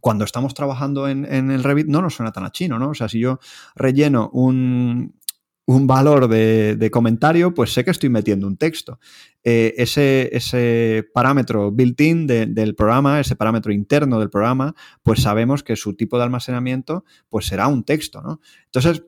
cuando 0.00 0.24
estamos 0.24 0.54
trabajando 0.54 1.08
en, 1.08 1.24
el 1.24 1.64
Revit 1.64 1.88
no 1.88 2.00
nos 2.00 2.14
suena 2.14 2.30
tan 2.30 2.44
a 2.44 2.52
chino, 2.52 2.78
¿no? 2.78 2.90
O 2.90 2.94
sea, 2.94 3.08
si 3.08 3.18
yo 3.18 3.40
relleno 3.74 4.30
un, 4.32 5.18
un 5.66 5.86
valor 5.88 6.28
de, 6.28 6.88
comentario, 6.92 7.54
pues 7.54 7.72
sé 7.72 7.84
que 7.84 7.90
estoy 7.90 8.08
metiendo 8.08 8.46
un 8.46 8.56
texto. 8.56 9.00
Eh, 9.42 9.74
ese, 9.78 10.30
ese, 10.32 11.04
parámetro 11.12 11.72
built-in 11.72 12.28
del 12.28 12.76
programa, 12.76 13.18
ese 13.18 13.34
parámetro 13.34 13.72
interno 13.72 14.20
del 14.20 14.30
programa, 14.30 14.76
pues 15.02 15.22
sabemos 15.22 15.64
que 15.64 15.74
su 15.74 15.96
tipo 15.96 16.18
de 16.18 16.22
almacenamiento 16.22 17.04
pues 17.28 17.46
será 17.46 17.66
un 17.66 17.82
texto, 17.82 18.22
¿no? 18.22 18.40
Entonces, 18.66 19.02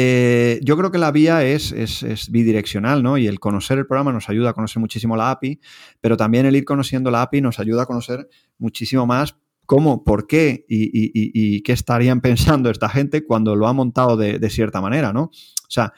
eh, 0.00 0.60
yo 0.62 0.76
creo 0.76 0.92
que 0.92 0.98
la 0.98 1.10
vía 1.10 1.44
es, 1.44 2.30
bidireccional, 2.30 3.02
¿no? 3.02 3.18
Y 3.18 3.26
el 3.26 3.40
conocer 3.40 3.78
el 3.78 3.86
programa 3.88 4.12
nos 4.12 4.28
ayuda 4.28 4.50
a 4.50 4.52
conocer 4.52 4.78
muchísimo 4.78 5.16
la 5.16 5.32
API, 5.32 5.58
pero 6.00 6.16
también 6.16 6.46
el 6.46 6.54
ir 6.54 6.64
conociendo 6.64 7.10
la 7.10 7.22
API 7.22 7.40
nos 7.40 7.58
ayuda 7.58 7.82
a 7.82 7.86
conocer 7.86 8.28
muchísimo 8.58 9.06
más 9.06 9.34
cómo, 9.66 10.04
por 10.04 10.28
qué 10.28 10.64
y, 10.68 11.62
qué 11.62 11.72
estarían 11.72 12.20
pensando 12.22 12.70
esta 12.70 12.88
gente 12.88 13.24
cuando 13.24 13.56
lo 13.56 13.66
ha 13.66 13.72
montado 13.72 14.16
de, 14.16 14.50
cierta 14.50 14.80
manera, 14.80 15.12
¿no? 15.12 15.22
O 15.24 15.70
sea, 15.70 15.92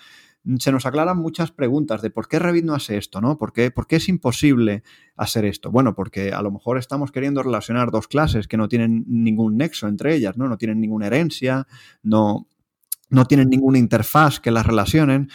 se 0.59 0.73
nos 0.73 0.87
aclaran 0.87 1.19
muchas 1.19 1.53
preguntas 1.53 2.01
de 2.01 2.09
por 2.09 2.27
qué 2.27 2.39
Revit 2.39 2.65
no 2.65 2.75
hace 2.75 2.97
esto, 2.97 3.21
¿no? 3.21 3.37
¿Por 3.37 3.53
qué, 3.53 3.71
es 3.91 4.09
imposible 4.09 4.83
hacer 5.15 5.45
esto? 5.45 5.71
Bueno, 5.71 5.95
porque 5.95 6.33
a 6.33 6.41
lo 6.41 6.51
mejor 6.51 6.79
estamos 6.79 7.13
queriendo 7.13 7.43
relacionar 7.43 7.91
dos 7.91 8.09
clases 8.09 8.49
que 8.49 8.57
no 8.57 8.67
tienen 8.67 9.05
ningún 9.07 9.59
nexo 9.59 9.89
entre 9.89 10.15
ellas, 10.15 10.39
¿no? 10.39 10.49
No 10.49 10.57
tienen 10.57 10.81
ninguna 10.81 11.09
herencia, 11.09 11.67
no, 12.03 12.49
no 13.11 13.27
tienen 13.27 13.51
ninguna 13.51 13.79
interfaz 13.79 14.41
que 14.41 14.51
las 14.51 14.67
relacionen. 14.67 15.29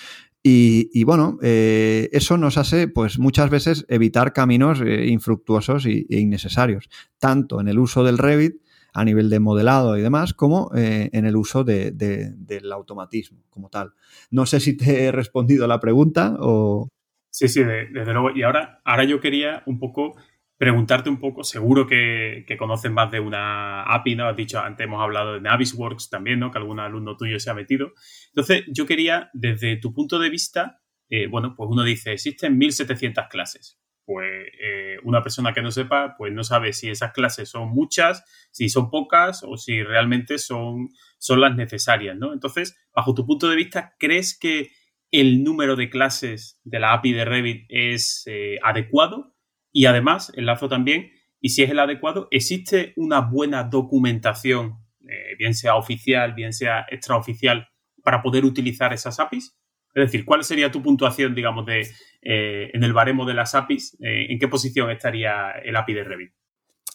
Y, 0.47 1.03
bueno, 1.05 1.39
eh, 1.41 2.07
eso 2.11 2.37
nos 2.37 2.59
hace, 2.59 2.87
pues 2.87 3.17
muchas 3.17 3.49
veces, 3.49 3.83
evitar 3.89 4.31
caminos 4.31 4.79
eh, 4.79 5.07
infructuosos 5.07 5.87
e 5.87 6.05
innecesarios, 6.09 6.87
tanto 7.17 7.59
en 7.59 7.67
el 7.67 7.79
uso 7.79 8.03
del 8.03 8.19
Revit 8.19 8.61
a 8.93 9.03
nivel 9.03 9.31
de 9.31 9.39
modelado 9.39 9.97
y 9.97 10.01
demás, 10.01 10.35
como 10.35 10.69
eh, 10.75 11.09
en 11.13 11.25
el 11.25 11.35
uso 11.35 11.63
del 11.63 12.71
automatismo 12.71 13.43
como 13.49 13.69
tal. 13.69 13.93
No 14.29 14.45
sé 14.45 14.59
si 14.59 14.77
te 14.77 15.05
he 15.05 15.11
respondido 15.11 15.65
a 15.65 15.67
la 15.67 15.79
pregunta 15.79 16.37
o... 16.39 16.89
Sí, 17.31 17.49
sí, 17.49 17.63
desde 17.63 18.13
luego. 18.13 18.29
Y 18.29 18.43
ahora, 18.43 18.81
ahora 18.85 19.03
yo 19.03 19.19
quería 19.19 19.63
un 19.65 19.79
poco 19.79 20.15
preguntarte 20.57 21.09
un 21.09 21.19
poco, 21.19 21.43
seguro 21.43 21.85
que, 21.85 22.45
que 22.47 22.57
conocen 22.57 22.93
más 22.93 23.11
de 23.11 23.19
una 23.19 23.83
API, 23.83 24.15
¿no? 24.15 24.27
Has 24.27 24.37
dicho, 24.37 24.59
antes 24.59 24.85
hemos 24.85 25.01
hablado 25.01 25.33
de 25.33 25.41
Navisworks 25.41 26.09
también, 26.09 26.39
¿no? 26.39 26.51
Que 26.51 26.59
algún 26.59 26.79
alumno 26.79 27.17
tuyo 27.17 27.39
se 27.39 27.49
ha 27.49 27.53
metido. 27.53 27.93
Entonces, 28.29 28.63
yo 28.67 28.85
quería, 28.85 29.29
desde 29.33 29.77
tu 29.77 29.93
punto 29.93 30.17
de 30.19 30.29
vista, 30.29 30.81
eh, 31.09 31.27
bueno, 31.27 31.55
pues 31.55 31.69
uno 31.69 31.83
dice, 31.83 32.13
existen 32.13 32.57
1700 32.57 33.27
clases. 33.27 33.79
Pues 34.05 34.47
eh, 34.61 34.97
una 35.03 35.23
persona 35.23 35.53
que 35.53 35.63
no 35.63 35.71
sepa, 35.71 36.15
pues 36.17 36.31
no 36.31 36.43
sabe 36.43 36.73
si 36.73 36.89
esas 36.89 37.11
clases 37.11 37.49
son 37.49 37.69
muchas, 37.69 38.23
si 38.51 38.69
son 38.69 38.89
pocas 38.91 39.43
o 39.43 39.57
si 39.57 39.81
realmente 39.81 40.37
son, 40.37 40.89
son 41.17 41.41
las 41.41 41.55
necesarias, 41.55 42.15
¿no? 42.15 42.31
Entonces, 42.31 42.77
bajo 42.93 43.15
tu 43.15 43.25
punto 43.25 43.49
de 43.49 43.55
vista, 43.55 43.95
¿crees 43.97 44.37
que 44.37 44.69
el 45.11 45.43
número 45.43 45.75
de 45.75 45.89
clases 45.89 46.59
de 46.63 46.79
la 46.79 46.93
API 46.93 47.13
de 47.13 47.25
Revit 47.25 47.65
es 47.69 48.23
eh, 48.27 48.59
adecuado? 48.61 49.34
Y 49.75 49.87
además, 49.87 50.31
enlazo 50.37 50.69
también, 50.69 51.11
y 51.41 51.49
si 51.49 51.61
es 51.61 51.69
el 51.69 51.79
adecuado, 51.79 52.29
¿existe 52.31 52.93
una 52.95 53.19
buena 53.19 53.65
documentación, 53.65 54.77
eh, 55.01 55.35
bien 55.37 55.53
sea 55.53 55.75
oficial, 55.75 56.33
bien 56.33 56.53
sea 56.53 56.85
extraoficial, 56.89 57.67
para 58.01 58.21
poder 58.21 58.45
utilizar 58.45 58.93
esas 58.93 59.19
APIs? 59.19 59.59
Es 59.93 60.05
decir, 60.05 60.23
¿cuál 60.23 60.45
sería 60.45 60.71
tu 60.71 60.81
puntuación, 60.81 61.35
digamos, 61.35 61.65
de, 61.65 61.81
eh, 62.21 62.71
en 62.73 62.83
el 62.85 62.93
baremo 62.93 63.25
de 63.25 63.33
las 63.33 63.53
APIs? 63.53 63.97
Eh, 63.99 64.27
¿En 64.29 64.39
qué 64.39 64.47
posición 64.47 64.89
estaría 64.91 65.51
el 65.61 65.75
API 65.75 65.93
de 65.93 66.03
Revit? 66.05 66.31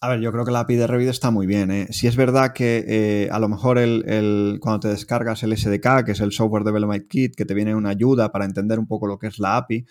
A 0.01 0.09
ver, 0.09 0.21
yo 0.21 0.33
creo 0.33 0.47
que 0.47 0.53
la 0.53 0.61
API 0.61 0.77
de 0.77 0.87
Revit 0.87 1.09
está 1.11 1.31
muy 1.31 1.47
bien. 1.47 1.93
Si 1.93 2.07
es 2.07 2.17
verdad 2.17 2.55
que 2.55 3.29
a 3.31 3.39
lo 3.39 3.51
mejor 3.51 3.79
el, 3.79 4.57
cuando 4.59 4.81
te 4.81 4.89
descargas 4.89 5.43
el 5.43 5.55
SDK, 5.55 6.07
que 6.07 6.13
es 6.13 6.21
el 6.21 6.33
Software 6.33 6.65
Development 6.65 7.07
Kit, 7.09 7.37
que 7.37 7.45
te 7.45 7.53
viene 7.53 7.75
una 7.75 7.91
ayuda 7.91 8.33
para 8.33 8.47
entender 8.47 8.79
un 8.79 8.87
poco 8.87 9.07
lo 9.07 9.19
que 9.19 9.27
es 9.27 9.39
la 9.39 9.59
API, 9.59 9.85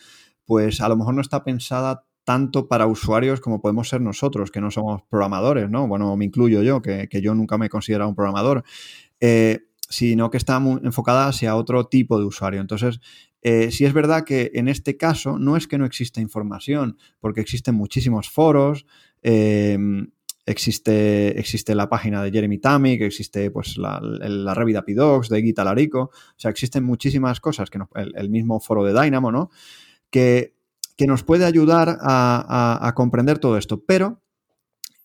pues 0.45 0.81
a 0.81 0.89
lo 0.89 0.97
mejor 0.97 1.13
no 1.13 1.21
está 1.21 1.43
pensada 1.43 2.08
tanto 2.29 2.67
para 2.67 2.85
usuarios 2.85 3.41
como 3.41 3.59
podemos 3.59 3.89
ser 3.89 4.01
nosotros, 4.01 4.51
que 4.51 4.61
no 4.61 4.69
somos 4.69 5.01
programadores, 5.09 5.67
¿no? 5.67 5.87
Bueno, 5.87 6.15
me 6.15 6.25
incluyo 6.25 6.61
yo, 6.61 6.79
que, 6.79 7.09
yo 7.23 7.33
nunca 7.33 7.57
me 7.57 7.65
he 7.65 7.69
considerado 7.69 8.07
un 8.07 8.15
programador, 8.15 8.63
eh, 9.19 9.61
sino 9.89 10.29
que 10.29 10.37
está 10.37 10.61
enfocada 10.83 11.27
hacia 11.27 11.55
otro 11.55 11.87
tipo 11.87 12.19
de 12.19 12.25
usuario. 12.25 12.61
Entonces, 12.61 12.99
eh, 13.41 13.71
sí 13.71 13.83
es 13.83 13.93
verdad 13.93 14.25
que 14.25 14.51
en 14.53 14.67
este 14.67 14.95
caso 14.95 15.39
no 15.39 15.57
es 15.57 15.67
que 15.67 15.79
no 15.79 15.87
exista 15.87 16.21
información, 16.21 16.99
porque 17.19 17.41
existen 17.41 17.73
muchísimos 17.73 18.29
foros, 18.29 18.85
em, 19.23 20.11
existe, 20.45 21.39
existe 21.39 21.73
la 21.73 21.89
página 21.89 22.21
de 22.21 22.29
Jeremy 22.29 22.59
Tamik, 22.59 23.01
existe 23.01 23.49
pues 23.49 23.75
la, 23.79 23.99
la 24.03 24.53
Revit 24.53 24.77
de 24.85 25.41
Guita 25.41 25.63
Larico, 25.63 26.11
o 26.11 26.11
sea, 26.37 26.51
existen 26.51 26.83
muchísimas 26.83 27.39
cosas, 27.39 27.71
que 27.71 27.79
el, 27.95 28.13
el, 28.15 28.29
mismo 28.29 28.59
foro 28.59 28.83
de 28.83 28.93
Dynamo, 28.93 29.31
¿no? 29.31 29.49
Que 30.11 30.58
que 30.99 31.07
nos 31.07 31.23
puede 31.23 31.45
ayudar 31.45 31.97
a, 32.01 32.91
comprender 32.93 33.39
todo 33.39 33.57
esto, 33.57 33.81
pero 33.85 34.21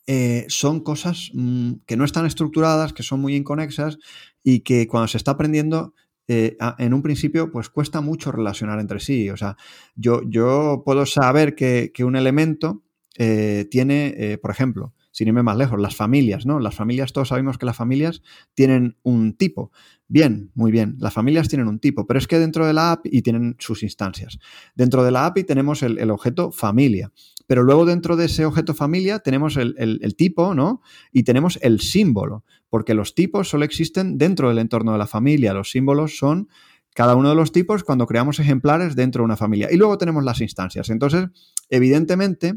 eh, 0.09 0.45
son 0.49 0.81
cosas 0.81 1.31
mm, 1.33 1.75
que 1.87 1.97
no 1.97 2.05
están 2.05 2.27
estructuradas, 2.27 2.93
que 2.93 3.05
son 3.05 3.21
muy 3.21 3.37
inconexas 3.37 3.99
y 4.43 4.65
que 4.65 4.89
cuando 4.89 5.07
se 5.07 5.19
está 5.19 5.31
aprendiendo, 5.31 5.95
eh, 6.27 6.57
en 6.79 6.95
un 6.95 7.03
principio, 7.03 7.53
pues 7.53 7.69
cuesta 7.69 8.01
mucho 8.01 8.33
relacionar 8.33 8.81
entre 8.81 8.99
sí. 8.99 9.31
O 9.31 9.37
sea, 9.37 9.57
yo, 9.95 10.23
yo 10.27 10.83
puedo 10.85 11.07
saber 11.07 11.55
que, 11.55 11.93
un 12.01 12.17
elemento 12.17 12.83
eh, 13.17 13.69
tiene, 13.71 14.37
por 14.43 14.51
ejemplo, 14.51 14.95
sin 15.15 15.29
irme 15.29 15.45
más 15.45 15.57
lejos, 15.57 15.81
las 15.81 15.95
familias, 15.95 16.45
¿no? 16.45 16.59
Las 16.59 16.75
familias, 16.75 17.13
todos 17.13 17.29
sabemos 17.29 17.57
que 17.57 17.67
las 17.67 17.77
familias 17.77 18.21
tienen 18.53 18.97
un 19.05 19.35
tipo. 19.35 19.71
Bien, 20.09 20.51
muy 20.55 20.73
bien, 20.73 20.97
las 20.99 21.15
familias 21.15 21.49
tienen 21.49 21.69
un 21.69 21.79
tipo, 21.79 22.05
pero 22.05 22.19
es 22.19 22.27
que 22.27 22.41
dentro 22.41 22.67
de 22.67 22.73
la 22.73 22.91
API 22.91 23.11
y 23.13 23.23
tienen 23.23 23.55
sus 23.61 23.85
instancias. 23.85 24.41
Dentro 24.75 25.05
de 25.05 25.13
la 25.13 25.27
API 25.27 25.45
tenemos 25.45 25.85
el, 25.85 26.11
objeto 26.11 26.51
familia, 26.51 27.13
pero 27.47 27.63
luego 27.63 27.87
dentro 27.87 28.17
de 28.17 28.25
ese 28.25 28.45
objeto 28.45 28.75
familia 28.75 29.21
tenemos 29.21 29.57
el, 29.57 29.77
el, 29.79 30.17
tipo, 30.17 30.53
¿no? 30.53 30.83
Y 31.13 31.23
tenemos 31.23 31.61
el 31.63 31.79
símbolo, 31.79 32.43
porque 32.69 32.95
los 32.95 33.15
tipos 33.15 33.49
solo 33.49 33.65
existen 33.65 34.19
dentro 34.19 34.49
del 34.49 34.59
entorno 34.59 34.91
de 34.91 34.99
la 34.99 35.07
familia, 35.07 35.55
los 35.55 35.71
símbolos 35.71 36.19
son 36.19 36.49
cada 36.93 37.15
uno 37.15 37.29
de 37.29 37.37
los 37.37 37.53
tipos 37.53 37.85
cuando 37.85 38.09
creamos 38.09 38.41
ejemplares 38.41 38.97
dentro 38.97 39.23
de 39.23 39.27
una 39.27 39.37
familia. 39.37 39.69
Y 39.71 39.77
luego 39.77 39.97
tenemos 39.97 40.25
las 40.25 40.41
instancias. 40.41 40.91
Entonces, 40.91 41.29
evidentemente, 41.69 42.55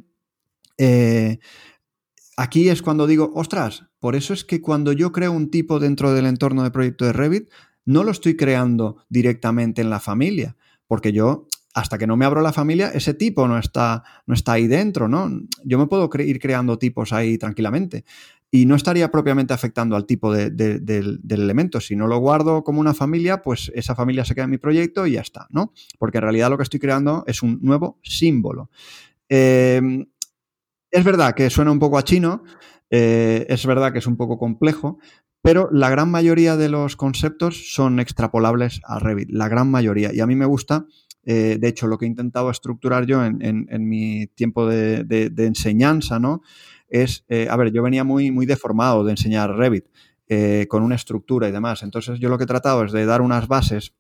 eh, 0.78 1.40
aquí 2.38 2.70
es 2.70 2.82
cuando 2.82 3.08
digo, 3.08 3.32
ostras, 3.36 3.88
por 4.00 4.16
eso 4.16 4.34
es 4.34 4.46
que 4.46 4.62
cuando 4.62 4.94
yo 4.94 5.12
creo 5.12 5.34
un 5.34 5.52
tipo 5.52 5.80
dentro 5.80 6.14
del 6.14 6.28
entorno 6.28 6.64
de 6.64 6.72
proyecto 6.72 7.04
de 7.04 7.12
Revit, 7.12 7.50
no 7.84 8.04
lo 8.04 8.12
estoy 8.12 8.38
creando 8.38 8.98
directamente 9.10 9.82
en 9.82 9.90
la 9.90 10.00
familia, 10.00 10.56
porque 10.88 11.12
yo, 11.12 11.48
hasta 11.74 11.98
que 11.98 12.08
no 12.08 12.16
me 12.16 12.26
abro 12.26 12.42
la 12.42 12.54
familia, 12.54 12.90
ese 12.94 13.14
tipo 13.14 13.48
no 13.48 13.58
está, 13.58 14.04
no 14.26 14.34
está 14.34 14.54
ahí 14.54 14.68
dentro, 14.68 15.08
¿no? 15.08 15.30
Yo 15.64 15.80
me 15.80 15.88
puedo 15.88 16.10
ir 16.20 16.40
creando 16.40 16.78
tipos 16.78 17.12
ahí 17.12 17.38
tranquilamente 17.38 18.06
y 18.50 18.66
no 18.66 18.76
estaría 18.76 19.12
propiamente 19.12 19.54
afectando 19.54 19.96
al 19.96 20.06
tipo 20.06 20.34
del 20.34 21.22
elemento. 21.30 21.82
Si 21.82 21.96
no 21.96 22.08
lo 22.08 22.20
guardo 22.20 22.64
como 22.64 22.80
una 22.80 22.94
familia, 22.94 23.42
pues 23.42 23.72
esa 23.76 23.96
familia 23.96 24.26
se 24.26 24.36
queda 24.36 24.46
en 24.46 24.52
mi 24.52 24.58
proyecto 24.58 25.06
y 25.06 25.14
ya 25.14 25.22
está, 25.22 25.48
¿no? 25.50 25.74
Porque 25.98 26.20
en 26.20 26.24
realidad 26.24 26.50
lo 26.50 26.58
que 26.58 26.64
estoy 26.64 26.80
creando 26.80 27.24
es 27.28 27.42
un 27.42 27.60
nuevo 27.62 28.00
símbolo. 28.04 28.70
Eh, 29.30 30.08
es 30.92 31.04
verdad 31.04 31.36
que 31.36 31.50
suena 31.50 31.72
un 31.72 31.80
poco 31.80 31.98
a 31.98 32.04
chino, 32.04 32.44
eh, 32.90 33.46
es 33.50 33.66
verdad 33.66 33.92
que 33.92 34.00
es 34.00 34.08
un 34.08 34.18
poco 34.18 34.38
complejo, 34.38 35.00
pero 35.42 35.70
la 35.72 35.90
gran 35.90 36.10
mayoría 36.10 36.58
de 36.58 36.70
los 36.70 36.96
conceptos 36.96 37.74
son 37.74 38.00
extrapolables 38.00 38.82
a 38.84 39.00
Revit, 39.00 39.30
la 39.32 39.48
gran 39.48 39.70
mayoría. 39.70 40.14
Y 40.14 40.20
a 40.20 40.28
mí 40.28 40.36
me 40.36 40.46
gusta 40.46 40.86
de 41.24 41.68
hecho, 41.68 41.88
lo 41.88 41.98
que 41.98 42.06
he 42.06 42.08
intentado 42.08 42.50
estructurar 42.50 43.06
yo 43.06 43.22
en, 43.26 43.90
mi 43.90 44.28
tiempo 44.28 44.66
de, 44.66 45.34
enseñanza, 45.40 46.20
¿no? 46.20 46.42
Es, 46.88 47.26
a 47.50 47.58
ver, 47.58 47.74
yo 47.74 47.84
venía 47.84 48.06
muy, 48.06 48.32
muy 48.32 48.46
deformado 48.46 49.04
de 49.04 49.12
enseñar 49.12 49.54
Revit. 49.58 49.88
con 50.70 50.84
una 50.84 50.96
estructura 50.96 51.50
y 51.50 51.52
demás. 51.52 51.84
Entonces 51.84 52.20
yo 52.22 52.30
lo 52.30 52.38
que 52.38 52.46
he 52.46 52.48
tratado 52.48 52.86
es 52.86 52.94
de 52.94 53.06
dar 53.06 53.22
unas 53.22 53.50
bases 53.50 53.94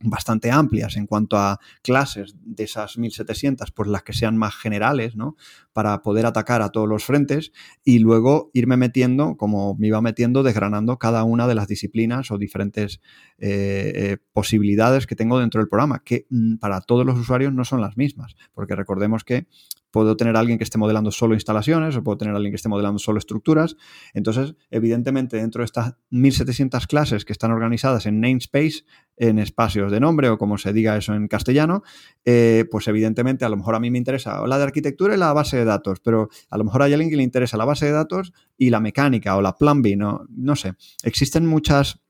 bastante 0.00 0.50
amplias 0.50 0.96
en 0.96 1.06
cuanto 1.06 1.38
a 1.38 1.58
clases 1.82 2.34
de 2.42 2.64
esas 2.64 2.98
1700, 2.98 3.70
pues 3.70 3.88
las 3.88 4.02
que 4.02 4.12
sean 4.12 4.36
más 4.36 4.54
generales, 4.54 5.16
¿no? 5.16 5.36
Para 5.72 6.02
poder 6.02 6.26
atacar 6.26 6.62
a 6.62 6.70
todos 6.70 6.88
los 6.88 7.04
frentes 7.04 7.52
y 7.84 7.98
luego 7.98 8.50
irme 8.52 8.76
metiendo, 8.76 9.36
como 9.36 9.74
me 9.76 9.88
iba 9.88 10.00
metiendo, 10.02 10.42
desgranando 10.42 10.98
cada 10.98 11.24
una 11.24 11.46
de 11.46 11.54
las 11.54 11.68
disciplinas 11.68 12.30
o 12.30 12.38
diferentes 12.38 13.00
eh, 13.38 13.92
eh, 13.94 14.16
posibilidades 14.32 15.06
que 15.06 15.14
tengo 15.14 15.38
dentro 15.38 15.60
del 15.60 15.68
programa, 15.68 16.02
que 16.04 16.26
mm, 16.30 16.56
para 16.56 16.80
todos 16.80 17.04
los 17.04 17.18
usuarios 17.18 17.52
no 17.52 17.64
son 17.64 17.80
las 17.80 17.96
mismas, 17.96 18.34
porque 18.54 18.74
recordemos 18.74 19.24
que 19.24 19.46
puedo 19.90 20.16
tener 20.16 20.36
a 20.36 20.40
alguien 20.40 20.58
que 20.58 20.64
esté 20.64 20.76
modelando 20.76 21.10
solo 21.10 21.34
instalaciones 21.34 21.96
o 21.96 22.04
puedo 22.04 22.18
tener 22.18 22.34
alguien 22.34 22.52
que 22.52 22.56
esté 22.56 22.68
modelando 22.68 22.98
solo 22.98 23.18
estructuras. 23.18 23.76
Entonces, 24.12 24.54
evidentemente, 24.70 25.38
dentro 25.38 25.60
de 25.60 25.64
estas 25.64 25.94
1700 26.10 26.86
clases 26.86 27.24
que 27.24 27.32
están 27.32 27.50
organizadas 27.50 28.04
en 28.04 28.20
namespace, 28.20 28.84
en 29.16 29.38
espacios 29.38 29.90
de 29.90 30.00
nombre 30.00 30.28
o 30.28 30.36
como 30.36 30.58
se 30.58 30.74
diga 30.74 30.96
eso 30.96 31.14
en 31.14 31.28
castellano, 31.28 31.82
eh, 32.26 32.66
pues 32.70 32.88
evidentemente 32.88 33.46
a 33.46 33.48
lo 33.48 33.56
mejor 33.56 33.74
a 33.74 33.80
mí 33.80 33.90
me 33.90 33.96
interesa 33.96 34.46
la 34.46 34.58
de 34.58 34.64
arquitectura 34.64 35.14
y 35.14 35.18
la 35.18 35.32
base 35.32 35.56
de 35.56 35.64
datos, 35.64 36.00
pero 36.00 36.28
a 36.50 36.58
lo 36.58 36.64
mejor 36.64 36.82
hay 36.82 36.92
alguien 36.92 37.10
que 37.10 37.16
le 37.16 37.22
interesa 37.22 37.56
la 37.56 37.64
base 37.64 37.86
de 37.86 37.92
datos 37.92 38.34
y 38.58 38.68
la 38.68 38.80
mecánica 38.80 39.36
o 39.36 39.40
la 39.40 39.56
plumbing, 39.56 39.98
no, 39.98 40.26
no 40.28 40.56
sé. 40.56 40.74
Existen 41.04 41.46
muchas 41.46 42.02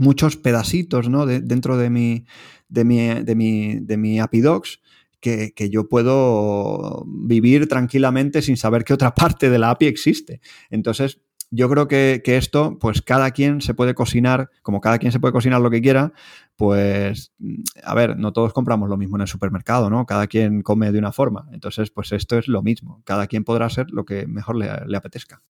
muchos 0.00 0.36
pedacitos 0.36 1.08
¿no? 1.08 1.26
dentro 1.26 1.76
de 1.76 1.90
mi, 1.90 2.24
de 2.68 2.84
mi, 2.84 3.08
de 3.22 3.34
mi, 3.34 3.74
de 3.80 3.96
mi 3.96 4.18
API 4.18 4.40
Docs 4.40 4.80
que, 5.20 5.68
yo 5.70 5.88
puedo 5.88 7.04
vivir 7.06 7.68
tranquilamente 7.68 8.42
sin 8.42 8.56
saber 8.56 8.84
que 8.84 8.94
otra 8.94 9.14
parte 9.14 9.50
de 9.50 9.58
la 9.58 9.70
API 9.70 9.86
existe. 9.86 10.40
Entonces, 10.70 11.20
yo 11.50 11.68
creo 11.68 11.88
que, 11.88 12.22
esto, 12.24 12.78
pues 12.78 13.02
cada 13.02 13.32
quien 13.32 13.60
se 13.60 13.74
puede 13.74 13.94
cocinar, 13.94 14.50
como 14.62 14.80
cada 14.80 14.98
quien 14.98 15.12
se 15.12 15.20
puede 15.20 15.32
cocinar 15.32 15.60
lo 15.60 15.70
que 15.70 15.82
quiera, 15.82 16.12
pues, 16.56 17.32
a 17.82 17.94
ver, 17.94 18.16
no 18.16 18.32
todos 18.32 18.52
compramos 18.52 18.88
lo 18.88 18.96
mismo 18.96 19.16
en 19.16 19.22
el 19.22 19.28
supermercado, 19.28 19.90
¿no? 19.90 20.06
Cada 20.06 20.26
quien 20.26 20.62
come 20.62 20.92
de 20.92 20.98
una 20.98 21.12
forma. 21.12 21.48
Entonces, 21.52 21.90
pues 21.90 22.12
esto 22.12 22.38
es 22.38 22.48
lo 22.48 22.62
mismo. 22.62 23.02
Cada 23.04 23.26
quien 23.26 23.44
podrá 23.44 23.66
hacer 23.66 23.90
lo 23.90 24.04
que 24.04 24.26
mejor 24.26 24.56
le, 24.56 24.70
le 24.86 24.96
apetezca. 24.96 25.42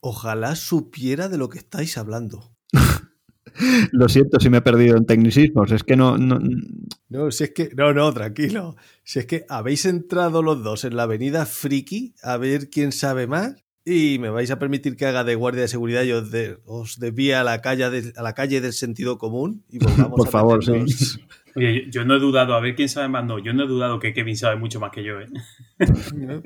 Ojalá 0.00 0.54
supiera 0.54 1.28
de 1.28 1.36
lo 1.36 1.48
que 1.48 1.58
estáis 1.58 1.98
hablando. 1.98 2.54
Lo 3.92 4.08
siento 4.08 4.40
si 4.40 4.50
me 4.50 4.58
he 4.58 4.62
perdido 4.62 4.96
en 4.96 5.06
tecnicismos, 5.06 5.72
es 5.72 5.82
que 5.82 5.96
no, 5.96 6.18
no... 6.18 7.30
si 7.30 7.44
es 7.44 7.50
que... 7.50 7.70
No, 7.76 7.92
no, 7.92 8.12
tranquilo. 8.12 8.76
Si 9.04 9.18
es 9.18 9.26
que 9.26 9.44
habéis 9.48 9.84
entrado 9.86 10.42
los 10.42 10.62
dos 10.62 10.84
en 10.84 10.96
la 10.96 11.04
avenida 11.04 11.46
Friki 11.46 12.14
a 12.22 12.36
ver 12.36 12.70
quién 12.70 12.92
sabe 12.92 13.26
más 13.26 13.56
y 13.84 14.18
me 14.18 14.30
vais 14.30 14.50
a 14.50 14.58
permitir 14.58 14.96
que 14.96 15.06
haga 15.06 15.24
de 15.24 15.34
guardia 15.34 15.62
de 15.62 15.68
seguridad 15.68 16.02
y 16.04 16.12
os, 16.12 16.30
os 16.66 17.00
desvíe 17.00 17.34
a 17.34 17.44
la, 17.44 17.60
calle 17.60 17.84
a 17.84 18.22
la 18.22 18.34
calle 18.34 18.60
del 18.60 18.72
sentido 18.72 19.18
común 19.18 19.64
y 19.68 19.78
volvamos 19.84 20.16
Por 20.16 20.28
favor, 20.28 20.60
Oye, 21.56 21.90
yo 21.90 22.04
no 22.04 22.14
he 22.14 22.20
dudado, 22.20 22.54
a 22.54 22.60
ver 22.60 22.76
quién 22.76 22.88
sabe 22.88 23.08
más, 23.08 23.24
no, 23.24 23.40
yo 23.40 23.52
no 23.52 23.64
he 23.64 23.66
dudado 23.66 23.98
que 23.98 24.12
Kevin 24.14 24.36
sabe 24.36 24.54
mucho 24.54 24.78
más 24.78 24.92
que 24.92 25.02
yo, 25.02 25.18
¿eh? 25.18 25.26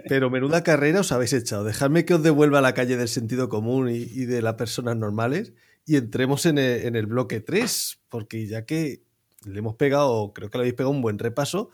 Pero 0.08 0.30
menuda 0.30 0.62
carrera 0.62 1.00
os 1.00 1.12
habéis 1.12 1.34
echado. 1.34 1.62
Dejadme 1.62 2.06
que 2.06 2.14
os 2.14 2.22
devuelva 2.22 2.60
a 2.60 2.62
la 2.62 2.72
calle 2.72 2.96
del 2.96 3.08
sentido 3.08 3.50
común 3.50 3.90
y, 3.90 3.96
y 3.96 4.24
de 4.24 4.40
las 4.40 4.54
personas 4.54 4.96
normales 4.96 5.52
y 5.86 5.96
entremos 5.96 6.46
en 6.46 6.58
el, 6.58 7.06
bloque 7.06 7.40
3, 7.40 8.00
porque 8.08 8.46
ya 8.46 8.64
que 8.64 9.02
le 9.44 9.58
hemos 9.58 9.74
pegado, 9.76 10.32
creo 10.32 10.50
que 10.50 10.58
le 10.58 10.62
habéis 10.62 10.74
pegado 10.74 10.90
un 10.90 11.02
buen 11.02 11.18
repaso, 11.18 11.70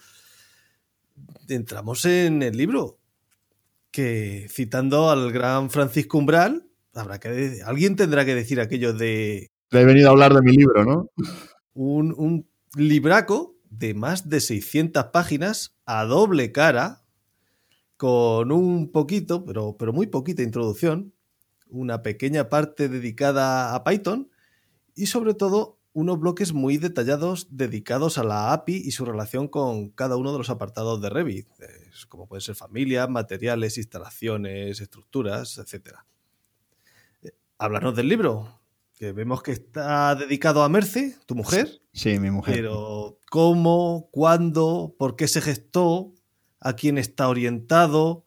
entramos 1.49 2.05
en 2.05 2.43
el 2.43 2.57
libro, 2.57 2.99
que 3.91 4.47
citando 4.51 5.11
al 5.11 5.33
gran 5.33 5.71
Francisco 5.71 6.19
Umbral, 6.19 6.67
habrá 6.95 7.21
que 7.21 7.61
alguien 7.65 7.97
tendrá 7.97 8.25
que 8.25 8.35
decir 8.35 8.61
aquello 8.61 8.93
de... 8.93 9.49
Le 9.71 9.81
he 9.81 9.85
venido 9.85 10.09
a 10.09 10.13
hablar 10.13 10.35
de 10.35 10.43
mi 10.43 10.57
libro, 10.57 10.85
¿no? 10.85 11.11
Un, 11.75 12.13
un 12.17 12.49
libraco 12.75 13.57
de 13.69 13.95
más 13.95 14.29
de 14.29 14.41
600 14.41 15.05
páginas 15.13 15.77
a 15.87 16.05
doble 16.05 16.51
cara, 16.51 17.05
con 17.97 18.51
un 18.51 18.91
poquito, 18.91 19.45
pero, 19.45 19.77
pero 19.79 19.93
muy 19.93 20.07
poquita 20.07 20.43
introducción, 20.43 21.13
una 21.71 22.03
pequeña 22.03 22.49
parte 22.49 22.89
dedicada 22.89 23.75
a 23.75 23.85
Python 23.85 24.31
y 24.95 25.07
sobre 25.07 25.35
todo 25.35 25.79
unos 25.93 26.21
bloques 26.21 26.53
muy 26.53 26.77
detallados 26.77 27.49
dedicados 27.51 28.19
a 28.19 28.25
la 28.25 28.53
API 28.53 28.77
y 28.77 28.93
su 28.93 29.05
relación 29.05 29.49
con 29.49 29.91
cada 29.91 30.17
uno 30.17 30.33
de 30.33 30.39
los 30.39 30.51
apartados 30.51 31.01
de 31.01 31.11
Revit, 31.11 31.49
como 32.09 32.27
pueden 32.27 32.43
ser 32.43 32.55
familias, 32.55 33.09
materiales, 33.09 33.77
instalaciones, 33.77 34.81
estructuras, 34.81 35.59
etc. 35.59 35.97
Eh, 37.23 37.33
háblanos 37.59 37.97
del 37.97 38.09
libro, 38.09 38.61
que 38.95 39.13
vemos 39.13 39.43
que 39.43 39.53
está 39.53 40.15
dedicado 40.15 40.63
a 40.63 40.69
Merce, 40.69 41.17
tu 41.27 41.35
mujer. 41.35 41.81
Sí, 41.93 42.21
mi 42.21 42.31
mujer. 42.31 42.55
Pero 42.55 43.19
¿cómo, 43.31 44.09
cuándo, 44.13 44.95
por 44.99 45.17
qué 45.17 45.27
se 45.27 45.41
gestó, 45.41 46.15
a 46.61 46.75
quién 46.75 46.99
está 46.99 47.29
orientado? 47.29 48.27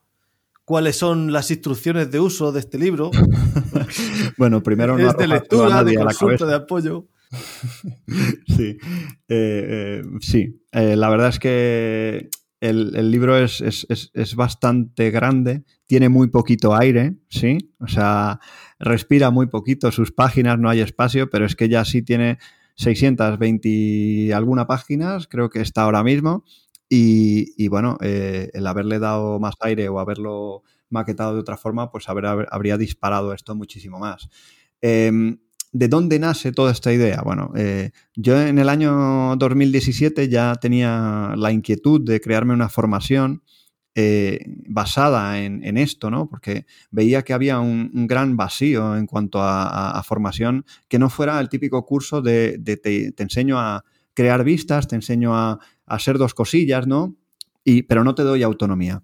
Cuáles 0.66 0.98
son 0.98 1.32
las 1.32 1.52
instrucciones 1.52 2.12
de 2.12 2.20
uso 2.20 2.52
de 2.52 2.60
este 2.60 2.78
libro. 2.78 3.12
bueno, 4.38 4.62
primero 4.64 4.98
no 4.98 5.10
es 5.10 5.18
de 5.18 5.28
lectura, 5.28 5.84
de 5.84 5.96
consulta, 5.96 6.46
de 6.46 6.56
apoyo. 6.56 7.08
sí, 8.48 8.78
eh, 9.28 9.28
eh, 9.28 10.02
sí. 10.20 10.62
Eh, 10.72 10.96
la 10.96 11.10
verdad 11.10 11.30
es 11.30 11.40
que 11.40 12.30
el, 12.60 13.12
libro 13.12 13.38
es, 13.38 13.62
es, 13.62 14.36
bastante 14.36 15.12
grande, 15.12 15.64
tiene 15.86 16.08
muy 16.08 16.30
poquito 16.30 16.76
aire, 16.76 17.18
¿sí? 17.30 17.58
O 17.80 17.88
sea, 17.88 18.40
respira 18.80 19.32
muy 19.32 19.48
poquito, 19.48 19.92
sus 19.92 20.14
páginas 20.14 20.58
no 20.60 20.70
hay 20.70 20.80
espacio, 20.80 21.30
pero 21.30 21.46
es 21.46 21.58
que 21.58 21.68
ya 21.68 21.84
sí 21.84 22.04
tiene 22.04 22.38
620 22.76 23.68
y 23.68 24.32
alguna 24.32 24.66
páginas, 24.66 25.28
creo 25.28 25.50
que 25.50 25.60
está 25.60 25.84
ahora 25.84 26.04
mismo. 26.04 26.46
Y, 26.96 27.68
bueno, 27.70 27.98
eh, 28.02 28.52
el 28.54 28.68
haberle 28.68 29.00
dado 29.00 29.40
más 29.40 29.56
aire 29.62 29.90
o 29.90 30.00
haberlo 30.00 30.62
maquetado 30.90 31.34
de 31.34 31.40
otra 31.40 31.58
forma, 31.58 31.90
pues 31.90 32.06
habría 32.08 32.78
disparado 32.78 33.34
esto 33.34 33.56
muchísimo 33.56 33.98
más. 33.98 34.30
Em, 34.80 35.40
¿De 35.72 35.88
dónde 35.88 36.20
nace 36.20 36.52
toda 36.52 36.72
esta 36.72 36.94
idea? 36.94 37.24
Bueno, 37.26 37.52
eh, 37.56 37.90
yo 38.16 38.40
en 38.40 38.60
el 38.60 38.70
año 38.70 39.36
2017 39.38 40.30
ya 40.30 40.54
tenía 40.62 41.34
la 41.36 41.52
inquietud 41.52 42.00
de 42.02 42.22
crearme 42.22 42.54
una 42.54 42.70
formación 42.70 43.42
eh, 43.96 44.46
basada 44.68 45.40
en, 45.40 45.78
esto, 45.78 46.12
¿no? 46.12 46.30
Porque 46.30 46.68
veía 46.92 47.24
que 47.24 47.34
había 47.34 47.60
un, 47.60 48.06
gran 48.06 48.38
vacío 48.38 48.96
en 48.96 49.08
cuanto 49.08 49.40
a, 49.42 50.00
formación 50.06 50.64
que 50.88 51.00
no 51.00 51.10
fuera 51.10 51.40
el 51.40 51.50
típico 51.50 51.84
curso 51.88 52.22
de, 52.22 52.60
te, 52.60 53.14
enseño 53.18 53.60
a 53.60 53.84
crear 54.14 54.44
vistas, 54.44 54.88
te 54.88 54.96
enseño 54.96 55.36
a, 55.36 55.60
hacer 55.94 56.18
dos 56.18 56.34
cosillas, 56.34 56.88
¿no? 56.88 57.16
Y, 57.64 57.84
pero 57.84 58.04
no 58.04 58.16
te 58.16 58.24
doy 58.24 58.44
autonomía. 58.44 59.04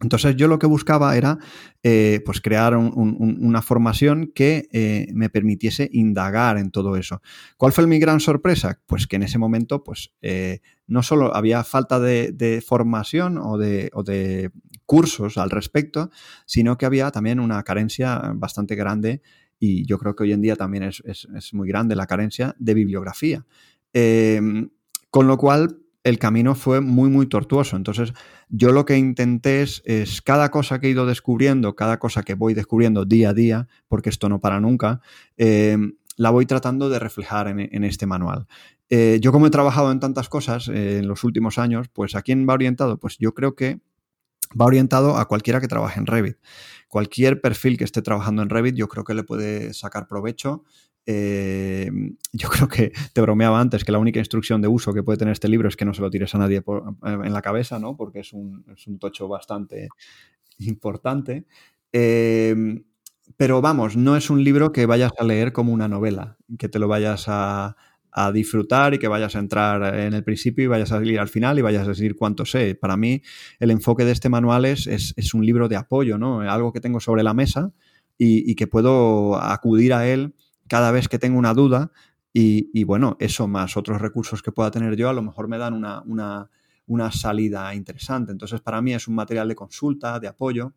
Entonces 0.00 0.34
yo 0.36 0.48
lo 0.48 0.58
que 0.58 0.66
buscaba 0.66 1.16
era 1.16 1.38
eh, 1.84 2.20
pues 2.24 2.40
crear 2.40 2.76
una 2.76 3.62
formación 3.62 4.32
que 4.34 4.68
eh, 4.72 5.06
me 5.14 5.30
permitiese 5.30 5.88
indagar 5.92 6.58
en 6.58 6.72
todo 6.72 6.96
eso. 6.96 7.22
¿Cuál 7.56 7.72
fue 7.72 7.86
mi 7.86 8.00
gran 8.00 8.18
sorpresa? 8.18 8.80
Pues 8.86 9.06
que 9.06 9.16
en 9.16 9.22
ese 9.22 9.38
momento 9.38 9.84
pues 9.84 10.12
eh, 10.20 10.60
no 10.88 11.04
solo 11.04 11.34
había 11.34 11.62
falta 11.62 12.00
de, 12.00 12.62
formación 12.66 13.38
o 13.38 13.56
de, 13.56 14.50
cursos 14.84 15.38
al 15.38 15.48
respecto, 15.48 16.10
sino 16.44 16.76
que 16.76 16.84
había 16.86 17.10
también 17.10 17.40
una 17.40 17.62
carencia 17.62 18.32
bastante 18.34 18.74
grande 18.74 19.22
y 19.58 19.86
yo 19.86 19.98
creo 19.98 20.14
que 20.14 20.24
hoy 20.24 20.32
en 20.32 20.42
día 20.42 20.56
también 20.56 20.82
es 20.82 21.54
muy 21.54 21.68
grande 21.68 21.96
la 21.96 22.06
carencia 22.06 22.54
de 22.58 22.74
bibliografía. 22.74 23.46
con 23.92 25.26
lo 25.28 25.38
cual 25.38 25.83
el 26.04 26.18
camino 26.18 26.54
fue 26.54 26.80
muy, 26.80 27.08
muy 27.08 27.26
tortuoso. 27.26 27.76
Entonces, 27.76 28.12
yo 28.50 28.72
lo 28.72 28.84
que 28.84 28.96
intenté 28.96 29.62
es, 29.62 29.82
cada 30.22 30.50
cosa 30.50 30.78
que 30.78 30.86
he 30.86 30.90
ido 30.90 31.06
descubriendo, 31.06 31.74
cada 31.74 31.98
cosa 31.98 32.22
que 32.22 32.34
voy 32.34 32.52
descubriendo 32.52 33.06
día 33.06 33.30
a 33.30 33.34
día, 33.34 33.68
porque 33.88 34.10
esto 34.10 34.28
no 34.28 34.40
para 34.40 34.60
nunca, 34.60 35.00
eh, 35.38 35.78
la 36.16 36.30
voy 36.30 36.46
tratando 36.46 36.90
de 36.90 36.98
reflejar 36.98 37.48
en, 37.48 37.84
este 37.84 38.06
manual. 38.06 38.46
Eh, 38.90 39.18
yo 39.20 39.32
como 39.32 39.46
he 39.46 39.50
trabajado 39.50 39.90
en 39.90 39.98
tantas 39.98 40.28
cosas 40.28 40.68
eh, 40.68 40.98
en 40.98 41.08
los 41.08 41.24
últimos 41.24 41.58
años, 41.58 41.88
pues 41.88 42.14
¿a 42.14 42.22
quién 42.22 42.46
va 42.48 42.52
orientado? 42.52 42.98
Pues 43.00 43.16
yo 43.18 43.34
creo 43.34 43.56
que 43.56 43.80
va 44.60 44.66
orientado 44.66 45.16
a 45.16 45.26
cualquiera 45.26 45.60
que 45.60 45.68
trabaje 45.68 45.98
en 45.98 46.06
Revit. 46.06 46.36
Cualquier 46.86 47.40
perfil 47.40 47.76
que 47.78 47.84
esté 47.84 48.02
trabajando 48.02 48.42
en 48.42 48.50
Revit, 48.50 48.76
yo 48.76 48.88
creo 48.88 49.04
que 49.04 49.14
le 49.14 49.24
puede 49.24 49.72
sacar 49.74 50.06
provecho 50.06 50.64
eh, 51.06 51.90
yo 52.32 52.48
creo 52.48 52.68
que 52.68 52.92
te 53.12 53.20
bromeaba 53.20 53.60
antes 53.60 53.84
que 53.84 53.92
la 53.92 53.98
única 53.98 54.18
instrucción 54.18 54.60
de 54.62 54.68
uso 54.68 54.92
que 54.92 55.02
puede 55.02 55.18
tener 55.18 55.32
este 55.32 55.48
libro 55.48 55.68
es 55.68 55.76
que 55.76 55.84
no 55.84 55.94
se 55.94 56.02
lo 56.02 56.10
tires 56.10 56.34
a 56.34 56.38
nadie 56.38 56.62
en 57.02 57.32
la 57.32 57.42
cabeza, 57.42 57.78
¿no? 57.78 57.96
Porque 57.96 58.20
es 58.20 58.32
un, 58.32 58.64
tocho 58.98 59.28
bastante 59.28 59.88
importante. 60.58 61.46
Eh, 61.92 62.82
pero 63.36 63.60
vamos, 63.60 63.96
no 63.96 64.16
es 64.16 64.30
un 64.30 64.44
libro 64.44 64.72
que 64.72 64.86
vayas 64.86 65.12
a 65.18 65.24
leer 65.24 65.52
como 65.52 65.72
una 65.72 65.88
novela, 65.88 66.36
que 66.58 66.68
te 66.68 66.78
lo 66.78 66.88
vayas 66.88 67.24
a, 67.28 67.76
a 68.14 68.30
disfrutar 68.30 68.94
y 68.94 68.98
que 68.98 69.08
vayas 69.08 69.34
a 69.34 69.40
entrar 69.40 69.98
en 69.98 70.14
el 70.14 70.22
principio 70.22 70.64
y 70.64 70.68
vayas 70.68 70.92
a 70.92 70.96
salir 70.96 71.18
al 71.18 71.28
final 71.28 71.58
y 71.58 71.62
vayas 71.62 71.84
a 71.84 71.88
decir 71.88 72.14
cuánto 72.14 72.46
sé. 72.46 72.76
Para 72.76 72.96
mí, 72.96 73.22
el 73.58 73.72
enfoque 73.72 74.04
de 74.04 74.12
este 74.12 74.28
manual 74.28 74.64
es, 74.64 74.86
es, 74.86 75.34
un 75.34 75.44
libro 75.44 75.68
de 75.68 75.74
apoyo, 75.74 76.16
¿no? 76.16 76.40
Algo 76.40 76.72
que 76.72 76.80
tengo 76.80 77.00
sobre 77.00 77.24
la 77.24 77.34
mesa 77.34 77.72
y, 78.16 78.54
que 78.54 78.68
puedo 78.68 79.36
acudir 79.36 79.92
a 79.92 80.08
él 80.08 80.32
cada 80.68 80.90
vez 80.90 81.08
que 81.08 81.18
tengo 81.18 81.38
una 81.38 81.54
duda. 81.54 81.92
Y, 82.36 82.82
bueno, 82.82 83.16
eso 83.20 83.46
más 83.46 83.76
otros 83.76 84.00
recursos 84.00 84.42
que 84.42 84.50
pueda 84.50 84.72
tener 84.72 84.96
yo, 84.96 85.08
a 85.08 85.12
lo 85.12 85.22
mejor 85.22 85.46
me 85.46 85.56
dan 85.56 85.72
una, 85.72 86.02
una, 86.02 86.50
una 86.86 87.12
salida 87.12 87.72
interesante. 87.74 88.32
Entonces, 88.32 88.60
para 88.60 88.82
mí 88.82 88.92
es 88.92 89.06
un 89.06 89.14
material 89.14 89.48
de 89.48 89.54
consulta, 89.54 90.18
de 90.18 90.26
apoyo 90.26 90.74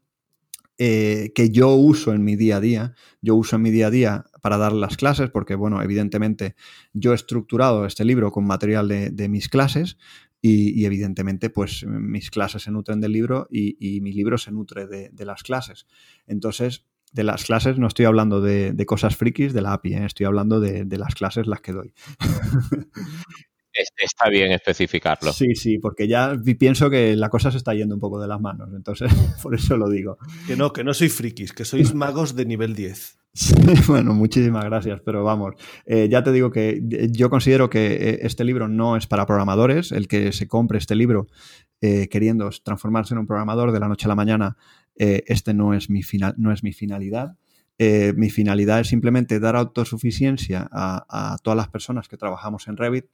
eh, 0.80 1.32
que 1.34 1.50
yo 1.50 1.74
uso 1.74 2.14
en 2.14 2.24
mi 2.24 2.36
día 2.36 2.58
a 2.58 2.60
día. 2.60 2.94
Yo 3.22 3.36
uso 3.36 3.56
en 3.56 3.64
mi 3.64 3.72
día 3.72 3.88
a 3.88 3.92
día 3.92 4.26
para 4.42 4.58
dar 4.58 4.74
las 4.74 4.96
clases, 4.96 5.30
porque, 5.32 5.56
bueno, 5.56 5.82
evidentemente 5.82 6.56
yo 6.94 7.14
he 7.14 7.16
estructurado 7.16 7.86
este 7.86 8.06
libro 8.06 8.32
con 8.32 8.46
material 8.46 8.88
de, 8.88 9.30
mis 9.30 9.50
clases 9.50 9.98
y, 10.40 10.86
evidentemente, 10.86 11.50
pues 11.50 11.84
mis 11.88 12.30
clases 12.30 12.64
se 12.64 12.72
nutren 12.72 13.02
del 13.02 13.12
libro 13.12 13.48
y, 13.50 14.00
mi 14.02 14.14
libro 14.14 14.38
se 14.38 14.52
nutre 14.52 14.86
de, 14.86 15.26
las 15.26 15.42
clases. 15.42 15.88
Entonces, 16.28 16.86
de 17.14 17.24
las 17.24 17.46
clases 17.46 17.78
no 17.78 17.88
estoy 17.88 18.06
hablando 18.06 18.42
de, 18.42 18.86
cosas 18.86 19.16
frikis 19.16 19.54
de 19.54 19.62
la 19.62 19.74
API, 19.74 19.94
¿eh? 19.94 20.06
estoy 20.06 20.26
hablando 20.26 20.60
de, 20.60 20.86
las 20.98 21.16
clases 21.16 21.48
las 21.48 21.62
que 21.62 21.74
doy. 21.74 21.94
está 23.98 24.30
bien 24.30 24.52
especificarlo. 24.52 25.32
Sí, 25.34 25.56
sí, 25.56 25.78
porque 25.78 26.08
ya 26.08 26.36
pienso 26.58 26.90
que 26.90 27.16
la 27.16 27.30
cosa 27.30 27.52
se 27.52 27.58
está 27.58 27.74
yendo 27.74 27.96
un 27.96 28.02
poco 28.02 28.20
de 28.20 28.28
las 28.28 28.42
manos, 28.42 28.70
entonces 28.76 29.12
por 29.44 29.56
eso 29.56 29.78
lo 29.78 29.90
digo. 29.90 30.18
Que 30.48 30.56
no, 30.56 30.74
que 30.74 30.84
no 30.84 30.94
soy 30.94 31.10
frikis, 31.10 31.54
que 31.54 31.66
sois 31.66 31.94
magos 31.96 32.36
de 32.36 32.46
nivel 32.46 32.76
10. 32.76 33.18
bueno, 33.88 34.14
muchísimas 34.14 34.66
gracias, 34.66 35.00
pero 35.06 35.24
vamos, 35.24 35.54
eh, 35.86 36.08
ya 36.10 36.24
te 36.24 36.32
digo 36.32 36.50
que 36.50 36.82
eh, 36.92 37.10
yo 37.12 37.30
considero 37.30 37.70
que 37.70 38.18
este 38.24 38.44
libro 38.44 38.68
no 38.68 38.98
es 38.98 39.06
para 39.06 39.28
programadores, 39.28 39.92
el 39.92 40.08
que 40.08 40.32
se 40.32 40.48
compre 40.48 40.80
este 40.80 40.96
libro 40.96 41.28
queriendo 41.80 42.50
transformarse 42.64 43.14
en 43.14 43.20
un 43.20 43.28
programador 43.28 43.72
de 43.72 43.80
la 43.80 43.88
noche 43.88 44.06
a 44.06 44.08
la 44.08 44.16
mañana, 44.16 44.58
este 44.98 45.54
no 45.54 45.74
es 45.74 45.90
mi, 45.90 46.04
final, 46.04 46.36
no 46.38 46.52
es 46.52 46.64
mi 46.64 46.74
finalidad. 46.74 47.38
mi 47.80 48.30
finalidad 48.30 48.80
es 48.80 48.88
simplemente 48.88 49.40
dar 49.40 49.56
autosuficiencia 49.56 50.68
a, 50.72 51.34
a 51.34 51.38
todas 51.40 51.58
las 51.58 51.70
personas 51.70 52.08
que 52.08 52.18
trabajamos 52.18 52.68
en 52.68 52.78
Revit 52.78 53.06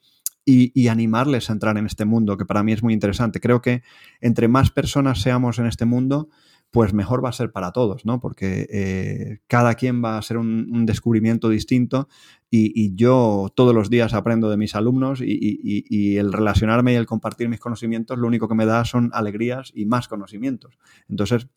y, 0.46 0.88
animarles 0.88 1.50
a 1.50 1.54
entrar 1.54 1.78
en 1.78 1.86
este 1.86 2.06
mundo, 2.06 2.38
que 2.38 2.46
para 2.46 2.64
mí 2.64 2.74
es 2.74 2.84
muy 2.84 2.94
interesante. 2.94 3.40
Creo 3.40 3.62
que 3.62 3.84
entre 4.22 4.48
más 4.48 4.72
personas 4.72 5.22
seamos 5.22 5.60
en 5.60 5.66
este 5.66 5.86
mundo, 5.86 6.30
pues 6.72 6.94
mejor 6.94 7.24
va 7.24 7.30
a 7.30 7.34
ser 7.34 7.52
para 7.52 7.72
todos, 7.72 8.06
¿no? 8.06 8.20
Porque 8.20 8.68
eh, 8.70 9.40
cada 9.48 9.76
quien 9.76 10.04
va 10.04 10.18
a 10.18 10.22
ser 10.22 10.38
un, 10.38 10.86
descubrimiento 10.86 11.50
distinto 11.50 12.08
y, 12.50 12.96
yo 12.96 13.52
todos 13.56 13.74
los 13.74 13.90
días 13.90 14.14
aprendo 14.14 14.50
de 14.50 14.58
mis 14.58 14.76
alumnos 14.76 15.22
y, 15.22 16.18
el 16.18 16.34
relacionarme 16.34 16.94
y 16.94 16.96
el 16.96 17.06
compartir 17.06 17.48
mis 17.48 17.60
conocimientos 17.60 18.18
lo 18.18 18.28
único 18.28 18.48
que 18.48 18.56
me 18.56 18.66
da 18.66 18.86
son 18.86 19.12
alegrías 19.14 19.72
y 19.74 19.86
más 19.86 20.08
conocimientos. 20.08 20.78
Entonces, 21.08 21.48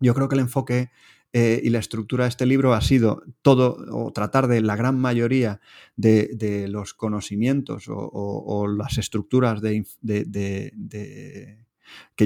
yo 0.00 0.14
creo 0.14 0.28
que 0.28 0.34
el 0.34 0.40
enfoque 0.40 0.90
eh, 1.32 1.60
y 1.62 1.70
la 1.70 1.80
estructura 1.80 2.24
de 2.24 2.30
este 2.30 2.46
libro 2.46 2.72
ha 2.72 2.80
sido 2.80 3.22
todo 3.42 3.76
o 3.90 4.12
tratar 4.12 4.48
de 4.48 4.62
la 4.62 4.76
gran 4.76 4.98
mayoría 4.98 5.60
de, 5.96 6.66
los 6.68 6.94
conocimientos 6.94 7.84
o, 7.88 8.66
las 8.68 8.98
estructuras 8.98 9.60
que 9.60 9.84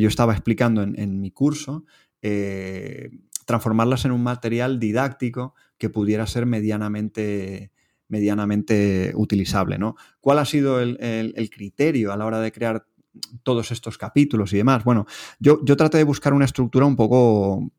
yo 0.00 0.08
estaba 0.08 0.32
explicando 0.32 0.82
en, 0.82 1.20
mi 1.20 1.30
curso, 1.30 1.84
eh, 2.22 3.10
transformarlas 3.46 4.04
en 4.04 4.12
un 4.12 4.22
material 4.22 4.78
didáctico 4.78 5.54
que 5.76 5.90
pudiera 5.90 6.26
ser 6.26 6.46
medianamente 6.46 7.72
medianamente 8.10 9.12
utilizable. 9.14 9.78
¿no? 9.78 9.96
¿Cuál 10.20 10.40
ha 10.40 10.44
sido 10.44 10.80
el, 10.80 11.50
criterio 11.50 12.12
a 12.12 12.16
la 12.16 12.26
hora 12.26 12.40
de 12.40 12.52
crear 12.52 12.84
todos 13.42 13.70
estos 13.70 13.98
capítulos 13.98 14.52
y 14.52 14.56
demás? 14.56 14.84
Bueno, 14.84 15.06
yo, 15.38 15.60
yo 15.64 15.76
traté 15.76 15.98
de 15.98 16.04
buscar 16.04 16.32
una 16.32 16.44
estructura 16.44 16.86
un 16.86 16.96
poco 16.96 17.70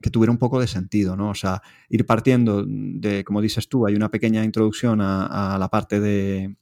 que 0.00 0.10
tuviera 0.10 0.32
un 0.32 0.38
poco 0.38 0.60
de 0.60 0.66
sentido, 0.66 1.16
¿no? 1.16 1.30
O 1.30 1.34
sea, 1.34 1.62
ir 1.88 2.04
partiendo 2.04 2.64
de, 2.66 3.24
como 3.24 3.40
dices 3.40 3.68
tú, 3.68 3.86
hay 3.86 3.94
una 3.94 4.10
pequeña 4.10 4.44
introducción 4.44 5.00
a, 5.00 5.56
la 5.58 5.68
parte 5.68 6.00
de, 6.00 6.56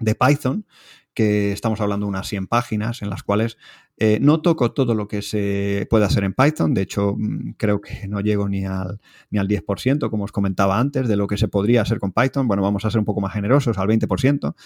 de 0.00 0.14
Python, 0.14 0.66
que 1.14 1.52
estamos 1.52 1.80
hablando 1.80 2.06
de 2.06 2.10
unas 2.10 2.28
100 2.28 2.48
páginas 2.48 3.02
en 3.02 3.10
las 3.10 3.22
cuales 3.22 3.56
eh, 4.04 4.18
no 4.20 4.40
toco 4.40 4.72
todo 4.72 4.96
lo 4.96 5.06
que 5.06 5.22
se 5.22 5.86
puede 5.88 6.04
hacer 6.04 6.24
en 6.24 6.32
Python, 6.32 6.74
de 6.74 6.82
hecho 6.82 7.14
mm, 7.16 7.52
creo 7.56 7.80
que 7.80 8.08
no 8.08 8.18
llego 8.18 8.48
ni 8.48 8.66
al, 8.66 8.98
ni 9.30 9.38
al 9.38 9.46
10%, 9.46 10.10
como 10.10 10.24
os 10.24 10.32
comentaba 10.32 10.80
antes, 10.80 11.06
de 11.06 11.14
lo 11.14 11.28
que 11.28 11.38
se 11.38 11.46
podría 11.46 11.82
hacer 11.82 12.00
con 12.00 12.10
Python. 12.10 12.48
Bueno, 12.48 12.64
vamos 12.64 12.84
a 12.84 12.90
ser 12.90 12.98
un 12.98 13.04
poco 13.04 13.20
más 13.20 13.32
generosos, 13.32 13.78
al 13.78 13.86
20%, 13.86 14.56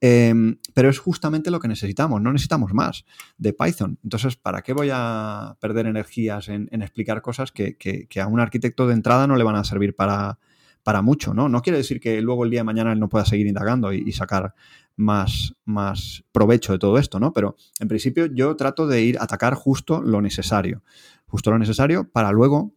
em, 0.00 0.56
pero 0.72 0.88
es 0.88 0.98
justamente 0.98 1.50
lo 1.50 1.60
que 1.60 1.68
necesitamos, 1.68 2.22
no 2.22 2.32
necesitamos 2.32 2.72
más 2.72 3.04
de 3.36 3.52
Python. 3.52 3.98
Entonces, 4.02 4.36
¿para 4.36 4.62
qué 4.62 4.72
voy 4.72 4.88
a 4.90 5.58
perder 5.60 5.84
energías 5.84 6.48
en, 6.48 6.66
explicar 6.72 7.20
cosas 7.20 7.52
que, 7.52 7.76
a 8.18 8.26
un 8.26 8.40
arquitecto 8.40 8.86
de 8.86 8.94
entrada 8.94 9.26
no 9.26 9.36
le 9.36 9.44
van 9.44 9.56
a 9.56 9.64
servir 9.64 9.94
para, 9.94 10.38
para 10.86 11.02
mucho, 11.02 11.34
¿no? 11.34 11.48
No 11.50 11.62
quiere 11.62 11.78
decir 11.78 12.00
que 12.00 12.22
luego 12.22 12.44
el 12.44 12.50
día 12.50 12.60
de 12.60 12.64
mañana 12.64 12.92
él 12.92 13.00
no 13.00 13.08
pueda 13.08 13.26
seguir 13.26 13.48
indagando 13.48 13.92
y, 13.92 14.10
sacar 14.12 14.54
más, 14.96 15.54
más 15.64 16.24
provecho 16.32 16.72
de 16.72 16.78
todo 16.78 16.98
esto, 16.98 17.20
¿no? 17.20 17.32
Pero 17.32 17.56
en 17.78 17.88
principio 17.88 18.26
yo 18.26 18.56
trato 18.56 18.86
de 18.86 19.02
ir 19.02 19.18
a 19.18 19.24
atacar 19.24 19.54
justo 19.54 20.02
lo 20.02 20.20
necesario, 20.20 20.82
justo 21.26 21.50
lo 21.50 21.58
necesario 21.58 22.10
para 22.10 22.32
luego 22.32 22.74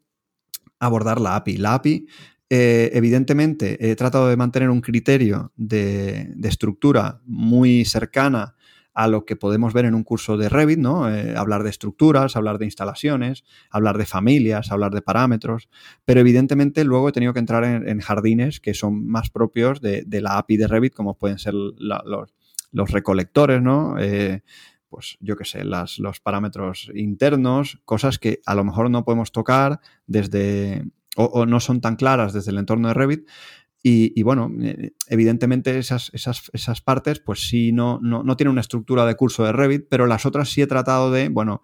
abordar 0.80 1.20
la 1.20 1.36
API. 1.36 1.58
La 1.58 1.76
API, 1.76 2.08
eh, 2.50 2.92
evidentemente, 2.94 3.90
he 3.90 3.96
tratado 3.96 4.28
de 4.28 4.38
mantener 4.38 4.70
un 4.70 4.82
criterio 4.82 5.52
de, 5.56 6.32
de 6.36 6.50
estructura 6.50 7.22
muy 7.26 7.86
cercana 7.86 8.56
a 8.94 9.08
lo 9.08 9.26
que 9.26 9.36
podemos 9.36 9.74
ver 9.74 9.86
en 9.86 9.96
un 9.96 10.04
curso 10.04 10.38
de 10.38 10.50
Revit, 10.50 10.80
¿no? 10.80 11.14
Eh, 11.14 11.36
hablar 11.38 11.64
de 11.64 11.70
estructuras, 11.70 12.36
hablar 12.36 12.58
de 12.58 12.66
instalaciones, 12.66 13.44
hablar 13.70 13.98
de 13.98 14.06
familias, 14.06 14.72
hablar 14.72 14.92
de 14.92 15.02
parámetros, 15.02 15.70
pero 16.06 16.20
evidentemente 16.20 16.84
luego 16.84 17.10
he 17.10 17.12
tenido 17.12 17.34
que 17.34 17.40
entrar 17.40 17.64
en, 17.64 18.00
jardines 18.00 18.60
que 18.60 18.74
son 18.74 19.08
más 19.08 19.30
propios 19.30 19.82
de, 19.82 20.06
la 20.22 20.38
API 20.38 20.58
de 20.58 20.68
Revit, 20.68 20.94
como 20.94 21.18
pueden 21.18 21.40
ser 21.40 21.54
los, 21.54 22.92
recolectores, 22.92 23.62
¿no? 23.62 23.96
Eh, 24.00 24.42
pues 24.90 25.18
yo 25.22 25.36
qué 25.36 25.46
sé, 25.46 25.64
los 25.64 26.20
parámetros 26.22 26.92
internos, 26.96 27.80
cosas 27.86 28.18
que 28.18 28.42
a 28.46 28.56
lo 28.56 28.64
mejor 28.64 28.90
no 28.90 29.06
podemos 29.06 29.32
tocar 29.32 29.80
desde, 30.08 30.84
o, 31.16 31.46
no 31.46 31.60
son 31.60 31.82
tan 31.82 31.96
claras 31.96 32.34
desde 32.34 32.52
el 32.52 32.58
entorno 32.58 32.88
de 32.88 32.94
Revit, 32.94 33.28
y, 33.82 34.24
bueno, 34.24 34.52
eh, 34.62 34.92
evidentemente 35.08 35.78
esas, 35.78 36.12
esas, 36.14 36.50
esas, 36.54 36.82
partes, 36.82 37.20
pues 37.20 37.48
sí, 37.48 37.72
no, 37.72 38.00
no, 38.02 38.24
no 38.24 38.36
tienen 38.36 38.52
una 38.52 38.62
estructura 38.62 39.06
de 39.06 39.16
curso 39.16 39.46
de 39.46 39.54
Revit, 39.54 39.88
pero 39.90 40.06
las 40.06 40.26
otras 40.26 40.50
sí 40.50 40.62
he 40.62 40.68
tratado 40.68 41.12
de, 41.12 41.30
bueno, 41.30 41.64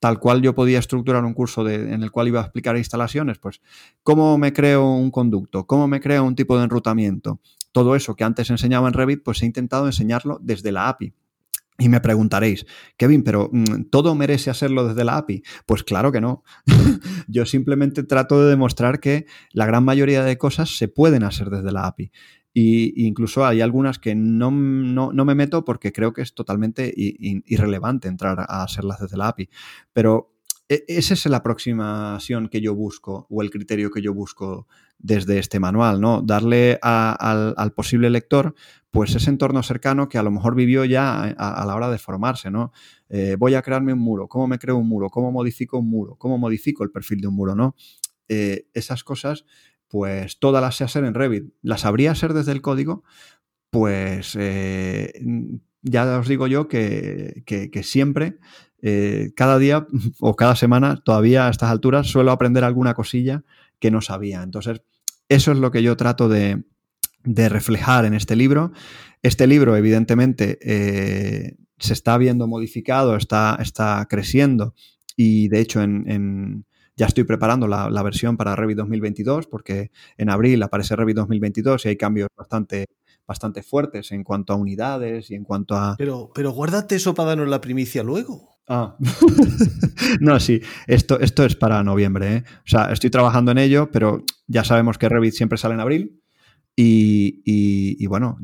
tal 0.00 0.18
cual 0.18 0.40
yo 0.40 0.54
podía 0.54 0.78
estructurar 0.78 1.24
un 1.24 1.34
curso 1.34 1.62
de, 1.62 1.92
en 1.92 2.02
el 2.02 2.10
cual 2.10 2.28
iba 2.28 2.40
a 2.40 2.44
explicar 2.44 2.76
instalaciones, 2.76 3.38
pues 3.38 3.60
cómo 4.02 4.38
me 4.38 4.52
creo 4.54 4.90
un 4.90 5.10
conducto, 5.10 5.66
cómo 5.66 5.86
me 5.86 6.00
creo 6.00 6.24
un 6.24 6.34
tipo 6.34 6.56
de 6.56 6.64
enrutamiento. 6.64 7.40
Todo 7.72 7.94
eso 7.94 8.16
que 8.16 8.24
antes 8.24 8.50
enseñaba 8.50 8.88
en 8.88 8.94
Revit, 8.94 9.22
pues 9.22 9.42
he 9.42 9.46
intentado 9.46 9.86
enseñarlo 9.86 10.38
desde 10.42 10.72
la 10.72 10.88
API. 10.88 11.12
Y 11.80 11.88
me 11.88 12.00
preguntaréis, 12.00 12.66
Kevin, 12.98 13.24
pero 13.24 13.48
mm, 13.50 13.84
¿todo 13.90 14.14
merece 14.14 14.50
hacerlo 14.50 14.86
desde 14.86 15.02
la 15.02 15.16
API? 15.16 15.42
Pues 15.64 15.82
claro 15.82 16.12
que 16.12 16.20
no. 16.20 16.44
Yo 17.26 17.46
simplemente 17.46 18.02
trato 18.02 18.40
de 18.42 18.50
demostrar 18.50 19.00
que 19.00 19.24
la 19.52 19.64
gran 19.64 19.82
mayoría 19.82 20.22
de 20.22 20.36
cosas 20.36 20.76
se 20.76 20.88
pueden 20.88 21.24
hacer 21.24 21.48
desde 21.48 21.72
la 21.72 21.86
API. 21.86 22.12
Y 22.52 23.06
incluso 23.06 23.46
hay 23.46 23.62
algunas 23.62 23.98
que 23.98 24.14
no, 24.14 24.50
me 24.50 25.34
meto 25.34 25.64
porque 25.64 25.92
creo 25.92 26.12
que 26.12 26.20
es 26.20 26.34
totalmente 26.34 26.92
irrelevante 26.94 28.08
entrar 28.08 28.40
a 28.40 28.62
hacerlas 28.62 29.00
desde 29.00 29.16
la 29.16 29.28
API. 29.28 29.48
Pero 29.94 30.34
esa 30.70 31.14
es 31.14 31.26
la 31.26 31.38
aproximación 31.38 32.48
que 32.48 32.60
yo 32.60 32.76
busco 32.76 33.26
o 33.28 33.42
el 33.42 33.50
criterio 33.50 33.90
que 33.90 34.02
yo 34.02 34.14
busco 34.14 34.68
desde 34.98 35.40
este 35.40 35.58
manual, 35.58 36.00
¿no? 36.00 36.22
Darle 36.22 36.78
al, 36.80 37.72
posible 37.74 38.08
lector 38.08 38.54
pues 38.92 39.16
ese 39.16 39.30
entorno 39.30 39.64
cercano 39.64 40.08
que 40.08 40.18
a 40.18 40.22
lo 40.22 40.30
mejor 40.30 40.54
vivió 40.54 40.84
ya 40.84 41.22
a, 41.22 41.66
la 41.66 41.74
hora 41.74 41.90
de 41.90 41.98
formarse, 41.98 42.52
¿no? 42.52 42.70
Eh, 43.08 43.34
voy 43.36 43.54
a 43.54 43.62
crearme 43.62 43.92
un 43.92 43.98
muro, 43.98 44.28
¿cómo 44.28 44.46
me 44.46 44.60
creo 44.60 44.76
un 44.76 44.88
muro? 44.88 45.10
¿Cómo 45.10 45.32
modifico 45.32 45.78
un 45.78 45.90
muro? 45.90 46.14
¿Cómo 46.16 46.38
modifico 46.38 46.84
el 46.84 46.92
perfil 46.92 47.20
de 47.20 47.26
un 47.26 47.34
muro, 47.34 47.56
¿no? 47.56 47.74
Eh, 48.28 48.68
esas 48.72 49.02
cosas, 49.02 49.44
pues 49.88 50.38
todas 50.38 50.62
las 50.62 50.76
sé 50.76 50.84
hacer 50.84 51.04
en 51.04 51.14
Revit. 51.14 51.52
¿Las 51.62 51.80
sabría 51.80 52.12
hacer 52.12 52.32
desde 52.32 52.52
el 52.52 52.62
código? 52.62 53.02
Pues 53.70 54.36
eh, 54.38 55.14
ya 55.82 56.18
os 56.18 56.28
digo 56.28 56.46
yo 56.46 56.68
que 56.68 57.42
siempre 57.82 58.38
cada 59.36 59.58
día 59.58 59.86
o 60.20 60.36
cada 60.36 60.56
semana, 60.56 61.00
todavía 61.04 61.46
a 61.46 61.50
estas 61.50 61.70
alturas, 61.70 62.06
suelo 62.06 62.30
aprender 62.30 62.64
alguna 62.64 62.94
cosilla 62.94 63.44
que 63.78 63.90
no 63.90 64.00
sabía. 64.00 64.42
Entonces, 64.42 64.82
eso 65.28 65.52
es 65.52 65.58
lo 65.58 65.70
que 65.70 65.82
yo 65.82 65.96
trato 65.96 66.28
de, 66.28 66.64
reflejar 67.24 68.04
en 68.04 68.14
este 68.14 68.36
libro. 68.36 68.72
Este 69.22 69.46
libro, 69.46 69.76
evidentemente, 69.76 70.58
eh, 70.62 71.56
se 71.78 71.92
está 71.92 72.18
viendo 72.18 72.46
modificado, 72.46 73.16
está, 73.16 73.58
está 73.60 74.06
creciendo 74.08 74.74
y 75.16 75.48
de 75.48 75.60
hecho 75.60 75.82
en, 75.82 76.64
ya 76.96 77.06
estoy 77.06 77.24
preparando 77.24 77.66
la, 77.66 78.02
versión 78.02 78.36
para 78.36 78.56
Revit 78.56 78.76
2022 78.76 79.46
porque 79.46 79.90
en 80.16 80.30
abril 80.30 80.62
aparece 80.62 80.96
Revit 80.96 81.16
2022 81.16 81.86
y 81.86 81.88
hay 81.90 81.96
cambios 81.96 82.28
bastante, 82.36 82.86
bastante 83.30 83.62
fuertes 83.62 84.10
en 84.10 84.24
cuanto 84.24 84.52
a 84.52 84.56
unidades 84.56 85.30
y 85.30 85.36
en 85.36 85.44
cuanto 85.44 85.76
a... 85.76 85.94
Pero, 85.96 86.32
pero 86.34 86.50
guárdate 86.50 86.96
eso 86.96 87.14
para 87.14 87.28
darnos 87.28 87.48
la 87.48 87.60
primicia 87.60 88.02
luego. 88.02 88.58
Ah. 88.66 88.96
no, 90.20 90.40
sí, 90.40 90.60
esto, 90.88 91.20
esto 91.20 91.44
es 91.44 91.54
para 91.54 91.84
noviembre. 91.84 92.34
¿eh? 92.34 92.44
O 92.48 92.68
sea, 92.68 92.90
estoy 92.90 93.08
trabajando 93.08 93.52
en 93.52 93.58
ello, 93.58 93.88
pero 93.92 94.24
ya 94.48 94.64
sabemos 94.64 94.98
que 94.98 95.08
Revit 95.08 95.34
siempre 95.34 95.58
sale 95.58 95.74
en 95.74 95.80
abril. 95.80 96.20
Y, 96.74 98.04
bueno, 98.08 98.36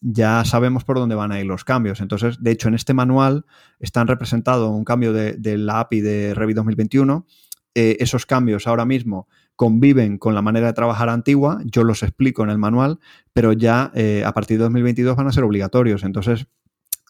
ya 0.00 0.44
sabemos 0.44 0.84
por 0.84 0.98
dónde 0.98 1.16
van 1.16 1.32
a 1.32 1.40
ir 1.40 1.46
los 1.46 1.64
cambios. 1.64 2.00
Entonces, 2.00 2.40
de 2.40 2.52
hecho, 2.52 2.68
en 2.68 2.74
este 2.74 2.94
manual 2.94 3.44
están 3.80 4.06
representados 4.06 4.70
un 4.70 4.84
cambio 4.84 5.12
de, 5.12 5.58
la 5.58 5.80
API 5.80 6.00
de 6.00 6.34
Revit 6.34 6.54
2021. 6.58 7.26
Eh, 7.74 7.96
esos 7.98 8.24
cambios 8.24 8.68
ahora 8.68 8.84
mismo 8.84 9.26
conviven 9.58 10.18
con 10.18 10.36
la 10.36 10.40
manera 10.40 10.68
de 10.68 10.72
trabajar 10.72 11.08
antigua, 11.08 11.60
yo 11.64 11.82
los 11.82 12.04
explico 12.04 12.44
en 12.44 12.50
el 12.50 12.58
manual, 12.58 13.00
pero 13.32 13.52
ya 13.52 13.90
eh, 13.92 14.22
a 14.24 14.32
partir 14.32 14.56
de 14.56 14.62
2022 14.62 15.16
van 15.16 15.26
a 15.26 15.32
ser 15.32 15.42
obligatorios. 15.42 16.04
Entonces, 16.04 16.46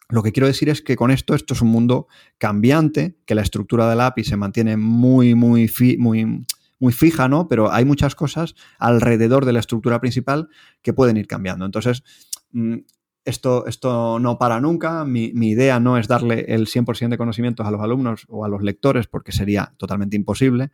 lo 0.09 0.23
que 0.23 0.31
quiero 0.31 0.47
decir 0.47 0.67
es 0.67 0.81
que 0.81 0.95
con 0.95 1.11
esto, 1.11 1.35
esto 1.35 1.53
es 1.53 1.61
un 1.61 1.67
mundo 1.67 2.07
cambiante, 2.39 3.19
que 3.27 3.35
la 3.35 3.43
estructura 3.43 3.87
del 3.87 4.01
API 4.01 4.23
se 4.23 4.35
mantiene 4.35 4.77
muy, 4.77 5.35
muy, 5.35 5.69
muy, 5.99 6.43
muy 6.79 6.91
fija, 6.91 7.27
¿no? 7.27 7.47
Pero 7.47 7.71
hay 7.71 7.85
muchas 7.85 8.15
cosas 8.15 8.55
alrededor 8.79 9.45
de 9.45 9.53
la 9.53 9.59
estructura 9.59 10.01
principal 10.01 10.49
que 10.81 10.91
pueden 10.91 11.17
ir 11.17 11.27
cambiando. 11.27 11.67
Entonces, 11.67 12.03
mm, 12.51 12.77
esto, 13.25 13.65
esto 13.67 14.19
no 14.19 14.37
para 14.37 14.59
nunca. 14.59 15.05
Mi, 15.05 15.31
idea 15.33 15.79
no 15.79 15.97
es 15.97 16.07
darle 16.07 16.45
el 16.47 16.67
100% 16.67 17.09
de 17.09 17.17
conocimientos 17.17 17.65
a 17.65 17.71
los 17.71 17.81
alumnos 17.81 18.25
o 18.27 18.45
a 18.45 18.49
los 18.49 18.61
lectores, 18.61 19.07
porque 19.07 19.31
sería 19.31 19.73
totalmente 19.77 20.15
imposible. 20.15 20.71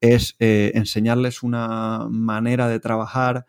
Es 0.00 0.36
eh, 0.38 0.72
enseñarles 0.74 1.42
una 1.42 2.06
manera 2.10 2.68
de 2.68 2.80
trabajar 2.80 3.46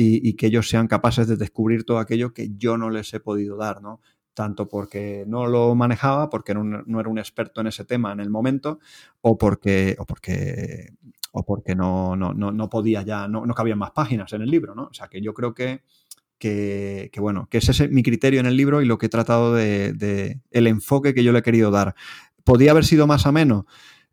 y, 0.00 0.34
que 0.34 0.46
ellos 0.46 0.68
sean 0.68 0.86
capaces 0.86 1.26
de 1.26 1.36
descubrir 1.36 1.84
todo 1.84 1.98
aquello 1.98 2.32
que 2.32 2.50
yo 2.56 2.76
no 2.78 2.88
les 2.88 3.12
he 3.14 3.18
podido 3.18 3.56
dar, 3.56 3.82
¿no? 3.82 4.00
tanto 4.32 4.68
porque 4.68 5.24
no 5.26 5.48
lo 5.48 5.74
manejaba, 5.74 6.30
porque 6.30 6.54
no, 6.54 7.00
era 7.00 7.08
un 7.08 7.18
experto 7.18 7.60
en 7.60 7.66
ese 7.66 7.84
tema 7.84 8.12
en 8.12 8.20
el 8.20 8.30
momento, 8.30 8.78
o 9.20 9.36
porque, 9.36 9.96
o 9.98 10.06
porque, 10.06 10.92
o 11.32 11.44
porque 11.44 11.74
no, 11.74 12.14
no, 12.14 12.32
no 12.32 12.70
podía 12.70 13.02
ya, 13.02 13.26
no, 13.26 13.44
no 13.44 13.54
cabían 13.54 13.78
más 13.78 13.90
páginas 13.90 14.32
en 14.34 14.42
el 14.42 14.48
libro, 14.48 14.76
¿no? 14.76 14.84
O 14.84 14.94
sea 14.94 15.08
que 15.08 15.20
yo 15.20 15.34
creo 15.34 15.54
que, 15.54 15.82
que, 16.38 17.10
bueno, 17.18 17.48
que 17.50 17.58
ese 17.58 17.72
es 17.72 17.90
mi 17.90 18.02
criterio 18.02 18.40
en 18.40 18.46
el 18.46 18.56
libro 18.56 18.80
y 18.80 18.86
lo 18.86 18.98
que 18.98 19.06
he 19.06 19.08
tratado 19.10 19.54
de, 19.54 20.40
el 20.50 20.66
enfoque 20.66 21.14
que 21.14 21.24
yo 21.24 21.32
le 21.32 21.40
he 21.40 21.42
querido 21.42 21.70
dar. 21.70 21.94
¿Podía 22.44 22.70
haber 22.70 22.84
sido 22.84 23.06
más 23.06 23.26
ameno? 23.26 23.66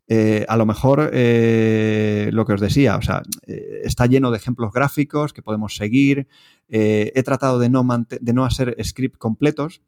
Eh, 0.08 0.44
a 0.48 0.56
lo 0.56 0.66
mejor 0.66 1.10
eh, 1.12 2.30
lo 2.32 2.46
que 2.46 2.52
os 2.52 2.60
decía, 2.60 2.96
o 2.96 3.02
sea, 3.02 3.22
eh, 3.46 3.80
está 3.84 4.06
lleno 4.06 4.30
de 4.30 4.36
ejemplos 4.36 4.72
gráficos 4.72 5.32
que 5.32 5.42
podemos 5.42 5.76
seguir. 5.76 6.28
he 6.68 7.22
tratado 7.24 7.58
de 7.58 7.68
no, 7.68 7.86
de 8.08 8.32
no 8.32 8.44
hacer 8.44 8.76
script 8.82 9.18
completos, 9.18 9.82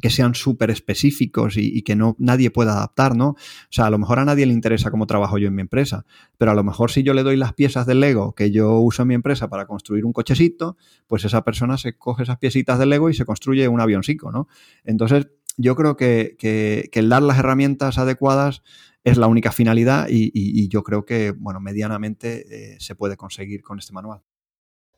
que 0.00 0.10
sean 0.10 0.34
súper 0.34 0.70
específicos 0.70 1.56
y, 1.56 1.82
que 1.82 1.94
no, 1.94 2.16
nadie 2.18 2.50
pueda 2.50 2.72
adaptar, 2.72 3.14
¿no? 3.14 3.28
O 3.30 3.36
sea, 3.70 3.86
a 3.86 3.90
lo 3.90 3.98
mejor 3.98 4.18
a 4.18 4.24
nadie 4.24 4.46
le 4.46 4.54
interesa 4.54 4.90
cómo 4.90 5.06
trabajo 5.06 5.38
yo 5.38 5.48
en 5.48 5.54
mi 5.54 5.60
empresa, 5.60 6.06
pero 6.38 6.50
a 6.50 6.54
lo 6.54 6.64
mejor 6.64 6.90
si 6.90 7.02
yo 7.02 7.12
le 7.12 7.22
doy 7.22 7.36
las 7.36 7.52
piezas 7.52 7.86
del 7.86 8.00
Lego 8.00 8.34
que 8.34 8.50
yo 8.50 8.78
uso 8.78 9.02
en 9.02 9.08
mi 9.08 9.14
empresa 9.14 9.48
para 9.48 9.66
construir 9.66 10.04
un 10.04 10.12
cochecito, 10.12 10.76
pues 11.06 11.24
esa 11.24 11.44
persona 11.44 11.76
se 11.76 11.96
coge 11.98 12.22
esas 12.22 12.38
piecitas 12.38 12.78
del 12.78 12.88
Lego 12.88 13.10
y 13.10 13.14
se 13.14 13.24
construye 13.26 13.68
un 13.68 13.80
avioncico, 13.80 14.32
¿no? 14.32 14.48
Entonces, 14.84 15.28
yo 15.56 15.76
creo 15.76 15.96
que, 15.96 16.88
el 16.92 17.08
dar 17.08 17.22
las 17.22 17.38
herramientas 17.38 17.98
adecuadas 17.98 18.62
es 19.04 19.16
la 19.16 19.26
única 19.26 19.52
finalidad 19.52 20.06
y, 20.08 20.68
yo 20.68 20.82
creo 20.82 21.04
que, 21.04 21.32
bueno, 21.32 21.60
medianamente 21.60 22.74
eh, 22.74 22.76
se 22.80 22.94
puede 22.94 23.16
conseguir 23.16 23.62
con 23.62 23.78
este 23.78 23.92
manual. 23.92 24.22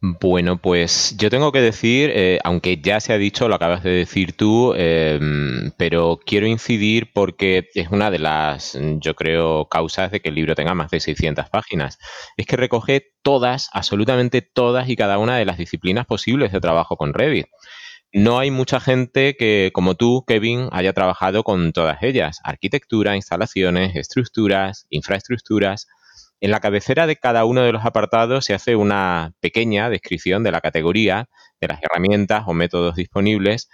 Bueno, 0.05 0.61
pues 0.61 1.15
yo 1.17 1.31
tengo 1.31 1.53
que 1.53 1.61
decir, 1.61 2.11
eh, 2.13 2.41
aunque 2.43 2.79
ya 2.79 2.99
se 2.99 3.13
ha 3.13 3.19
dicho, 3.19 3.47
lo 3.47 3.55
acabas 3.55 3.85
de 3.85 3.91
decir 3.91 4.33
tú, 4.33 4.75
em, 4.77 5.71
pero 5.77 6.19
quiero 6.27 6.49
incidir 6.49 7.13
porque 7.13 7.69
es 7.73 7.89
una 7.89 8.11
de 8.11 8.19
las, 8.19 8.77
yo 8.99 9.15
creo, 9.15 9.69
causas 9.69 10.11
de 10.11 10.19
que 10.19 10.31
el 10.31 10.35
libro 10.35 10.57
tenga 10.57 10.75
más 10.75 10.91
de 10.91 10.99
600 10.99 11.49
páginas. 11.51 11.99
Es 12.37 12.47
que 12.47 12.57
recoge 12.57 13.13
todas, 13.23 13.71
absolutamente 13.73 14.43
todas 14.43 14.89
y 14.89 14.97
cada 14.97 15.19
una 15.19 15.37
de 15.37 15.45
las 15.45 15.57
disciplinas 15.57 16.05
posibles 16.05 16.51
de 16.51 16.61
trabajo 16.61 16.97
con 16.97 17.15
Revit. 17.15 17.47
No 18.13 18.39
hay 18.39 18.51
mucha 18.51 18.79
gente 18.81 19.37
que, 19.37 19.71
como 19.73 19.95
tú, 19.95 20.25
Kevin, 20.27 20.69
haya 20.73 20.93
trabajado 20.93 21.45
con 21.45 21.73
todas 21.73 22.03
ellas. 22.03 22.41
Arquitectura, 22.45 23.17
instalaciones, 23.17 23.97
estructuras, 23.97 24.87
infraestructuras 24.91 25.87
en 26.43 26.51
la 26.51 26.59
cabecera 26.59 27.07
de 27.07 27.15
cada 27.15 27.45
uno 27.45 27.63
de 27.63 27.71
los 27.71 27.85
apartados 27.85 28.45
se 28.45 28.53
hace 28.53 28.75
una 28.75 29.33
pequeña 29.39 29.89
descripción 29.89 30.43
de 30.43 30.51
la 30.51 30.61
categoría, 30.61 31.29
de 31.61 31.69
las 31.69 31.79
herramientas 31.81 32.43
o 32.49 32.53
métodos 32.53 32.97
disponibles, 32.97 33.71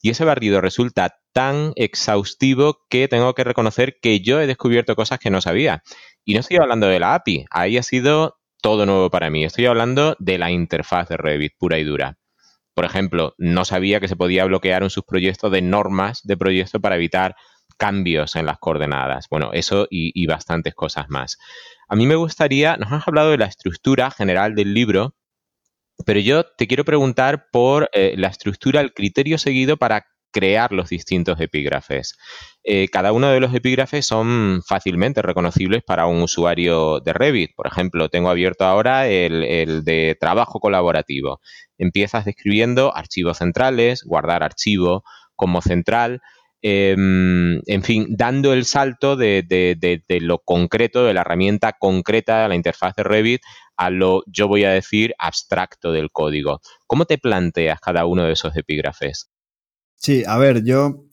y 0.00 0.10
ese 0.10 0.24
barrido 0.24 0.60
resulta 0.60 1.18
tan 1.32 1.72
exhaustivo 1.74 2.78
que 2.88 3.08
tengo 3.08 3.34
que 3.34 3.42
reconocer 3.42 3.96
que 4.00 4.20
yo 4.20 4.40
he 4.40 4.46
descubierto 4.46 4.94
cosas 4.94 5.18
que 5.18 5.30
no 5.30 5.40
sabía. 5.40 5.82
Y 6.24 6.34
no 6.34 6.40
estoy 6.40 6.58
hablando 6.58 6.86
de 6.86 7.00
la 7.00 7.14
API, 7.14 7.46
ahí 7.50 7.76
ha 7.76 7.82
sido 7.82 8.38
todo 8.62 8.86
nuevo 8.86 9.10
para 9.10 9.28
mí. 9.28 9.44
Estoy 9.44 9.66
hablando 9.66 10.14
de 10.20 10.38
la 10.38 10.52
interfaz 10.52 11.08
de 11.08 11.16
Revit 11.16 11.54
pura 11.58 11.80
y 11.80 11.84
dura. 11.84 12.18
Por 12.74 12.84
ejemplo, 12.84 13.34
no 13.38 13.64
sabía 13.64 14.00
que 14.00 14.08
se 14.08 14.16
podía 14.16 14.44
bloquear 14.44 14.82
un 14.82 14.90
subproyecto 14.90 15.50
de 15.50 15.62
normas 15.62 16.20
de 16.24 16.36
proyecto 16.36 16.80
para 16.80 16.96
evitar 16.96 17.36
cambios 17.76 18.36
en 18.36 18.46
las 18.46 18.58
coordenadas. 18.58 19.26
Bueno, 19.30 19.50
eso 19.52 19.86
y, 19.90 20.26
bastantes 20.26 20.74
cosas 20.74 21.06
más. 21.08 21.38
A 21.88 21.96
mí 21.96 22.06
me 22.06 22.14
gustaría, 22.14 22.76
nos 22.76 22.92
has 22.92 23.06
hablado 23.08 23.30
de 23.30 23.38
la 23.38 23.46
estructura 23.46 24.10
general 24.10 24.54
del 24.54 24.72
libro, 24.72 25.16
pero 26.06 26.20
yo 26.20 26.44
te 26.44 26.66
quiero 26.66 26.84
preguntar 26.84 27.46
por 27.52 27.90
eh, 27.92 28.14
la 28.16 28.28
estructura, 28.28 28.80
el 28.80 28.94
criterio 28.94 29.36
seguido 29.38 29.76
para 29.76 30.06
crear 30.32 30.72
los 30.72 30.88
distintos 30.88 31.40
epígrafes. 31.40 32.16
Eh, 32.64 32.88
cada 32.88 33.12
uno 33.12 33.28
de 33.30 33.40
los 33.40 33.54
epígrafes 33.54 34.06
son 34.06 34.62
fácilmente 34.66 35.22
reconocibles 35.22 35.82
para 35.82 36.06
un 36.06 36.22
usuario 36.22 37.00
de 37.00 37.12
Revit. 37.12 37.54
Por 37.54 37.66
ejemplo, 37.66 38.08
tengo 38.08 38.30
abierto 38.30 38.64
ahora 38.64 39.08
el, 39.08 39.84
de 39.84 40.16
trabajo 40.18 40.60
colaborativo. 40.60 41.40
Empiezas 41.78 42.24
describiendo 42.24 42.96
archivos 42.96 43.38
centrales, 43.38 44.02
guardar 44.04 44.42
archivo 44.42 45.04
como 45.36 45.60
central, 45.62 46.22
Em, 46.64 47.60
en 47.66 47.82
fin, 47.82 48.06
dando 48.16 48.52
el 48.52 48.64
salto 48.64 49.16
de, 49.16 50.04
lo 50.20 50.38
concreto, 50.38 51.04
de 51.04 51.12
la 51.12 51.22
herramienta 51.22 51.72
concreta 51.72 52.42
de 52.42 52.48
la 52.48 52.54
interfaz 52.54 52.94
de 52.94 53.02
Revit 53.02 53.42
a 53.76 53.90
lo, 53.90 54.22
yo 54.26 54.46
voy 54.46 54.64
a 54.64 54.70
decir, 54.70 55.12
abstracto 55.18 55.90
del 55.90 56.12
código. 56.12 56.60
¿Cómo 56.86 57.04
te 57.04 57.18
planteas 57.18 57.80
cada 57.80 58.06
uno 58.06 58.24
de 58.24 58.34
esos 58.34 58.56
epígrafes? 58.56 59.31
Sí, 60.02 60.24
a 60.26 60.36
ver, 60.36 60.64
yo 60.64 61.04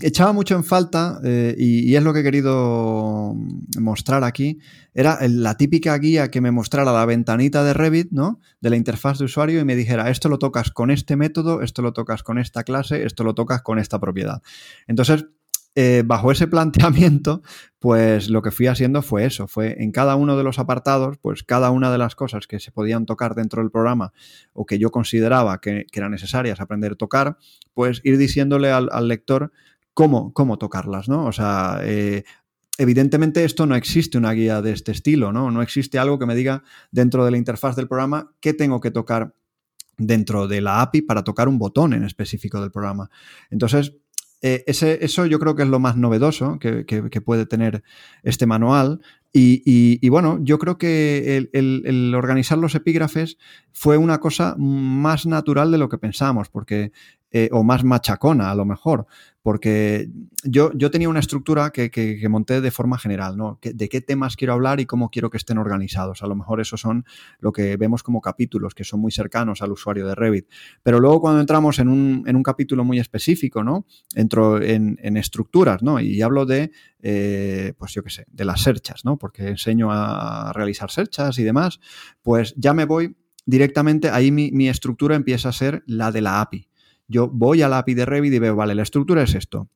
echaba 0.00 0.32
mucho 0.32 0.54
en 0.54 0.62
falta, 0.62 1.20
eh, 1.24 1.56
y, 1.58 1.96
es 1.96 2.02
lo 2.04 2.12
que 2.12 2.20
he 2.20 2.22
querido 2.22 3.34
mostrar 3.80 4.22
aquí, 4.22 4.60
era 4.94 5.18
la 5.28 5.56
típica 5.56 5.98
guía 5.98 6.30
que 6.30 6.40
me 6.40 6.52
mostrara 6.52 6.92
la 6.92 7.04
ventanita 7.06 7.64
de 7.64 7.74
Revit, 7.74 8.12
¿no? 8.12 8.40
De 8.60 8.70
la 8.70 8.76
interfaz 8.76 9.18
de 9.18 9.24
usuario 9.24 9.58
y 9.60 9.64
me 9.64 9.74
dijera, 9.74 10.10
esto 10.10 10.28
lo 10.28 10.38
tocas 10.38 10.70
con 10.70 10.92
este 10.92 11.16
método, 11.16 11.60
esto 11.60 11.82
lo 11.82 11.92
tocas 11.92 12.22
con 12.22 12.38
esta 12.38 12.62
clase, 12.62 13.04
esto 13.04 13.24
lo 13.24 13.34
tocas 13.34 13.62
con 13.62 13.80
esta 13.80 13.98
propiedad. 13.98 14.42
Entonces, 14.86 15.26
eh, 15.78 16.02
bajo 16.06 16.32
ese 16.32 16.46
planteamiento, 16.48 17.42
pues 17.78 18.30
lo 18.30 18.40
que 18.40 18.50
fui 18.50 18.66
haciendo 18.66 19.02
fue 19.02 19.26
eso, 19.26 19.46
fue 19.46 19.76
en 19.82 19.92
cada 19.92 20.16
uno 20.16 20.38
de 20.38 20.42
los 20.42 20.58
apartados, 20.58 21.18
pues 21.18 21.42
cada 21.42 21.70
una 21.70 21.92
de 21.92 21.98
las 21.98 22.14
cosas 22.14 22.46
que 22.46 22.60
se 22.60 22.72
podían 22.72 23.04
tocar 23.04 23.34
dentro 23.34 23.60
del 23.60 23.70
programa 23.70 24.14
o 24.54 24.64
que 24.64 24.78
yo 24.78 24.90
consideraba 24.90 25.60
que, 25.60 25.84
eran 25.92 26.12
necesarias 26.12 26.62
aprender 26.62 26.92
a 26.92 26.94
tocar, 26.94 27.36
pues 27.74 28.00
ir 28.04 28.16
diciéndole 28.16 28.70
al, 28.70 29.06
lector 29.06 29.52
cómo, 29.92 30.32
cómo 30.32 30.56
tocarlas, 30.56 31.10
¿no? 31.10 31.26
O 31.26 31.32
sea, 31.32 31.80
eh, 31.82 32.24
evidentemente 32.78 33.44
esto 33.44 33.66
no 33.66 33.76
existe 33.76 34.16
una 34.16 34.32
guía 34.32 34.62
de 34.62 34.72
este 34.72 34.92
estilo, 34.92 35.30
¿no? 35.30 35.50
No 35.50 35.60
existe 35.60 35.98
algo 35.98 36.18
que 36.18 36.24
me 36.24 36.34
diga 36.34 36.62
dentro 36.90 37.22
de 37.26 37.32
la 37.32 37.36
interfaz 37.36 37.76
del 37.76 37.86
programa 37.86 38.32
qué 38.40 38.54
tengo 38.54 38.80
que 38.80 38.90
tocar 38.90 39.34
dentro 39.98 40.48
de 40.48 40.60
la 40.60 40.80
API 40.80 41.02
para 41.02 41.22
tocar 41.22 41.48
un 41.48 41.58
botón 41.58 41.92
en 41.92 42.04
específico 42.04 42.60
del 42.60 42.70
programa. 42.70 43.10
Entonces, 43.50 43.94
eh, 44.42 44.64
ese, 44.66 45.04
eso 45.04 45.26
yo 45.26 45.38
creo 45.38 45.54
que 45.54 45.62
es 45.62 45.68
lo 45.68 45.78
más 45.78 45.96
novedoso 45.96 46.58
que, 46.58 47.22
puede 47.24 47.46
tener 47.46 47.82
este 48.22 48.46
manual. 48.46 49.00
Y, 49.38 50.08
bueno, 50.08 50.38
yo 50.40 50.58
creo 50.58 50.78
que 50.78 51.36
el, 51.36 51.82
el, 51.84 52.14
organizar 52.14 52.56
los 52.56 52.74
epígrafes 52.74 53.36
fue 53.70 53.98
una 53.98 54.18
cosa 54.18 54.54
más 54.56 55.26
natural 55.26 55.70
de 55.70 55.76
lo 55.76 55.90
que 55.90 55.98
pensamos, 55.98 56.48
porque 56.48 56.90
eh, 57.32 57.50
o 57.52 57.62
más 57.62 57.84
machacona 57.84 58.50
a 58.50 58.54
lo 58.54 58.64
mejor, 58.64 59.06
porque 59.46 60.10
yo, 60.42 60.72
yo 60.74 60.90
tenía 60.90 61.08
una 61.08 61.20
estructura 61.20 61.70
que, 61.70 61.88
que, 61.88 62.28
monté 62.28 62.60
de 62.60 62.72
forma 62.72 62.98
general, 62.98 63.36
¿no? 63.36 63.60
de 63.62 63.88
qué 63.88 64.00
temas 64.00 64.34
quiero 64.34 64.54
hablar 64.54 64.80
y 64.80 64.86
cómo 64.86 65.08
quiero 65.08 65.30
que 65.30 65.36
estén 65.36 65.56
organizados. 65.58 66.24
A 66.24 66.26
lo 66.26 66.34
mejor 66.34 66.60
esos 66.60 66.80
son 66.80 67.04
lo 67.38 67.52
que 67.52 67.76
vemos 67.76 68.02
como 68.02 68.20
capítulos, 68.20 68.74
que 68.74 68.82
son 68.82 68.98
muy 68.98 69.12
cercanos 69.12 69.62
al 69.62 69.70
usuario 69.70 70.04
de 70.08 70.16
Revit. 70.16 70.48
Pero 70.82 70.98
luego 70.98 71.20
cuando 71.20 71.40
entramos 71.40 71.78
en 71.78 71.86
un, 71.86 72.24
en 72.26 72.34
un 72.34 72.42
capítulo 72.42 72.82
muy 72.82 72.98
específico, 72.98 73.62
¿no? 73.62 73.86
Entro 74.16 74.60
en, 74.60 74.98
en 75.00 75.16
estructuras, 75.16 75.80
¿no? 75.80 76.00
Y 76.00 76.20
hablo 76.22 76.44
de, 76.44 76.72
eh, 77.00 77.72
pues 77.78 77.92
yo 77.92 78.02
qué 78.02 78.10
sé, 78.10 78.26
de 78.28 78.44
las 78.44 78.62
serchas, 78.62 79.04
¿no? 79.04 79.16
Porque 79.16 79.46
enseño 79.46 79.92
a 79.92 80.52
realizar 80.54 80.90
serchas 80.90 81.38
y 81.38 81.44
demás, 81.44 81.78
pues 82.20 82.52
ya 82.56 82.74
me 82.74 82.84
voy 82.84 83.14
directamente 83.46 84.10
ahí 84.10 84.32
mi, 84.32 84.68
estructura 84.68 85.14
empieza 85.14 85.48
a 85.50 85.52
ser 85.52 85.84
la 85.86 86.12
de 86.12 86.20
la 86.20 86.40
API. 86.40 86.68
Yo 87.08 87.28
voy 87.28 87.62
a 87.62 87.68
la 87.68 87.78
API 87.78 87.94
de 87.94 88.04
Revit 88.06 88.34
y 88.34 88.38
veo, 88.38 88.56
vale, 88.56 88.74
la 88.74 88.82
estructura 88.82 89.22
es 89.22 89.34
esto. 89.34 89.68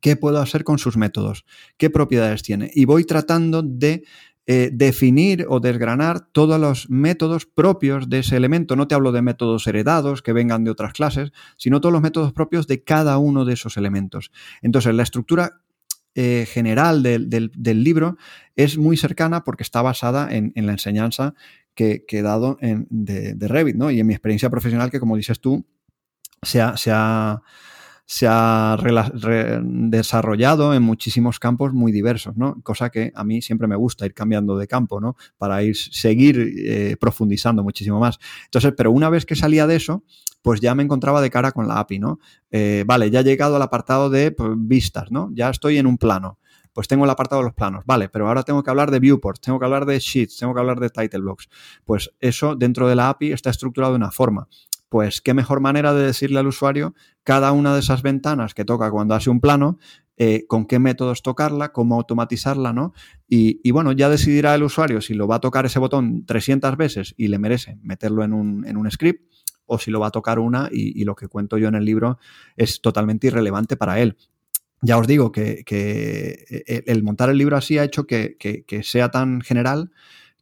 ¿Qué 0.00 0.16
puedo 0.16 0.40
hacer 0.40 0.64
con 0.64 0.78
sus 0.78 0.96
métodos? 0.96 1.44
¿Qué 1.76 1.90
propiedades 1.90 2.42
tiene? 2.42 2.70
Y 2.74 2.86
voy 2.86 3.04
tratando 3.04 3.62
de 3.62 4.04
eh, 4.46 4.70
definir 4.72 5.46
o 5.48 5.60
desgranar 5.60 6.26
todos 6.32 6.58
los 6.58 6.90
métodos 6.90 7.46
propios 7.46 8.08
de 8.08 8.18
ese 8.18 8.36
elemento. 8.36 8.74
No 8.74 8.88
te 8.88 8.96
hablo 8.96 9.12
de 9.12 9.22
métodos 9.22 9.68
heredados 9.68 10.20
que 10.20 10.32
vengan 10.32 10.64
de 10.64 10.72
otras 10.72 10.92
clases, 10.92 11.30
sino 11.56 11.80
todos 11.80 11.92
los 11.92 12.02
métodos 12.02 12.32
propios 12.32 12.66
de 12.66 12.82
cada 12.82 13.18
uno 13.18 13.44
de 13.44 13.52
esos 13.52 13.76
elementos. 13.76 14.32
Entonces, 14.60 14.92
la 14.96 15.04
estructura 15.04 15.60
eh, 16.16 16.46
general 16.48 17.04
del, 17.04 17.84
libro 17.84 18.18
es 18.56 18.76
muy 18.76 18.96
cercana 18.96 19.44
porque 19.44 19.62
está 19.62 19.80
basada 19.80 20.28
en, 20.34 20.52
la 20.56 20.72
enseñanza 20.72 21.34
que, 21.76 22.04
he 22.08 22.22
dado 22.22 22.58
de, 22.60 23.48
Revit, 23.48 23.76
¿no? 23.76 23.92
Y 23.92 24.00
en 24.00 24.08
mi 24.08 24.12
experiencia 24.12 24.50
profesional 24.50 24.90
que, 24.90 24.98
como 24.98 25.16
dices 25.16 25.40
tú, 25.40 25.64
se 26.42 26.60
ha, 26.60 26.76
se 28.06 28.26
ha, 28.28 28.76
desarrollado 29.62 30.74
en 30.74 30.82
muchísimos 30.82 31.38
campos 31.38 31.72
muy 31.72 31.92
diversos, 31.92 32.36
¿no? 32.36 32.60
Cosa 32.62 32.90
que 32.90 33.12
a 33.14 33.24
mí 33.24 33.40
siempre 33.40 33.68
me 33.68 33.76
gusta 33.76 34.04
ir 34.04 34.12
cambiando 34.12 34.56
de 34.58 34.66
campo, 34.66 35.00
¿no? 35.00 35.16
Para 35.38 35.62
ir, 35.62 35.76
seguir 35.76 36.52
eh, 36.58 36.96
profundizando 37.00 37.62
muchísimo 37.62 38.00
más. 38.00 38.18
Entonces, 38.44 38.74
pero 38.76 38.90
una 38.90 39.08
vez 39.08 39.24
que 39.24 39.36
salía 39.36 39.66
de 39.66 39.76
eso, 39.76 40.04
pues 40.42 40.60
ya 40.60 40.74
me 40.74 40.82
encontraba 40.82 41.20
de 41.20 41.30
cara 41.30 41.52
con 41.52 41.68
la 41.68 41.78
API, 41.78 42.00
¿no? 42.00 42.18
Eh, 42.50 42.84
vale, 42.86 43.10
ya 43.10 43.20
he 43.20 43.24
llegado 43.24 43.56
al 43.56 43.62
apartado 43.62 44.10
de 44.10 44.32
pues, 44.32 44.50
vistas, 44.56 45.10
¿no? 45.10 45.30
Ya 45.32 45.48
estoy 45.48 45.78
en 45.78 45.86
un 45.86 45.96
plano. 45.96 46.38
Pues 46.72 46.88
tengo 46.88 47.04
el 47.04 47.10
apartado 47.10 47.42
de 47.42 47.48
los 47.48 47.54
planos, 47.54 47.84
vale, 47.84 48.08
pero 48.08 48.26
ahora 48.26 48.44
tengo 48.44 48.62
que 48.62 48.70
hablar 48.70 48.90
de 48.90 48.98
viewports, 48.98 49.42
tengo 49.42 49.58
que 49.58 49.66
hablar 49.66 49.84
de 49.84 49.98
sheets, 49.98 50.38
tengo 50.38 50.54
que 50.54 50.60
hablar 50.60 50.80
de 50.80 50.88
title 50.88 51.20
blocks. 51.20 51.48
Pues 51.84 52.10
eso 52.18 52.56
dentro 52.56 52.88
de 52.88 52.96
la 52.96 53.10
API 53.10 53.32
está 53.32 53.50
estructurado 53.50 53.92
de 53.92 53.98
una 53.98 54.10
forma. 54.10 54.48
Pues 54.92 55.22
qué 55.22 55.32
mejor 55.32 55.60
manera 55.60 55.94
de 55.94 56.04
decirle 56.04 56.38
al 56.38 56.46
usuario 56.46 56.94
cada 57.24 57.52
una 57.52 57.72
de 57.72 57.80
esas 57.80 58.02
ventanas 58.02 58.52
que 58.52 58.66
toca 58.66 58.90
cuando 58.90 59.14
hace 59.14 59.30
un 59.30 59.40
plano, 59.40 59.78
eh, 60.18 60.44
con 60.46 60.66
qué 60.66 60.78
métodos 60.78 61.22
tocarla, 61.22 61.72
cómo 61.72 61.94
automatizarla, 61.94 62.74
¿no? 62.74 62.92
Y, 63.26 63.70
bueno, 63.70 63.92
ya 63.92 64.10
decidirá 64.10 64.54
el 64.54 64.64
usuario 64.64 65.00
si 65.00 65.14
lo 65.14 65.26
va 65.26 65.36
a 65.36 65.40
tocar 65.40 65.64
ese 65.64 65.78
botón 65.78 66.26
300 66.26 66.76
veces 66.76 67.14
y 67.16 67.28
le 67.28 67.38
merece 67.38 67.78
meterlo 67.82 68.22
en 68.22 68.34
un, 68.34 68.66
en 68.66 68.76
un 68.76 68.90
script 68.90 69.32
o 69.64 69.78
si 69.78 69.90
lo 69.90 69.98
va 69.98 70.08
a 70.08 70.10
tocar 70.10 70.38
una 70.38 70.68
y, 70.70 71.02
lo 71.04 71.14
que 71.14 71.26
cuento 71.26 71.56
yo 71.56 71.68
en 71.68 71.74
el 71.74 71.86
libro 71.86 72.18
es 72.58 72.82
totalmente 72.82 73.28
irrelevante 73.28 73.78
para 73.78 73.98
él. 73.98 74.18
Ya 74.82 74.98
os 74.98 75.06
digo 75.06 75.32
que, 75.32 75.64
e, 75.66 76.84
el 76.86 77.02
montar 77.02 77.30
el 77.30 77.38
libro 77.38 77.56
así 77.56 77.78
ha 77.78 77.84
hecho 77.84 78.06
que, 78.06 78.36
sea 78.82 79.10
tan 79.10 79.40
general 79.40 79.90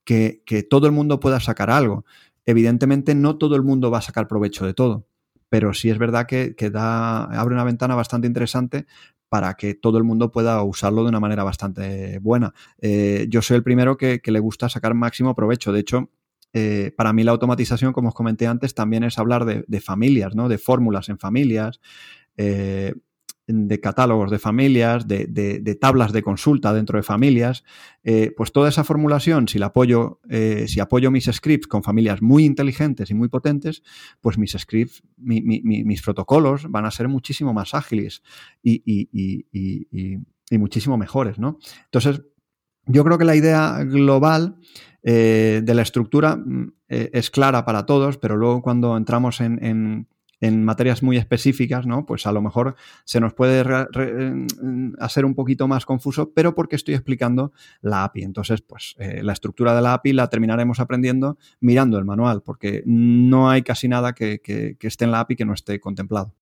que, 0.04 0.42
todo 0.68 0.88
el 0.88 0.92
mundo 0.92 1.20
pueda 1.20 1.38
sacar 1.38 1.70
algo. 1.70 2.04
Evidentemente 2.46 3.14
no 3.14 3.36
todo 3.38 3.56
el 3.56 3.62
mundo 3.62 3.90
va 3.90 3.98
a 3.98 4.02
sacar 4.02 4.28
provecho 4.28 4.66
de 4.66 4.74
todo, 4.74 5.06
pero 5.48 5.74
sí 5.74 5.90
es 5.90 5.98
verdad 5.98 6.26
que, 6.26 6.54
da, 6.70 7.24
abre 7.24 7.54
una 7.54 7.64
ventana 7.64 7.94
bastante 7.94 8.26
interesante 8.26 8.86
para 9.28 9.54
que 9.54 9.74
todo 9.74 9.98
el 9.98 10.04
mundo 10.04 10.32
pueda 10.32 10.62
usarlo 10.62 11.02
de 11.02 11.08
una 11.08 11.20
manera 11.20 11.44
bastante 11.44 12.18
buena. 12.18 12.52
Eh, 12.78 13.26
yo 13.28 13.42
soy 13.42 13.56
el 13.56 13.62
primero 13.62 13.96
que, 13.96 14.20
le 14.24 14.40
gusta 14.40 14.68
sacar 14.68 14.94
máximo 14.94 15.34
provecho. 15.34 15.72
De 15.72 15.80
hecho, 15.80 16.10
eh, 16.52 16.92
para 16.96 17.12
mí 17.12 17.22
la 17.22 17.30
automatización, 17.30 17.92
como 17.92 18.08
os 18.08 18.14
comenté 18.14 18.48
antes, 18.48 18.74
también 18.74 19.04
es 19.04 19.18
hablar 19.18 19.44
de, 19.44 19.80
familias, 19.80 20.34
¿no? 20.34 20.48
De 20.48 20.58
fórmulas 20.58 21.08
en 21.08 21.18
familias, 21.18 21.80
eh, 22.36 22.94
de 23.52 23.80
catálogos 23.80 24.30
de 24.30 24.38
familias, 24.38 25.06
de, 25.06 25.78
tablas 25.80 26.12
de 26.12 26.22
consulta 26.22 26.72
dentro 26.72 26.98
de 26.98 27.02
familias. 27.02 27.64
Eh, 28.02 28.32
pues 28.36 28.52
toda 28.52 28.68
esa 28.68 28.84
formulación, 28.84 29.48
si 29.48 29.62
apoyo, 29.62 30.20
si 30.66 30.80
apoyo 30.80 31.10
mis 31.10 31.26
scripts 31.26 31.66
con 31.66 31.82
familias 31.82 32.22
muy 32.22 32.44
inteligentes 32.44 33.10
y 33.10 33.14
muy 33.14 33.28
potentes, 33.28 33.82
pues 34.20 34.38
mis 34.38 34.52
scripts, 34.52 35.02
mis 35.18 36.02
protocolos 36.02 36.70
van 36.70 36.86
a 36.86 36.90
ser 36.90 37.08
muchísimo 37.08 37.52
más 37.52 37.74
ágiles 37.74 38.22
y, 38.62 38.82
y 40.50 40.58
muchísimo 40.58 40.96
mejores, 40.96 41.38
¿no? 41.38 41.58
Entonces, 41.84 42.22
yo 42.86 43.04
creo 43.04 43.18
que 43.18 43.24
la 43.24 43.36
idea 43.36 43.84
global 43.84 44.56
eh, 45.02 45.62
de 45.64 45.74
la 45.74 45.82
estructura 45.82 46.36
mm, 46.36 46.72
eh, 46.88 47.10
es 47.12 47.30
clara 47.30 47.64
para 47.64 47.86
todos, 47.86 48.18
pero 48.18 48.36
luego 48.36 48.62
cuando 48.62 48.96
entramos 48.96 49.40
en, 49.40 50.08
materias 50.40 51.02
muy 51.02 51.16
específicas, 51.16 51.86
¿no? 51.86 52.06
Pues 52.06 52.26
a 52.26 52.32
lo 52.32 52.40
mejor 52.42 52.76
se 53.04 53.20
nos 53.20 53.34
puede 53.34 53.62
mm, 53.64 54.94
hacer 54.98 55.24
un 55.24 55.34
poquito 55.34 55.68
más 55.68 55.84
confuso, 55.84 56.32
pero 56.32 56.54
porque 56.54 56.76
estoy 56.76 56.94
explicando 56.94 57.52
la 57.82 58.04
API. 58.04 58.22
Entonces, 58.22 58.62
pues 58.62 58.94
eh, 58.98 59.22
la 59.22 59.32
estructura 59.32 59.74
de 59.74 59.82
la 59.82 59.94
API 59.94 60.12
la 60.12 60.28
terminaremos 60.28 60.80
aprendiendo 60.80 61.38
mirando 61.60 61.98
el 61.98 62.04
manual, 62.04 62.42
porque 62.42 62.82
no 62.86 63.50
hay 63.50 63.62
casi 63.62 63.88
nada 63.88 64.14
que 64.14 64.40
esté 64.80 65.04
en 65.04 65.10
la 65.10 65.20
API 65.20 65.36
que 65.36 65.44
no 65.44 65.54
esté 65.54 65.78
contemplado. 65.80 66.34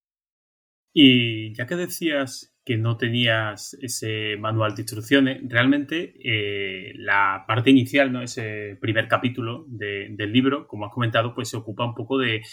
Y 0.93 1.53
ya 1.53 1.67
que 1.67 1.75
decías 1.75 2.53
que 2.65 2.77
no 2.77 2.97
tenías 2.97 3.75
ese 3.81 4.37
manual 4.37 4.75
de 4.75 4.81
instrucciones, 4.83 5.41
realmente 5.43 6.13
eh, 6.23 6.93
la 6.95 7.45
parte 7.47 7.69
inicial, 7.69 8.11
¿no? 8.11 8.21
ese 8.21 8.77
primer 8.79 9.07
capítulo 9.07 9.65
del 9.67 10.31
libro, 10.31 10.67
como 10.67 10.85
has 10.85 10.93
comentado, 10.93 11.33
pues 11.33 11.49
se 11.49 11.57
ocupa 11.57 11.85
un 11.85 11.95
poco 11.95 12.17
de, 12.17 12.43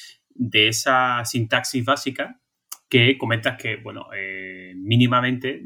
esa 0.52 1.24
sintaxis 1.24 1.84
básica 1.84 2.40
que 2.88 3.18
comentas 3.18 3.56
que, 3.60 3.76
bueno, 3.76 4.06
eh, 4.16 4.72
mínimamente, 4.76 5.62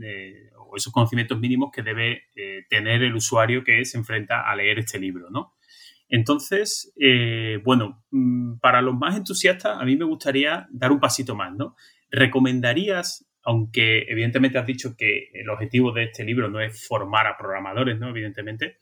o 0.56 0.76
esos 0.76 0.92
conocimientos 0.92 1.38
mínimos 1.38 1.70
que 1.72 1.82
debe 1.82 2.24
eh, 2.34 2.64
tener 2.68 3.02
el 3.02 3.14
usuario 3.14 3.62
que 3.62 3.84
se 3.84 3.98
enfrenta 3.98 4.51
a 4.51 4.56
leer 4.56 4.78
este 4.78 4.98
libro, 4.98 5.28
¿no? 5.30 5.55
Entonces, 6.09 6.92
bueno, 7.64 8.05
mm, 8.10 8.59
para 8.59 8.82
los 8.82 8.94
más 8.94 9.16
entusiastas, 9.16 9.78
a 9.78 9.84
mí 9.84 9.97
me 9.97 10.05
gustaría 10.05 10.66
dar 10.72 10.90
un 10.90 10.98
pasito 10.98 11.36
más, 11.36 11.55
¿no? 11.55 11.76
¿Recomendarías, 12.10 13.30
aunque 13.44 14.06
evidentemente 14.09 14.59
has 14.59 14.66
dicho 14.66 14.97
que 14.97 15.30
el 15.34 15.48
objetivo 15.48 15.92
de 15.92 16.05
este 16.05 16.24
libro 16.24 16.51
no 16.51 16.60
es 16.60 16.86
formar 16.86 17.26
a 17.26 17.36
programadores, 17.36 17.98
¿no? 17.98 18.09
Evidentemente, 18.09 18.78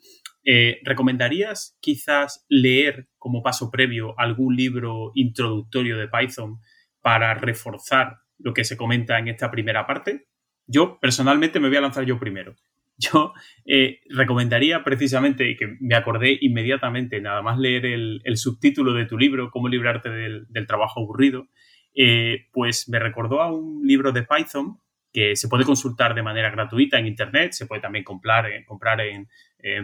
eh, 0.50 0.80
¿recomendarías 0.82 1.76
quizás 1.78 2.46
leer 2.48 3.06
como 3.18 3.42
paso 3.42 3.70
previo 3.70 4.18
algún 4.18 4.56
libro 4.56 5.12
introductorio 5.14 5.98
de 5.98 6.08
Python 6.08 6.60
para 7.02 7.34
reforzar 7.34 8.20
lo 8.38 8.54
que 8.54 8.64
se 8.64 8.78
comenta 8.78 9.18
en 9.18 9.28
esta 9.28 9.50
primera 9.50 9.86
parte? 9.86 10.26
Yo 10.66 10.98
personalmente 11.00 11.60
me 11.60 11.68
voy 11.68 11.76
a 11.76 11.82
lanzar 11.82 12.06
yo 12.06 12.18
primero. 12.18 12.56
Yo 12.96 13.34
eh, 13.66 14.00
recomendaría 14.08 14.82
precisamente, 14.82 15.54
que 15.56 15.76
me 15.80 15.94
acordé 15.94 16.38
inmediatamente, 16.40 17.20
nada 17.20 17.42
más 17.42 17.58
leer 17.58 17.84
el, 17.84 18.36
subtítulo 18.36 18.94
de 18.94 19.04
tu 19.04 19.18
libro, 19.18 19.50
Cómo 19.50 19.68
librarte 19.68 20.08
del 20.08 20.66
trabajo 20.66 21.00
aburrido, 21.00 21.46
eh, 21.94 22.46
pues 22.52 22.88
me 22.88 22.98
recordó 22.98 23.42
a 23.42 23.52
un 23.52 23.86
libro 23.86 24.12
de 24.12 24.22
Python 24.22 24.80
que 25.18 25.34
se 25.34 25.48
puede 25.48 25.64
consultar 25.64 26.14
de 26.14 26.22
manera 26.22 26.48
gratuita 26.48 26.96
en 26.96 27.08
Internet, 27.08 27.50
se 27.50 27.66
puede 27.66 27.80
también 27.80 28.04
comprar, 28.04 28.46
eh, 28.46 28.64
comprar 28.64 29.00
en, 29.00 29.26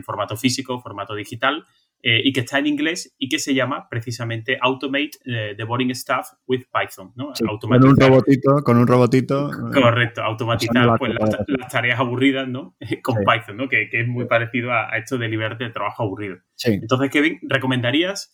formato 0.05 0.37
físico, 0.37 0.79
formato 0.79 1.17
digital, 1.17 1.65
eh, 2.01 2.21
y 2.23 2.33
que 2.33 2.41
está 2.41 2.61
en 2.61 2.69
inglés 2.69 3.13
y 3.19 3.29
que 3.29 3.41
se 3.41 3.53
llama 3.53 3.89
precisamente 3.91 4.57
Automate 4.61 5.11
the 5.57 5.65
Boring 5.65 5.93
Stuff 5.93 6.29
with 6.47 6.67
Python. 6.73 7.13
¿no? 7.17 7.33
con 7.59 7.85
un 7.85 7.97
robotito, 7.97 8.63
con 8.63 8.77
un 8.77 8.87
robotito. 8.87 9.51
Correcto, 9.73 10.23
automatizar 10.23 10.97
pues, 10.97 11.15
las, 11.49 11.69
tareas 11.69 11.99
aburridas 11.99 12.47
¿no? 12.47 12.77
con 13.03 13.17
Python, 13.25 13.57
¿no? 13.57 13.69
que, 13.69 13.89
es 13.91 14.07
muy 14.07 14.27
parecido 14.27 14.71
a, 14.71 14.97
esto 14.97 15.19
de 15.19 15.29
liberarte 15.29 15.65
de 15.65 15.71
trabajo 15.71 16.05
aburrido. 16.05 16.37
Entonces, 16.65 17.11
Kevin, 17.11 17.41
¿recomendarías 17.43 18.33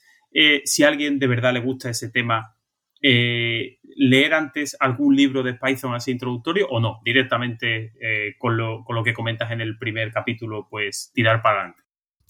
si 0.64 0.84
a 0.84 0.88
alguien 0.88 1.18
de 1.18 1.26
verdad 1.28 1.54
le 1.54 1.60
gusta 1.60 1.88
ese 1.88 2.10
tema? 2.10 2.59
Eh, 3.02 3.78
leer 3.96 4.34
antes 4.34 4.76
algún 4.78 5.16
libro 5.16 5.42
de 5.42 5.54
Python 5.54 5.94
así 5.94 6.10
introductorio 6.10 6.68
o 6.68 6.80
no, 6.80 7.00
directamente 7.04 7.92
eh, 8.00 8.34
con, 8.38 8.56
lo, 8.56 8.84
que 9.04 9.14
comentas 9.14 9.50
en 9.50 9.60
el 9.60 9.78
primer 9.78 10.12
capítulo, 10.12 10.66
pues 10.68 11.10
tirar 11.14 11.42
para 11.42 11.60
adelante. 11.60 11.82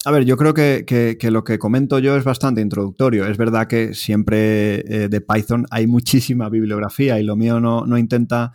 A 0.03 0.11
ver, 0.11 0.25
yo 0.25 0.35
creo 0.35 0.53
que, 0.53 1.17
lo 1.29 1.43
que 1.43 1.59
comento 1.59 1.99
yo 1.99 2.15
es 2.15 2.23
bastante 2.23 2.61
introductorio. 2.61 3.27
Es 3.27 3.37
verdad 3.37 3.67
que 3.67 3.93
siempre 3.93 4.79
eh, 4.79 5.09
de 5.09 5.21
Python 5.21 5.65
hay 5.69 5.85
muchísima 5.87 6.49
bibliografía 6.49 7.19
y 7.19 7.23
lo 7.23 7.35
mío 7.35 7.59
no, 7.59 7.85
no 7.85 7.97
intenta 7.97 8.53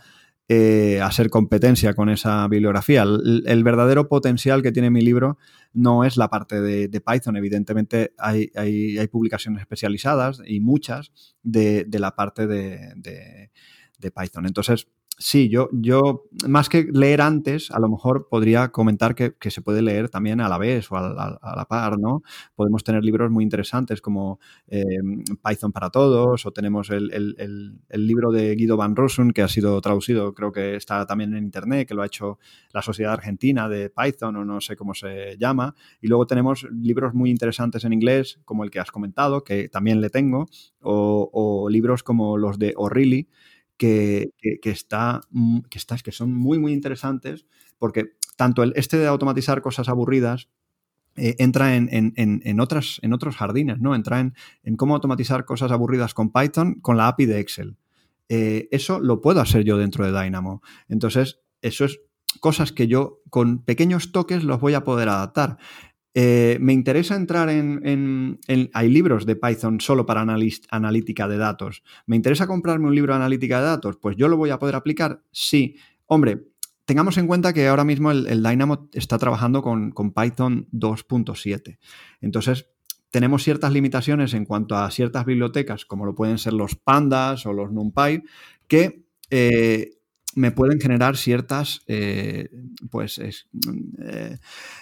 eh, 0.49 1.01
hacer 1.01 1.29
competencia 1.29 1.93
con 1.93 2.07
esa 2.07 2.47
bibliografía. 2.47 3.03
El, 3.03 3.63
verdadero 3.65 4.07
potencial 4.07 4.63
que 4.63 4.71
tiene 4.71 4.89
mi 4.89 5.01
libro 5.01 5.37
no 5.73 6.05
es 6.05 6.15
la 6.15 6.29
parte 6.29 6.61
de, 6.61 7.01
Python. 7.01 7.35
Evidentemente 7.35 8.13
hay, 8.17 8.49
publicaciones 9.07 9.59
especializadas 9.59 10.41
y 10.45 10.61
muchas 10.61 11.11
de, 11.43 11.85
la 11.91 12.15
parte 12.15 12.47
de, 12.47 13.51
Python. 13.99 14.45
Entonces, 14.45 14.87
sí, 15.17 15.49
yo, 15.49 15.69
yo, 15.71 16.25
más 16.47 16.69
que 16.69 16.87
leer 16.93 17.21
antes, 17.21 17.71
a 17.71 17.79
lo 17.79 17.89
mejor 17.89 18.27
podría 18.29 18.69
comentar 18.69 19.15
que, 19.15 19.33
se 19.49 19.61
puede 19.61 19.81
leer 19.81 20.09
también 20.09 20.41
a 20.41 20.49
la 20.49 20.57
vez 20.57 20.91
o 20.91 20.97
a, 20.97 21.39
la 21.55 21.65
par, 21.65 21.97
¿no? 21.97 22.21
Podemos 22.55 22.83
tener 22.83 23.03
libros 23.03 23.31
muy 23.31 23.43
interesantes 23.43 23.99
como 23.99 24.39
eh, 24.67 24.83
Python 25.43 25.71
para 25.71 25.89
todos 25.89 26.45
o 26.45 26.51
tenemos 26.51 26.89
el, 26.89 27.79
libro 27.93 28.31
de 28.31 28.55
Guido 28.55 28.77
Van 28.77 28.95
Rossum 28.95 29.31
que 29.31 29.41
ha 29.41 29.47
sido 29.47 29.81
traducido, 29.81 30.33
creo 30.33 30.51
que 30.51 30.75
está 30.75 31.05
también 31.05 31.33
en 31.33 31.43
Internet, 31.43 31.87
que 31.87 31.95
lo 31.95 32.03
ha 32.03 32.05
hecho 32.05 32.37
la 32.71 32.81
Sociedad 32.81 33.13
Argentina 33.13 33.67
de 33.67 33.89
Python 33.89 34.35
o 34.35 34.45
no 34.45 34.61
sé 34.61 34.75
cómo 34.75 34.93
se 34.93 35.35
llama. 35.39 35.73
Y 35.99 36.07
luego 36.07 36.27
tenemos 36.27 36.67
libros 36.71 37.13
muy 37.13 37.31
interesantes 37.31 37.83
en 37.85 37.93
inglés 37.93 38.39
como 38.45 38.63
el 38.63 38.69
que 38.69 38.79
has 38.79 38.91
comentado, 38.91 39.43
que 39.43 39.67
también 39.69 39.99
le 39.99 40.09
tengo, 40.09 40.45
o, 40.81 41.29
o 41.33 41.69
libros 41.69 42.03
como 42.03 42.37
los 42.37 42.59
de 42.59 42.73
O'Reilly 42.77 43.27
que, 43.77 44.31
está, 44.63 45.21
mm, 45.31 45.59
que, 45.69 45.79
que 46.03 46.11
son 46.11 46.33
muy, 46.33 46.59
muy 46.59 46.73
interesantes 46.73 47.45
porque 47.77 48.13
tanto 48.35 48.63
el, 48.63 48.73
este 48.75 48.97
de 48.97 49.07
automatizar 49.07 49.61
cosas 49.61 49.89
aburridas 49.89 50.49
eh, 51.15 51.35
entra 51.39 51.75
en, 51.75 52.59
otras, 52.59 52.99
en 53.01 53.11
otros 53.11 53.35
jardines, 53.35 53.79
¿no? 53.79 53.95
Entra 53.95 54.19
en, 54.19 54.75
cómo 54.75 54.93
automatizar 54.93 55.45
cosas 55.45 55.71
aburridas 55.71 56.13
con 56.13 56.31
Python 56.31 56.75
con 56.75 56.95
la 56.95 57.07
API 57.07 57.25
de 57.25 57.39
Excel. 57.39 57.77
Eh, 58.29 58.67
eso 58.71 58.99
lo 58.99 59.19
puedo 59.19 59.41
hacer 59.41 59.63
yo 59.63 59.77
dentro 59.77 60.05
de 60.05 60.21
Dynamo. 60.21 60.61
Entonces, 60.87 61.39
eso 61.61 61.85
es 61.85 61.99
cosas 62.39 62.71
que 62.71 62.87
yo 62.87 63.21
con 63.31 63.63
pequeños 63.63 64.11
toques 64.11 64.43
los 64.43 64.59
voy 64.59 64.75
a 64.75 64.83
poder 64.83 65.09
adaptar. 65.09 65.57
Eh, 66.19 66.57
me 66.59 66.73
interesa 66.73 67.15
entrar 67.15 67.47
en, 67.47 68.39
Hay 68.73 68.89
libros 68.89 69.27
de 69.27 69.35
Python 69.35 69.79
solo 69.79 70.07
para 70.07 70.21
analítica 70.21 71.27
de 71.27 71.37
datos. 71.37 71.83
¿Me 72.07 72.15
interesa 72.15 72.47
comprarme 72.47 72.87
un 72.87 72.95
libro 72.95 73.13
de 73.13 73.17
analítica 73.17 73.59
de 73.59 73.67
datos? 73.67 73.97
Pues 74.01 74.17
yo 74.17 74.27
lo 74.27 74.35
voy 74.35 74.49
a 74.49 74.57
poder 74.57 74.73
aplicar. 74.73 75.21
Sí. 75.31 75.75
Hombre, 76.07 76.47
tengamos 76.85 77.19
en 77.19 77.27
cuenta 77.27 77.53
que 77.53 77.67
ahora 77.67 77.83
mismo 77.83 78.09
el, 78.09 78.41
Dynamo 78.41 78.89
está 78.93 79.19
trabajando 79.19 79.61
con, 79.61 79.93
Python 79.93 80.67
2.7. 80.71 81.77
Entonces, 82.21 82.67
tenemos 83.11 83.43
ciertas 83.43 83.71
limitaciones 83.71 84.33
en 84.33 84.45
cuanto 84.45 84.75
a 84.75 84.89
ciertas 84.89 85.23
bibliotecas, 85.23 85.85
como 85.85 86.07
lo 86.07 86.15
pueden 86.15 86.39
ser 86.39 86.53
los 86.53 86.73
pandas 86.73 87.45
o 87.45 87.53
los 87.53 87.71
NumPy, 87.71 88.23
que 88.67 89.05
eh, 89.29 89.96
me 90.37 90.51
pueden 90.51 90.79
generar 90.79 91.17
ciertas 91.17 91.81
eh, 91.87 92.49
pues 92.91 93.19
eh, 93.19 94.37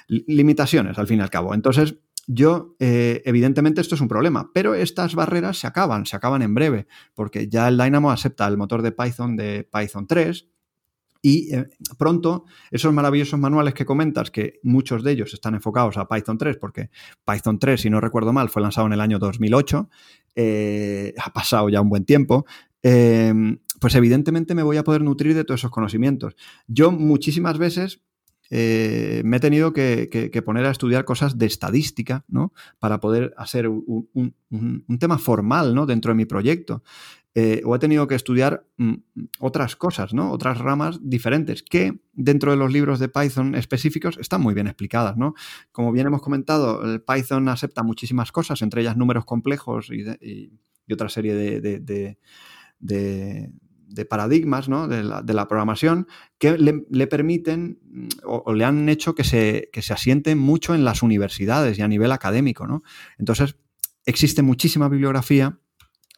limitaciones 0.07 0.99
al 0.99 1.07
fin 1.07 1.19
y 1.19 1.21
al 1.21 1.29
cabo. 1.29 1.53
Entonces, 1.53 1.95
yo, 2.27 2.75
eh, 2.79 3.21
evidentemente, 3.25 3.79
esto 3.79 3.95
es 3.95 4.01
un 4.01 4.09
problema, 4.09 4.51
pero 4.53 4.75
estas 4.75 5.15
barreras 5.15 5.57
se 5.57 5.67
acaban, 5.67 6.05
se 6.05 6.17
acaban 6.17 6.41
en 6.41 6.53
breve, 6.53 6.87
porque 7.13 7.47
ya 7.47 7.69
el 7.69 7.77
Dynamo 7.77 8.11
acepta 8.11 8.47
el 8.47 8.57
motor 8.57 8.81
de 8.81 8.91
Python 8.91 9.37
de 9.37 9.67
Python 9.71 10.07
3 10.07 10.47
y 11.21 11.51
pronto 11.97 12.45
esos 12.69 12.93
maravillosos 12.93 13.39
manuales 13.39 13.73
que 13.73 13.85
comentas, 13.85 14.31
que 14.31 14.59
muchos 14.61 15.03
de 15.03 15.11
ellos 15.11 15.33
están 15.33 15.55
enfocados 15.55 15.97
a 15.97 16.07
Python 16.07 16.37
3, 16.37 16.57
porque 16.57 16.89
Python 17.25 17.59
3, 17.59 17.79
si 17.79 17.89
no 17.89 18.01
recuerdo 18.01 18.33
mal, 18.33 18.49
fue 18.49 18.61
lanzado 18.61 18.87
en 18.87 18.93
el 18.93 19.01
año 19.01 19.19
2008, 19.19 19.89
ha 21.17 21.33
pasado 21.33 21.69
ya 21.69 21.81
un 21.81 21.89
buen 21.89 22.05
tiempo, 22.05 22.45
pues 23.79 23.95
evidentemente 23.95 24.53
me 24.53 24.63
voy 24.63 24.77
a 24.77 24.83
poder 24.83 25.01
nutrir 25.01 25.33
de 25.33 25.43
todos 25.43 25.61
esos 25.61 25.71
conocimientos. 25.71 26.35
Yo 26.67 26.91
muchísimas 26.91 27.57
veces 27.57 28.01
eh, 28.49 29.21
me 29.25 29.37
he 29.37 29.39
tenido 29.39 29.73
que, 29.73 30.41
poner 30.45 30.65
a 30.65 30.71
estudiar 30.71 31.05
cosas 31.05 31.37
de 31.37 31.45
estadística, 31.45 32.25
¿no? 32.27 32.53
Para 32.79 32.99
poder 32.99 33.33
hacer 33.37 33.67
un, 33.67 34.33
tema 34.99 35.17
formal, 35.17 35.73
¿no? 35.73 35.85
Dentro 35.85 36.11
de 36.11 36.15
mi 36.15 36.25
proyecto. 36.25 36.83
Eh, 37.37 37.61
o 37.65 37.75
he 37.75 37.79
tenido 37.79 38.07
que 38.07 38.15
estudiar 38.15 38.65
mm, 38.77 38.93
otras 39.39 39.75
cosas, 39.75 40.13
¿no? 40.13 40.31
Otras 40.31 40.57
ramas 40.57 40.99
diferentes 41.01 41.63
que 41.63 41.99
dentro 42.13 42.51
de 42.51 42.57
los 42.57 42.71
libros 42.71 42.97
de 42.97 43.09
Python 43.09 43.55
específicos 43.55 44.17
están 44.19 44.41
muy 44.41 44.53
bien 44.53 44.67
explicadas, 44.67 45.17
¿no? 45.17 45.33
Como 45.73 45.91
bien 45.91 46.07
hemos 46.07 46.21
comentado, 46.21 46.81
el 46.85 47.01
Python 47.01 47.49
acepta 47.49 47.83
muchísimas 47.83 48.31
cosas, 48.31 48.61
entre 48.61 48.81
ellas 48.81 48.95
números 48.95 49.25
complejos 49.25 49.89
y, 49.91 50.05
otra 50.93 51.09
serie 51.09 51.33
de 51.33 52.17
paradigmas 54.09 54.67
de, 54.67 55.03
la, 55.03 55.47
programación 55.47 56.07
que 56.37 56.57
le, 56.57 57.07
permiten 57.07 57.79
mm, 57.83 58.07
o, 58.25 58.53
le 58.53 58.65
han 58.65 58.89
hecho 58.89 59.15
que 59.15 59.23
se, 59.23 59.69
que 59.71 59.81
se 59.81 59.93
asiente 59.93 60.35
mucho 60.35 60.75
en 60.75 60.83
las 60.83 61.03
universidades 61.03 61.77
y 61.77 61.81
a 61.81 61.87
nivel 61.87 62.11
académico. 62.11 62.67
¿no? 62.67 62.83
Entonces, 63.17 63.55
existe 64.05 64.41
muchísima 64.41 64.89
bibliografía. 64.89 65.59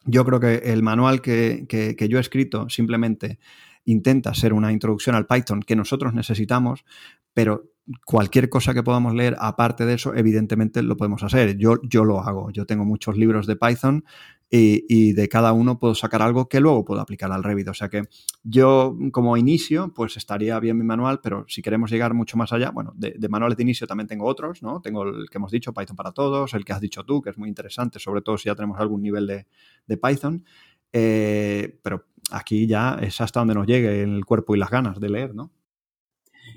Yo 0.04 0.24
creo 0.24 0.40
que 0.40 0.54
el 0.72 0.82
manual 0.82 1.20
que, 1.20 1.66
que 1.68 2.08
yo 2.08 2.18
he 2.18 2.20
escrito 2.20 2.68
simplemente 2.68 3.38
intenta 3.84 4.34
ser 4.34 4.52
una 4.52 4.72
introducción 4.72 5.16
al 5.16 5.26
Python 5.26 5.62
que 5.62 5.76
nosotros 5.76 6.12
necesitamos, 6.14 6.84
pero 7.32 7.72
cualquier 8.04 8.48
cosa 8.48 8.74
que 8.74 8.82
podamos 8.82 9.14
leer 9.14 9.36
aparte 9.38 9.86
de 9.86 9.94
eso, 9.94 10.14
evidentemente 10.14 10.82
lo 10.82 10.96
podemos 10.96 11.22
hacer. 11.22 11.56
Yo, 11.56 11.80
yo 11.82 12.04
lo 12.04 12.20
hago. 12.20 12.50
Yo 12.50 12.66
tengo 12.66 12.84
muchos 12.84 13.16
libros 13.16 13.46
de 13.46 13.56
Python 13.56 14.04
y, 14.50 15.12
de 15.12 15.28
cada 15.28 15.52
uno 15.52 15.78
puedo 15.78 15.94
sacar 15.94 16.22
algo 16.22 16.48
que 16.48 16.60
luego 16.60 16.84
puedo 16.84 17.00
aplicar 17.00 17.30
al 17.32 17.44
Revit. 17.44 17.68
O 17.68 17.74
sea 17.74 17.88
que 17.88 18.04
yo 18.42 18.96
como 19.12 19.36
inicio, 19.36 19.92
pues 19.94 20.16
estaría 20.16 20.58
bien 20.58 20.78
mi 20.78 20.84
manual, 20.84 21.20
pero 21.22 21.44
si 21.48 21.60
queremos 21.60 21.90
llegar 21.90 22.14
mucho 22.14 22.36
más 22.36 22.52
allá, 22.52 22.70
bueno, 22.70 22.92
de, 22.96 23.16
manuales 23.28 23.56
de 23.56 23.62
inicio 23.62 23.86
también 23.86 24.06
tengo 24.08 24.24
otros, 24.24 24.62
¿no? 24.62 24.80
Tengo 24.80 25.04
el 25.04 25.28
que 25.28 25.38
hemos 25.38 25.52
dicho, 25.52 25.74
Python 25.74 25.96
para 25.96 26.12
todos, 26.12 26.54
el 26.54 26.64
que 26.64 26.72
has 26.72 26.80
dicho 26.80 27.04
tú, 27.04 27.20
que 27.20 27.30
es 27.30 27.38
muy 27.38 27.48
interesante, 27.48 27.98
sobre 27.98 28.22
todo 28.22 28.38
si 28.38 28.46
ya 28.46 28.54
tenemos 28.54 28.78
algún 28.80 29.02
nivel 29.02 29.26
de, 29.26 29.96
Python. 29.96 30.44
Eh, 30.92 31.78
pero 31.82 32.06
aquí 32.30 32.66
ya 32.66 32.98
es 33.02 33.20
hasta 33.20 33.40
donde 33.40 33.54
nos 33.54 33.66
llegue 33.66 34.02
el 34.02 34.24
cuerpo 34.24 34.56
y 34.56 34.58
las 34.58 34.70
ganas 34.70 34.98
de 34.98 35.10
leer, 35.10 35.34
¿no? 35.34 35.52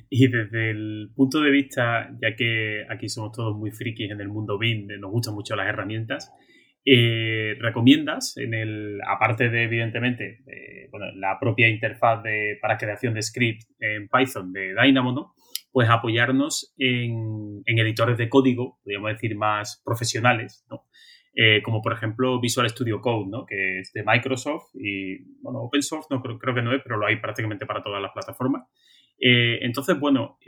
Y 0.10 0.28
desde 0.28 0.72
el 0.72 1.12
punto 1.16 1.42
de 1.42 1.52
vista, 1.52 2.10
ya 2.22 2.36
que 2.36 2.86
aquí 2.90 3.10
somos 3.10 3.32
todos 3.34 3.58
muy 3.58 3.72
frikis 3.72 4.12
en 4.12 4.22
el 4.22 4.30
mundo 4.30 4.58
BIM, 4.58 4.88
nos 5.00 5.12
gustan 5.12 5.34
mucho 5.34 5.56
las 5.56 5.68
herramientas, 5.68 6.32
eh, 6.84 7.56
¿recomiendas, 7.60 8.38
en 8.38 8.54
el, 8.54 9.00
aparte 9.08 9.50
de, 9.50 9.64
evidentemente, 9.64 10.40
la 11.16 11.38
propia 11.40 11.70
interfaz 11.70 12.24
de, 12.24 12.58
para 12.62 12.78
creación 12.78 13.14
de 13.14 13.22
script 13.22 13.64
en 13.80 14.08
Python 14.08 14.52
de 14.52 14.74
Dynamo, 14.74 15.12
¿no? 15.12 15.34
pues 15.72 15.90
apoyarnos 15.90 16.74
en, 16.78 17.64
editores 17.66 18.18
de 18.18 18.30
código, 18.30 18.80
podríamos 18.84 19.12
decir, 19.14 19.36
más 19.38 19.82
profesionales, 19.86 20.66
¿no? 20.70 20.86
Eh, 21.34 21.62
como 21.64 21.82
por 21.82 21.94
ejemplo 21.94 22.42
Visual 22.42 22.70
Studio 22.70 23.00
Code, 23.00 23.30
¿no? 23.30 23.46
que 23.46 23.80
es 23.80 23.94
de 23.94 24.04
Microsoft 24.04 24.66
y, 24.74 25.18
bueno, 25.42 25.60
open 25.60 25.82
source 25.82 26.10
no 26.12 26.22
creo, 26.22 26.54
que 26.54 26.62
no 26.62 26.76
es, 26.76 26.82
pero 26.84 26.98
lo 26.98 27.06
hay 27.06 27.22
prácticamente 27.22 27.66
para 27.66 27.82
todas 27.82 28.02
las 28.02 28.12
plataformas. 28.12 28.68
Eh, 29.18 29.60
entonces, 29.62 29.98
bueno, 29.98 30.40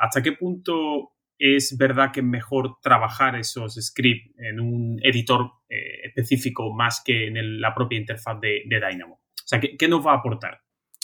¿hasta 0.00 0.20
qué 0.20 0.32
punto 0.32 1.13
es 1.38 1.76
verdad 1.76 2.10
que 2.12 2.20
es 2.20 2.26
mejor 2.26 2.76
trabajar 2.82 3.36
esos 3.36 3.74
scripts 3.74 4.34
en 4.38 4.60
un 4.60 4.98
editor 5.02 5.50
eh, 5.68 6.06
específico 6.06 6.72
más 6.72 7.02
que 7.04 7.26
en 7.28 7.60
la 7.60 7.74
propia 7.74 7.98
interfaz 7.98 8.40
de, 8.40 8.62
Dynamo? 8.68 9.14
O 9.14 9.46
sea, 9.46 9.60
¿qué, 9.60 9.88
nos 9.88 10.06
va 10.06 10.12
a 10.12 10.16
aportar? 10.16 10.60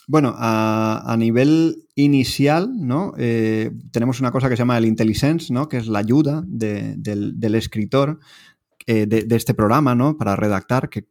Bueno, 0.06 0.34
a, 0.36 1.14
nivel 1.18 1.76
inicial, 1.94 2.68
¿no? 2.74 3.12
tenemos 3.92 4.18
una 4.20 4.32
cosa 4.32 4.48
que 4.48 4.56
se 4.56 4.62
llama 4.62 4.78
el 4.78 4.86
IntelliSense, 4.86 5.52
¿no? 5.52 5.68
Que 5.68 5.76
es 5.76 5.86
la 5.86 6.00
ayuda 6.00 6.42
del, 6.46 7.54
escritor 7.54 8.18
de, 8.86 9.26
este 9.30 9.54
programa, 9.54 9.94
¿no? 9.94 10.16
Para 10.16 10.34
redactar, 10.34 10.88
que 10.88 11.06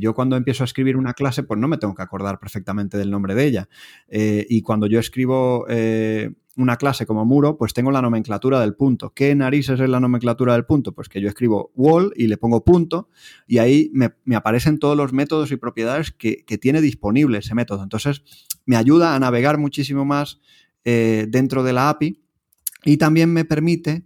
yo 0.00 0.14
cuando 0.14 0.36
empiezo 0.36 0.64
a 0.64 0.66
escribir 0.66 0.96
una 0.96 1.14
clase, 1.14 1.42
pues 1.42 1.60
no 1.60 1.68
me 1.68 1.78
tengo 1.78 1.94
que 1.94 2.02
acordar 2.02 2.38
perfectamente 2.38 2.98
del 2.98 3.10
nombre 3.10 3.34
de 3.34 3.44
ella. 3.44 3.68
Eh, 4.08 4.46
y 4.48 4.62
cuando 4.62 4.86
yo 4.86 4.98
escribo 4.98 5.66
eh, 5.68 6.32
una 6.56 6.76
clase 6.76 7.06
como 7.06 7.24
muro, 7.24 7.56
pues 7.56 7.74
tengo 7.74 7.90
la 7.90 8.02
nomenclatura 8.02 8.60
del 8.60 8.74
punto. 8.74 9.12
¿Qué 9.14 9.34
narices 9.34 9.80
es 9.80 9.88
la 9.88 10.00
nomenclatura 10.00 10.54
del 10.54 10.64
punto? 10.64 10.92
Pues 10.92 11.08
que 11.08 11.20
yo 11.20 11.28
escribo 11.28 11.72
wall 11.74 12.12
y 12.16 12.26
le 12.26 12.36
pongo 12.36 12.64
punto 12.64 13.08
y 13.46 13.58
ahí 13.58 13.90
me, 13.92 14.12
aparecen 14.34 14.78
todos 14.78 14.96
los 14.96 15.12
métodos 15.12 15.50
y 15.52 15.56
propiedades 15.56 16.12
que, 16.12 16.44
tiene 16.60 16.80
disponible 16.80 17.38
ese 17.38 17.54
método. 17.54 17.82
Entonces, 17.82 18.22
me 18.64 18.76
ayuda 18.76 19.14
a 19.14 19.18
navegar 19.18 19.58
muchísimo 19.58 20.04
más 20.04 20.40
eh, 20.84 21.26
dentro 21.28 21.62
de 21.64 21.72
la 21.72 21.88
API 21.90 22.22
y 22.84 22.96
también 22.96 23.32
me 23.32 23.44
permite 23.44 24.04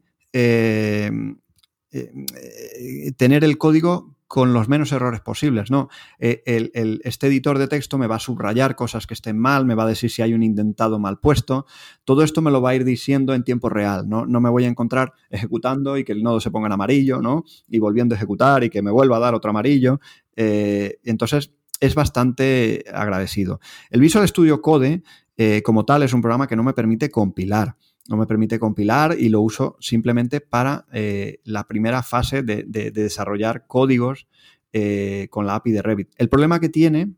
tener 3.17 3.45
el 3.45 3.59
código 3.59 4.18
con 4.29 4.53
los 4.53 4.69
menos 4.69 4.93
errores 4.93 5.23
posibles, 5.23 5.71
¿no? 5.71 5.89
Eh, 6.19 6.43
el, 6.45 7.01
este 7.03 7.27
editor 7.29 7.59
de 7.59 7.67
texto 7.67 7.97
me 7.97 8.07
va 8.07 8.17
a 8.17 8.21
subrayar 8.21 8.77
cosas 8.77 9.07
que 9.07 9.15
estén 9.15 9.39
mal, 9.39 9.65
me 9.65 9.75
va 9.75 9.85
a 9.85 9.89
decir 9.89 10.11
si 10.11 10.21
hay 10.21 10.35
un 10.35 10.43
indentado 10.43 10.99
mal 10.99 11.19
puesto. 11.19 11.65
Todo 12.05 12.23
esto 12.23 12.43
me 12.43 12.51
lo 12.51 12.61
va 12.61 12.71
a 12.71 12.75
ir 12.75 12.85
diciendo 12.85 13.35
en 13.35 13.43
tiempo 13.43 13.71
real, 13.71 14.07
¿no? 14.07 14.27
No 14.27 14.41
me 14.41 14.51
voy 14.51 14.67
a 14.67 14.69
encontrar 14.69 15.15
ejecutando 15.31 15.97
y 15.97 16.05
que 16.05 16.13
el 16.13 16.23
nodo 16.23 16.41
se 16.41 16.51
ponga 16.51 16.67
en 16.67 16.73
amarillo, 16.73 17.23
¿no? 17.23 17.45
Y 17.69 17.79
volviendo 17.79 18.15
a 18.15 18.19
ejecutar 18.19 18.63
y 18.65 18.71
que 18.71 18.83
me 18.83 18.91
vuelva 18.91 19.17
a 19.17 19.21
dar 19.21 19.35
otro 19.35 19.49
amarillo. 19.49 19.99
Eh, 20.37 20.99
entonces, 21.05 21.51
es 21.81 21.95
bastante 21.95 22.85
agradecido. 22.93 23.61
El 23.91 24.03
Visual 24.03 24.29
Studio 24.29 24.61
Code, 24.61 25.03
eh, 25.39 25.63
como 25.63 25.87
tal, 25.87 26.03
es 26.03 26.13
un 26.13 26.21
programa 26.21 26.47
que 26.47 26.57
no 26.57 26.63
me 26.63 26.75
permite 26.75 27.11
compilar 27.11 27.77
no 28.09 28.17
me 28.17 28.27
permite 28.27 28.59
compilar 28.59 29.17
y 29.19 29.29
lo 29.29 29.43
uso 29.43 29.77
simplemente 29.81 30.41
para 30.41 30.87
eh, 30.93 31.41
la 31.45 31.67
primera 31.69 32.03
fase 32.03 32.43
de, 32.43 32.65
desarrollar 32.65 33.67
códigos 33.67 34.27
eh, 34.73 35.29
con 35.31 35.47
la 35.47 35.55
API 35.55 35.73
de 35.73 35.83
Revit. 35.83 36.09
El 36.17 36.29
problema 36.29 36.59
que 36.59 36.71
tiene 36.71 37.15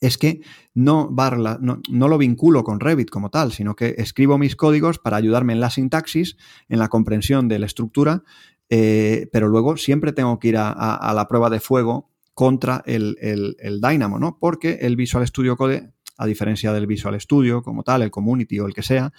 es 0.00 0.16
que 0.16 0.42
no, 0.74 1.10
lo 1.10 2.18
vinculo 2.18 2.64
con 2.64 2.80
Revit 2.80 3.10
como 3.10 3.30
tal, 3.30 3.52
sino 3.52 3.74
que 3.74 3.96
escribo 3.98 4.38
mis 4.38 4.54
códigos 4.54 4.98
para 4.98 5.16
ayudarme 5.16 5.52
en 5.54 5.60
la 5.60 5.70
sintaxis, 5.70 6.36
en 6.68 6.78
la 6.78 6.88
comprensión 6.88 7.48
de 7.48 7.58
la 7.58 7.66
estructura, 7.66 8.22
eh, 8.68 9.28
pero 9.32 9.48
luego 9.48 9.76
siempre 9.76 10.12
tengo 10.12 10.38
que 10.38 10.48
ir 10.48 10.56
a, 10.58 11.12
la 11.14 11.28
prueba 11.28 11.50
de 11.50 11.60
fuego 11.60 12.10
contra 12.34 12.82
el, 12.86 13.16
el, 13.20 13.80
Dynamo, 13.80 14.18
¿no? 14.18 14.38
Porque 14.38 14.78
el 14.82 14.96
Visual 14.96 15.26
Studio 15.26 15.56
Code, 15.56 15.92
a 16.18 16.26
diferencia 16.26 16.72
del 16.72 16.86
Visual 16.86 17.18
Studio 17.20 17.62
como 17.62 17.82
tal, 17.82 18.02
el 18.02 18.10
Community 18.10 18.60
o 18.60 18.66
el 18.66 18.74
que 18.74 18.82
sea, 18.82 19.12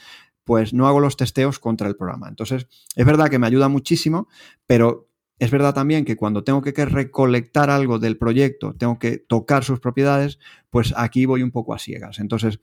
pues 0.48 0.74
no 0.74 0.88
hago 0.88 1.02
los 1.02 1.18
testeos 1.18 1.60
contra 1.60 1.90
el 1.90 1.98
programa. 1.98 2.30
Entonces, 2.30 2.68
es 2.96 3.06
verdad 3.06 3.30
que 3.30 3.38
me 3.38 3.48
ayuda 3.48 3.68
muchísimo, 3.68 4.30
pero 4.66 5.10
es 5.40 5.52
verdad 5.52 5.74
también 5.74 6.06
que 6.06 6.16
cuando 6.16 6.46
tengo 6.46 6.62
que 6.62 6.86
recolectar 6.86 7.70
algo 7.70 8.00
del 8.00 8.18
proyecto, 8.18 8.74
tengo 8.74 8.98
que 8.98 9.18
tocar 9.18 9.66
sus 9.66 9.82
propiedades, 9.82 10.40
pues 10.70 10.94
aquí 10.96 11.26
voy 11.26 11.44
un 11.44 11.52
poco 11.52 11.74
a 11.74 11.80
ciegas. 11.80 12.20
Entonces, 12.20 12.62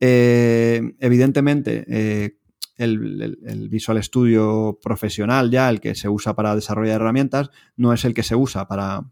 eh, 0.00 0.94
evidentemente, 0.98 1.84
eh, 1.88 2.38
el, 2.78 3.68
Visual 3.68 4.02
Studio 4.02 4.78
profesional 4.82 5.50
ya, 5.50 5.68
el 5.68 5.78
que 5.78 5.94
se 5.94 6.08
usa 6.08 6.34
para 6.34 6.54
desarrollar 6.54 7.02
herramientas, 7.02 7.50
no 7.76 7.92
es 7.92 8.06
el 8.06 8.14
que 8.14 8.22
se 8.22 8.34
usa 8.34 8.66
para, 8.66 9.04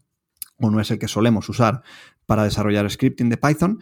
o 0.57 0.71
no 0.71 0.81
es 0.81 0.89
el 0.89 0.97
que 0.97 1.07
solemos 1.07 1.47
usar 1.47 1.83
para 2.25 2.43
desarrollar 2.43 2.89
scripting 2.89 3.29
de 3.29 3.37
Python, 3.37 3.79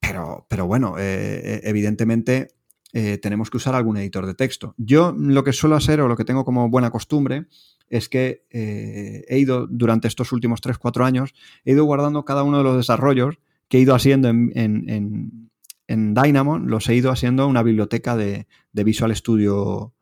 pero, 0.00 0.46
pero 0.48 0.66
bueno, 0.66 0.94
eh, 0.98 1.60
evidentemente 1.64 2.48
tenemos 2.92 3.50
que 3.50 3.56
usar 3.56 3.74
algún 3.74 3.96
editor 3.96 4.26
de 4.26 4.34
texto. 4.34 4.74
Yo 4.76 5.14
lo 5.16 5.44
que 5.44 5.52
suelo 5.52 5.76
hacer 5.76 6.00
o 6.00 6.08
lo 6.08 6.16
que 6.16 6.24
tengo 6.24 6.44
como 6.44 6.68
buena 6.68 6.90
costumbre 6.90 7.46
es 7.90 8.08
que 8.08 8.46
eh, 8.50 9.24
he 9.28 9.38
ido 9.38 9.66
durante 9.66 10.08
estos 10.08 10.32
últimos 10.32 10.62
3-4 10.62 11.04
años, 11.04 11.34
he 11.64 11.72
ido 11.72 11.84
guardando 11.84 12.24
cada 12.24 12.44
uno 12.44 12.58
de 12.58 12.64
los 12.64 12.76
desarrollos 12.76 13.38
que 13.68 13.78
he 13.78 13.80
ido 13.80 13.94
haciendo 13.94 14.28
en, 14.28 15.50
Dynamo, 15.88 16.58
los 16.58 16.88
he 16.88 16.94
ido 16.94 17.10
haciendo 17.10 17.48
una 17.48 17.64
biblioteca 17.64 18.16
de, 18.16 18.46
Visual 18.72 19.14
Studio 19.14 19.92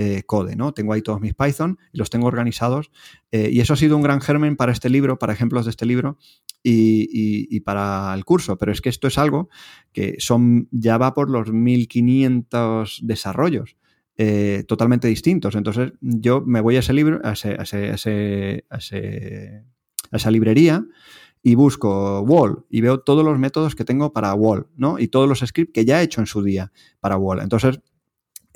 eh, 0.00 0.22
Code, 0.24 0.54
¿no? 0.54 0.72
Tengo 0.72 0.92
ahí 0.92 1.02
todos 1.02 1.20
mis 1.20 1.34
Python 1.34 1.76
y 1.92 1.98
los 1.98 2.08
tengo 2.08 2.28
organizados. 2.28 2.92
Eh, 3.32 3.50
y 3.52 3.58
eso 3.58 3.74
ha 3.74 3.76
sido 3.76 3.96
un 3.96 4.02
gran 4.02 4.20
germen 4.20 4.54
para 4.54 4.70
este 4.70 4.88
libro, 4.88 5.18
para 5.18 5.32
ejemplos 5.32 5.64
de 5.64 5.72
este 5.72 5.86
libro 5.86 6.18
y, 6.62 7.58
para 7.62 8.14
el 8.14 8.24
curso. 8.24 8.56
Pero 8.58 8.70
es 8.70 8.80
que 8.80 8.90
esto 8.90 9.08
es 9.08 9.18
algo 9.18 9.48
que 9.92 10.14
son, 10.20 10.68
ya 10.70 10.98
va 10.98 11.14
por 11.14 11.28
los 11.28 11.52
1500 11.52 13.00
desarrollos. 13.02 13.76
Eh, 14.16 14.62
totalmente 14.68 15.08
distintos. 15.08 15.56
Entonces 15.56 15.92
yo 16.00 16.42
me 16.42 16.60
voy 16.60 16.76
a 16.76 16.78
ese 16.78 16.92
libro, 16.92 17.20
a, 17.24 17.32
esa 17.32 17.56
librería 20.30 20.86
y 21.42 21.56
busco 21.56 22.20
Wall 22.20 22.64
y 22.70 22.82
veo 22.82 23.00
todos 23.00 23.24
los 23.24 23.36
métodos 23.36 23.74
que 23.74 23.84
tengo 23.84 24.12
para 24.12 24.32
Wall, 24.34 24.68
¿no? 24.76 25.00
Y 25.00 25.08
todos 25.08 25.28
los 25.28 25.40
scripts 25.40 25.72
que 25.72 25.84
ya 25.84 26.00
he 26.00 26.04
hecho 26.04 26.20
en 26.20 26.28
su 26.28 26.40
día 26.42 26.70
para 27.00 27.16
Wall. 27.16 27.40
Entonces, 27.40 27.80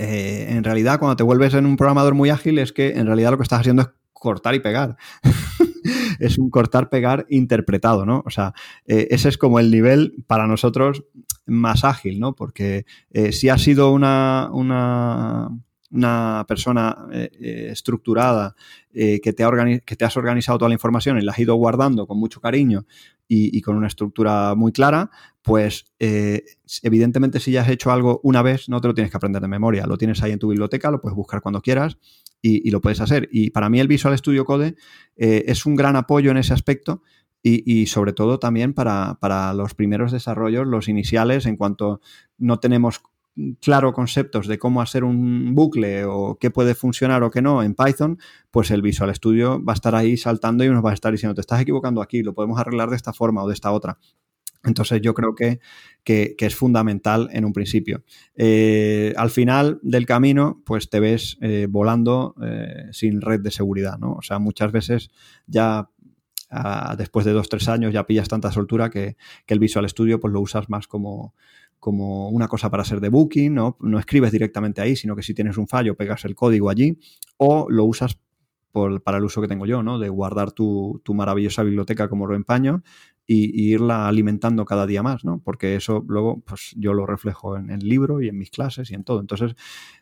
eh, 0.03 0.47
en 0.51 0.65
realidad, 0.65 0.99
cuando 0.99 1.17
te 1.17 1.23
vuelves 1.23 1.55
en 1.55 1.65
un 1.65 1.77
programador 1.77 2.15
muy 2.15 2.31
ágil, 2.31 2.59
es 2.59 2.73
que 2.73 2.91
en 2.91 3.07
realidad 3.07 3.31
lo 3.31 3.37
que 3.37 3.45
estás 3.45 3.61
haciendo 3.61 3.83
es 3.83 3.89
cortar 4.13 4.55
y 4.55 4.61
pegar. 4.61 4.97
es 6.19 6.39
un 6.39 6.51
cortar-pegar 6.51 7.27
interpretado, 7.29 8.05
¿no? 8.05 8.23
O 8.27 8.31
sea, 8.31 8.53
eh, 8.87 9.09
ese 9.11 9.29
es 9.29 9.39
como 9.39 9.61
el 9.61 9.71
nivel 9.71 10.25
para 10.27 10.49
nosotros 10.49 11.05
más 11.47 11.85
ágil, 11.85 12.19
¿no? 12.19 12.35
Porque 12.35 12.85
eh, 13.11 13.31
si 13.33 13.49
has 13.49 13.63
sido 13.63 13.93
una, 13.93 14.51
una, 14.53 15.51
persona 16.49 17.07
estructurada 17.31 18.57
que, 18.93 19.21
te 19.21 19.83
que 19.85 19.97
te 19.97 20.05
has 20.05 20.17
organizado 20.17 20.59
toda 20.59 20.71
la 20.71 20.75
información 20.75 21.19
y 21.19 21.23
la 21.23 21.33
has 21.33 21.39
ido 21.39 21.55
guardando 21.55 22.07
con 22.07 22.19
mucho 22.19 22.41
cariño 22.41 22.87
y, 23.35 23.63
con 23.63 23.77
una 23.77 23.87
estructura 23.87 24.55
muy 24.55 24.73
clara, 24.73 25.11
pues 25.41 25.87
evidentemente 26.83 27.41
si 27.41 27.53
ya 27.53 27.63
has 27.63 27.69
hecho 27.71 27.91
algo 27.91 28.21
una 28.23 28.43
vez, 28.43 28.69
no 28.69 28.81
te 28.81 28.89
lo 28.89 28.95
tienes 28.95 29.11
que 29.11 29.17
aprender 29.17 29.41
de 29.41 29.49
memoria, 29.49 29.87
lo 29.87 29.97
tienes 29.97 30.23
ahí 30.23 30.33
en 30.33 30.39
tu 30.39 30.49
biblioteca, 30.49 30.91
lo 30.91 31.01
puedes 31.01 31.17
buscar 31.17 31.41
cuando 31.41 31.63
quieras 31.63 31.97
y, 32.43 32.71
lo 32.71 32.83
puedes 32.83 33.01
hacer. 33.01 33.31
Y 33.33 33.51
para 33.51 33.71
mí 33.71 33.81
el 33.81 33.89
Visual 33.89 34.17
Studio 34.19 34.45
Code 34.45 34.77
eh, 35.17 35.45
es 35.47 35.65
un 35.65 35.77
gran 35.77 35.97
apoyo 35.97 36.31
en 36.31 36.37
ese 36.37 36.53
aspecto 36.53 37.03
y, 37.45 37.87
sobre 37.87 38.13
todo 38.13 38.39
también 38.39 38.73
para, 38.73 39.55
los 39.55 39.75
primeros 39.75 40.13
desarrollos, 40.13 40.67
los 40.67 40.89
iniciales, 40.89 41.47
en 41.47 41.57
cuanto 41.57 42.01
no 42.39 42.61
tenemos 42.61 43.01
claro 43.61 43.93
conceptos 43.93 44.47
de 44.47 44.59
cómo 44.59 44.83
hacer 44.83 45.05
un 45.05 45.55
bucle 45.55 46.05
o 46.05 46.39
qué 46.39 46.51
puede 46.51 46.75
funcionar 46.75 47.23
o 47.23 47.31
qué 47.31 47.43
no 47.43 47.63
en 47.63 47.75
Python, 47.75 48.19
pues 48.51 48.71
el 48.71 48.83
Visual 48.83 49.15
Studio 49.15 49.63
va 49.65 49.73
a 49.73 49.75
estar 49.75 49.95
ahí 49.95 50.17
saltando 50.17 50.65
y 50.65 50.69
nos 50.69 50.85
va 50.85 50.91
a 50.91 50.95
estar 50.95 51.13
diciendo, 51.13 51.35
te 51.35 51.41
estás 51.41 51.61
equivocando 51.61 52.03
aquí, 52.03 52.23
lo 52.23 52.35
podemos 52.35 52.59
arreglar 52.59 52.91
de 52.91 52.97
esta 52.97 53.13
forma 53.13 53.43
o 53.43 53.49
de 53.49 53.55
esta 53.55 53.73
otra. 53.73 53.99
Entonces 54.65 55.01
yo 55.01 55.15
creo 55.15 55.35
que, 55.35 55.61
es 56.05 56.55
fundamental 56.55 57.29
en 57.33 57.45
un 57.45 57.53
principio. 57.53 58.05
Eh, 58.37 59.13
al 59.17 59.31
final 59.31 59.81
del 59.83 60.07
camino, 60.07 60.63
pues 60.65 60.89
te 60.89 61.01
ves 61.01 61.39
eh, 61.41 61.67
volando 61.69 62.35
eh, 62.43 62.87
sin 62.93 63.21
red 63.21 63.41
de 63.41 63.51
seguridad, 63.51 63.99
¿no? 63.99 64.13
O 64.13 64.23
sea, 64.23 64.39
muchas 64.39 64.71
veces 64.71 65.11
ya 65.47 65.89
ah, 66.51 66.95
después 66.97 67.27
de 67.27 67.33
dos, 67.33 67.49
tres 67.49 67.69
años 67.69 67.93
ya 67.93 68.07
pillas 68.07 68.29
tanta 68.29 68.53
soltura 68.53 68.91
que, 68.91 69.17
el 69.47 69.59
Visual 69.59 69.89
Studio 69.89 70.21
pues 70.21 70.33
lo 70.33 70.41
usas 70.41 70.69
más 70.69 70.87
como, 70.87 71.35
como 71.83 72.29
una 72.29 72.47
cosa 72.47 72.71
para 72.71 72.85
hacer 72.85 73.01
debooking, 73.01 73.53
¿no? 73.53 73.77
No 73.81 73.99
escribes 73.99 74.31
directamente 74.31 74.81
ahí, 74.81 74.95
sino 74.95 75.17
que 75.17 75.25
si 75.25 75.35
tienes 75.35 75.57
un 75.57 75.67
fallo 75.67 75.97
pegas 75.97 76.25
el 76.25 76.37
código 76.37 76.71
allí 76.71 76.97
o 77.39 77.67
lo 77.69 77.85
usas 77.87 78.21
para 79.05 79.19
el 79.19 79.25
uso 79.25 79.43
que 79.43 79.49
tengo 79.49 79.67
yo, 79.67 79.83
¿no? 79.83 79.99
De 79.99 80.09
guardar 80.09 80.53
tu, 80.53 81.03
tu 81.03 81.13
maravillosa 81.13 81.65
biblioteca 81.65 82.09
como 82.09 82.29
lo 82.29 82.37
empaño 82.37 82.85
y, 83.27 83.73
irla 83.73 84.07
alimentando 84.07 84.65
cada 84.65 84.87
día 84.87 85.03
más, 85.03 85.25
¿no? 85.25 85.43
Porque 85.45 85.75
eso 85.75 86.05
luego, 86.07 86.41
pues 86.47 86.73
yo 86.77 86.95
lo 86.95 87.05
reflejo 87.05 87.57
en 87.57 87.69
el 87.71 87.81
libro 87.81 88.23
y 88.23 88.29
en 88.29 88.39
mis 88.39 88.51
clases 88.51 88.89
y 88.93 88.95
en 88.95 89.03
todo. 89.03 89.19
Entonces, 89.19 89.57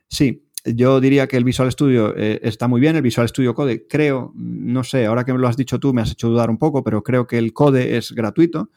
sí, 0.06 0.44
yo 0.66 1.00
diría 1.00 1.28
que 1.28 1.38
el 1.38 1.44
Visual 1.44 1.72
Studio 1.72 2.14
eh, 2.14 2.40
está 2.42 2.68
muy 2.68 2.82
bien, 2.82 2.94
el 2.94 3.02
Visual 3.02 3.26
Studio 3.26 3.54
Code, 3.54 3.86
creo, 3.88 4.34
no 4.34 4.84
sé, 4.84 5.06
ahora 5.06 5.24
que 5.24 5.32
me 5.32 5.38
lo 5.38 5.48
has 5.48 5.56
dicho 5.56 5.80
tú 5.80 5.94
me 5.94 6.02
has 6.02 6.12
hecho 6.12 6.28
dudar 6.28 6.50
un 6.50 6.58
poco, 6.58 6.84
pero 6.84 7.02
creo 7.02 7.26
que 7.26 7.38
el 7.38 7.54
Code 7.54 7.96
es 7.96 8.12
gratuito. 8.12 8.68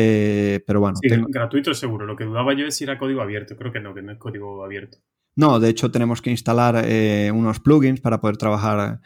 Eh, 0.00 0.62
pero 0.64 0.78
bueno. 0.78 0.96
Sí, 1.02 1.08
gratuito 1.28 1.74
seguro. 1.74 2.06
Lo 2.06 2.14
que 2.14 2.24
dudaba 2.24 2.54
yo 2.54 2.66
es 2.66 2.76
si 2.76 2.84
era 2.84 2.98
código 2.98 3.20
abierto. 3.20 3.56
Creo 3.56 3.72
que 3.72 3.80
no, 3.80 3.94
que 3.94 4.02
no 4.02 4.12
es 4.12 4.18
código 4.18 4.64
abierto. 4.64 4.98
No, 5.34 5.58
de 5.58 5.70
hecho 5.70 5.90
tenemos 5.90 6.22
que 6.22 6.30
instalar 6.30 6.84
eh, 6.84 7.32
unos 7.34 7.58
plugins 7.58 8.00
para 8.00 8.20
poder 8.20 8.36
trabajar. 8.36 9.00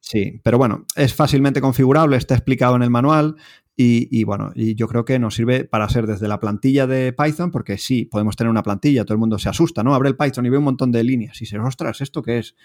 sí, 0.00 0.40
pero 0.44 0.58
bueno, 0.58 0.86
es 0.94 1.14
fácilmente 1.14 1.60
configurable, 1.60 2.16
está 2.16 2.34
explicado 2.34 2.76
en 2.76 2.82
el 2.82 2.90
manual. 2.90 3.36
Y, 3.78 4.24
bueno, 4.24 4.52
y 4.54 4.74
yo 4.74 4.88
creo 4.88 5.04
que 5.04 5.18
nos 5.18 5.34
sirve 5.34 5.64
para 5.64 5.86
ser 5.90 6.06
desde 6.06 6.28
la 6.28 6.40
plantilla 6.40 6.86
de 6.86 7.12
Python, 7.12 7.50
porque 7.50 7.76
sí, 7.76 8.06
podemos 8.06 8.34
tener 8.34 8.50
una 8.50 8.62
plantilla, 8.62 9.04
todo 9.04 9.12
el 9.12 9.18
mundo 9.18 9.38
se 9.38 9.50
asusta, 9.50 9.82
¿no? 9.82 9.94
Abre 9.94 10.08
el 10.08 10.16
Python 10.16 10.46
y 10.46 10.48
ve 10.48 10.56
un 10.56 10.64
montón 10.64 10.92
de 10.92 11.04
líneas 11.04 11.42
y 11.42 11.46
se 11.46 11.58
ostras, 11.58 12.00
¿esto 12.00 12.22
qué 12.22 12.38
es? 12.38 12.56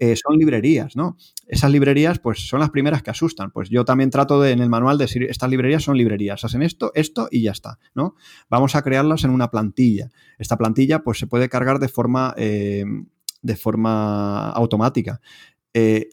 Eh, 0.00 0.16
son 0.16 0.36
librerías, 0.36 0.96
¿no? 0.96 1.16
Esas 1.46 1.70
librerías, 1.70 2.18
pues 2.18 2.48
son 2.48 2.58
las 2.58 2.70
primeras 2.70 3.04
que 3.04 3.10
asustan. 3.10 3.52
Pues 3.52 3.70
yo 3.70 3.84
también 3.84 4.10
trato 4.10 4.40
de 4.40 4.50
en 4.50 4.58
el 4.58 4.68
manual 4.68 4.98
decir, 4.98 5.22
estas 5.22 5.50
librerías 5.50 5.84
son 5.84 5.96
librerías, 5.96 6.44
hacen 6.44 6.62
esto, 6.62 6.90
esto 6.96 7.28
y 7.30 7.42
ya 7.42 7.52
está, 7.52 7.78
¿no? 7.94 8.16
Vamos 8.50 8.74
a 8.74 8.82
crearlas 8.82 9.22
en 9.22 9.30
una 9.30 9.52
plantilla. 9.52 10.10
Esta 10.36 10.58
plantilla, 10.58 11.04
pues 11.04 11.20
se 11.20 11.28
puede 11.28 11.48
cargar 11.48 11.78
de 11.78 11.88
forma, 11.88 12.34
eh, 12.36 12.84
de 13.40 13.56
forma 13.56 14.50
automática. 14.50 15.20
Eh, 15.74 16.08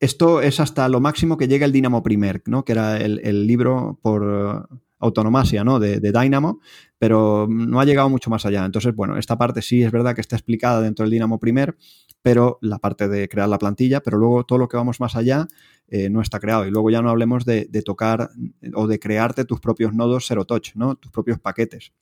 esto 0.00 0.40
es 0.40 0.60
hasta 0.60 0.88
lo 0.88 1.00
máximo 1.00 1.36
que 1.36 1.46
llega 1.46 1.66
el 1.66 1.72
Dynamo 1.72 2.02
Primer, 2.02 2.42
¿no? 2.46 2.64
que 2.64 2.72
era 2.72 2.96
el, 2.96 3.46
libro 3.46 3.98
por 4.02 4.66
eh, 4.72 4.76
autonomasia 4.98 5.62
¿no? 5.62 5.78
de, 5.78 6.00
Dynamo, 6.00 6.60
pero 6.98 7.46
no 7.48 7.80
ha 7.80 7.84
llegado 7.84 8.08
mucho 8.08 8.30
más 8.30 8.46
allá. 8.46 8.64
Entonces, 8.64 8.94
bueno, 8.94 9.18
esta 9.18 9.36
parte 9.36 9.60
sí 9.60 9.82
es 9.82 9.92
verdad 9.92 10.14
que 10.14 10.22
está 10.22 10.36
explicada 10.36 10.80
dentro 10.80 11.04
del 11.04 11.10
Dynamo 11.10 11.38
Primer, 11.38 11.76
pero 12.22 12.58
la 12.62 12.78
parte 12.78 13.08
de 13.08 13.28
crear 13.28 13.48
la 13.48 13.58
plantilla, 13.58 14.00
pero 14.00 14.16
luego 14.16 14.44
todo 14.44 14.58
lo 14.58 14.68
que 14.68 14.78
vamos 14.78 15.00
más 15.00 15.16
allá 15.16 15.48
eh, 15.88 16.08
no 16.08 16.22
está 16.22 16.40
creado. 16.40 16.66
Y 16.66 16.70
luego 16.70 16.88
ya 16.90 17.02
no 17.02 17.10
hablemos 17.10 17.44
de, 17.44 17.66
tocar 17.84 18.30
o 18.74 18.86
de 18.86 18.98
crearte 18.98 19.44
tus 19.44 19.60
propios 19.60 19.94
nodos 19.94 20.26
Zero 20.26 20.46
Touch, 20.46 20.76
¿no? 20.76 20.96
tus 20.96 21.12
propios 21.12 21.38
paquetes 21.38 21.92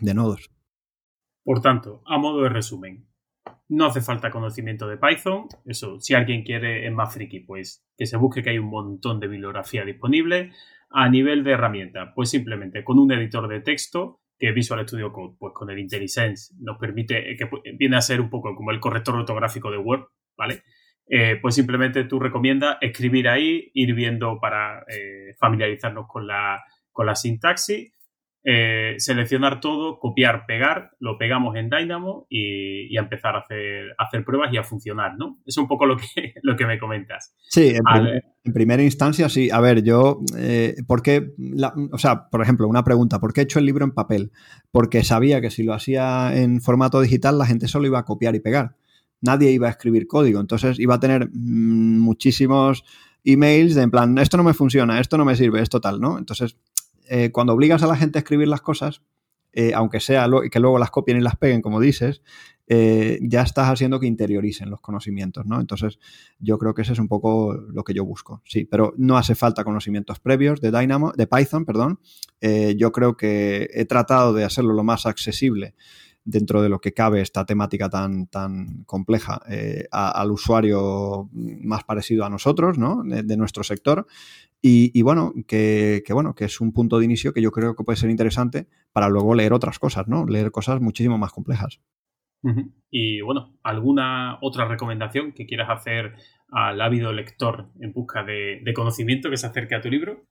de 0.00 0.12
nodos. 0.12 0.50
Por 1.44 1.62
tanto, 1.62 2.02
a 2.04 2.18
modo 2.18 2.42
de 2.42 2.48
resumen, 2.48 3.06
no 3.68 3.86
hace 3.86 4.00
falta 4.00 4.30
conocimiento 4.30 4.88
de 4.88 4.96
Python. 4.96 5.46
Eso, 5.66 6.00
si 6.00 6.14
alguien 6.14 6.42
quiere 6.42 6.86
es 6.86 6.92
más 6.92 7.12
friki, 7.12 7.40
pues 7.40 7.86
que 7.96 8.06
se 8.06 8.16
busque 8.16 8.42
que 8.42 8.50
hay 8.50 8.58
un 8.58 8.70
montón 8.70 9.20
de 9.20 9.28
bibliografía 9.28 9.84
disponible. 9.84 10.52
A 10.90 11.08
nivel 11.10 11.44
de 11.44 11.52
herramienta, 11.52 12.14
pues 12.14 12.30
simplemente 12.30 12.82
con 12.82 12.98
un 12.98 13.12
editor 13.12 13.46
de 13.46 13.60
texto 13.60 14.22
que 14.38 14.52
Visual 14.52 14.86
Studio 14.86 15.12
Code, 15.12 15.36
pues 15.38 15.52
con 15.52 15.68
el 15.68 15.78
IntelliSense 15.78 16.54
nos 16.60 16.78
permite, 16.78 17.36
que 17.36 17.48
viene 17.76 17.96
a 17.96 18.00
ser 18.00 18.20
un 18.20 18.30
poco 18.30 18.54
como 18.54 18.70
el 18.70 18.80
corrector 18.80 19.16
ortográfico 19.16 19.70
de 19.70 19.76
Word, 19.76 20.06
¿vale? 20.36 20.62
Eh, 21.06 21.38
pues 21.42 21.54
simplemente 21.54 22.04
tú 22.04 22.20
recomiendas 22.20 22.78
escribir 22.80 23.28
ahí, 23.28 23.70
ir 23.74 23.94
viendo 23.94 24.38
para 24.40 24.84
eh, 24.88 25.34
familiarizarnos 25.38 26.06
con 26.06 26.26
la, 26.26 26.62
con 26.92 27.06
la 27.06 27.16
sintaxis 27.16 27.92
eh, 28.44 28.94
seleccionar 28.98 29.60
todo, 29.60 29.98
copiar, 29.98 30.46
pegar, 30.46 30.92
lo 31.00 31.18
pegamos 31.18 31.56
en 31.56 31.68
Dynamo 31.68 32.26
y, 32.30 32.96
a 32.96 33.00
empezar 33.00 33.34
a 33.34 33.40
hacer, 33.40 33.94
hacer, 33.98 34.24
pruebas 34.24 34.52
y 34.52 34.56
a 34.56 34.62
funcionar, 34.62 35.16
¿no? 35.18 35.38
Es 35.44 35.56
un 35.58 35.66
poco 35.66 35.86
lo 35.86 35.96
que, 35.96 36.34
lo 36.42 36.56
que 36.56 36.64
me 36.64 36.78
comentas. 36.78 37.34
Sí, 37.48 37.74
en, 37.74 38.52
primera 38.52 38.82
instancia 38.82 39.28
sí. 39.28 39.50
A 39.50 39.60
ver, 39.60 39.82
yo, 39.82 40.20
eh, 40.36 40.76
¿por 40.86 41.02
qué? 41.02 41.32
o 41.92 41.98
sea, 41.98 42.28
por 42.30 42.40
ejemplo, 42.40 42.68
una 42.68 42.84
pregunta, 42.84 43.18
¿por 43.18 43.32
qué 43.32 43.40
he 43.40 43.44
hecho 43.44 43.58
el 43.58 43.66
libro 43.66 43.84
en 43.84 43.90
papel? 43.90 44.30
Porque 44.70 45.04
sabía 45.04 45.40
que 45.40 45.50
si 45.50 45.64
lo 45.64 45.74
hacía 45.74 46.30
en 46.34 46.60
formato 46.60 47.00
digital 47.00 47.38
la 47.38 47.46
gente 47.46 47.68
solo 47.68 47.86
iba 47.86 47.98
a 47.98 48.04
copiar 48.04 48.34
y 48.34 48.40
pegar. 48.40 48.76
Nadie 49.20 49.50
iba 49.50 49.66
a 49.66 49.70
escribir 49.70 50.06
código, 50.06 50.40
entonces 50.40 50.78
iba 50.78 50.94
a 50.94 51.00
tener 51.00 51.28
mm, 51.28 51.98
muchísimos 51.98 52.84
emails 53.24 53.74
de 53.74 53.82
en 53.82 53.90
plan, 53.90 54.16
esto 54.18 54.36
no 54.36 54.44
me 54.44 54.54
funciona, 54.54 55.00
esto 55.00 55.18
no 55.18 55.24
me 55.24 55.36
sirve, 55.36 55.60
esto 55.60 55.80
tal, 55.80 56.00
¿no? 56.00 56.18
Entonces, 56.18 56.56
eh, 57.08 57.30
cuando 57.30 57.54
obligas 57.54 57.82
a 57.82 57.86
la 57.86 57.96
gente 57.96 58.18
a 58.18 58.20
escribir 58.20 58.48
las 58.48 58.60
cosas, 58.60 59.02
eh, 59.52 59.72
aunque 59.74 59.98
sea 59.98 60.28
que 60.50 60.60
luego 60.60 60.78
las 60.78 60.90
copien 60.90 61.18
y 61.18 61.20
las 61.20 61.36
peguen, 61.36 61.62
como 61.62 61.80
dices, 61.80 62.22
eh, 62.66 63.18
ya 63.22 63.42
estás 63.42 63.68
haciendo 63.68 63.98
que 63.98 64.06
interioricen 64.06 64.68
los 64.68 64.80
conocimientos, 64.80 65.46
¿no? 65.46 65.58
Entonces, 65.58 65.98
yo 66.38 66.58
creo 66.58 66.74
que 66.74 66.82
ese 66.82 66.92
es 66.92 66.98
un 66.98 67.08
poco 67.08 67.54
lo 67.54 67.82
que 67.82 67.94
yo 67.94 68.04
busco, 68.04 68.42
sí, 68.44 68.66
pero 68.66 68.92
no 68.98 69.16
hace 69.16 69.34
falta 69.34 69.64
conocimientos 69.64 70.20
previos 70.20 70.60
de 70.60 70.70
Dynamo, 70.70 71.12
de 71.16 71.26
Python, 71.26 71.64
perdón. 71.64 71.98
yo 72.76 72.92
creo 72.92 73.16
que 73.16 73.70
he 73.72 73.86
tratado 73.86 74.34
de 74.34 74.44
hacerlo 74.44 74.74
lo 74.74 74.84
más 74.84 75.06
accesible 75.06 75.74
dentro 76.24 76.60
de 76.60 76.68
lo 76.68 76.78
que 76.78 76.92
cabe 76.92 77.22
esta 77.22 77.46
temática 77.46 77.88
tan, 77.88 78.26
tan 78.26 78.84
compleja 78.84 79.40
al 79.90 80.30
usuario 80.30 81.30
más 81.32 81.84
parecido 81.84 82.26
a 82.26 82.30
nosotros, 82.30 82.76
¿no? 82.76 83.02
de, 83.02 83.36
nuestro 83.38 83.64
sector. 83.64 84.06
Y, 84.60 85.02
bueno, 85.02 85.32
que, 85.46 86.02
bueno, 86.10 86.34
que 86.34 86.44
es 86.44 86.60
un 86.60 86.72
punto 86.72 86.98
de 86.98 87.04
inicio 87.04 87.32
que 87.32 87.40
yo 87.40 87.52
creo 87.52 87.76
que 87.76 87.84
puede 87.84 87.96
ser 87.96 88.10
interesante 88.10 88.66
para 88.92 89.08
luego 89.08 89.34
leer 89.34 89.52
otras 89.52 89.78
cosas, 89.78 90.08
¿no? 90.08 90.26
Leer 90.26 90.50
cosas 90.50 90.80
muchísimo 90.80 91.16
más 91.16 91.32
complejas. 91.32 91.80
Y 92.90 93.20
bueno, 93.20 93.56
¿alguna 93.62 94.38
otra 94.42 94.66
recomendación 94.66 95.32
que 95.32 95.46
quieras 95.46 95.70
hacer 95.70 96.14
al 96.50 96.80
ávido 96.80 97.12
lector 97.12 97.70
en 97.80 97.92
busca 97.92 98.24
de, 98.24 98.60
de 98.64 98.74
conocimiento 98.74 99.30
que 99.30 99.36
se 99.36 99.46
acerque 99.46 99.74
a 99.74 99.80
tu 99.80 99.90
libro? 99.90 100.24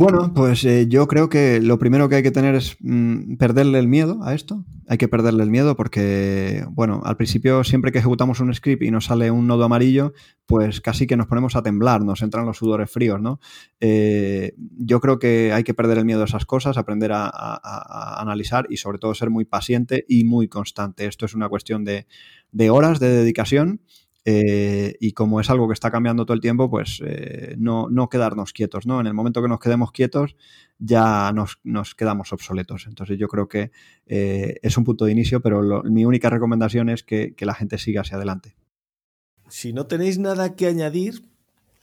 Bueno, 0.00 0.32
pues 0.32 0.64
eh, 0.64 0.86
yo 0.88 1.06
creo 1.06 1.28
que 1.28 1.60
lo 1.60 1.78
primero 1.78 2.08
que 2.08 2.14
hay 2.14 2.22
que 2.22 2.30
tener 2.30 2.54
es 2.54 2.74
mm, 2.80 3.36
perderle 3.36 3.78
el 3.78 3.86
miedo 3.86 4.20
a 4.22 4.32
esto. 4.32 4.64
Hay 4.88 4.96
que 4.96 5.08
perderle 5.08 5.42
el 5.42 5.50
miedo 5.50 5.76
porque, 5.76 6.64
bueno, 6.70 7.02
al 7.04 7.18
principio 7.18 7.64
siempre 7.64 7.92
que 7.92 7.98
ejecutamos 7.98 8.40
un 8.40 8.54
script 8.54 8.82
y 8.82 8.90
nos 8.90 9.04
sale 9.04 9.30
un 9.30 9.46
nodo 9.46 9.62
amarillo, 9.64 10.14
pues 10.46 10.80
casi 10.80 11.06
que 11.06 11.18
nos 11.18 11.26
ponemos 11.26 11.54
a 11.54 11.62
temblar, 11.62 12.02
nos 12.02 12.22
entran 12.22 12.46
los 12.46 12.56
sudores 12.56 12.90
fríos, 12.90 13.20
¿no? 13.20 13.40
Eh, 13.78 14.54
yo 14.78 15.00
creo 15.00 15.18
que 15.18 15.52
hay 15.52 15.64
que 15.64 15.74
perder 15.74 15.98
el 15.98 16.06
miedo 16.06 16.22
a 16.22 16.24
esas 16.24 16.46
cosas, 16.46 16.78
aprender 16.78 17.12
a, 17.12 18.20
analizar 18.22 18.68
y 18.70 18.78
sobre 18.78 18.96
todo 18.96 19.12
ser 19.12 19.28
muy 19.28 19.44
paciente 19.44 20.06
y 20.08 20.24
muy 20.24 20.48
constante. 20.48 21.04
Esto 21.04 21.26
es 21.26 21.34
una 21.34 21.50
cuestión 21.50 21.84
de, 21.84 22.06
de 22.52 22.70
horas 22.70 23.00
de 23.00 23.10
dedicación 23.10 23.82
eh, 24.24 24.96
y 25.00 25.12
como 25.12 25.40
es 25.40 25.48
algo 25.48 25.66
que 25.66 25.72
está 25.72 25.90
cambiando 25.90 26.24
todo 26.26 26.34
el 26.34 26.40
tiempo, 26.40 26.68
pues 26.68 27.00
eh, 27.04 27.54
no, 27.58 27.88
quedarnos 28.10 28.52
quietos, 28.52 28.86
¿no? 28.86 29.00
En 29.00 29.06
el 29.06 29.14
momento 29.14 29.40
que 29.40 29.48
nos 29.48 29.60
quedemos 29.60 29.92
quietos, 29.92 30.36
ya 30.78 31.32
nos, 31.32 31.94
quedamos 31.94 32.32
obsoletos. 32.32 32.86
Entonces 32.86 33.18
yo 33.18 33.28
creo 33.28 33.48
que 33.48 33.70
eh, 34.06 34.56
es 34.62 34.76
un 34.76 34.84
punto 34.84 35.06
de 35.06 35.12
inicio, 35.12 35.40
pero 35.40 35.82
mi 35.84 36.04
única 36.04 36.28
recomendación 36.28 36.90
es 36.90 37.02
que, 37.02 37.34
la 37.40 37.54
gente 37.54 37.78
siga 37.78 38.02
hacia 38.02 38.16
adelante. 38.16 38.54
Si 39.48 39.72
no 39.72 39.86
tenéis 39.86 40.18
nada 40.18 40.54
que 40.54 40.66
añadir, 40.66 41.24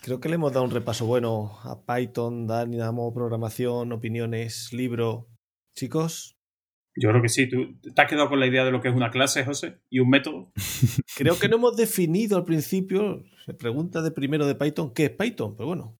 creo 0.01 0.19
que 0.19 0.29
le 0.29 0.35
hemos 0.35 0.53
dado 0.53 0.65
un 0.65 0.71
repaso 0.71 1.05
bueno 1.05 1.57
a 1.63 1.81
Python, 1.81 2.47
Dynamo, 2.47 3.13
programación, 3.13 3.91
opiniones, 3.91 4.71
libro. 4.71 5.27
Chicos, 5.75 6.36
yo 6.99 7.09
creo 7.09 7.21
que 7.21 7.29
sí. 7.29 7.47
¿Tú 7.47 7.77
te 7.93 8.01
has 8.01 8.07
quedado 8.07 8.29
con 8.29 8.39
la 8.39 8.47
idea 8.47 8.65
de 8.65 8.71
lo 8.71 8.81
que 8.81 8.89
es 8.89 8.95
una 8.95 9.11
clase, 9.11 9.45
José? 9.45 9.79
¿Y 9.89 9.99
un 9.99 10.09
método? 10.09 10.51
Creo 11.17 11.37
que 11.37 11.47
no 11.47 11.57
hemos 11.57 11.77
definido 11.77 12.37
al 12.37 12.45
principio. 12.45 13.23
Se 13.45 13.53
pregunta 13.53 14.01
de 14.01 14.11
primero 14.11 14.45
de 14.45 14.55
Python, 14.55 14.93
¿qué 14.93 15.05
es 15.05 15.11
Python? 15.11 15.55
Pero 15.55 15.67
bueno, 15.67 15.97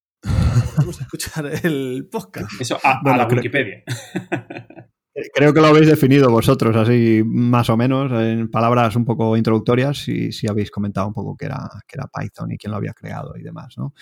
vamos 0.78 1.00
a 1.00 1.04
escuchar 1.04 1.46
el 1.64 2.08
podcast. 2.12 2.50
Eso 2.60 2.78
a, 2.84 3.02
la 3.04 3.28
Wikipedia. 3.28 3.84
Creo 5.34 5.52
que 5.52 5.62
lo 5.62 5.68
habéis 5.68 5.88
definido 5.88 6.30
vosotros, 6.30 6.76
así 6.76 7.24
más 7.26 7.72
o 7.72 7.78
menos, 7.78 8.12
en 8.12 8.52
palabras 8.52 8.96
un 8.96 9.04
poco 9.04 9.36
introductorias, 9.36 10.08
y 10.10 10.32
si 10.32 10.48
habéis 10.48 10.70
comentado 10.70 11.08
un 11.08 11.14
poco 11.14 11.36
qué 11.36 11.46
era, 11.46 11.68
qué 11.88 11.96
era 11.98 12.08
Python 12.08 12.52
y 12.52 12.58
quién 12.58 12.70
lo 12.70 12.78
había 12.78 12.94
creado 12.94 13.36
y 13.36 13.42
demás, 13.42 13.74
¿no? 13.78 13.96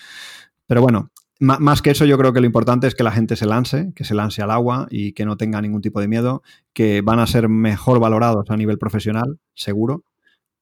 Pero 0.66 0.82
bueno, 0.82 1.10
más 1.38 1.82
que 1.82 1.90
eso, 1.90 2.04
yo 2.04 2.16
creo 2.16 2.32
que 2.32 2.40
lo 2.40 2.46
importante 2.46 2.86
es 2.86 2.94
que 2.94 3.02
la 3.02 3.12
gente 3.12 3.36
se 3.36 3.46
lance, 3.46 3.92
que 3.94 4.04
se 4.04 4.14
lance 4.14 4.42
al 4.42 4.50
agua 4.50 4.86
y 4.90 5.12
que 5.12 5.26
no 5.26 5.36
tenga 5.36 5.60
ningún 5.60 5.82
tipo 5.82 6.00
de 6.00 6.08
miedo, 6.08 6.42
que 6.72 7.02
van 7.02 7.18
a 7.18 7.26
ser 7.26 7.48
mejor 7.48 8.00
valorados 8.00 8.50
a 8.50 8.56
nivel 8.56 8.78
profesional, 8.78 9.38
seguro, 9.54 10.04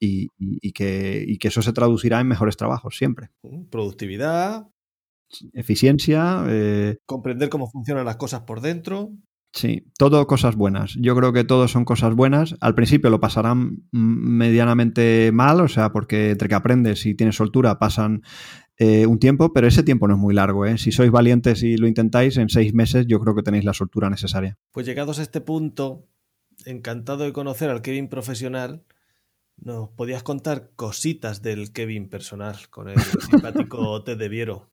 y, 0.01 0.73
que, 0.73 1.39
eso 1.41 1.63
se 1.63 1.73
traducirá 1.73 2.21
en 2.21 2.29
mejores 2.29 2.57
trabajos 2.57 2.97
siempre. 2.97 3.31
Productividad. 3.71 4.69
Eficiencia. 5.53 6.45
Eh, 6.49 6.99
comprender 7.07 7.49
cómo 7.49 7.71
funcionan 7.71 8.05
las 8.05 8.17
cosas 8.17 8.43
por 8.43 8.61
dentro. 8.61 9.11
Sí, 9.53 9.87
todo 9.97 10.27
cosas 10.27 10.57
buenas. 10.57 10.97
Yo 11.01 11.15
creo 11.15 11.33
que 11.33 11.45
todo 11.45 11.69
son 11.69 11.85
cosas 11.85 12.15
buenas. 12.15 12.57
Al 12.61 12.75
principio 12.75 13.09
lo 13.09 13.21
pasarán 13.21 13.85
medianamente 13.93 15.31
mal, 15.33 15.61
o 15.61 15.69
sea, 15.69 15.93
porque 15.93 16.31
entre 16.31 16.49
que 16.49 16.57
aprendes 16.57 17.07
y 17.07 17.15
tienes 17.15 17.37
soltura 17.37 17.79
pasan 17.79 18.23
eh, 18.77 19.07
un 19.07 19.19
tiempo, 19.19 19.53
pero 19.53 19.69
ese 19.69 19.83
tiempo 19.83 20.09
no 20.09 20.15
es 20.15 20.21
muy 20.21 20.35
largo. 20.35 20.67
¿eh? 20.67 20.79
Si 20.79 20.91
sois 20.91 21.11
valientes 21.11 21.63
y 21.63 21.77
lo 21.77 21.87
intentáis, 21.87 22.37
en 22.37 22.49
seis 22.49 22.75
meses 22.75 23.07
yo 23.07 23.21
creo 23.21 23.35
que 23.35 23.43
tenéis 23.43 23.65
la 23.65 23.73
soltura 23.73 24.11
necesaria. 24.11 24.59
Pues 24.73 24.87
llegados 24.87 25.19
a 25.19 25.23
este 25.23 25.41
punto, 25.41 26.09
encantado 26.65 27.25
de 27.25 27.33
conocer 27.33 27.71
al 27.71 27.83
Kevin 27.83 28.09
profesional. 28.09 28.85
¿Nos 29.57 29.91
podías 29.91 30.25
contar 30.25 30.73
cositas 30.75 31.41
del 31.41 31.73
Kevin 31.73 32.09
personal 32.09 32.69
con 32.71 32.89
el 32.89 32.97
simpático 33.31 34.03
Ted 34.03 34.19
de 34.19 34.29
Viero? 34.29 34.73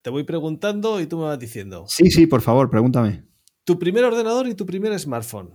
Te 0.00 0.08
voy 0.08 0.24
preguntando 0.24 1.00
y 1.00 1.06
tú 1.06 1.18
me 1.18 1.24
vas 1.24 1.38
diciendo. 1.38 1.84
Sí, 1.88 2.10
sí, 2.10 2.26
por 2.26 2.40
favor, 2.40 2.70
pregúntame. 2.70 3.24
Tu 3.64 3.78
primer 3.78 4.04
ordenador 4.04 4.48
y 4.48 4.54
tu 4.54 4.64
primer 4.64 4.98
smartphone. 4.98 5.50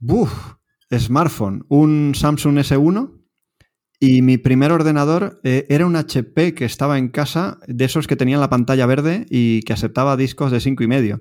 Buf, 0.00 0.56
smartphone. 0.92 1.64
Un 1.68 2.12
Samsung 2.16 2.58
S1 2.58 3.15
y 3.98 4.20
mi 4.22 4.36
primer 4.36 4.72
ordenador 4.72 5.40
eh, 5.42 5.66
era 5.68 5.86
un 5.86 5.96
HP 5.96 6.54
que 6.54 6.66
estaba 6.66 6.98
en 6.98 7.08
casa, 7.08 7.58
de 7.66 7.84
esos 7.86 8.06
que 8.06 8.16
tenían 8.16 8.40
la 8.40 8.50
pantalla 8.50 8.86
verde 8.86 9.26
y 9.30 9.62
que 9.62 9.72
aceptaba 9.72 10.16
discos 10.16 10.50
de 10.50 10.60
5 10.60 10.82
y 10.82 10.86
medio, 10.86 11.20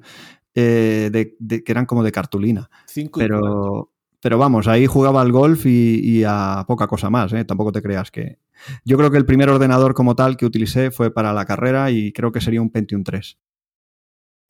eh, 0.56 1.10
de, 1.12 1.64
que 1.64 1.72
eran 1.72 1.86
como 1.86 2.04
de 2.04 2.12
cartulina. 2.12 2.70
pero, 3.16 3.94
pero 4.22 4.38
vamos, 4.38 4.68
ahí 4.68 4.88
jugaba 4.88 5.22
al 5.22 5.32
golf 5.32 5.66
y, 5.66 6.24
a 6.28 6.66
poca 6.68 6.88
cosa 6.88 7.10
más, 7.10 7.32
¿eh? 7.34 7.46
tampoco 7.46 7.72
te 7.72 7.82
creas 7.82 8.12
que... 8.12 8.40
Yo 8.84 8.98
creo 8.98 9.12
que 9.12 9.18
el 9.18 9.26
primer 9.26 9.50
ordenador 9.50 9.94
como 9.94 10.16
tal 10.16 10.38
que 10.38 10.46
utilicé 10.46 10.92
fue 10.92 11.14
para 11.14 11.34
la 11.34 11.46
carrera 11.46 11.92
y 11.92 12.12
creo 12.12 12.32
que 12.32 12.42
sería 12.42 12.62
un 12.62 12.72
Pentium 12.72 13.04
3. 13.04 13.38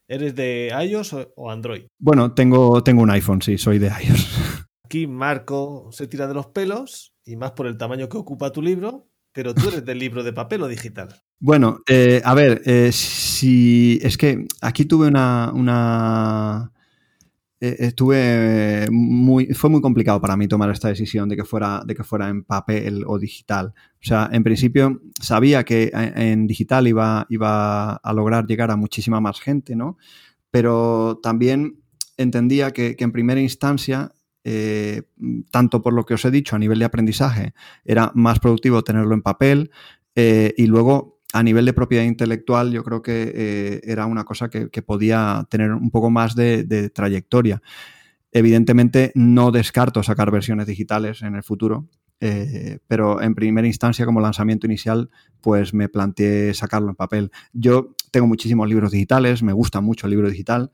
¿Eres 0.07 0.35
de 0.35 0.71
iOS 0.87 1.15
o 1.35 1.49
Android? 1.49 1.85
Bueno, 1.97 2.33
tengo, 2.33 2.83
tengo 2.83 3.01
un 3.01 3.09
iPhone, 3.09 3.41
sí, 3.41 3.57
soy 3.57 3.79
de 3.79 3.87
iOS. 3.87 4.67
Aquí 4.83 5.07
Marco 5.07 5.89
se 5.91 6.05
tira 6.05 6.27
de 6.27 6.35
los 6.35 6.47
pelos 6.47 7.14
y 7.25 7.35
más 7.35 7.51
por 7.51 7.67
el 7.67 7.77
tamaño 7.77 8.07
que 8.07 8.17
ocupa 8.17 8.51
tu 8.51 8.61
libro, 8.61 9.07
pero 9.33 9.53
tú 9.53 9.67
eres 9.67 9.83
del 9.83 9.99
libro 9.99 10.23
de 10.23 10.31
papel 10.31 10.61
o 10.61 10.67
digital. 10.67 11.09
Bueno, 11.39 11.81
eh, 11.89 12.21
a 12.23 12.33
ver, 12.33 12.61
eh, 12.65 12.91
si 12.93 13.99
es 14.01 14.17
que 14.17 14.47
aquí 14.61 14.85
tuve 14.85 15.07
una, 15.07 15.51
una 15.53 16.71
eh, 17.59 17.75
estuve 17.79 18.87
muy, 18.91 19.47
fue 19.47 19.69
muy 19.69 19.81
complicado 19.81 20.21
para 20.21 20.37
mí 20.37 20.47
tomar 20.47 20.69
esta 20.69 20.87
decisión 20.87 21.27
de 21.27 21.35
que 21.35 21.43
fuera, 21.43 21.83
de 21.85 21.95
que 21.95 22.03
fuera 22.03 22.29
en 22.29 22.43
papel 22.43 23.03
o 23.07 23.19
digital. 23.19 23.73
O 23.95 24.07
sea, 24.07 24.29
en 24.31 24.43
principio 24.43 25.01
sabía 25.21 25.63
que 25.65 25.91
en 25.93 26.47
digital 26.47 26.87
iba, 26.87 27.25
iba 27.29 27.95
a 27.95 28.13
lograr 28.13 28.45
llegar 28.45 28.71
a 28.71 28.75
muchísima 28.75 29.19
más 29.19 29.41
gente, 29.41 29.75
¿no? 29.75 29.97
Pero 30.51 31.19
también 31.21 31.81
entendía 32.17 32.71
que, 32.71 32.95
que 32.95 33.03
en 33.03 33.11
primera 33.11 33.41
instancia 33.41 34.13
eh, 34.47 35.01
tanto 35.49 35.81
por 35.81 35.93
lo 35.93 36.05
que 36.05 36.13
os 36.13 36.23
he 36.23 36.29
dicho 36.29 36.55
a 36.55 36.59
nivel 36.59 36.77
de 36.77 36.85
aprendizaje, 36.85 37.55
era 37.83 38.11
más 38.13 38.39
productivo 38.39 38.83
tenerlo 38.83 39.15
en 39.15 39.23
papel 39.23 39.71
eh, 40.13 40.53
y 40.55 40.67
luego 40.67 41.19
a 41.33 41.41
nivel 41.41 41.65
de 41.65 41.73
propiedad 41.73 42.03
intelectual 42.03 42.71
yo 42.71 42.83
creo 42.83 43.01
que 43.01 43.33
eh, 43.35 43.81
era 43.85 44.05
una 44.05 44.23
cosa 44.23 44.47
que, 44.49 44.69
podía 44.83 45.47
tener 45.49 45.71
un 45.71 45.89
poco 45.89 46.11
más 46.11 46.35
de, 46.35 46.91
trayectoria. 46.93 47.63
Evidentemente 48.31 49.11
no 49.15 49.51
descarto 49.51 50.03
sacar 50.03 50.29
versiones 50.29 50.67
digitales 50.67 51.23
en 51.23 51.33
el 51.33 51.41
futuro, 51.41 51.89
pero 52.87 53.21
en 53.21 53.33
primera 53.33 53.67
instancia 53.67 54.05
como 54.05 54.21
lanzamiento 54.21 54.67
inicial 54.67 55.09
pues 55.41 55.73
me 55.73 55.89
planteé 55.89 56.53
sacarlo 56.53 56.89
en 56.89 56.95
papel. 56.95 57.31
Yo 57.51 57.95
tengo 58.11 58.27
muchísimos 58.27 58.69
libros 58.69 58.91
digitales, 58.91 59.41
me 59.41 59.53
gusta 59.53 59.81
mucho 59.81 60.05
el 60.05 60.11
libro 60.11 60.29
digital, 60.29 60.71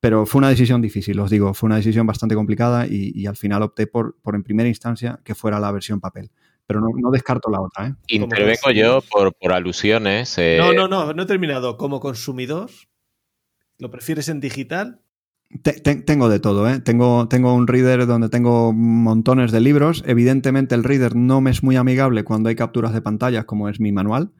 pero 0.00 0.26
fue 0.26 0.38
una 0.38 0.48
decisión 0.48 0.80
difícil, 0.80 1.18
os 1.20 1.30
digo, 1.30 1.54
fue 1.54 1.66
una 1.66 1.76
decisión 1.76 2.06
bastante 2.06 2.34
complicada 2.34 2.86
y, 2.88 3.26
al 3.26 3.36
final 3.36 3.62
opté 3.62 3.86
por, 3.86 4.16
por, 4.22 4.34
en 4.34 4.42
primera 4.42 4.68
instancia, 4.68 5.20
que 5.24 5.34
fuera 5.34 5.58
la 5.58 5.72
versión 5.72 6.00
papel. 6.00 6.30
Pero 6.66 6.80
no, 6.80 7.10
descarto 7.10 7.50
la 7.50 7.62
otra. 7.62 7.86
¿eh? 7.88 7.94
Intervengo 8.08 8.70
yo 8.70 9.00
por, 9.10 9.34
por 9.34 9.52
alusiones. 9.52 10.36
Eh, 10.36 10.58
no, 10.60 10.74
no, 10.74 10.86
no, 10.86 11.14
no 11.14 11.22
he 11.22 11.26
terminado. 11.26 11.78
Como 11.78 11.98
consumidor, 11.98 12.68
¿Lo 13.78 13.90
prefieres 13.90 14.28
en 14.28 14.40
digital? 14.40 15.00
tengo 16.04 16.28
de 16.28 16.40
todo, 16.40 16.68
¿eh? 16.68 16.80
Tengo, 16.80 17.26
tengo 17.28 17.54
un 17.54 17.66
reader 17.66 18.06
donde 18.06 18.28
tengo 18.28 18.72
montones 18.72 19.52
de 19.52 19.60
libros. 19.60 20.02
Evidentemente 20.06 20.74
el 20.74 20.84
reader 20.84 21.16
no 21.16 21.40
me 21.40 21.50
es 21.50 21.62
muy 21.62 21.76
amigable 21.76 22.24
cuando 22.24 22.48
hay 22.48 22.56
capturas 22.56 22.92
de 22.92 23.00
pantallas 23.00 23.44
como 23.44 23.68
es 23.68 23.80
mi 23.80 23.92
manual. 23.92 24.32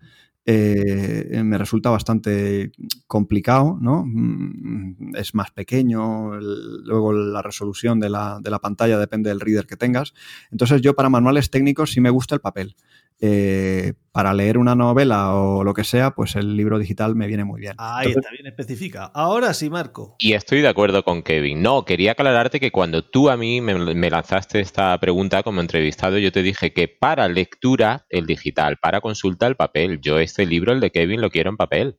Eh, 0.51 1.43
me 1.45 1.59
resulta 1.59 1.91
bastante 1.91 2.73
complicado, 3.07 3.77
¿no? 3.83 4.03
Mm, 4.07 5.15
es 5.17 5.35
más 5.35 5.51
pequeño, 5.51 6.41
luego 6.41 7.13
la 7.13 7.43
resolución 7.43 8.01
de 8.01 8.09
la, 8.09 8.41
de 8.43 8.49
la, 8.49 8.59
pantalla 8.59 8.99
depende 8.99 9.29
del 9.29 9.41
reader 9.41 9.67
que 9.67 9.77
tengas. 9.77 10.15
Entonces 10.51 10.81
yo 10.81 10.95
para 10.95 11.11
manuales 11.11 11.51
técnicos 11.51 11.93
sí 11.93 12.01
me 12.01 12.09
gusta 12.09 12.35
el 12.35 12.41
papel. 12.41 12.77
Eh, 13.21 13.95
para 14.13 14.35
leer 14.35 14.59
una 14.59 14.75
novela 14.75 15.35
o 15.35 15.63
lo 15.63 15.75
que 15.75 15.85
sea, 15.85 16.13
pues 16.13 16.35
el 16.35 16.57
libro 16.57 16.79
digital 16.79 17.15
me 17.15 17.29
viene 17.29 17.45
muy 17.45 17.61
bien. 17.61 17.75
Ahí 17.79 18.09
está 18.09 18.31
bien 18.31 18.47
especifica. 18.47 19.05
Ahora 19.15 19.55
sí, 19.55 19.71
Marco. 19.71 20.17
Y 20.19 20.33
estoy 20.33 20.61
de 20.61 20.67
acuerdo 20.67 21.05
con 21.05 21.23
Kevin. 21.23 21.63
No, 21.63 21.85
quería 21.85 22.13
aclararte 22.13 22.59
que 22.59 22.73
cuando 22.73 23.05
tú 23.05 23.31
a 23.31 23.37
mí 23.37 23.61
me, 23.61 24.11
lanzaste 24.11 24.59
esta 24.59 24.99
pregunta 24.99 25.45
como 25.45 25.61
entrevistado, 25.61 26.19
yo 26.19 26.33
te 26.33 26.43
dije 26.43 26.73
que 26.73 26.89
para 26.89 27.29
lectura 27.29 28.07
el 28.09 28.27
digital, 28.27 28.79
para 28.83 29.01
consulta 29.01 29.47
el 29.47 29.55
papel. 29.55 30.01
Yo 30.01 30.19
este 30.19 30.47
libro, 30.47 30.73
el 30.73 30.81
de 30.81 30.91
Kevin, 30.91 31.21
lo 31.21 31.31
quiero 31.31 31.51
en 31.51 31.57
papel. 31.57 31.99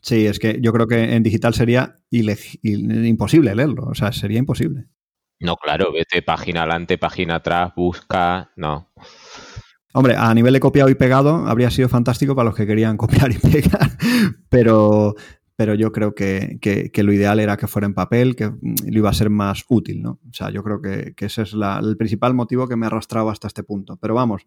Sí, 0.00 0.26
es 0.26 0.38
que 0.38 0.58
yo 0.60 0.72
creo 0.72 0.86
que 0.86 1.14
en 1.14 1.22
digital 1.22 1.52
sería 1.52 2.00
imposible 2.10 3.54
leerlo. 3.54 3.84
O 3.88 3.94
sea, 3.94 4.12
sería 4.12 4.38
imposible. 4.38 4.86
No, 5.38 5.56
claro, 5.56 5.92
vete 5.92 6.22
página 6.22 6.62
adelante, 6.62 6.98
página 6.98 7.36
atrás, 7.36 7.72
busca. 7.76 8.52
No. 8.56 8.90
Hombre, 9.94 10.16
a 10.16 10.32
nivel 10.34 10.54
de 10.54 10.60
copiado 10.60 10.88
y 10.88 10.94
pegado 10.94 11.46
habría 11.46 11.70
sido 11.70 11.88
fantástico 11.88 12.34
para 12.34 12.46
los 12.46 12.54
que 12.54 12.66
querían 12.66 12.96
copiar 12.96 13.30
y 13.30 13.38
pegar, 13.38 13.90
pero, 14.48 15.14
pero 15.54 15.74
yo 15.74 15.92
creo 15.92 16.14
que, 16.14 16.90
lo 16.96 17.12
ideal 17.12 17.40
era 17.40 17.58
que 17.58 17.66
fuera 17.66 17.86
en 17.86 17.92
papel, 17.92 18.34
que 18.34 18.46
lo 18.46 18.98
iba 18.98 19.10
a 19.10 19.14
ser 19.14 19.28
más 19.28 19.64
útil, 19.68 20.02
¿no? 20.02 20.18
O 20.28 20.32
sea, 20.32 20.50
yo 20.50 20.62
creo 20.64 20.80
que, 20.80 21.14
ese 21.18 21.42
es 21.42 21.52
el 21.52 21.96
principal 21.98 22.32
motivo 22.32 22.66
que 22.68 22.76
me 22.76 22.86
ha 22.86 22.88
arrastrado 22.88 23.28
hasta 23.28 23.48
este 23.48 23.62
punto. 23.62 23.98
Pero 23.98 24.14
vamos, 24.14 24.46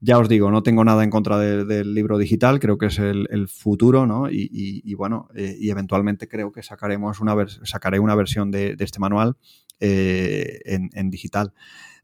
ya 0.00 0.18
os 0.18 0.28
digo, 0.28 0.50
no 0.50 0.62
tengo 0.62 0.84
nada 0.84 1.04
en 1.04 1.10
contra 1.10 1.38
del 1.38 1.94
libro 1.94 2.16
digital, 2.16 2.58
creo 2.58 2.78
que 2.78 2.86
es 2.86 2.98
el, 2.98 3.48
futuro, 3.48 4.06
¿no? 4.06 4.28
Y, 4.30 4.94
bueno, 4.94 5.28
eh, 5.34 5.54
y 5.60 5.70
eventualmente 5.70 6.28
creo 6.28 6.50
que 6.50 6.62
sacaremos 6.62 7.20
una 7.20 7.36
sacaré 7.64 7.98
una 7.98 8.14
versión 8.14 8.50
de, 8.50 8.74
este 8.78 9.00
manual 9.00 9.36
eh, 9.80 10.60
en 10.64 11.10
digital. 11.10 11.52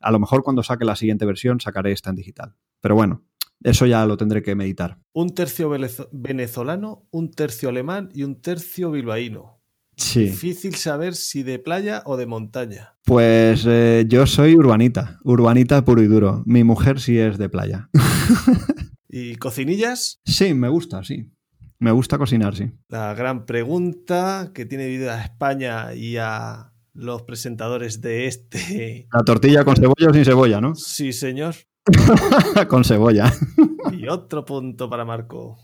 A 0.00 0.10
lo 0.10 0.18
mejor 0.18 0.42
cuando 0.42 0.62
saque 0.62 0.84
la 0.84 0.96
siguiente 0.96 1.24
versión 1.24 1.60
sacaré 1.60 1.92
esta 1.92 2.10
en 2.10 2.16
digital. 2.16 2.54
Pero 2.84 2.96
bueno, 2.96 3.24
eso 3.62 3.86
ya 3.86 4.04
lo 4.04 4.18
tendré 4.18 4.42
que 4.42 4.54
meditar. 4.54 4.98
Un 5.14 5.34
tercio 5.34 5.70
venezolano, 6.12 7.08
un 7.10 7.30
tercio 7.30 7.70
alemán 7.70 8.10
y 8.12 8.24
un 8.24 8.42
tercio 8.42 8.90
bilbaíno. 8.90 9.62
Sí. 9.96 10.24
Difícil 10.24 10.74
saber 10.74 11.14
si 11.14 11.42
de 11.42 11.58
playa 11.58 12.02
o 12.04 12.18
de 12.18 12.26
montaña. 12.26 12.98
Pues 13.06 13.64
eh, 13.66 14.04
yo 14.06 14.26
soy 14.26 14.54
urbanita, 14.54 15.18
urbanita 15.24 15.82
puro 15.82 16.02
y 16.02 16.08
duro. 16.08 16.42
Mi 16.44 16.62
mujer 16.62 17.00
sí 17.00 17.16
es 17.16 17.38
de 17.38 17.48
playa. 17.48 17.88
¿Y 19.08 19.36
cocinillas? 19.36 20.20
Sí, 20.26 20.52
me 20.52 20.68
gusta, 20.68 21.02
sí. 21.04 21.32
Me 21.78 21.90
gusta 21.90 22.18
cocinar, 22.18 22.54
sí. 22.54 22.70
La 22.88 23.14
gran 23.14 23.46
pregunta 23.46 24.50
que 24.52 24.66
tiene 24.66 24.88
vida 24.88 25.14
a 25.14 25.24
España 25.24 25.94
y 25.94 26.18
a 26.18 26.74
los 26.92 27.22
presentadores 27.22 28.02
de 28.02 28.26
este. 28.26 29.08
La 29.10 29.24
tortilla 29.24 29.64
con 29.64 29.74
cebolla 29.74 30.10
o 30.10 30.12
sin 30.12 30.26
cebolla, 30.26 30.60
¿no? 30.60 30.74
Sí, 30.74 31.14
señor. 31.14 31.54
Con 32.68 32.84
cebolla. 32.84 33.32
Y 33.92 34.08
otro 34.08 34.44
punto 34.44 34.88
para 34.88 35.04
Marco. 35.04 35.58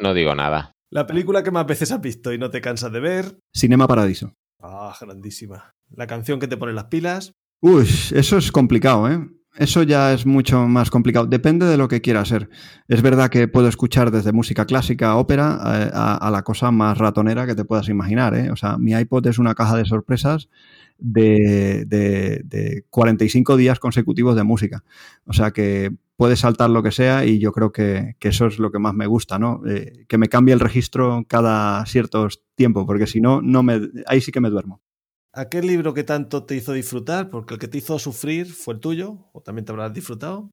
No, 0.00 0.14
digo 0.14 0.34
nada. 0.34 0.72
La 0.90 1.06
película 1.06 1.42
que 1.42 1.50
más 1.50 1.66
veces 1.66 1.92
has 1.92 2.00
visto 2.00 2.32
y 2.32 2.38
no 2.38 2.50
te 2.50 2.60
cansas 2.60 2.92
de 2.92 3.00
ver. 3.00 3.38
Cinema 3.54 3.86
Paradiso. 3.86 4.34
Ah, 4.60 4.94
grandísima. 5.00 5.74
La 5.90 6.06
canción 6.06 6.40
que 6.40 6.48
te 6.48 6.56
pone 6.56 6.72
las 6.72 6.86
pilas. 6.86 7.34
Uy, 7.60 7.86
eso 8.14 8.38
es 8.38 8.50
complicado, 8.50 9.10
¿eh? 9.10 9.28
Eso 9.56 9.82
ya 9.82 10.12
es 10.12 10.24
mucho 10.24 10.68
más 10.68 10.88
complicado. 10.90 11.26
Depende 11.26 11.66
de 11.66 11.76
lo 11.76 11.88
que 11.88 12.00
quiera 12.00 12.24
ser. 12.24 12.48
Es 12.86 13.02
verdad 13.02 13.28
que 13.28 13.48
puedo 13.48 13.68
escuchar 13.68 14.12
desde 14.12 14.32
música 14.32 14.66
clásica, 14.66 15.16
ópera, 15.16 15.58
eh, 15.64 15.90
a, 15.92 16.30
la 16.30 16.42
cosa 16.42 16.70
más 16.70 16.96
ratonera 16.96 17.44
que 17.46 17.56
te 17.56 17.64
puedas 17.64 17.88
imaginar. 17.88 18.34
¿eh? 18.36 18.50
O 18.52 18.56
sea, 18.56 18.78
mi 18.78 18.92
iPod 18.92 19.26
es 19.26 19.38
una 19.38 19.56
caja 19.56 19.76
de 19.76 19.84
sorpresas 19.84 20.48
de, 20.98 21.84
de, 21.86 22.84
45 22.90 23.56
días 23.56 23.78
consecutivos 23.78 24.36
de 24.36 24.42
música. 24.42 24.84
O 25.26 25.32
sea 25.32 25.52
que 25.52 25.92
puede 26.16 26.36
saltar 26.36 26.70
lo 26.70 26.82
que 26.82 26.90
sea 26.90 27.24
y 27.24 27.38
yo 27.38 27.52
creo 27.52 27.72
que, 27.72 28.16
eso 28.20 28.46
es 28.46 28.58
lo 28.58 28.70
que 28.70 28.78
más 28.78 28.94
me 28.94 29.06
gusta, 29.06 29.38
¿no? 29.38 29.62
Eh, 29.66 30.04
que 30.08 30.18
me 30.18 30.28
cambie 30.28 30.52
el 30.52 30.60
registro 30.60 31.24
cada 31.28 31.84
cierto 31.86 32.28
tiempo, 32.54 32.84
porque 32.86 33.06
si 33.06 33.20
no, 33.20 33.40
no 33.40 33.62
me, 33.62 33.80
ahí 34.06 34.20
sí 34.20 34.32
que 34.32 34.40
me 34.40 34.50
duermo. 34.50 34.82
¿Aquel 35.32 35.66
libro 35.66 35.94
que 35.94 36.04
tanto 36.04 36.44
te 36.44 36.56
hizo 36.56 36.72
disfrutar? 36.72 37.30
Porque 37.30 37.54
el 37.54 37.60
que 37.60 37.68
te 37.68 37.78
hizo 37.78 37.98
sufrir 37.98 38.46
fue 38.46 38.74
el 38.74 38.80
tuyo, 38.80 39.28
o 39.32 39.40
también 39.40 39.64
te 39.64 39.72
habrás 39.72 39.92
disfrutado. 39.92 40.50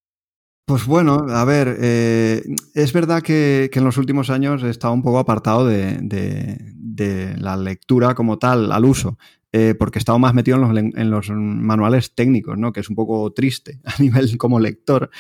Pues 0.68 0.88
bueno, 0.88 1.28
a 1.30 1.46
ver, 1.46 1.78
eh, 1.80 2.42
es 2.74 2.92
verdad 2.92 3.22
que, 3.22 3.70
en 3.72 3.84
los 3.84 3.98
últimos 3.98 4.32
años 4.32 4.64
he 4.64 4.72
estado 4.72 4.96
un 4.96 5.04
poco 5.04 5.20
apartado 5.20 5.68
de, 5.68 7.36
la 7.38 7.56
lectura 7.56 8.16
como 8.16 8.40
tal, 8.40 8.72
al 8.72 8.86
uso. 8.86 9.20
Eh, 9.52 9.74
porque 9.74 10.00
he 10.00 10.02
estado 10.02 10.20
más 10.20 10.34
metido 10.34 10.58
en 10.58 11.10
los, 11.12 11.30
manuales 11.30 12.14
técnicos, 12.14 12.58
¿no? 12.58 12.74
que 12.74 12.82
es 12.82 12.90
un 12.90 12.96
poco 12.96 13.32
triste 13.32 13.80
a 13.86 14.02
nivel 14.02 14.38
como 14.38 14.60
lector. 14.60 15.12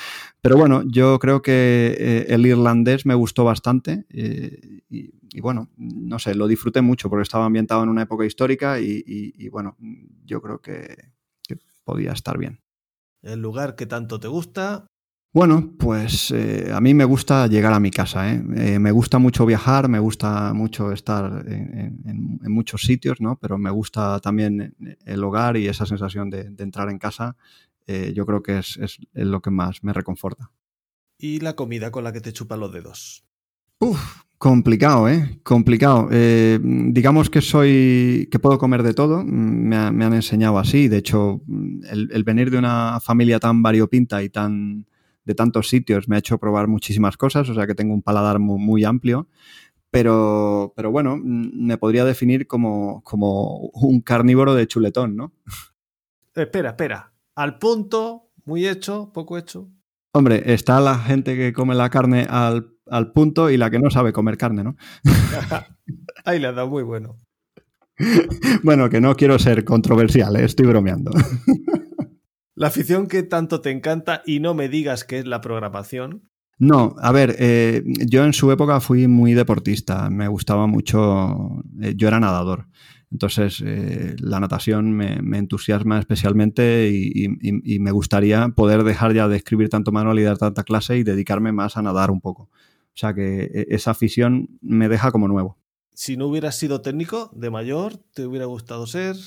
Pero 0.41 0.57
bueno, 0.57 0.83
yo 0.85 1.19
creo 1.19 1.41
que 1.41 1.95
eh, 1.97 2.25
el 2.29 2.45
irlandés 2.45 3.05
me 3.05 3.13
gustó 3.13 3.45
bastante 3.45 4.05
y, 4.89 5.39
bueno, 5.39 5.69
no 5.77 6.17
sé, 6.17 6.33
lo 6.33 6.47
disfruté 6.47 6.81
mucho 6.81 7.09
porque 7.09 7.23
estaba 7.23 7.45
ambientado 7.45 7.83
en 7.83 7.89
una 7.89 8.01
época 8.01 8.25
histórica 8.25 8.79
y, 8.79 9.47
bueno, 9.49 9.77
yo 10.25 10.41
creo 10.41 10.59
que 10.59 11.11
podía 11.83 12.11
estar 12.13 12.37
bien. 12.37 12.59
El 13.21 13.41
lugar 13.41 13.75
que 13.75 13.85
tanto 13.85 14.19
te 14.19 14.27
gusta, 14.27 14.87
bueno, 15.35 15.73
pues 15.77 16.31
eh, 16.31 16.71
a 16.73 16.79
mí 16.79 16.93
me 16.93 17.03
gusta 17.03 17.47
llegar 17.47 17.73
a 17.73 17.79
mi 17.81 17.91
casa. 17.91 18.31
¿eh? 18.31 18.41
Eh, 18.55 18.79
me 18.79 18.91
gusta 18.91 19.19
mucho 19.19 19.45
viajar, 19.45 19.89
me 19.89 19.99
gusta 19.99 20.53
mucho 20.53 20.93
estar 20.93 21.43
en, 21.45 22.39
muchos 22.43 22.83
sitios, 22.83 23.19
¿no? 23.19 23.37
Pero 23.37 23.57
me 23.57 23.69
gusta 23.69 24.21
también 24.21 24.77
el 25.05 25.23
hogar 25.25 25.57
y 25.57 25.67
esa 25.67 25.85
sensación 25.85 26.29
de, 26.29 26.53
entrar 26.57 26.89
en 26.89 26.99
casa. 26.99 27.35
yo 27.85 28.25
creo 28.25 28.41
que 28.41 28.59
es, 28.59 28.79
lo 29.11 29.41
que 29.41 29.51
más 29.51 29.83
me 29.83 29.91
reconforta. 29.91 30.51
¿Y 31.17 31.41
la 31.41 31.53
comida 31.53 31.91
con 31.91 32.05
la 32.05 32.13
que 32.13 32.21
te 32.21 32.31
chupan 32.31 32.61
los 32.61 32.71
dedos? 32.71 33.25
Uf, 33.79 34.21
complicado, 34.37 35.09
¿eh? 35.09 35.41
Complicado. 35.43 36.07
digamos 36.61 37.29
que 37.29 37.41
soy, 37.41 38.29
que 38.31 38.39
puedo 38.39 38.57
comer 38.57 38.83
de 38.83 38.93
todo. 38.93 39.21
Me, 39.25 39.75
han 39.75 40.13
enseñado 40.13 40.57
así. 40.59 40.87
De 40.87 40.99
hecho, 40.99 41.41
el 41.89 42.23
venir 42.23 42.51
de 42.51 42.57
una 42.57 43.01
familia 43.01 43.37
tan 43.37 43.61
variopinta 43.61 44.23
y 44.23 44.29
tan 44.29 44.85
de 45.25 45.35
tantos 45.35 45.69
sitios 45.69 46.07
me 46.07 46.15
ha 46.15 46.19
hecho 46.19 46.37
probar 46.37 46.67
muchísimas 46.67 47.17
cosas, 47.17 47.49
o 47.49 47.53
sea 47.53 47.67
que 47.67 47.75
tengo 47.75 47.93
un 47.93 48.01
paladar 48.01 48.39
muy, 48.39 48.83
amplio. 48.83 49.27
Pero, 49.91 50.73
pero, 50.75 50.91
bueno, 50.91 51.17
me 51.17 51.77
podría 51.77 52.03
definir 52.03 52.47
como, 52.47 53.01
como 53.03 53.69
un 53.73 54.01
carnívoro 54.01 54.53
de 54.53 54.67
chuletón, 54.67 55.15
¿no? 55.15 55.33
Espera, 56.35 56.71
espera. 56.71 57.13
Al 57.35 57.57
punto, 57.59 58.29
muy 58.43 58.67
hecho, 58.67 59.11
poco 59.13 59.37
hecho. 59.37 59.69
Hombre, 60.11 60.53
está 60.53 60.81
la 60.81 60.97
gente 60.97 61.37
que 61.37 61.53
come 61.53 61.75
la 61.75 61.89
carne 61.89 62.27
al, 62.29 62.75
al 62.89 63.13
punto 63.13 63.49
y 63.49 63.57
la 63.57 63.69
que 63.69 63.79
no 63.79 63.89
sabe 63.89 64.11
comer 64.11 64.37
carne, 64.37 64.63
¿no? 64.63 64.75
Ahí 66.25 66.39
le 66.39 66.47
ha 66.47 66.51
dado 66.51 66.67
muy 66.67 66.83
bueno. 66.83 67.17
bueno, 68.63 68.89
que 68.89 69.01
no 69.01 69.15
quiero 69.15 69.39
ser 69.39 69.63
controversial, 69.63 70.35
¿eh? 70.35 70.45
estoy 70.45 70.65
bromeando. 70.67 71.11
La 72.55 72.67
afición 72.67 73.07
que 73.07 73.21
tanto 73.23 73.59
te 73.59 73.69
encanta 73.69 74.23
y 74.25 74.39
no 74.39 74.53
me 74.53 74.69
digas 74.69 75.03
que 75.03 75.19
es 75.19 75.27
la 75.27 75.41
programación. 75.41 76.29
No, 76.57 76.95
a 76.99 77.11
ver, 77.11 77.35
eh, 77.37 77.83
yo 77.85 78.23
en 78.23 78.31
su 78.31 78.49
época 78.49 78.79
fui 78.79 79.09
muy 79.09 79.33
deportista, 79.33 80.09
me 80.09 80.29
gustaba 80.29 80.67
mucho, 80.67 81.61
eh, 81.81 81.95
yo 81.97 82.07
era 82.07 82.21
nadador, 82.21 82.67
entonces 83.11 83.61
eh, 83.65 84.15
la 84.19 84.39
natación 84.39 84.93
me, 84.93 85.37
entusiasma 85.37 85.99
especialmente 85.99 86.89
y, 86.89 87.27
me 87.79 87.91
gustaría 87.91 88.47
poder 88.49 88.85
dejar 88.85 89.13
ya 89.13 89.27
de 89.27 89.35
escribir 89.35 89.67
tanto 89.67 89.91
manual 89.91 90.17
y 90.17 90.23
dar 90.23 90.37
tanta 90.37 90.63
clase 90.63 90.97
y 90.97 91.03
dedicarme 91.03 91.51
más 91.51 91.75
a 91.75 91.81
nadar 91.81 92.09
un 92.09 92.21
poco. 92.21 92.43
O 92.43 92.97
sea 92.97 93.13
que 93.13 93.65
esa 93.69 93.91
afición 93.91 94.57
me 94.61 94.87
deja 94.87 95.11
como 95.11 95.27
nuevo. 95.27 95.57
Si 95.93 96.15
no 96.15 96.27
hubieras 96.27 96.57
sido 96.57 96.79
técnico 96.81 97.31
de 97.33 97.49
mayor, 97.49 97.97
¿te 98.13 98.25
hubiera 98.25 98.45
gustado 98.45 98.87
ser? 98.87 99.17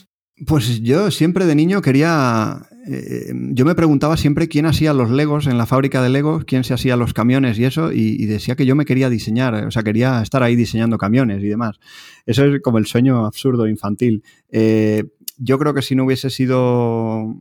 Pues 0.47 0.83
yo 0.83 1.11
siempre 1.11 1.47
de 1.47 1.55
niño 1.55 1.83
quería. 1.83 2.69
Eh, 2.87 3.33
yo 3.51 3.65
me 3.65 3.75
preguntaba 3.75 4.17
siempre 4.17 4.49
quién 4.49 4.67
hacía 4.67 4.93
los 4.93 5.11
Legos 5.11 5.47
en 5.47 5.59
la 5.59 5.67
fábrica 5.67 6.01
de 6.01 6.09
Legos, 6.09 6.45
quién 6.45 6.65
se 6.65 6.75
hacía 6.75 6.97
los 6.97 7.13
camiones 7.13 7.59
y 7.59 7.65
eso, 7.65 7.93
y, 7.93 8.25
decía 8.27 8.55
que 8.55 8.65
yo 8.65 8.75
me 8.77 8.85
quería 8.85 9.11
diseñar, 9.11 9.67
o 9.67 9.71
sea, 9.71 9.83
quería 9.83 10.23
estar 10.23 10.43
ahí 10.43 10.57
diseñando 10.57 10.97
camiones 10.97 11.43
y 11.43 11.49
demás. 11.49 11.79
Eso 12.25 12.45
es 12.45 12.63
como 12.63 12.79
el 12.79 12.87
sueño 12.87 13.27
absurdo 13.27 13.67
infantil. 13.69 14.23
Eh, 14.51 15.05
yo 15.37 15.59
creo 15.59 15.75
que 15.75 15.83
si 15.83 15.95
no 15.95 16.05
hubiese 16.05 16.31
sido. 16.31 17.35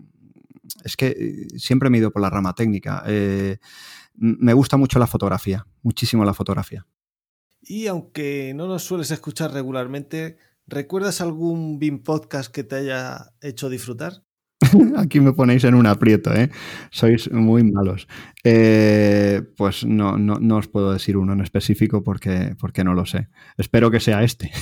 Es 0.84 0.98
que 0.98 1.08
eh, 1.08 1.48
siempre 1.58 1.90
me 1.90 1.98
he 1.98 2.02
ido 2.02 2.12
por 2.12 2.22
la 2.22 2.30
rama 2.30 2.54
técnica. 2.56 3.04
me 4.16 4.54
gusta 4.54 4.78
mucho 4.78 4.98
la 4.98 5.08
fotografía, 5.08 5.66
muchísimo 5.84 6.26
la 6.26 6.34
fotografía. 6.34 6.86
Y 7.62 7.88
aunque 7.88 8.54
no 8.56 8.68
nos 8.68 8.84
sueles 8.84 9.12
escuchar 9.12 9.52
regularmente, 9.52 10.38
¿recuerdas 10.68 11.22
algún 11.22 11.80
BIM 11.80 12.04
podcast 12.04 12.54
que 12.54 12.64
te 12.64 12.76
haya 12.76 13.34
hecho 13.42 13.70
disfrutar? 13.70 14.24
Aquí 14.98 15.20
me 15.20 15.34
ponéis 15.34 15.64
en 15.64 15.76
un 15.76 15.88
aprieto, 15.88 16.34
¿eh? 16.34 16.50
Sois 16.92 17.32
muy 17.32 17.64
malos. 17.64 18.08
Eh, 18.44 19.42
pues 19.56 19.86
no, 19.86 20.18
no, 20.18 20.40
no, 20.40 20.58
os 20.58 20.68
puedo 20.68 20.92
decir 20.92 21.18
uno 21.18 21.34
en 21.34 21.42
específico 21.42 22.04
porque, 22.04 22.56
porque 22.60 22.84
no 22.84 22.94
lo 22.94 23.06
sé. 23.06 23.30
Espero 23.58 23.92
que 23.92 24.00
sea 24.00 24.24
este. 24.24 24.52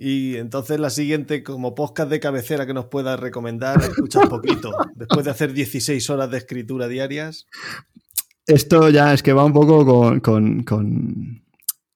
Y 0.00 0.36
entonces 0.36 0.78
la 0.78 0.90
siguiente, 0.90 1.42
como 1.42 1.74
podcast 1.74 2.08
de 2.08 2.20
cabecera 2.20 2.66
que 2.66 2.72
nos 2.72 2.84
pueda 2.84 3.16
recomendar, 3.16 3.82
escuchas 3.82 4.28
poquito. 4.28 4.70
Después 4.94 5.24
de 5.24 5.32
hacer 5.32 5.52
16 5.52 6.08
horas 6.10 6.30
de 6.30 6.38
escritura 6.38 6.86
diarias. 6.86 7.48
Esto 8.46 8.90
ya 8.90 9.12
es 9.12 9.24
que 9.24 9.32
va 9.32 9.44
un 9.44 9.52
poco 9.52 9.84
con, 9.84 10.20
con, 10.20 10.62
con 10.62 11.42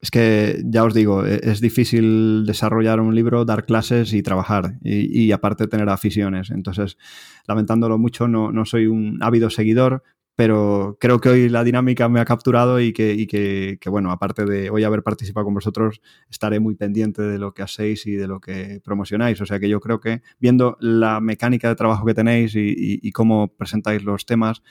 es 0.02 0.10
que 0.10 0.60
ya 0.64 0.84
os 0.84 0.92
digo, 0.92 1.24
e-, 1.24 1.40
es 1.44 1.60
difícil 1.60 2.44
desarrollar 2.44 3.00
un 3.00 3.14
libro, 3.14 3.44
dar 3.44 3.64
clases 3.64 4.12
y 4.12 4.22
trabajar 4.22 4.74
y, 4.82 5.30
aparte 5.30 5.68
tener 5.68 5.88
aficiones. 5.88 6.50
Entonces, 6.50 6.98
lamentándolo 7.46 7.96
mucho, 7.98 8.26
no, 8.26 8.50
no, 8.50 8.66
soy 8.66 8.88
un 8.88 9.22
ávido 9.22 9.48
seguidor, 9.48 10.02
pero 10.34 10.96
creo 10.98 11.20
que 11.20 11.28
hoy 11.28 11.48
la 11.48 11.62
dinámica 11.62 12.08
me 12.08 12.18
ha 12.18 12.24
capturado 12.24 12.80
y, 12.80 12.92
que, 12.92 13.12
y 13.12 13.26
que, 13.26 13.78
que, 13.80 13.90
bueno, 13.90 14.10
aparte 14.10 14.44
de 14.44 14.70
hoy 14.70 14.82
haber 14.82 15.02
participado 15.02 15.44
con 15.44 15.54
vosotros, 15.54 16.00
estaré 16.30 16.58
muy 16.58 16.74
pendiente 16.74 17.20
de 17.20 17.38
lo 17.38 17.52
que 17.52 17.62
hacéis 17.62 18.06
y 18.06 18.12
de 18.12 18.26
lo 18.26 18.40
que 18.40 18.80
promocionáis. 18.82 19.40
O 19.42 19.46
sea 19.46 19.60
que 19.60 19.68
yo 19.68 19.80
creo 19.80 20.00
que 20.00 20.22
viendo 20.40 20.78
la 20.80 21.20
mecánica 21.20 21.68
de 21.68 21.74
trabajo 21.74 22.06
que 22.06 22.14
tenéis 22.14 22.54
y, 22.54 22.74
y, 23.02 23.12
cómo 23.12 23.48
presentáis 23.48 24.04
los 24.04 24.24
temas, 24.24 24.62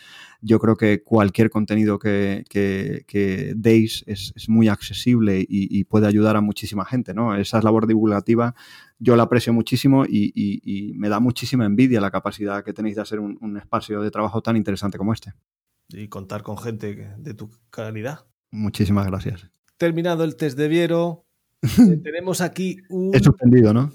yo 0.41 0.59
creo 0.59 0.75
que 0.75 1.03
cualquier 1.03 1.51
contenido 1.51 1.99
que, 1.99 2.43
que, 2.49 3.03
que 3.07 3.53
deis 3.55 4.03
es, 4.07 4.33
es, 4.35 4.49
muy 4.49 4.67
accesible 4.67 5.45
y, 5.47 5.83
puede 5.83 6.07
ayudar 6.07 6.37
a 6.37 6.41
muchísima 6.41 6.85
gente, 6.85 7.13
¿no? 7.13 7.35
Esa 7.35 7.61
labor 7.61 7.85
divulgativa 7.85 8.55
yo 9.01 9.15
la 9.15 9.23
aprecio 9.23 9.51
muchísimo 9.51 10.05
y, 10.05 10.31
y, 10.35 10.93
me 10.93 11.09
da 11.09 11.19
muchísima 11.19 11.65
envidia 11.65 11.99
la 11.99 12.11
capacidad 12.11 12.63
que 12.63 12.71
tenéis 12.71 12.95
de 12.95 13.01
hacer 13.01 13.19
un, 13.19 13.37
un 13.41 13.57
espacio 13.57 14.01
de 14.01 14.11
trabajo 14.11 14.41
tan 14.41 14.55
interesante 14.55 14.97
como 14.97 15.11
este 15.11 15.33
y 15.89 16.07
contar 16.07 16.43
con 16.43 16.57
gente 16.57 17.13
de 17.17 17.33
tu 17.33 17.49
calidad. 17.69 18.27
Muchísimas 18.51 19.07
gracias. 19.07 19.49
Terminado 19.77 20.23
el 20.23 20.35
test 20.35 20.57
de 20.57 20.67
Viero, 20.67 21.25
eh, 21.63 21.97
tenemos 22.03 22.41
aquí 22.41 22.77
un... 22.89 23.13
He 23.13 23.19
suspendido, 23.19 23.73
¿no? 23.73 23.91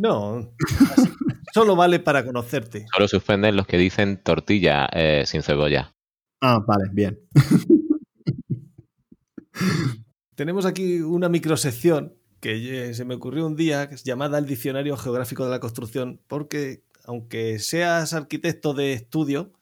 No, 0.00 0.54
así, 0.90 1.08
solo 1.54 1.76
vale 1.76 2.00
para 2.00 2.24
conocerte. 2.24 2.86
Solo 2.92 3.06
suspenden 3.06 3.54
los 3.54 3.66
que 3.66 3.76
dicen 3.76 4.20
tortilla 4.22 4.88
eh, 4.92 5.24
sin 5.26 5.42
cebolla. 5.42 5.94
Ah, 6.40 6.58
vale, 6.66 6.84
bien. 6.92 7.20
tenemos 10.34 10.66
aquí 10.66 11.00
una 11.00 11.28
microsección 11.28 12.14
que 12.42 12.92
se 12.92 13.04
me 13.04 13.14
ocurrió 13.14 13.46
un 13.46 13.54
día 13.54 13.88
llamada 14.04 14.36
el 14.36 14.46
Diccionario 14.46 14.96
Geográfico 14.96 15.44
de 15.44 15.50
la 15.52 15.60
Construcción, 15.60 16.20
porque 16.26 16.82
aunque 17.04 17.60
seas 17.60 18.14
arquitecto 18.14 18.74
de 18.74 18.94
estudio, 18.94 19.52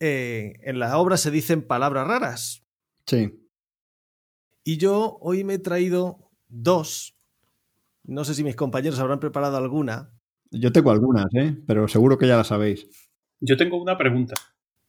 eh, 0.00 0.54
en 0.64 0.80
las 0.80 0.92
obras 0.94 1.20
se 1.20 1.30
dicen 1.30 1.62
palabras 1.62 2.08
raras. 2.08 2.64
Sí. 3.06 3.48
Y 4.64 4.76
yo 4.78 5.18
hoy 5.20 5.44
me 5.44 5.54
he 5.54 5.58
traído 5.60 6.32
dos. 6.48 7.16
No 8.02 8.24
sé 8.24 8.34
si 8.34 8.42
mis 8.42 8.56
compañeros 8.56 8.98
habrán 8.98 9.20
preparado 9.20 9.56
alguna. 9.56 10.10
Yo 10.50 10.72
tengo 10.72 10.90
algunas, 10.90 11.26
¿eh? 11.34 11.56
pero 11.64 11.86
seguro 11.86 12.18
que 12.18 12.26
ya 12.26 12.36
las 12.36 12.48
sabéis. 12.48 12.88
Yo 13.38 13.56
tengo 13.56 13.80
una 13.80 13.96
pregunta. 13.96 14.34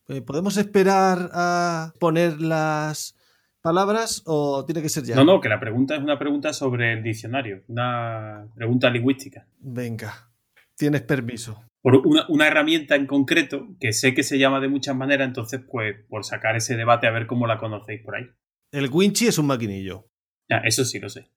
Eh, 0.07 0.21
¿Podemos 0.21 0.57
esperar 0.57 1.29
a 1.33 1.93
poner 1.99 2.41
las 2.41 3.15
palabras 3.63 4.21
o 4.25 4.63
tiene 4.65 4.83
que 4.83 4.89
ser 4.89 5.03
ya? 5.03 5.15
No, 5.15 5.23
no, 5.23 5.41
que 5.41 5.49
la 5.49 5.59
pregunta 5.59 5.95
es 5.95 6.03
una 6.03 6.19
pregunta 6.19 6.53
sobre 6.53 6.93
el 6.93 7.01
diccionario, 7.01 7.63
una 7.67 8.47
pregunta 8.55 8.91
lingüística. 8.91 9.47
Venga, 9.59 10.29
tienes 10.75 11.01
permiso 11.01 11.63
por 11.83 11.97
una, 12.07 12.25
una, 12.29 12.47
herramienta 12.47 12.95
en 12.95 13.05
concreto 13.05 13.75
que 13.77 13.91
sé 13.91 14.13
que 14.13 14.23
se 14.23 14.39
llama 14.39 14.61
de 14.61 14.69
muchas 14.69 14.95
maneras, 14.95 15.27
entonces, 15.27 15.59
pues, 15.69 15.97
por 16.07 16.23
sacar 16.23 16.55
ese 16.55 16.77
debate 16.77 17.07
a 17.07 17.11
ver 17.11 17.27
cómo 17.27 17.45
la 17.45 17.57
conocéis 17.57 18.01
por 18.01 18.15
ahí. 18.15 18.23
El 18.71 18.89
Winchi 18.89 19.27
es 19.27 19.37
un 19.37 19.47
maquinillo. 19.47 20.07
Ah, 20.49 20.61
eso 20.63 20.85
sí 20.85 20.99
lo 20.99 21.09
sé. 21.09 21.29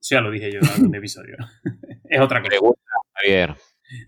Eso 0.00 0.14
ya 0.14 0.20
lo 0.20 0.30
dije 0.30 0.52
yo 0.52 0.60
en 0.60 0.68
algún 0.68 0.94
episodio. 0.94 1.36
es 2.04 2.20
otra 2.20 2.40
cosa. 2.40 2.50
Pregunta, 2.50 2.80
Javier. 3.12 3.56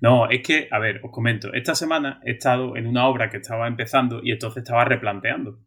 No, 0.00 0.30
es 0.30 0.42
que, 0.42 0.68
a 0.70 0.78
ver, 0.78 1.00
os 1.02 1.10
comento. 1.10 1.52
Esta 1.52 1.74
semana 1.74 2.20
he 2.24 2.32
estado 2.32 2.76
en 2.76 2.86
una 2.86 3.08
obra 3.08 3.28
que 3.28 3.38
estaba 3.38 3.66
empezando 3.66 4.20
y 4.22 4.30
entonces 4.30 4.62
estaba 4.62 4.84
replanteando. 4.84 5.58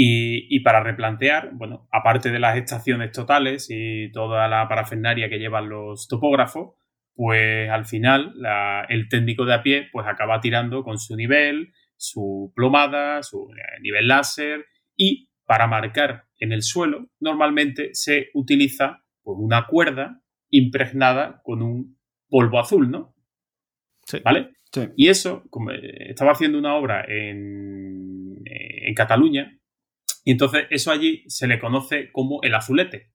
Y, 0.00 0.46
y, 0.54 0.60
para 0.60 0.80
replantear, 0.84 1.50
bueno, 1.54 1.88
aparte 1.90 2.30
de 2.30 2.38
las 2.38 2.56
estaciones 2.56 3.10
totales 3.10 3.66
y 3.68 4.12
toda 4.12 4.46
la 4.46 4.68
parafernaria 4.68 5.28
que 5.28 5.40
llevan 5.40 5.68
los 5.68 6.06
topógrafos, 6.06 6.76
pues 7.16 7.68
al 7.68 7.84
final 7.84 8.32
la, 8.36 8.86
el 8.88 9.08
técnico 9.08 9.44
de 9.44 9.54
a 9.54 9.62
pie 9.64 9.88
pues 9.90 10.06
acaba 10.06 10.40
tirando 10.40 10.84
con 10.84 10.98
su 10.98 11.16
nivel, 11.16 11.72
su 11.96 12.52
plomada, 12.54 13.24
su 13.24 13.50
eh, 13.50 13.80
nivel 13.82 14.06
láser 14.06 14.66
y 14.96 15.30
para 15.44 15.66
marcar 15.66 16.26
en 16.38 16.52
el 16.52 16.62
suelo 16.62 17.10
normalmente 17.18 17.90
se 17.92 18.28
utiliza 18.34 19.02
pues, 19.24 19.36
una 19.40 19.66
cuerda 19.66 20.22
impregnada 20.48 21.40
con 21.42 21.60
un 21.60 21.98
polvo 22.28 22.60
azul, 22.60 22.88
¿no? 22.88 23.16
Sí. 24.04 24.20
¿Vale? 24.24 24.52
Sí. 24.72 24.82
Y 24.94 25.08
eso, 25.08 25.42
como 25.50 25.72
eh, 25.72 26.10
estaba 26.10 26.30
haciendo 26.30 26.56
una 26.56 26.76
obra 26.76 27.04
en, 27.04 28.36
en 28.44 28.94
Cataluña, 28.94 29.57
y 30.28 30.32
entonces 30.32 30.66
eso 30.68 30.90
allí 30.90 31.24
se 31.26 31.46
le 31.46 31.58
conoce 31.58 32.12
como 32.12 32.42
el 32.42 32.54
azulete. 32.54 33.14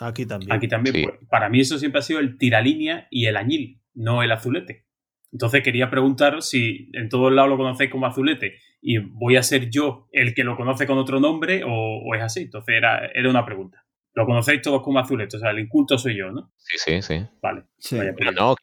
Aquí 0.00 0.24
también. 0.24 0.50
Aquí 0.50 0.66
también. 0.66 0.96
Sí. 0.96 1.02
Pues, 1.02 1.18
para 1.28 1.50
mí 1.50 1.60
eso 1.60 1.78
siempre 1.78 1.98
ha 1.98 2.02
sido 2.02 2.18
el 2.18 2.38
tiralínea 2.38 3.08
y 3.10 3.26
el 3.26 3.36
añil, 3.36 3.82
no 3.92 4.22
el 4.22 4.32
azulete. 4.32 4.86
Entonces 5.32 5.62
quería 5.62 5.90
preguntaros 5.90 6.48
si 6.48 6.88
en 6.94 7.10
todos 7.10 7.30
lados 7.30 7.50
lo 7.50 7.58
conocéis 7.58 7.90
como 7.90 8.06
azulete 8.06 8.58
y 8.80 8.96
voy 8.96 9.36
a 9.36 9.42
ser 9.42 9.68
yo 9.68 10.08
el 10.10 10.34
que 10.34 10.44
lo 10.44 10.56
conoce 10.56 10.86
con 10.86 10.96
otro 10.96 11.20
nombre 11.20 11.62
o, 11.62 11.70
o 11.70 12.14
es 12.14 12.22
así. 12.22 12.44
Entonces 12.44 12.74
era, 12.74 13.04
era, 13.08 13.28
una 13.28 13.44
pregunta. 13.44 13.84
Lo 14.14 14.24
conocéis 14.24 14.62
todos 14.62 14.80
como 14.80 15.00
azulete, 15.00 15.36
o 15.36 15.40
sea, 15.40 15.50
el 15.50 15.58
inculto 15.58 15.98
soy 15.98 16.16
yo, 16.16 16.30
¿no? 16.32 16.54
Sí, 16.56 16.78
sí, 16.78 17.02
sí. 17.02 17.26
Vale. 17.42 17.64
Sí. 17.76 17.98
Vaya, 17.98 18.14
Pero 18.16 18.32
no, 18.32 18.56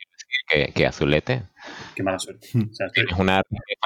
que, 0.49 0.73
que 0.73 0.85
azulete. 0.87 1.43
Qué 1.95 2.03
mala 2.03 2.19
suerte. 2.19 2.47
Hmm. 2.53 2.69
O 2.71 2.73
sea, 2.73 2.87
estoy... 2.87 3.05
Es 3.09 3.17
una 3.17 3.41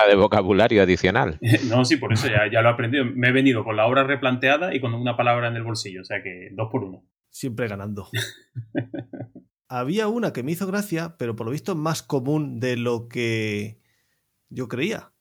de 0.08 0.16
vocabulario 0.16 0.82
adicional. 0.82 1.38
no, 1.70 1.86
sí, 1.86 1.98
por 1.98 2.14
eso 2.14 2.28
ya, 2.28 2.50
ya 2.52 2.62
lo 2.62 2.70
he 2.70 2.74
aprendido. 2.74 3.06
Me 3.06 3.30
he 3.30 3.32
venido 3.32 3.64
con 3.64 3.76
la 3.76 3.86
obra 3.86 4.04
replanteada 4.04 4.74
y 4.74 4.82
con 4.82 4.94
una 4.94 5.16
palabra 5.18 5.48
en 5.48 5.56
el 5.56 5.64
bolsillo, 5.64 6.02
o 6.02 6.06
sea 6.06 6.22
que 6.24 6.50
dos 6.54 6.70
por 6.72 6.84
uno. 6.84 7.06
Siempre 7.30 7.68
ganando. 7.68 8.08
Había 9.68 10.08
una 10.08 10.34
que 10.34 10.42
me 10.42 10.52
hizo 10.52 10.66
gracia, 10.66 11.16
pero 11.18 11.36
por 11.36 11.46
lo 11.46 11.52
visto 11.52 11.74
es 11.74 11.78
más 11.78 12.02
común 12.02 12.60
de 12.60 12.76
lo 12.76 13.08
que 13.08 13.80
yo 14.50 14.68
creía. 14.68 15.14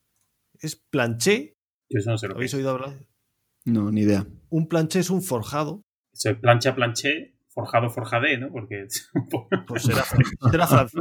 Es 0.60 0.74
planché. 0.76 1.58
Eso 1.90 2.10
no 2.10 2.18
sé 2.18 2.28
lo 2.28 2.34
¿Habéis 2.34 2.54
oído 2.54 2.70
hablar? 2.70 2.94
No, 3.66 3.90
ni 3.90 4.02
idea. 4.02 4.26
Un 4.48 4.68
planché 4.68 5.00
es 5.00 5.10
un 5.10 5.22
forjado. 5.22 5.82
Eso 6.12 6.30
es 6.30 6.38
plancha, 6.38 6.74
planché, 6.74 7.36
forjado, 7.48 7.90
forjadé, 7.90 8.38
¿no? 8.38 8.50
Porque 8.50 8.86
Pues 9.66 9.82
será, 9.82 10.04
será 10.50 10.66
francés. 10.66 11.00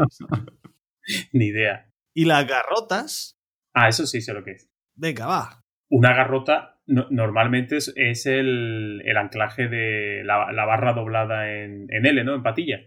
ni 1.34 1.48
idea. 1.48 1.92
Y 2.14 2.26
las 2.26 2.48
garrotas. 2.48 3.40
Ah, 3.74 3.90
eso 3.90 4.06
sí 4.06 4.22
sé 4.22 4.34
lo 4.34 4.44
que 4.44 4.52
es. 4.52 4.70
Venga, 4.96 5.28
va. 5.28 5.64
Una 5.90 6.14
garrota 6.14 6.82
no, 6.88 7.08
normalmente 7.10 7.78
es, 7.78 7.94
es 7.96 8.26
el, 8.26 9.02
el, 9.06 9.18
anclaje 9.18 9.68
de 9.68 10.24
la, 10.24 10.52
la 10.52 10.66
barra 10.66 10.94
doblada 10.94 11.54
en, 11.54 11.88
en, 11.90 12.06
L, 12.06 12.24
¿no? 12.24 12.36
En 12.36 12.44
patilla. 12.44 12.80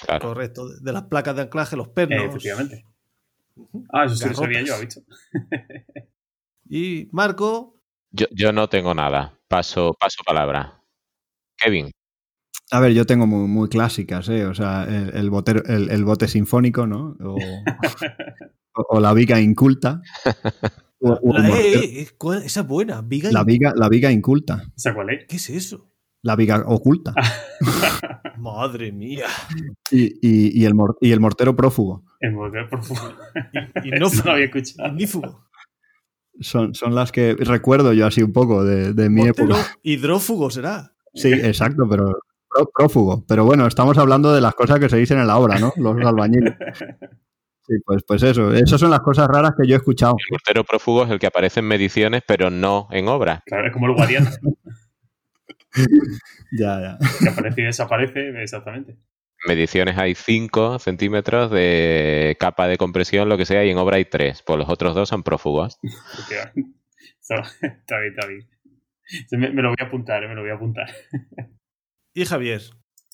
Claro. 0.00 0.28
Correcto. 0.28 0.68
De 0.80 0.92
las 0.92 1.04
placas 1.04 1.36
de 1.36 1.42
anclaje, 1.42 1.76
los 1.76 1.88
pernos. 1.88 2.22
Eh, 2.22 2.26
efectivamente. 2.26 2.84
Ah, 3.92 4.04
eso 4.04 4.16
sí 4.16 4.28
lo 4.28 4.34
sabía 4.34 4.62
yo, 4.62 4.74
¿ha 4.74 4.80
visto? 4.80 5.00
y 6.68 7.08
Marco. 7.12 7.80
Yo, 8.10 8.26
yo 8.30 8.52
no 8.52 8.68
tengo 8.68 8.94
nada. 8.94 9.38
Paso, 9.48 9.94
paso 9.98 10.22
palabra. 10.24 10.80
Kevin. 11.56 11.90
A 12.70 12.80
ver, 12.80 12.92
yo 12.92 13.06
tengo 13.06 13.26
muy, 13.26 13.48
muy 13.48 13.68
clásicas, 13.68 14.28
¿eh? 14.28 14.44
O 14.44 14.54
sea, 14.54 14.84
el, 14.84 15.16
el, 15.16 15.30
botero, 15.30 15.62
el, 15.64 15.90
el 15.90 16.04
bote 16.04 16.28
sinfónico, 16.28 16.86
¿no? 16.86 17.16
O, 17.20 17.36
o, 17.36 17.36
o 18.90 19.00
la 19.00 19.14
viga 19.14 19.40
inculta. 19.40 20.02
O, 21.00 21.12
o 21.22 21.38
la, 21.38 21.48
eh, 21.48 22.02
eh, 22.02 22.08
esa 22.44 22.60
es 22.60 22.66
buena. 22.66 23.00
Viga 23.00 23.30
la, 23.32 23.42
viga, 23.44 23.72
la 23.74 23.88
viga 23.88 24.12
inculta. 24.12 24.64
¿Esa 24.76 24.94
cuál 24.94 25.10
es? 25.10 25.26
¿Qué 25.26 25.36
es 25.36 25.48
eso? 25.50 25.90
La 26.22 26.36
viga 26.36 26.62
oculta. 26.66 27.14
Madre 28.36 28.92
mía. 28.92 29.26
Y, 29.90 30.06
y, 30.20 30.60
y, 30.60 30.64
el, 30.66 30.74
mor, 30.74 30.98
y 31.00 31.12
el 31.12 31.20
mortero 31.20 31.56
prófugo. 31.56 32.04
El 32.20 32.32
mortero 32.32 32.68
prófugo. 32.68 33.14
Y, 33.82 33.88
y 33.88 33.90
no, 33.92 34.08
no 34.10 34.24
lo 34.24 34.32
había 34.32 34.46
escuchado. 34.46 35.48
Son, 36.40 36.74
son 36.74 36.94
las 36.94 37.12
que 37.12 37.34
recuerdo 37.34 37.92
yo 37.94 38.06
así 38.06 38.22
un 38.22 38.32
poco 38.32 38.62
de, 38.62 38.92
de 38.92 39.08
mi 39.08 39.22
mortero 39.22 39.56
época. 39.56 39.78
Hidrófugo 39.82 40.50
será. 40.50 40.92
Sí, 41.14 41.32
exacto, 41.32 41.88
pero 41.88 42.18
prófugo. 42.66 43.24
Pero 43.26 43.44
bueno, 43.44 43.66
estamos 43.66 43.96
hablando 43.98 44.32
de 44.32 44.40
las 44.40 44.54
cosas 44.54 44.78
que 44.78 44.88
se 44.88 44.96
dicen 44.96 45.18
en 45.18 45.26
la 45.26 45.38
obra, 45.38 45.58
¿no? 45.58 45.72
Los 45.76 45.96
albañiles. 46.04 46.54
Sí, 47.68 47.74
pues, 47.84 48.02
pues 48.06 48.22
eso. 48.22 48.50
Esas 48.54 48.80
son 48.80 48.90
las 48.90 49.00
cosas 49.00 49.28
raras 49.28 49.52
que 49.54 49.68
yo 49.68 49.74
he 49.74 49.76
escuchado. 49.76 50.16
El 50.18 50.32
mortero 50.32 50.64
prófugo 50.64 51.04
es 51.04 51.10
el 51.10 51.18
que 51.18 51.26
aparece 51.26 51.60
en 51.60 51.66
mediciones, 51.66 52.22
pero 52.26 52.48
no 52.48 52.88
en 52.90 53.08
obra. 53.08 53.42
Claro, 53.44 53.66
es 53.66 53.74
como 53.74 53.88
el 53.88 53.92
guardián. 53.92 54.26
ya, 56.58 56.80
ya. 56.80 56.98
Que 57.20 57.28
aparece 57.28 57.60
y 57.60 57.64
desaparece, 57.64 58.42
exactamente. 58.42 58.96
Mediciones 59.46 59.98
hay 59.98 60.14
5 60.14 60.78
centímetros 60.78 61.50
de 61.50 62.38
capa 62.40 62.66
de 62.68 62.78
compresión, 62.78 63.28
lo 63.28 63.36
que 63.36 63.44
sea, 63.44 63.64
y 63.64 63.70
en 63.70 63.76
obra 63.76 63.96
hay 63.96 64.06
3. 64.06 64.42
Pues 64.46 64.58
los 64.58 64.68
otros 64.70 64.94
dos 64.94 65.10
son 65.10 65.22
prófugos. 65.22 65.78
está 67.20 68.00
bien, 68.00 68.14
está 68.16 68.26
bien. 68.26 68.48
Me, 69.32 69.50
me, 69.50 69.62
lo 69.62 69.68
voy 69.68 69.76
a 69.80 69.84
apuntar, 69.84 70.24
eh, 70.24 70.28
me 70.28 70.34
lo 70.34 70.40
voy 70.40 70.50
a 70.50 70.54
apuntar. 70.54 70.88
¿Y 72.18 72.24
Javier? 72.24 72.62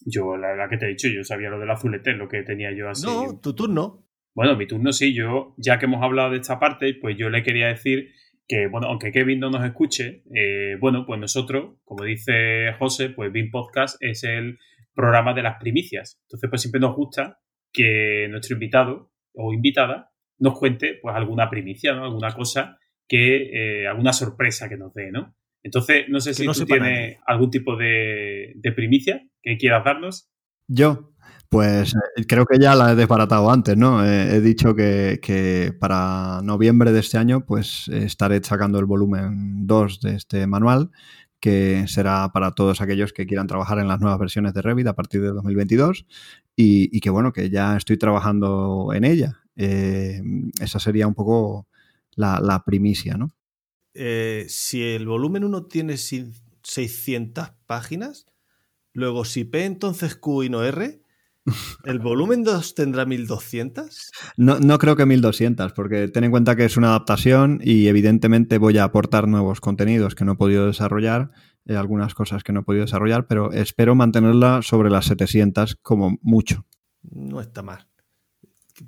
Yo, 0.07 0.35
la 0.39 0.49
verdad 0.49 0.71
que 0.71 0.79
te 0.79 0.87
he 0.87 0.89
dicho, 0.89 1.09
yo 1.09 1.23
sabía 1.25 1.51
lo 1.51 1.61
del 1.61 1.71
azulete, 1.71 2.15
lo 2.15 2.27
que 2.27 2.43
tenía 2.43 2.73
yo 2.75 2.89
así. 2.89 3.05
No, 3.05 3.39
tu 3.39 3.55
turno. 3.55 4.09
Bueno, 4.35 4.57
mi 4.57 4.67
turno 4.67 4.95
sí, 4.95 5.13
yo, 5.13 5.55
ya 5.59 5.79
que 5.79 5.85
hemos 5.85 6.03
hablado 6.03 6.31
de 6.31 6.39
esta 6.39 6.59
parte, 6.59 6.95
pues 6.99 7.15
yo 7.19 7.29
le 7.29 7.43
quería 7.43 7.67
decir 7.67 8.13
que, 8.49 8.67
bueno, 8.67 8.87
aunque 8.87 9.13
Kevin 9.13 9.41
no 9.41 9.51
nos 9.51 9.63
escuche, 9.63 10.23
eh, 10.35 10.79
bueno, 10.81 11.05
pues 11.07 11.21
nosotros, 11.21 11.77
como 11.85 12.05
dice 12.05 12.73
José, 12.79 13.11
pues 13.11 13.31
BIM 13.31 13.51
Podcast 13.51 13.99
es 14.01 14.25
el 14.25 14.59
programa 14.95 15.35
de 15.35 15.43
las 15.43 15.59
primicias. 15.61 16.19
Entonces, 16.23 16.49
pues 16.49 16.63
siempre 16.63 16.81
nos 16.81 16.97
gusta 16.97 17.41
que 17.75 18.27
nuestro 18.31 18.55
invitado 18.55 19.13
o 19.35 19.53
invitada 19.53 20.13
nos 20.39 20.59
cuente, 20.59 20.99
pues, 21.03 21.15
alguna 21.15 21.51
primicia, 21.51 21.93
¿no? 21.93 22.05
Alguna 22.05 22.33
cosa 22.33 22.79
que, 23.07 23.83
eh, 23.83 23.87
alguna 23.87 24.15
sorpresa 24.15 24.67
que 24.67 24.79
nos 24.79 24.95
dé, 24.95 25.11
¿no? 25.13 25.37
Entonces, 25.65 26.05
no 26.09 26.21
sé 26.21 26.35
si 26.35 26.47
tú 26.47 26.65
tienes 26.65 27.19
algún 27.27 27.51
tipo 27.51 27.77
de, 27.77 28.53
de 28.55 28.73
primicia 28.73 29.21
que 29.43 29.57
quieras 29.57 29.85
darnos. 29.85 30.29
Yo, 30.69 31.15
pues 31.49 31.95
eh, 31.95 32.25
creo 32.27 32.47
que 32.47 32.59
ya 32.59 32.75
la 32.75 32.93
he 32.93 32.95
desbaratado 32.95 33.51
antes, 33.51 33.77
¿no? 33.77 34.05
he 34.05 34.41
dicho 34.41 34.75
que, 34.75 35.73
para 35.79 36.41
noviembre 36.43 36.93
de 36.93 37.01
este 37.01 37.17
año, 37.17 37.45
pues 37.47 37.89
estaré 37.89 38.43
sacando 38.43 38.79
el 38.79 38.85
volumen 38.85 39.67
2 39.67 40.01
de 40.01 40.15
este 40.17 40.47
manual, 40.47 40.91
que 41.41 41.85
será 41.87 42.31
para 42.33 42.53
todos 42.53 42.81
aquellos 42.81 43.13
que 43.13 43.27
quieran 43.27 43.47
trabajar 43.47 43.79
en 43.79 43.87
las 43.87 44.01
nuevas 44.01 44.19
versiones 44.19 44.55
de 44.55 44.63
Revit 44.63 44.87
a 44.87 44.95
partir 44.95 45.21
de 45.21 45.29
2022 45.29 46.07
y, 46.57 47.01
que 47.01 47.11
bueno, 47.11 47.33
que 47.33 47.51
ya 47.51 47.77
estoy 47.77 47.99
trabajando 47.99 48.91
en 48.93 49.05
ella. 49.05 49.41
Eh, 49.57 50.23
esa 50.61 50.81
sería 50.81 51.07
un 51.07 51.15
poco 51.15 51.69
la, 52.17 52.63
primicia, 52.67 53.17
¿no? 53.17 53.31
Eh, 53.95 54.47
si 54.49 54.83
el 54.83 55.07
volumen 55.07 55.45
1 55.45 55.67
tiene 55.67 55.97
600 55.97 57.53
páginas, 57.67 58.27
luego 58.93 59.25
si 59.25 59.45
P 59.45 59.65
entonces 59.65 60.17
Q 60.17 60.45
y 60.45 60.51
no 60.51 60.65
R, 60.65 61.01
¿El 61.85 61.99
volumen 61.99 62.43
2 62.43 62.75
tendrá 62.75 63.05
1200? 63.05 64.13
No, 64.37 64.59
no 64.61 64.79
creo 64.79 64.97
que 64.97 65.07
1200, 65.07 65.73
porque 65.73 66.09
ten 66.09 66.25
en 66.25 66.31
cuenta 66.31 66.57
que 66.57 66.65
es 66.65 66.77
una 66.77 66.89
adaptación 66.89 67.61
y 67.63 67.89
evidentemente 67.89 68.59
voy 68.59 68.79
a 68.79 68.85
aportar 68.85 69.29
nuevos 69.29 69.61
contenidos 69.61 70.15
que 70.15 70.25
no 70.25 70.33
he 70.33 70.37
podido 70.37 70.67
desarrollar, 70.67 71.31
eh, 71.67 71.77
algunas 71.77 72.15
cosas 72.15 72.43
que 72.43 72.53
no 72.53 72.61
he 72.61 72.65
podido 72.65 72.85
desarrollar, 72.85 73.27
pero 73.27 73.53
espero 73.53 73.95
mantenerla 73.95 74.63
sobre 74.63 74.91
las 74.91 75.07
700 75.07 75.77
como 75.77 76.19
mucho. 76.23 76.67
No 77.03 77.41
está 77.41 77.63
mal. 77.63 77.89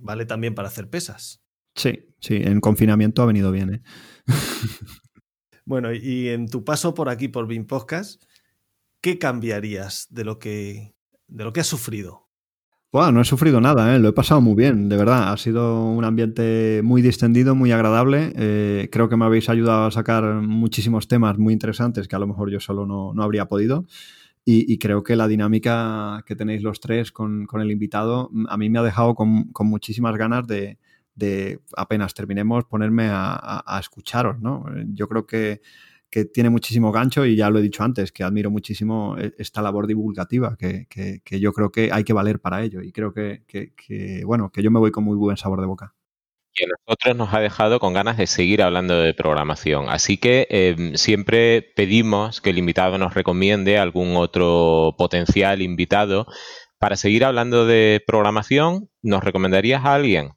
Vale 0.00 0.24
también 0.24 0.54
para 0.54 0.68
hacer 0.68 0.88
pesas. 0.88 1.42
Sí, 1.74 2.08
sí, 2.20 2.36
en 2.42 2.60
confinamiento 2.60 3.22
ha 3.22 3.26
venido 3.26 3.52
bien. 3.52 3.74
¿eh? 3.74 3.82
bueno, 5.64 5.92
y 5.92 6.28
en 6.28 6.48
tu 6.48 6.64
paso 6.64 6.94
por 6.94 7.08
aquí, 7.08 7.28
por 7.28 7.46
BIM 7.46 7.66
Podcast, 7.66 8.22
¿qué 9.00 9.18
cambiarías 9.18 10.06
de 10.10 10.24
lo 10.24 10.38
que, 10.38 10.94
de 11.28 11.44
lo 11.44 11.52
que 11.52 11.60
has 11.60 11.66
sufrido? 11.66 12.26
Bueno, 12.96 13.12
no 13.12 13.20
he 13.20 13.24
sufrido 13.24 13.60
nada, 13.60 13.94
¿eh? 13.94 13.98
lo 13.98 14.08
he 14.08 14.12
pasado 14.12 14.40
muy 14.40 14.54
bien, 14.54 14.88
de 14.88 14.96
verdad. 14.96 15.30
Ha 15.30 15.36
sido 15.36 15.84
un 15.84 16.04
ambiente 16.04 16.80
muy 16.82 17.02
distendido, 17.02 17.54
muy 17.54 17.70
agradable. 17.70 18.32
Eh, 18.36 18.88
creo 18.90 19.08
que 19.10 19.18
me 19.18 19.26
habéis 19.26 19.50
ayudado 19.50 19.84
a 19.84 19.90
sacar 19.90 20.24
muchísimos 20.36 21.06
temas 21.06 21.36
muy 21.36 21.52
interesantes 21.52 22.08
que 22.08 22.16
a 22.16 22.18
lo 22.18 22.26
mejor 22.26 22.50
yo 22.50 22.58
solo 22.58 22.86
no, 22.86 23.22
habría 23.22 23.48
podido. 23.48 23.84
Y, 24.46 24.78
creo 24.78 25.02
que 25.02 25.16
la 25.16 25.28
dinámica 25.28 26.22
que 26.24 26.36
tenéis 26.36 26.62
los 26.62 26.80
tres 26.80 27.12
con, 27.12 27.46
el 27.52 27.70
invitado 27.70 28.30
a 28.48 28.56
mí 28.56 28.70
me 28.70 28.78
ha 28.78 28.82
dejado 28.82 29.14
con, 29.14 29.50
muchísimas 29.60 30.16
ganas 30.16 30.46
de, 30.46 30.78
apenas 31.76 32.14
terminemos, 32.14 32.64
ponerme 32.64 33.08
a, 33.10 33.62
a 33.66 33.80
escucharos. 33.80 34.40
¿no? 34.40 34.64
Yo 34.92 35.08
creo 35.08 35.26
que 35.26 35.60
que 36.10 36.24
tiene 36.24 36.50
muchísimo 36.50 36.92
gancho 36.92 37.26
y 37.26 37.36
ya 37.36 37.50
lo 37.50 37.58
he 37.58 37.62
dicho 37.62 37.82
antes, 37.82 38.12
que 38.12 38.24
admiro 38.24 38.50
muchísimo 38.50 39.16
e, 39.18 39.34
esta 39.38 39.62
labor 39.62 39.86
divulgativa, 39.86 40.56
que, 40.56 40.86
yo 41.38 41.52
creo 41.52 41.70
que 41.70 41.90
hay 41.92 42.04
que 42.04 42.12
valer 42.12 42.40
para 42.40 42.62
ello 42.62 42.80
y 42.80 42.92
creo 42.92 43.12
que, 43.12 43.42
bueno, 44.24 44.50
que 44.50 44.62
yo 44.62 44.70
me 44.70 44.78
voy 44.78 44.90
con 44.90 45.04
muy 45.04 45.16
buen 45.16 45.36
sabor 45.36 45.60
de 45.60 45.66
boca. 45.66 45.94
Y 46.54 46.64
a 46.64 46.68
nosotros 46.68 47.16
nos 47.16 47.34
ha 47.34 47.40
dejado 47.40 47.80
con 47.80 47.92
ganas 47.92 48.16
de 48.16 48.26
seguir 48.26 48.62
hablando 48.62 48.98
de 48.98 49.12
programación. 49.12 49.90
Así 49.90 50.16
que 50.16 50.46
em, 50.48 50.94
siempre 50.94 51.60
pedimos 51.60 52.40
que 52.40 52.48
el 52.48 52.56
invitado 52.56 52.96
nos 52.96 53.12
recomiende 53.12 53.76
algún 53.76 54.16
otro 54.16 54.94
potencial 54.96 55.60
invitado. 55.60 56.26
Para 56.78 56.96
seguir 56.96 57.26
hablando 57.26 57.66
de 57.66 58.02
programación, 58.06 58.88
¿nos 59.02 59.22
recomendarías 59.22 59.84
a 59.84 59.94
alguien? 59.94 60.35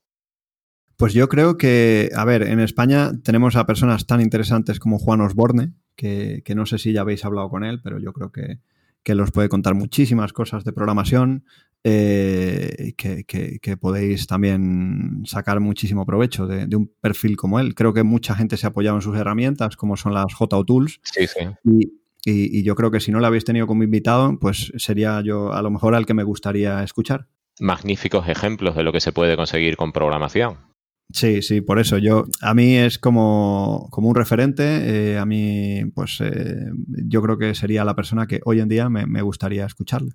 Pues 0.99 1.13
yo 1.13 1.29
creo 1.29 1.57
que, 1.57 2.09
a 2.13 2.25
ver, 2.25 2.43
en 2.43 2.59
España 2.59 3.11
tenemos 3.23 3.55
a 3.55 3.65
personas 3.65 4.05
tan 4.05 4.19
interesantes 4.19 4.81
como 4.81 4.99
Juan 4.99 5.21
Osborne, 5.21 5.71
que, 5.95 6.43
no 6.53 6.65
sé 6.65 6.77
si 6.77 6.91
ya 6.91 7.01
habéis 7.01 7.23
hablado 7.23 7.47
con 7.47 7.63
él, 7.63 7.79
pero 7.81 7.99
yo 7.99 8.11
creo 8.11 8.33
que, 8.33 8.59
que 9.01 9.15
los 9.15 9.31
puede 9.31 9.47
contar 9.47 9.75
muchísimas 9.75 10.33
cosas 10.33 10.65
de 10.65 10.73
programación, 10.73 11.45
eh, 11.85 12.95
que, 12.97 13.23
que, 13.25 13.77
podéis 13.77 14.27
también 14.27 15.21
sacar 15.23 15.61
muchísimo 15.61 16.05
provecho 16.05 16.47
de, 16.47 16.75
un 16.75 16.91
perfil 16.99 17.37
como 17.37 17.61
él. 17.61 17.75
Creo 17.75 17.93
que 17.93 18.03
mucha 18.03 18.35
gente 18.35 18.57
se 18.57 18.67
ha 18.67 18.71
apoyado 18.71 18.97
en 18.97 19.01
sus 19.01 19.15
herramientas, 19.15 19.77
como 19.77 19.95
son 19.95 20.13
las 20.13 20.33
JO 20.33 20.65
Tools. 20.65 20.99
Sí, 21.03 21.27
sí. 21.27 21.39
Y, 21.63 22.59
y, 22.59 22.63
yo 22.63 22.75
creo 22.75 22.91
que 22.91 22.99
si 22.99 23.13
no 23.13 23.21
lo 23.21 23.27
habéis 23.27 23.45
tenido 23.45 23.67
como 23.67 23.83
invitado, 23.83 24.37
pues 24.37 24.73
sería 24.75 25.21
yo 25.21 25.53
a 25.53 25.61
lo 25.61 25.71
mejor 25.71 25.95
al 25.95 26.05
que 26.05 26.13
me 26.13 26.23
gustaría 26.23 26.83
escuchar. 26.83 27.29
Magníficos 27.61 28.27
ejemplos 28.27 28.75
de 28.75 28.83
lo 28.83 28.91
que 28.91 28.99
se 28.99 29.13
puede 29.13 29.37
conseguir 29.37 29.77
con 29.77 29.93
programación. 29.93 30.68
Sí, 31.11 31.41
sí, 31.41 31.61
por 31.61 31.79
eso 31.79 31.97
yo, 31.97 32.25
a 32.41 32.53
mí 32.53 32.77
es 32.77 32.99
como, 32.99 33.87
como 33.89 34.09
un 34.09 34.15
referente, 34.15 35.13
eh, 35.13 35.17
a 35.17 35.25
mí 35.25 35.83
pues 35.95 36.21
eh, 36.21 36.69
yo 37.07 37.23
creo 37.23 37.37
que 37.37 37.55
sería 37.55 37.83
la 37.83 37.95
persona 37.95 38.27
que 38.27 38.41
hoy 38.45 38.59
en 38.59 38.69
día 38.69 38.89
me, 38.89 39.21
gustaría 39.23 39.65
escucharle. 39.65 40.11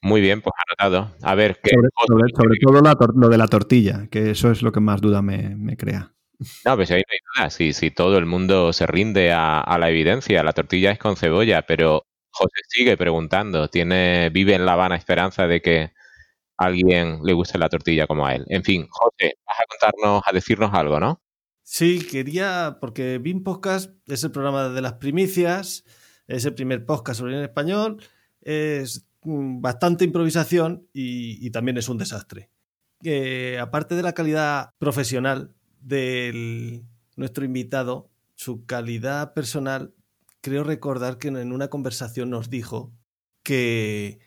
Muy 0.00 0.20
bien, 0.20 0.42
pues 0.42 0.52
anotado. 0.68 1.16
A 1.22 1.34
ver, 1.34 1.58
¿qué 1.60 1.72
sobre, 2.06 2.58
todo 2.60 2.80
lo 3.14 3.28
de 3.28 3.38
la 3.38 3.48
tortilla, 3.48 4.06
que 4.08 4.30
eso 4.30 4.52
es 4.52 4.62
lo 4.62 4.70
que 4.70 4.78
más 4.78 5.00
duda 5.00 5.22
me, 5.22 5.76
crea. 5.76 6.12
No, 6.64 6.76
pues 6.76 6.92
ahí 6.92 7.00
no 7.00 7.12
hay 7.12 7.18
duda. 7.34 7.50
Si, 7.50 7.72
si 7.72 7.90
todo 7.90 8.18
el 8.18 8.26
mundo 8.26 8.72
se 8.72 8.86
rinde 8.86 9.32
a, 9.32 9.60
a, 9.60 9.78
la 9.78 9.90
evidencia, 9.90 10.44
la 10.44 10.52
tortilla 10.52 10.92
es 10.92 11.00
con 11.00 11.16
cebolla, 11.16 11.62
pero 11.62 12.04
José 12.30 12.60
sigue 12.68 12.96
preguntando, 12.96 13.68
tiene, 13.68 14.30
vive 14.30 14.54
en 14.54 14.66
la 14.66 14.76
vana 14.76 14.94
esperanza 14.94 15.48
de 15.48 15.60
que 15.60 15.95
alguien 16.56 17.20
le 17.22 17.32
guste 17.32 17.58
la 17.58 17.68
tortilla 17.68 18.06
como 18.06 18.26
a 18.26 18.34
él. 18.34 18.44
En 18.48 18.64
fin, 18.64 18.86
José, 18.90 19.38
vas 19.46 19.56
a 19.60 19.64
contarnos, 19.68 20.22
a 20.26 20.32
decirnos 20.32 20.72
algo, 20.72 21.00
¿no? 21.00 21.20
Sí, 21.62 22.06
quería, 22.08 22.78
porque 22.80 23.18
BIM 23.18 23.42
Podcast 23.42 23.90
es 24.06 24.22
el 24.24 24.30
programa 24.30 24.68
de 24.68 24.80
las 24.80 24.94
primicias, 24.94 25.84
es 26.28 26.44
el 26.44 26.54
primer 26.54 26.86
podcast 26.86 27.18
sobre 27.18 27.36
en 27.36 27.42
español, 27.42 28.02
es 28.40 29.06
mm, 29.22 29.60
bastante 29.60 30.04
improvisación 30.04 30.88
y, 30.92 31.50
también 31.50 31.76
es 31.76 31.88
un 31.88 31.98
desastre. 31.98 32.50
aparte 33.60 33.94
de 33.94 34.02
la 34.02 34.12
calidad 34.12 34.70
profesional 34.78 35.54
de 35.80 36.84
nuestro 37.16 37.44
invitado, 37.44 38.10
su 38.34 38.64
calidad 38.64 39.34
personal, 39.34 39.92
creo 40.40 40.62
recordar 40.62 41.18
que 41.18 41.28
en 41.28 41.52
una 41.52 41.68
conversación 41.68 42.30
nos 42.30 42.48
dijo 42.48 42.92
que 43.42 44.20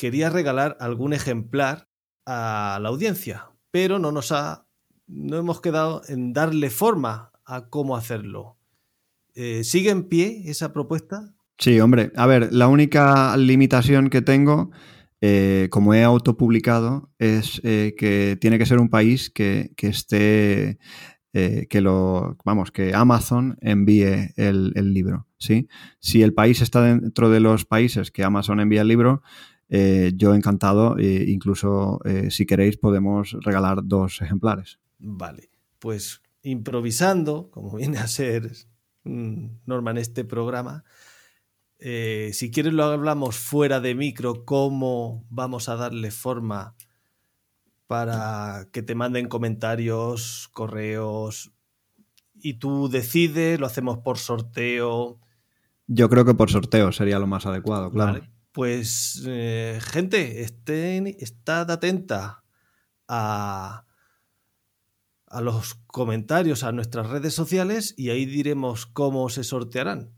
quería 0.00 0.30
regalar 0.30 0.78
algún 0.80 1.12
ejemplar 1.12 1.86
a 2.24 2.78
la 2.80 2.88
audiencia, 2.88 3.50
pero 3.70 3.98
no 3.98 4.12
nos 4.12 4.32
ha, 4.32 4.66
no 5.06 5.36
hemos 5.36 5.60
quedado 5.60 6.00
en 6.08 6.32
darle 6.32 6.70
forma 6.70 7.32
a 7.44 7.68
cómo 7.68 7.96
hacerlo. 7.96 8.56
Eh, 9.34 9.62
¿Sigue 9.62 9.90
en 9.90 10.04
pie 10.04 10.44
esa 10.46 10.72
propuesta? 10.72 11.34
Sí, 11.58 11.78
hombre. 11.80 12.12
A 12.16 12.26
ver, 12.26 12.50
la 12.50 12.68
única 12.68 13.36
limitación 13.36 14.08
que 14.08 14.22
tengo, 14.22 14.70
eh, 15.20 15.68
como 15.70 15.92
he 15.92 16.02
autopublicado, 16.02 17.10
es 17.18 17.60
eh, 17.62 17.94
que 17.98 18.38
tiene 18.40 18.56
que 18.56 18.64
ser 18.64 18.78
un 18.80 18.88
país 18.88 19.28
que, 19.28 19.74
esté, 19.76 20.78
que 21.34 21.80
lo, 21.82 22.38
vamos, 22.46 22.72
que 22.72 22.94
Amazon 22.94 23.58
envíe 23.60 24.32
el, 24.36 24.72
el, 24.76 24.94
libro, 24.94 25.26
¿sí? 25.36 25.68
Si 25.98 26.22
el 26.22 26.32
país 26.32 26.62
está 26.62 26.80
dentro 26.80 27.28
de 27.28 27.40
los 27.40 27.66
países 27.66 28.10
que 28.10 28.24
Amazon 28.24 28.60
envía 28.60 28.80
el 28.80 28.88
libro, 28.88 29.22
eh, 29.70 30.12
yo 30.14 30.34
encantado, 30.34 30.98
e 30.98 31.30
incluso 31.30 32.00
eh, 32.04 32.30
si 32.30 32.44
queréis 32.44 32.76
podemos 32.76 33.36
regalar 33.40 33.80
dos 33.84 34.20
ejemplares. 34.20 34.78
Vale, 34.98 35.48
pues 35.78 36.20
improvisando, 36.42 37.50
como 37.50 37.76
viene 37.76 37.98
a 37.98 38.06
ser 38.06 38.50
norma 39.04 39.92
en 39.92 39.96
este 39.96 40.24
programa, 40.24 40.84
si 41.78 42.50
quieres 42.50 42.74
lo 42.74 42.84
hablamos 42.84 43.38
fuera 43.38 43.80
de 43.80 43.94
micro, 43.94 44.44
cómo 44.44 45.24
vamos 45.30 45.70
a 45.70 45.76
darle 45.76 46.10
forma 46.10 46.74
para 47.86 48.68
que 48.70 48.82
te 48.82 48.94
manden 48.94 49.28
comentarios, 49.28 50.50
correos, 50.52 51.52
y 52.42 52.54
tú 52.54 52.88
decides, 52.88 53.58
lo 53.58 53.66
hacemos 53.66 53.98
por 53.98 54.18
sorteo. 54.18 55.18
Yo 55.86 56.08
creo 56.08 56.24
que 56.24 56.34
por 56.34 56.50
sorteo 56.50 56.92
sería 56.92 57.18
lo 57.18 57.26
más 57.26 57.46
adecuado, 57.46 57.90
claro. 57.90 58.20
Pues, 58.52 59.24
eh, 59.28 59.78
gente, 59.80 60.42
estén, 60.42 61.06
estad 61.06 61.70
atenta 61.70 62.42
a, 63.08 63.86
a 65.26 65.40
los 65.40 65.74
comentarios 65.86 66.64
a 66.64 66.72
nuestras 66.72 67.08
redes 67.08 67.34
sociales 67.34 67.94
y 67.96 68.10
ahí 68.10 68.26
diremos 68.26 68.86
cómo 68.86 69.28
se 69.28 69.44
sortearán 69.44 70.12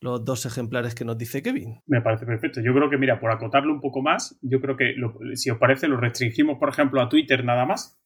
los 0.00 0.24
dos 0.24 0.46
ejemplares 0.46 0.94
que 0.94 1.04
nos 1.04 1.18
dice 1.18 1.42
Kevin. 1.42 1.80
Me 1.86 2.00
parece 2.00 2.26
perfecto. 2.26 2.60
Yo 2.60 2.72
creo 2.72 2.90
que, 2.90 2.98
mira, 2.98 3.18
por 3.20 3.30
acotarlo 3.30 3.72
un 3.72 3.80
poco 3.80 4.02
más, 4.02 4.38
yo 4.42 4.60
creo 4.60 4.76
que, 4.76 4.94
si 5.34 5.50
os 5.50 5.58
parece, 5.58 5.88
lo 5.88 5.96
restringimos, 5.96 6.58
por 6.58 6.68
ejemplo, 6.68 7.00
a 7.00 7.08
Twitter 7.08 7.44
nada 7.44 7.66
más. 7.66 8.00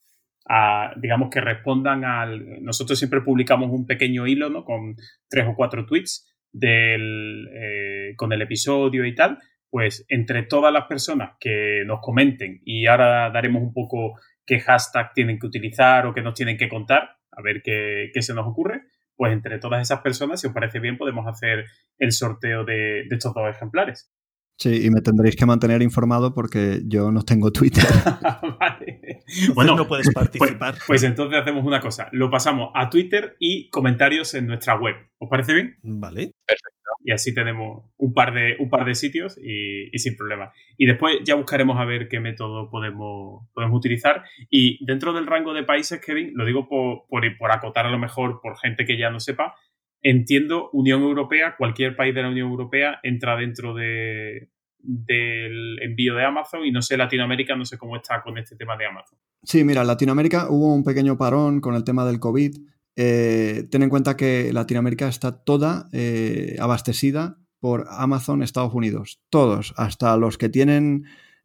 A, 0.49 0.93
digamos 1.01 1.31
que 1.31 1.41
respondan 1.41 2.05
al... 2.05 2.63
Nosotros 2.63 2.99
siempre 2.99 3.21
publicamos 3.21 3.71
un 3.71 3.87
pequeño 3.87 4.27
hilo, 4.27 4.49
¿no? 4.51 4.65
Con 4.65 4.97
tres 5.29 5.47
o 5.49 5.55
cuatro 5.55 5.87
tweets 5.87 6.35
del, 6.51 7.49
eh, 7.55 8.15
con 8.17 8.33
el 8.33 8.43
episodio 8.43 9.05
y 9.05 9.15
tal. 9.15 9.39
Pues 9.73 10.05
entre 10.09 10.43
todas 10.43 10.71
las 10.71 10.85
personas 10.85 11.31
que 11.41 11.83
nos 11.87 12.01
comenten, 12.03 12.61
y 12.63 12.87
ahora 12.87 13.31
daremos 13.31 13.63
un 13.63 13.73
poco 13.73 14.21
qué 14.45 14.61
hashtag 14.61 15.15
tienen 15.15 15.39
que 15.39 15.47
utilizar 15.47 16.05
o 16.07 16.13
qué 16.13 16.21
nos 16.21 16.35
tienen 16.35 16.59
que 16.59 16.69
contar, 16.69 17.17
a 17.31 17.41
ver 17.41 17.63
qué, 17.65 18.11
qué 18.13 18.21
se 18.21 18.35
nos 18.35 18.47
ocurre, 18.47 18.83
pues 19.17 19.33
entre 19.33 19.59
todas 19.59 19.81
esas 19.81 20.01
personas, 20.01 20.43
si 20.43 20.47
os 20.47 20.53
parece 20.53 20.79
bien, 20.79 20.99
podemos 20.99 21.27
hacer 21.27 21.65
el 21.99 22.13
sorteo 22.13 22.67
de, 22.67 23.07
estos 23.11 23.33
dos 23.33 23.49
ejemplares. 23.49 24.13
Sí, 24.59 24.85
y 24.85 24.91
me 24.91 25.01
tendréis 25.01 25.37
que 25.37 25.47
mantener 25.47 25.81
informado 25.81 26.35
porque 26.35 26.83
yo 26.85 27.11
no 27.11 27.23
tengo 27.23 27.51
Twitter. 27.51 27.85
vale. 28.61 29.23
Bueno, 29.55 29.75
no 29.75 29.89
puedes 29.89 30.11
pues, 30.13 30.27
participar. 30.27 30.75
Pues, 30.87 31.03
entonces 31.03 31.41
hacemos 31.41 31.65
una 31.65 31.81
cosa, 31.81 32.09
lo 32.13 32.31
pasamos 32.31 32.73
a 32.75 32.91
Twitter 32.91 33.37
y 33.41 33.71
comentarios 33.71 34.35
en 34.35 34.49
nuestra 34.49 34.79
web. 34.79 34.97
¿Os 35.17 35.31
parece 35.31 35.55
bien? 35.55 35.79
Vale. 35.83 36.33
Perfecto 36.45 36.72
y 37.05 37.13
así 37.13 37.35
tenemos 37.35 37.85
un 37.97 38.13
par 38.13 38.33
de, 38.33 38.57
un 38.59 38.71
par 38.71 38.85
de 38.85 38.95
sitios 38.95 39.39
y, 39.39 39.91
sin 39.99 40.17
problema. 40.17 40.53
Y 40.77 40.87
después 40.87 41.17
ya 41.25 41.35
buscaremos 41.35 41.79
a 41.79 41.85
ver 41.85 42.09
qué 42.09 42.21
método 42.21 42.71
podemos, 42.71 43.49
podemos 43.55 43.77
utilizar. 43.77 44.25
Y 44.51 44.85
dentro 44.85 45.13
del 45.13 45.27
rango 45.27 45.55
de 45.55 45.65
países, 45.65 46.01
Kevin, 46.01 46.33
lo 46.35 46.45
digo 46.45 46.69
por, 46.69 47.05
por, 47.09 47.53
acotar 47.53 47.87
a 47.87 47.91
lo 47.91 47.99
mejor 47.99 48.41
por 48.41 48.59
gente 48.59 48.85
que 48.85 48.99
ya 48.99 49.11
no 49.11 49.21
sepa, 49.21 49.55
entiendo 50.01 50.71
Unión 50.73 51.03
Europea, 51.03 51.55
cualquier 51.57 51.97
país 51.97 52.15
de 52.15 52.23
la 52.23 52.31
Unión 52.31 52.51
Europea 52.51 52.99
entra 53.03 53.37
dentro 53.37 53.75
de, 53.75 54.51
del 54.79 55.81
envío 55.81 56.15
de 56.15 56.25
Amazon 56.25 56.65
y 56.65 56.73
no 56.73 56.83
sé 56.83 56.97
Latinoamérica, 56.97 57.57
no 57.57 57.65
sé 57.65 57.79
cómo 57.79 57.97
está 57.97 58.23
con 58.23 58.39
este 58.39 58.57
tema 58.57 58.77
de 58.77 58.87
Amazon. 58.87 59.19
Sí, 59.43 59.65
mira, 59.65 59.85
Latinoamérica 59.85 60.49
hubo 60.51 60.75
un 60.75 60.85
pequeño 60.85 61.17
parón 61.17 61.61
con 61.61 61.75
el 61.75 61.85
tema 61.85 62.05
del 62.05 62.21
COVID 62.21 62.55
eh, 62.97 63.67
ten 63.71 63.83
en 63.83 63.89
cuenta 63.89 64.17
que 64.17 64.53
Latinoamérica 64.53 65.09
está 65.09 65.33
toda 65.33 65.89
eh, 65.93 66.57
abastecida 66.61 67.39
por 67.59 67.87
Amazon 67.89 68.43
Estados 68.43 68.75
Unidos. 68.75 69.21
Todos, 69.31 69.73
hasta 69.77 70.17
los 70.17 70.37
que 70.37 70.49
tienen 70.49 71.05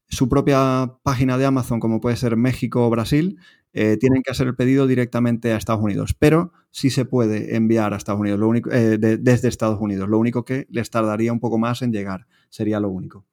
su 0.09 0.29
propia 0.29 0.93
página 1.03 1.37
de 1.37 1.45
Amazon, 1.45 1.79
como 1.79 2.01
puede 2.01 2.15
ser 2.15 2.37
México 2.37 2.85
o 2.85 2.89
Brasil, 2.89 3.37
eh, 3.73 3.97
tienen 3.97 4.23
que 4.23 4.31
hacer 4.31 4.47
el 4.47 4.55
pedido 4.55 4.87
directamente 4.87 5.53
a 5.53 5.57
Estados 5.57 5.83
Unidos. 5.83 6.15
Pero 6.17 6.51
sí 6.71 6.89
se 6.89 7.05
puede 7.05 7.55
enviar 7.55 7.93
a 7.93 7.97
Estados 7.97 8.19
Unidos, 8.19 8.39
lo 8.39 8.47
único, 8.47 8.69
desde 8.69 9.47
Estados 9.47 9.79
Unidos. 9.79 10.09
Lo 10.09 10.17
único 10.17 10.43
que 10.43 10.67
les 10.69 10.89
tardaría 10.89 11.31
un 11.31 11.39
poco 11.39 11.57
más 11.57 11.81
en 11.81 11.91
llegar, 11.91 12.27
sería 12.49 12.79
lo 12.79 12.89
único. 12.89 13.25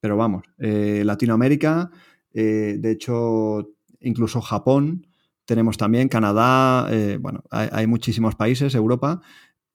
Pero 0.00 0.16
vamos, 0.16 0.44
Latinoamérica, 0.58 1.90
de 2.32 2.90
hecho, 2.90 3.70
incluso 4.00 4.40
Japón, 4.40 5.06
tenemos 5.46 5.78
también 5.78 6.08
Canadá, 6.08 6.88
eh, 6.90 7.18
bueno, 7.20 7.44
hay, 7.50 7.86
muchísimos 7.86 8.34
países, 8.34 8.74
Europa. 8.74 9.22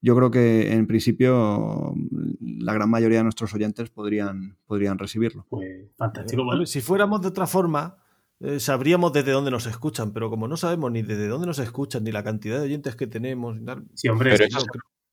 Yo 0.02 0.15
creo 0.15 0.31
que 0.31 0.73
en 0.73 0.88
principio 0.88 1.93
la 2.39 2.73
gran 2.73 2.89
mayoría 2.89 3.19
de 3.19 3.23
nuestros 3.23 3.53
oyentes 3.53 3.89
podrían, 3.89 4.57
podrían 4.65 4.98
recibirlo. 4.98 5.45
Pues 5.49 5.91
fantástico. 5.95 6.65
Si 6.65 6.81
fuéramos 6.81 7.22
de 7.22 7.30
otra 7.30 7.48
forma, 7.48 7.98
eh, 8.39 8.60
sabríamos 8.60 9.14
desde 9.14 9.31
dónde 9.31 9.52
nos 9.52 9.65
escuchan, 9.68 10.11
pero 10.11 10.30
como 10.30 10.48
no 10.48 10.57
sabemos 10.57 10.91
ni 10.91 11.03
desde 11.03 11.27
dónde 11.27 11.48
nos 11.48 11.60
escuchan, 11.60 12.03
ni 12.03 12.11
la 12.11 12.23
cantidad 12.23 12.57
de 12.57 12.65
oyentes 12.65 12.95
que 12.95 13.07
tenemos. 13.07 13.57
Sí, 13.93 14.10
hombre, 14.10 14.34
eso, 14.34 14.60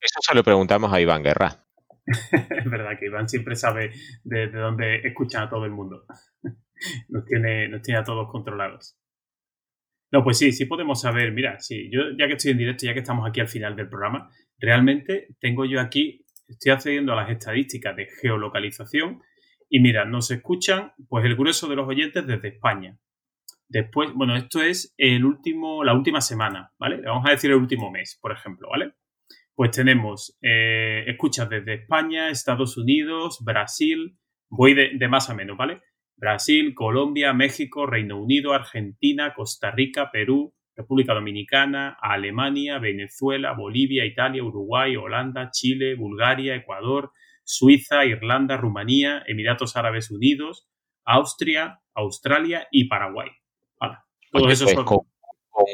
se 0.00 0.34
lo 0.34 0.42
preguntamos 0.42 0.92
a 0.92 1.00
Iván 1.00 1.22
Guerra. 1.22 1.64
es 2.06 2.70
verdad 2.70 2.98
que 2.98 3.06
Iván 3.06 3.28
siempre 3.28 3.54
sabe 3.54 3.92
desde 4.24 4.52
de 4.52 4.58
dónde 4.58 4.96
escuchan 5.04 5.42
a 5.42 5.50
todo 5.50 5.66
el 5.66 5.70
mundo. 5.70 6.04
nos, 7.08 7.24
tiene, 7.26 7.68
nos 7.68 7.82
tiene 7.82 8.00
a 8.00 8.04
todos 8.04 8.30
controlados. 8.30 8.96
No, 10.10 10.24
pues 10.24 10.38
sí, 10.38 10.52
sí 10.52 10.64
podemos 10.64 11.00
saber. 11.00 11.32
Mira, 11.32 11.60
sí, 11.60 11.90
yo 11.92 12.00
ya 12.18 12.26
que 12.26 12.34
estoy 12.34 12.52
en 12.52 12.58
directo, 12.58 12.86
ya 12.86 12.94
que 12.94 13.00
estamos 13.00 13.28
aquí 13.28 13.40
al 13.40 13.48
final 13.48 13.76
del 13.76 13.88
programa, 13.88 14.30
realmente 14.58 15.28
tengo 15.38 15.64
yo 15.64 15.80
aquí, 15.80 16.24
estoy 16.48 16.72
accediendo 16.72 17.12
a 17.12 17.16
las 17.16 17.30
estadísticas 17.30 17.94
de 17.94 18.08
geolocalización 18.20 19.22
y 19.68 19.80
mira, 19.80 20.04
nos 20.04 20.30
escuchan 20.30 20.92
pues 21.08 21.24
el 21.26 21.36
grueso 21.36 21.68
de 21.68 21.76
los 21.76 21.86
oyentes 21.86 22.26
desde 22.26 22.48
España. 22.48 22.98
Después, 23.68 24.10
bueno, 24.14 24.34
esto 24.34 24.62
es 24.62 24.94
el 24.96 25.26
último, 25.26 25.84
la 25.84 25.92
última 25.92 26.22
semana, 26.22 26.72
¿vale? 26.78 27.02
Vamos 27.02 27.26
a 27.28 27.32
decir 27.32 27.50
el 27.50 27.58
último 27.58 27.90
mes, 27.90 28.18
por 28.20 28.32
ejemplo, 28.32 28.68
¿vale? 28.70 28.94
Pues 29.54 29.72
tenemos 29.72 30.38
eh, 30.40 31.04
escuchas 31.06 31.50
desde 31.50 31.74
España, 31.74 32.30
Estados 32.30 32.78
Unidos, 32.78 33.40
Brasil, 33.44 34.18
voy 34.48 34.72
de, 34.72 34.92
de 34.94 35.08
más 35.08 35.28
a 35.28 35.34
menos, 35.34 35.58
¿vale? 35.58 35.82
Brasil, 36.18 36.74
Colombia, 36.74 37.32
México, 37.32 37.86
Reino 37.86 38.20
Unido, 38.20 38.52
Argentina, 38.52 39.32
Costa 39.34 39.70
Rica, 39.70 40.10
Perú, 40.10 40.52
República 40.76 41.14
Dominicana, 41.14 41.96
Alemania, 42.00 42.78
Venezuela, 42.78 43.52
Bolivia, 43.52 44.04
Italia, 44.04 44.44
Uruguay, 44.44 44.96
Holanda, 44.96 45.50
Chile, 45.50 45.94
Bulgaria, 45.94 46.54
Ecuador, 46.54 47.12
Suiza, 47.44 48.04
Irlanda, 48.04 48.56
Rumanía, 48.56 49.22
Emiratos 49.26 49.76
Árabes 49.76 50.10
Unidos, 50.10 50.68
Austria, 51.04 51.80
Australia 51.94 52.68
y 52.70 52.88
Paraguay. 52.88 53.30
Todos 54.30 54.52
esos 54.52 54.74
pues 54.74 54.84
con, 54.84 55.00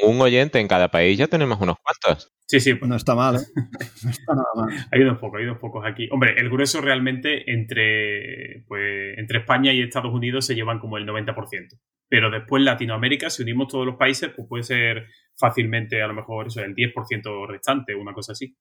un 0.03 0.21
oyente 0.21 0.59
en 0.59 0.67
cada 0.67 0.89
país 0.89 1.17
ya 1.17 1.27
tenemos 1.27 1.59
unos 1.59 1.77
cuantos. 1.81 2.31
Sí, 2.47 2.59
sí. 2.59 2.77
No 2.81 2.95
está 2.95 3.15
mal, 3.15 3.35
¿eh? 3.37 3.39
No 4.03 4.09
está 4.09 4.33
nada 4.33 4.47
mal. 4.55 4.87
Hay 4.91 5.01
unos 5.01 5.17
pocos, 5.17 5.39
hay 5.39 5.45
unos 5.45 5.59
pocos 5.59 5.85
aquí. 5.85 6.07
Hombre, 6.11 6.35
el 6.37 6.49
grueso 6.49 6.81
realmente 6.81 7.51
entre, 7.51 8.63
pues, 8.67 9.17
entre 9.17 9.39
España 9.39 9.73
y 9.73 9.81
Estados 9.81 10.13
Unidos 10.13 10.45
se 10.45 10.55
llevan 10.55 10.79
como 10.79 10.97
el 10.97 11.07
90%. 11.07 11.79
Pero 12.07 12.29
después 12.29 12.63
Latinoamérica, 12.63 13.29
si 13.29 13.43
unimos 13.43 13.67
todos 13.67 13.85
los 13.85 13.95
países, 13.95 14.31
pues 14.35 14.47
puede 14.47 14.63
ser 14.63 15.07
fácilmente 15.37 16.01
a 16.01 16.07
lo 16.07 16.13
mejor 16.13 16.47
eso, 16.47 16.61
el 16.61 16.75
10% 16.75 17.47
restante, 17.47 17.95
una 17.95 18.13
cosa 18.13 18.33
así. 18.33 18.55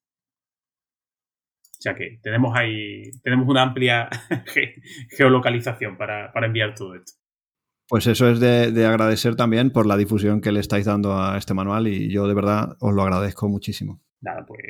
O 1.63 1.83
sea 1.85 1.95
que 1.95 2.19
tenemos 2.23 2.57
ahí, 2.57 3.03
tenemos 3.23 3.47
una 3.47 3.63
amplia 3.63 4.09
geolocalización 5.17 5.99
para, 5.99 6.33
para 6.33 6.47
enviar 6.47 6.75
todo 6.75 6.95
esto. 6.95 7.13
Pues 7.89 8.07
eso 8.07 8.31
es 8.31 8.41
de, 8.41 8.87
agradecer 8.87 9.37
también 9.37 9.71
por 9.71 9.87
la 9.87 9.97
difusión 9.97 10.41
que 10.41 10.53
le 10.53 10.61
estáis 10.61 10.87
dando 10.87 11.19
a 11.19 11.37
este 11.37 11.53
manual 11.53 11.87
y 11.87 12.11
yo 12.11 12.27
de 12.27 12.35
verdad 12.35 12.77
os 12.81 12.95
lo 12.95 13.03
agradezco 13.03 13.49
muchísimo. 13.49 14.01
Nada, 14.23 14.47
pues 14.47 14.61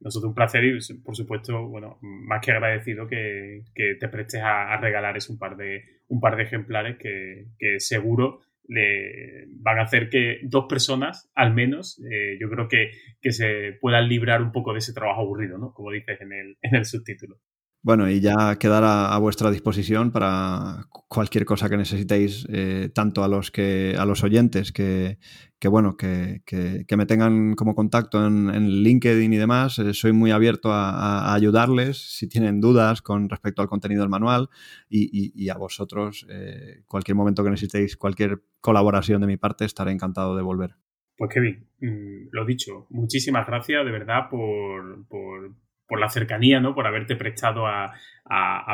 nosotros 0.00 0.28
un 0.28 0.34
placer 0.34 0.64
y 0.64 0.78
por 1.02 1.16
supuesto, 1.16 1.66
bueno, 1.66 1.98
más 2.02 2.44
que 2.44 2.52
agradecido 2.52 3.06
que, 3.06 3.64
te 3.74 4.08
prestes 4.08 4.42
a, 4.44 4.76
regalar 4.76 5.16
es 5.16 5.30
un 5.30 5.38
par 5.38 5.56
de, 5.56 5.82
un 6.08 6.20
par 6.20 6.36
de 6.36 6.42
ejemplares 6.42 6.98
que, 6.98 7.46
seguro 7.78 8.40
le 8.70 9.46
van 9.48 9.78
a 9.78 9.84
hacer 9.84 10.10
que 10.10 10.40
dos 10.42 10.66
personas, 10.68 11.30
al 11.34 11.54
menos, 11.54 11.98
eh, 12.12 12.36
yo 12.38 12.50
creo 12.50 12.68
que, 12.68 12.90
que, 13.18 13.32
se 13.32 13.78
puedan 13.80 14.10
librar 14.10 14.42
un 14.42 14.52
poco 14.52 14.74
de 14.74 14.80
ese 14.80 14.92
trabajo 14.92 15.22
aburrido, 15.22 15.56
¿no? 15.56 15.72
Como 15.72 15.90
dices 15.90 16.20
en 16.20 16.34
el, 16.34 16.58
en 16.60 16.74
el 16.74 16.84
subtítulo. 16.84 17.40
Bueno, 17.80 18.10
y 18.10 18.20
ya 18.20 18.56
quedará 18.58 19.14
a 19.14 19.18
vuestra 19.18 19.52
disposición 19.52 20.10
para 20.10 20.88
cualquier 21.06 21.44
cosa 21.44 21.70
que 21.70 21.76
necesitéis, 21.76 22.44
eh, 22.50 22.90
tanto 22.92 23.22
a 23.22 23.28
los 23.28 23.52
que 23.52 23.94
a 23.96 24.04
los 24.04 24.24
oyentes 24.24 24.72
que, 24.72 25.18
bueno, 25.62 25.96
que, 25.96 26.42
me 26.96 27.06
tengan 27.06 27.54
como 27.54 27.76
contacto 27.76 28.26
en, 28.26 28.82
LinkedIn 28.82 29.32
y 29.32 29.36
demás. 29.36 29.78
Eh, 29.78 29.94
soy 29.94 30.12
muy 30.12 30.32
abierto 30.32 30.72
a, 30.72 31.32
ayudarles 31.32 32.16
si 32.16 32.28
tienen 32.28 32.60
dudas 32.60 33.00
con 33.00 33.28
respecto 33.28 33.62
al 33.62 33.68
contenido 33.68 34.02
del 34.02 34.10
manual 34.10 34.48
y, 34.90 35.48
a 35.48 35.56
vosotros, 35.56 36.26
eh, 36.28 36.82
cualquier 36.88 37.14
momento 37.14 37.44
que 37.44 37.50
necesitéis, 37.50 37.96
cualquier 37.96 38.42
colaboración 38.60 39.20
de 39.20 39.28
mi 39.28 39.36
parte, 39.36 39.64
estaré 39.64 39.92
encantado 39.92 40.36
de 40.36 40.42
volver. 40.42 40.74
Pues 41.16 41.30
Kevin, 41.32 41.64
mm, 41.80 42.28
lo 42.32 42.44
dicho, 42.44 42.86
muchísimas 42.90 43.46
gracias 43.46 43.84
de 43.84 43.90
verdad 43.92 44.28
por 44.30 45.06
por 45.06 45.52
la 46.00 46.08
cercanía, 46.08 46.60
¿no? 46.60 46.74
Por 46.74 46.86
haberte 46.86 47.16
prestado 47.16 47.66
a, 47.66 47.94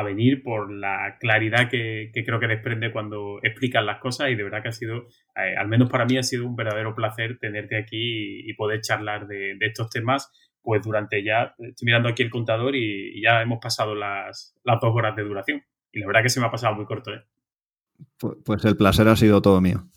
venir, 0.03 0.43
por 0.43 0.71
la 0.71 1.17
claridad 1.19 1.69
que, 1.69 2.11
creo 2.13 2.39
que 2.39 2.47
desprende 2.47 2.91
cuando 2.91 3.39
explicas 3.41 3.83
las 3.83 3.99
cosas 3.99 4.29
y 4.29 4.35
de 4.35 4.43
verdad 4.43 4.61
que 4.61 4.69
ha 4.69 4.73
sido, 4.73 5.07
eh, 5.35 5.55
al 5.57 5.67
menos 5.67 5.89
para 5.89 6.05
mí 6.05 6.17
ha 6.17 6.23
sido 6.23 6.45
un 6.45 6.55
verdadero 6.55 6.93
placer 6.93 7.39
tenerte 7.39 7.77
aquí 7.77 8.49
y, 8.49 8.53
poder 8.53 8.81
charlar 8.81 9.27
de, 9.27 9.57
estos 9.61 9.89
temas, 9.89 10.29
pues 10.61 10.81
durante 10.83 11.23
ya, 11.23 11.55
estoy 11.57 11.85
mirando 11.85 12.09
aquí 12.09 12.23
el 12.23 12.29
contador 12.29 12.75
y, 12.75 13.21
ya 13.21 13.41
hemos 13.41 13.59
pasado 13.61 13.95
las, 13.95 14.53
las, 14.63 14.79
dos 14.81 14.93
horas 14.93 15.15
de 15.15 15.23
duración. 15.23 15.63
Y 15.91 15.99
la 15.99 16.07
verdad 16.07 16.23
que 16.23 16.29
se 16.29 16.41
me 16.41 16.47
ha 16.47 16.51
pasado 16.51 16.75
muy 16.75 16.85
corto, 16.85 17.13
¿eh? 17.13 17.23
Pues 18.43 18.65
el 18.65 18.75
placer 18.75 19.07
ha 19.07 19.15
sido 19.15 19.41
todo 19.41 19.61
mío. 19.61 19.87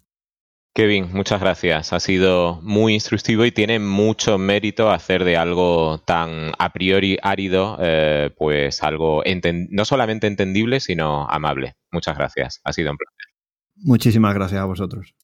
Kevin, 0.75 1.11
muchas 1.13 1.41
gracias. 1.41 1.93
Ha 1.93 1.99
sido 1.99 2.61
muy 2.63 2.95
instructivo 2.95 3.45
y 3.45 3.51
tiene 3.51 3.81
mucho 3.81 4.39
mérito 4.39 4.91
hacer 4.91 5.25
de 5.25 5.37
algo 5.37 5.99
tan 5.99 6.53
a 6.57 6.73
priori 6.73 7.19
árido, 7.23 7.77
eh, 7.81 8.31
pues 8.37 8.83
algo 8.85 9.23
no 9.71 9.85
solamente 9.85 10.29
entendible, 10.29 10.79
sino 10.79 11.29
amable. 11.29 11.77
Muchas 11.91 12.17
gracias. 12.17 12.61
Ha 12.63 12.73
sido 12.73 12.93
un 12.93 12.97
placer. 12.97 13.35
Muchísimas 13.75 14.35
gracias 14.35 14.61
a 14.61 14.67
vosotros. 14.67 15.15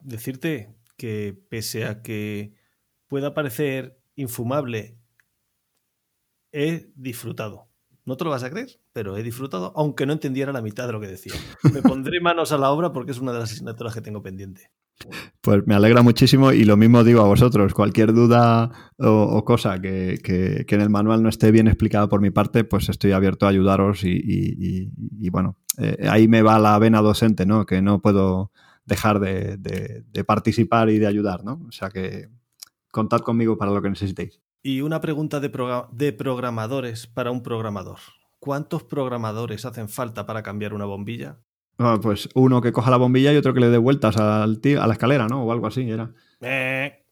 Decirte 0.00 0.74
que 0.96 1.36
pese 1.48 1.84
a 1.84 2.02
que 2.02 2.54
pueda 3.06 3.34
parecer 3.34 4.00
infumable, 4.16 4.98
he 6.52 6.90
disfrutado. 6.96 7.68
No 8.04 8.16
te 8.16 8.24
lo 8.24 8.30
vas 8.30 8.44
a 8.44 8.50
creer, 8.50 8.80
pero 8.92 9.16
he 9.16 9.22
disfrutado, 9.22 9.72
aunque 9.76 10.06
no 10.06 10.12
entendiera 10.12 10.52
la 10.52 10.60
mitad 10.60 10.86
de 10.86 10.92
lo 10.92 11.00
que 11.00 11.06
decía. 11.06 11.32
Me 11.72 11.82
pondré 11.82 12.20
manos 12.20 12.52
a 12.52 12.58
la 12.58 12.70
obra 12.70 12.92
porque 12.92 13.12
es 13.12 13.18
una 13.18 13.32
de 13.32 13.38
las 13.38 13.52
asignaturas 13.52 13.94
que 13.94 14.02
tengo 14.02 14.22
pendiente. 14.22 14.70
Pues 15.40 15.66
me 15.66 15.74
alegra 15.74 16.02
muchísimo 16.02 16.52
y 16.52 16.64
lo 16.64 16.76
mismo 16.76 17.04
digo 17.04 17.20
a 17.20 17.26
vosotros. 17.26 17.74
Cualquier 17.74 18.12
duda 18.12 18.70
o, 18.98 19.44
cosa 19.44 19.80
que, 19.80 20.18
en 20.66 20.80
el 20.80 20.90
manual 20.90 21.22
no 21.22 21.28
esté 21.28 21.50
bien 21.50 21.66
explicada 21.66 22.08
por 22.08 22.20
mi 22.20 22.30
parte, 22.30 22.64
pues 22.64 22.88
estoy 22.88 23.12
abierto 23.12 23.46
a 23.46 23.50
ayudaros 23.50 24.04
y, 24.04 24.90
bueno, 25.30 25.58
eh, 25.78 26.06
ahí 26.08 26.28
me 26.28 26.42
va 26.42 26.58
la 26.58 26.78
vena 26.78 27.02
docente, 27.02 27.44
¿no? 27.44 27.66
Que 27.66 27.82
no 27.82 28.00
puedo 28.00 28.52
dejar 28.86 29.20
de, 29.20 30.24
participar 30.26 30.88
y 30.90 30.98
de 30.98 31.06
ayudar, 31.06 31.44
¿no? 31.44 31.60
O 31.68 31.72
sea 31.72 31.90
que 31.90 32.28
contad 32.90 33.20
conmigo 33.20 33.58
para 33.58 33.72
lo 33.72 33.82
que 33.82 33.90
necesitéis. 33.90 34.40
Y 34.62 34.80
una 34.80 35.00
pregunta 35.00 35.40
de, 35.40 35.50
de 35.92 36.12
programadores 36.12 37.06
para 37.06 37.30
un 37.30 37.42
programador. 37.42 37.98
¿Cuántos 38.38 38.82
programadores 38.84 39.66
hacen 39.66 39.88
falta 39.88 40.24
para 40.26 40.42
cambiar 40.42 40.72
una 40.72 40.86
bombilla? 40.86 41.40
Ah, 41.78 41.98
pues 42.00 42.28
uno 42.34 42.60
que 42.60 42.72
coja 42.72 42.90
la 42.90 42.96
bombilla 42.96 43.32
y 43.32 43.36
otro 43.36 43.52
que 43.52 43.60
le 43.60 43.68
dé 43.68 43.78
vueltas 43.78 44.16
al 44.16 44.60
tío, 44.60 44.82
a 44.82 44.86
la 44.86 44.92
escalera, 44.92 45.26
¿no? 45.26 45.44
O 45.44 45.52
algo 45.52 45.66
así 45.66 45.88
era. 45.90 46.10
Eh, 46.40 47.04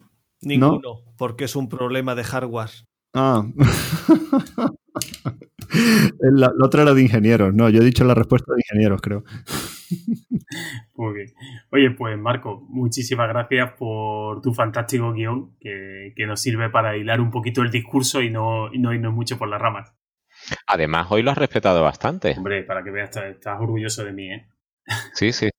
ninguno, 0.43 1.01
porque 1.19 1.45
es 1.45 1.57
un 1.57 1.69
problema 1.69 2.15
de 2.15 2.25
hardware. 2.25 2.71
Ah. 3.15 3.45
el, 6.21 6.45
otro 6.63 6.83
era 6.83 6.95
de 6.95 7.03
ingenieros, 7.03 7.55
no, 7.55 7.69
yo 7.69 7.83
he 7.83 7.85
dicho 7.85 8.05
la 8.05 8.15
respuesta 8.15 8.53
de 8.55 8.63
ingenieros, 8.67 9.01
creo. 9.03 9.25
Muy 10.95 11.15
bien. 11.15 11.27
Oye, 11.71 11.91
pues 11.91 12.19
Marco, 12.19 12.65
muchísimas 12.69 13.29
gracias 13.29 13.73
por 13.73 14.41
tu 14.43 14.55
fantástico 14.55 15.13
guion 15.13 15.57
que, 15.61 16.15
nos 16.27 16.41
sirve 16.41 16.71
para 16.71 16.97
hilar 16.97 17.21
un 17.21 17.31
poquito 17.31 17.63
el 17.63 17.71
discurso 17.71 18.23
y 18.23 18.31
no, 18.31 18.73
y 18.73 18.79
no 18.79 18.95
irnos 18.95 19.13
mucho 19.13 19.39
por 19.39 19.49
las 19.49 19.61
ramas. 19.61 19.93
Además, 20.67 21.07
hoy 21.11 21.23
lo 21.23 21.31
has 21.31 21.39
respetado 21.39 21.83
bastante. 21.83 22.35
Hombre, 22.37 22.63
para 22.63 22.83
que 22.83 22.91
veas, 22.91 23.17
estás, 23.17 23.61
orgulloso 23.61 24.05
de 24.05 24.13
mí, 24.13 24.33
¿eh? 24.33 24.49
Sí, 25.15 25.33
sí. 25.33 25.51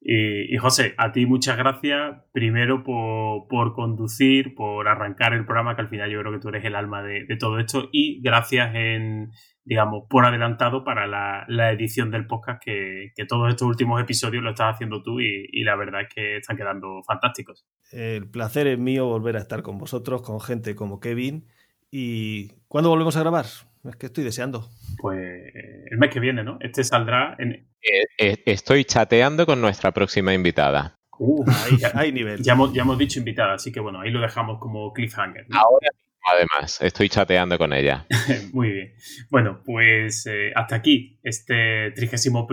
y, 0.00 0.56
José, 0.58 0.94
a 0.98 1.12
ti 1.12 1.26
muchas 1.26 1.56
gracias, 1.56 2.22
primero 2.32 2.82
por, 2.84 3.74
conducir, 3.74 4.54
por 4.54 4.88
arrancar 4.88 5.32
el 5.32 5.44
programa, 5.44 5.74
que 5.74 5.82
al 5.82 5.88
final 5.88 6.10
yo 6.10 6.20
creo 6.20 6.32
que 6.32 6.38
tú 6.38 6.48
eres 6.48 6.64
el 6.64 6.74
alma 6.74 7.02
de, 7.02 7.26
todo 7.38 7.58
esto, 7.58 7.88
y 7.92 8.20
gracias 8.22 8.74
en, 8.74 9.30
digamos, 9.64 10.04
por 10.08 10.26
adelantado 10.26 10.84
para 10.84 11.06
la, 11.06 11.72
edición 11.72 12.10
del 12.10 12.26
podcast, 12.26 12.62
que, 12.62 13.12
todos 13.28 13.50
estos 13.50 13.68
últimos 13.68 14.00
episodios 14.00 14.42
lo 14.42 14.50
estás 14.50 14.74
haciendo 14.74 15.02
tú 15.02 15.20
y, 15.20 15.46
y 15.50 15.64
la 15.64 15.76
verdad 15.76 16.02
es 16.02 16.08
que 16.14 16.36
están 16.38 16.56
quedando 16.56 17.02
fantásticos. 17.06 17.66
El 17.92 18.30
placer 18.30 18.66
es 18.66 18.78
mío 18.78 19.06
volver 19.06 19.36
a 19.36 19.40
estar 19.40 19.62
con 19.62 19.78
vosotros, 19.78 20.22
con 20.22 20.40
gente 20.40 20.74
como 20.74 21.00
Kevin. 21.00 21.46
¿Y 21.90 22.52
cuándo 22.68 22.90
volvemos 22.90 23.16
a 23.16 23.20
grabar? 23.20 23.46
Es 23.84 23.96
que 23.96 24.06
estoy 24.06 24.24
deseando. 24.24 24.68
Pues 24.98 25.52
el 25.90 25.98
mes 25.98 26.10
que 26.10 26.20
viene, 26.20 26.44
¿no? 26.44 26.58
Este 26.60 26.84
saldrá 26.84 27.34
en... 27.38 27.52
Eh, 27.52 28.04
eh, 28.18 28.42
estoy 28.44 28.84
chateando 28.84 29.46
con 29.46 29.60
nuestra 29.60 29.92
próxima 29.92 30.34
invitada. 30.34 30.94
Uh, 31.18 31.44
hay, 31.94 32.12
nivel. 32.12 32.42
Ya 32.42 32.52
hemos, 32.52 32.72
ya 32.72 32.82
hemos 32.82 32.98
dicho 32.98 33.18
invitada, 33.18 33.54
así 33.54 33.72
que 33.72 33.80
bueno, 33.80 34.00
ahí 34.00 34.10
lo 34.10 34.20
dejamos 34.20 34.58
como 34.58 34.92
cliffhanger. 34.92 35.46
Ahora 35.52 35.88
además, 36.24 36.80
estoy 36.80 37.08
chateando 37.08 37.58
con 37.58 37.72
ella. 37.72 38.06
Muy 38.52 38.70
bien. 38.70 38.94
Bueno, 39.30 39.62
pues 39.64 40.26
eh, 40.26 40.52
hasta 40.54 40.76
aquí 40.76 41.18
este 41.22 41.92
31 41.92 42.46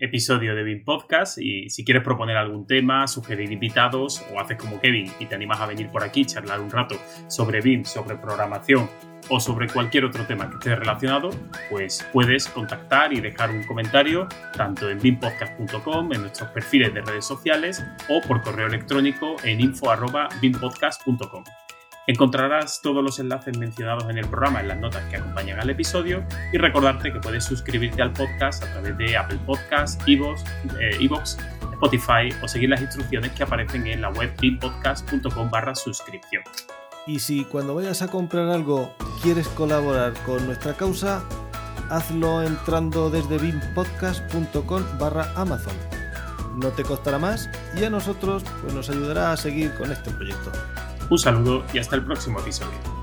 episodio 0.00 0.54
de 0.54 0.62
BIM 0.62 0.84
Podcast 0.84 1.38
y 1.38 1.68
si 1.70 1.84
quieres 1.84 2.02
proponer 2.02 2.36
algún 2.36 2.66
tema, 2.66 3.06
sugerir 3.06 3.50
invitados 3.50 4.24
o 4.32 4.40
haces 4.40 4.56
como 4.56 4.80
Kevin 4.80 5.10
y 5.18 5.26
te 5.26 5.34
animas 5.34 5.60
a 5.60 5.66
venir 5.66 5.88
por 5.88 6.02
aquí, 6.02 6.24
charlar 6.24 6.60
un 6.60 6.70
rato 6.70 6.96
sobre 7.28 7.60
BIM, 7.60 7.84
sobre 7.84 8.16
programación 8.16 9.11
o 9.28 9.40
sobre 9.40 9.68
cualquier 9.68 10.04
otro 10.04 10.24
tema 10.26 10.48
que 10.48 10.54
esté 10.54 10.74
relacionado, 10.74 11.30
pues 11.70 12.06
puedes 12.12 12.48
contactar 12.48 13.12
y 13.12 13.20
dejar 13.20 13.50
un 13.50 13.64
comentario 13.64 14.28
tanto 14.56 14.90
en 14.90 14.98
bimpodcast.com, 14.98 16.12
en 16.12 16.20
nuestros 16.22 16.50
perfiles 16.50 16.92
de 16.94 17.02
redes 17.02 17.24
sociales 17.24 17.82
o 18.08 18.20
por 18.26 18.42
correo 18.42 18.66
electrónico 18.66 19.36
en 19.44 19.60
info.bimpodcast.com. 19.60 21.44
Encontrarás 22.08 22.80
todos 22.82 23.04
los 23.04 23.20
enlaces 23.20 23.56
mencionados 23.56 24.10
en 24.10 24.18
el 24.18 24.26
programa 24.26 24.60
en 24.60 24.68
las 24.68 24.78
notas 24.78 25.04
que 25.04 25.16
acompañan 25.16 25.60
al 25.60 25.70
episodio 25.70 26.24
y 26.52 26.58
recordarte 26.58 27.12
que 27.12 27.20
puedes 27.20 27.44
suscribirte 27.44 28.02
al 28.02 28.12
podcast 28.12 28.64
a 28.64 28.72
través 28.72 28.98
de 28.98 29.16
Apple 29.16 29.38
Podcasts, 29.46 30.02
Evox, 30.08 30.44
eh, 30.80 30.98
Spotify 31.72 32.28
o 32.42 32.48
seguir 32.48 32.70
las 32.70 32.80
instrucciones 32.80 33.30
que 33.32 33.44
aparecen 33.44 33.86
en 33.86 34.00
la 34.02 34.10
web 34.10 34.32
bimpodcast.com 34.40 35.50
barra 35.50 35.74
suscripción. 35.76 36.42
Y 37.06 37.18
si 37.18 37.44
cuando 37.44 37.74
vayas 37.74 38.02
a 38.02 38.08
comprar 38.08 38.48
algo 38.48 38.94
quieres 39.22 39.48
colaborar 39.48 40.14
con 40.24 40.46
nuestra 40.46 40.74
causa, 40.76 41.22
hazlo 41.90 42.42
entrando 42.42 43.10
desde 43.10 43.38
bimpodcast.com 43.38 44.82
barra 44.98 45.32
Amazon. 45.34 45.74
No 46.56 46.68
te 46.68 46.84
costará 46.84 47.18
más 47.18 47.48
y 47.76 47.84
a 47.84 47.90
nosotros 47.90 48.44
pues, 48.60 48.74
nos 48.74 48.90
ayudará 48.90 49.32
a 49.32 49.36
seguir 49.36 49.74
con 49.74 49.90
este 49.90 50.10
proyecto. 50.10 50.52
Un 51.10 51.18
saludo 51.18 51.64
y 51.72 51.78
hasta 51.78 51.96
el 51.96 52.04
próximo 52.04 52.38
episodio. 52.40 53.01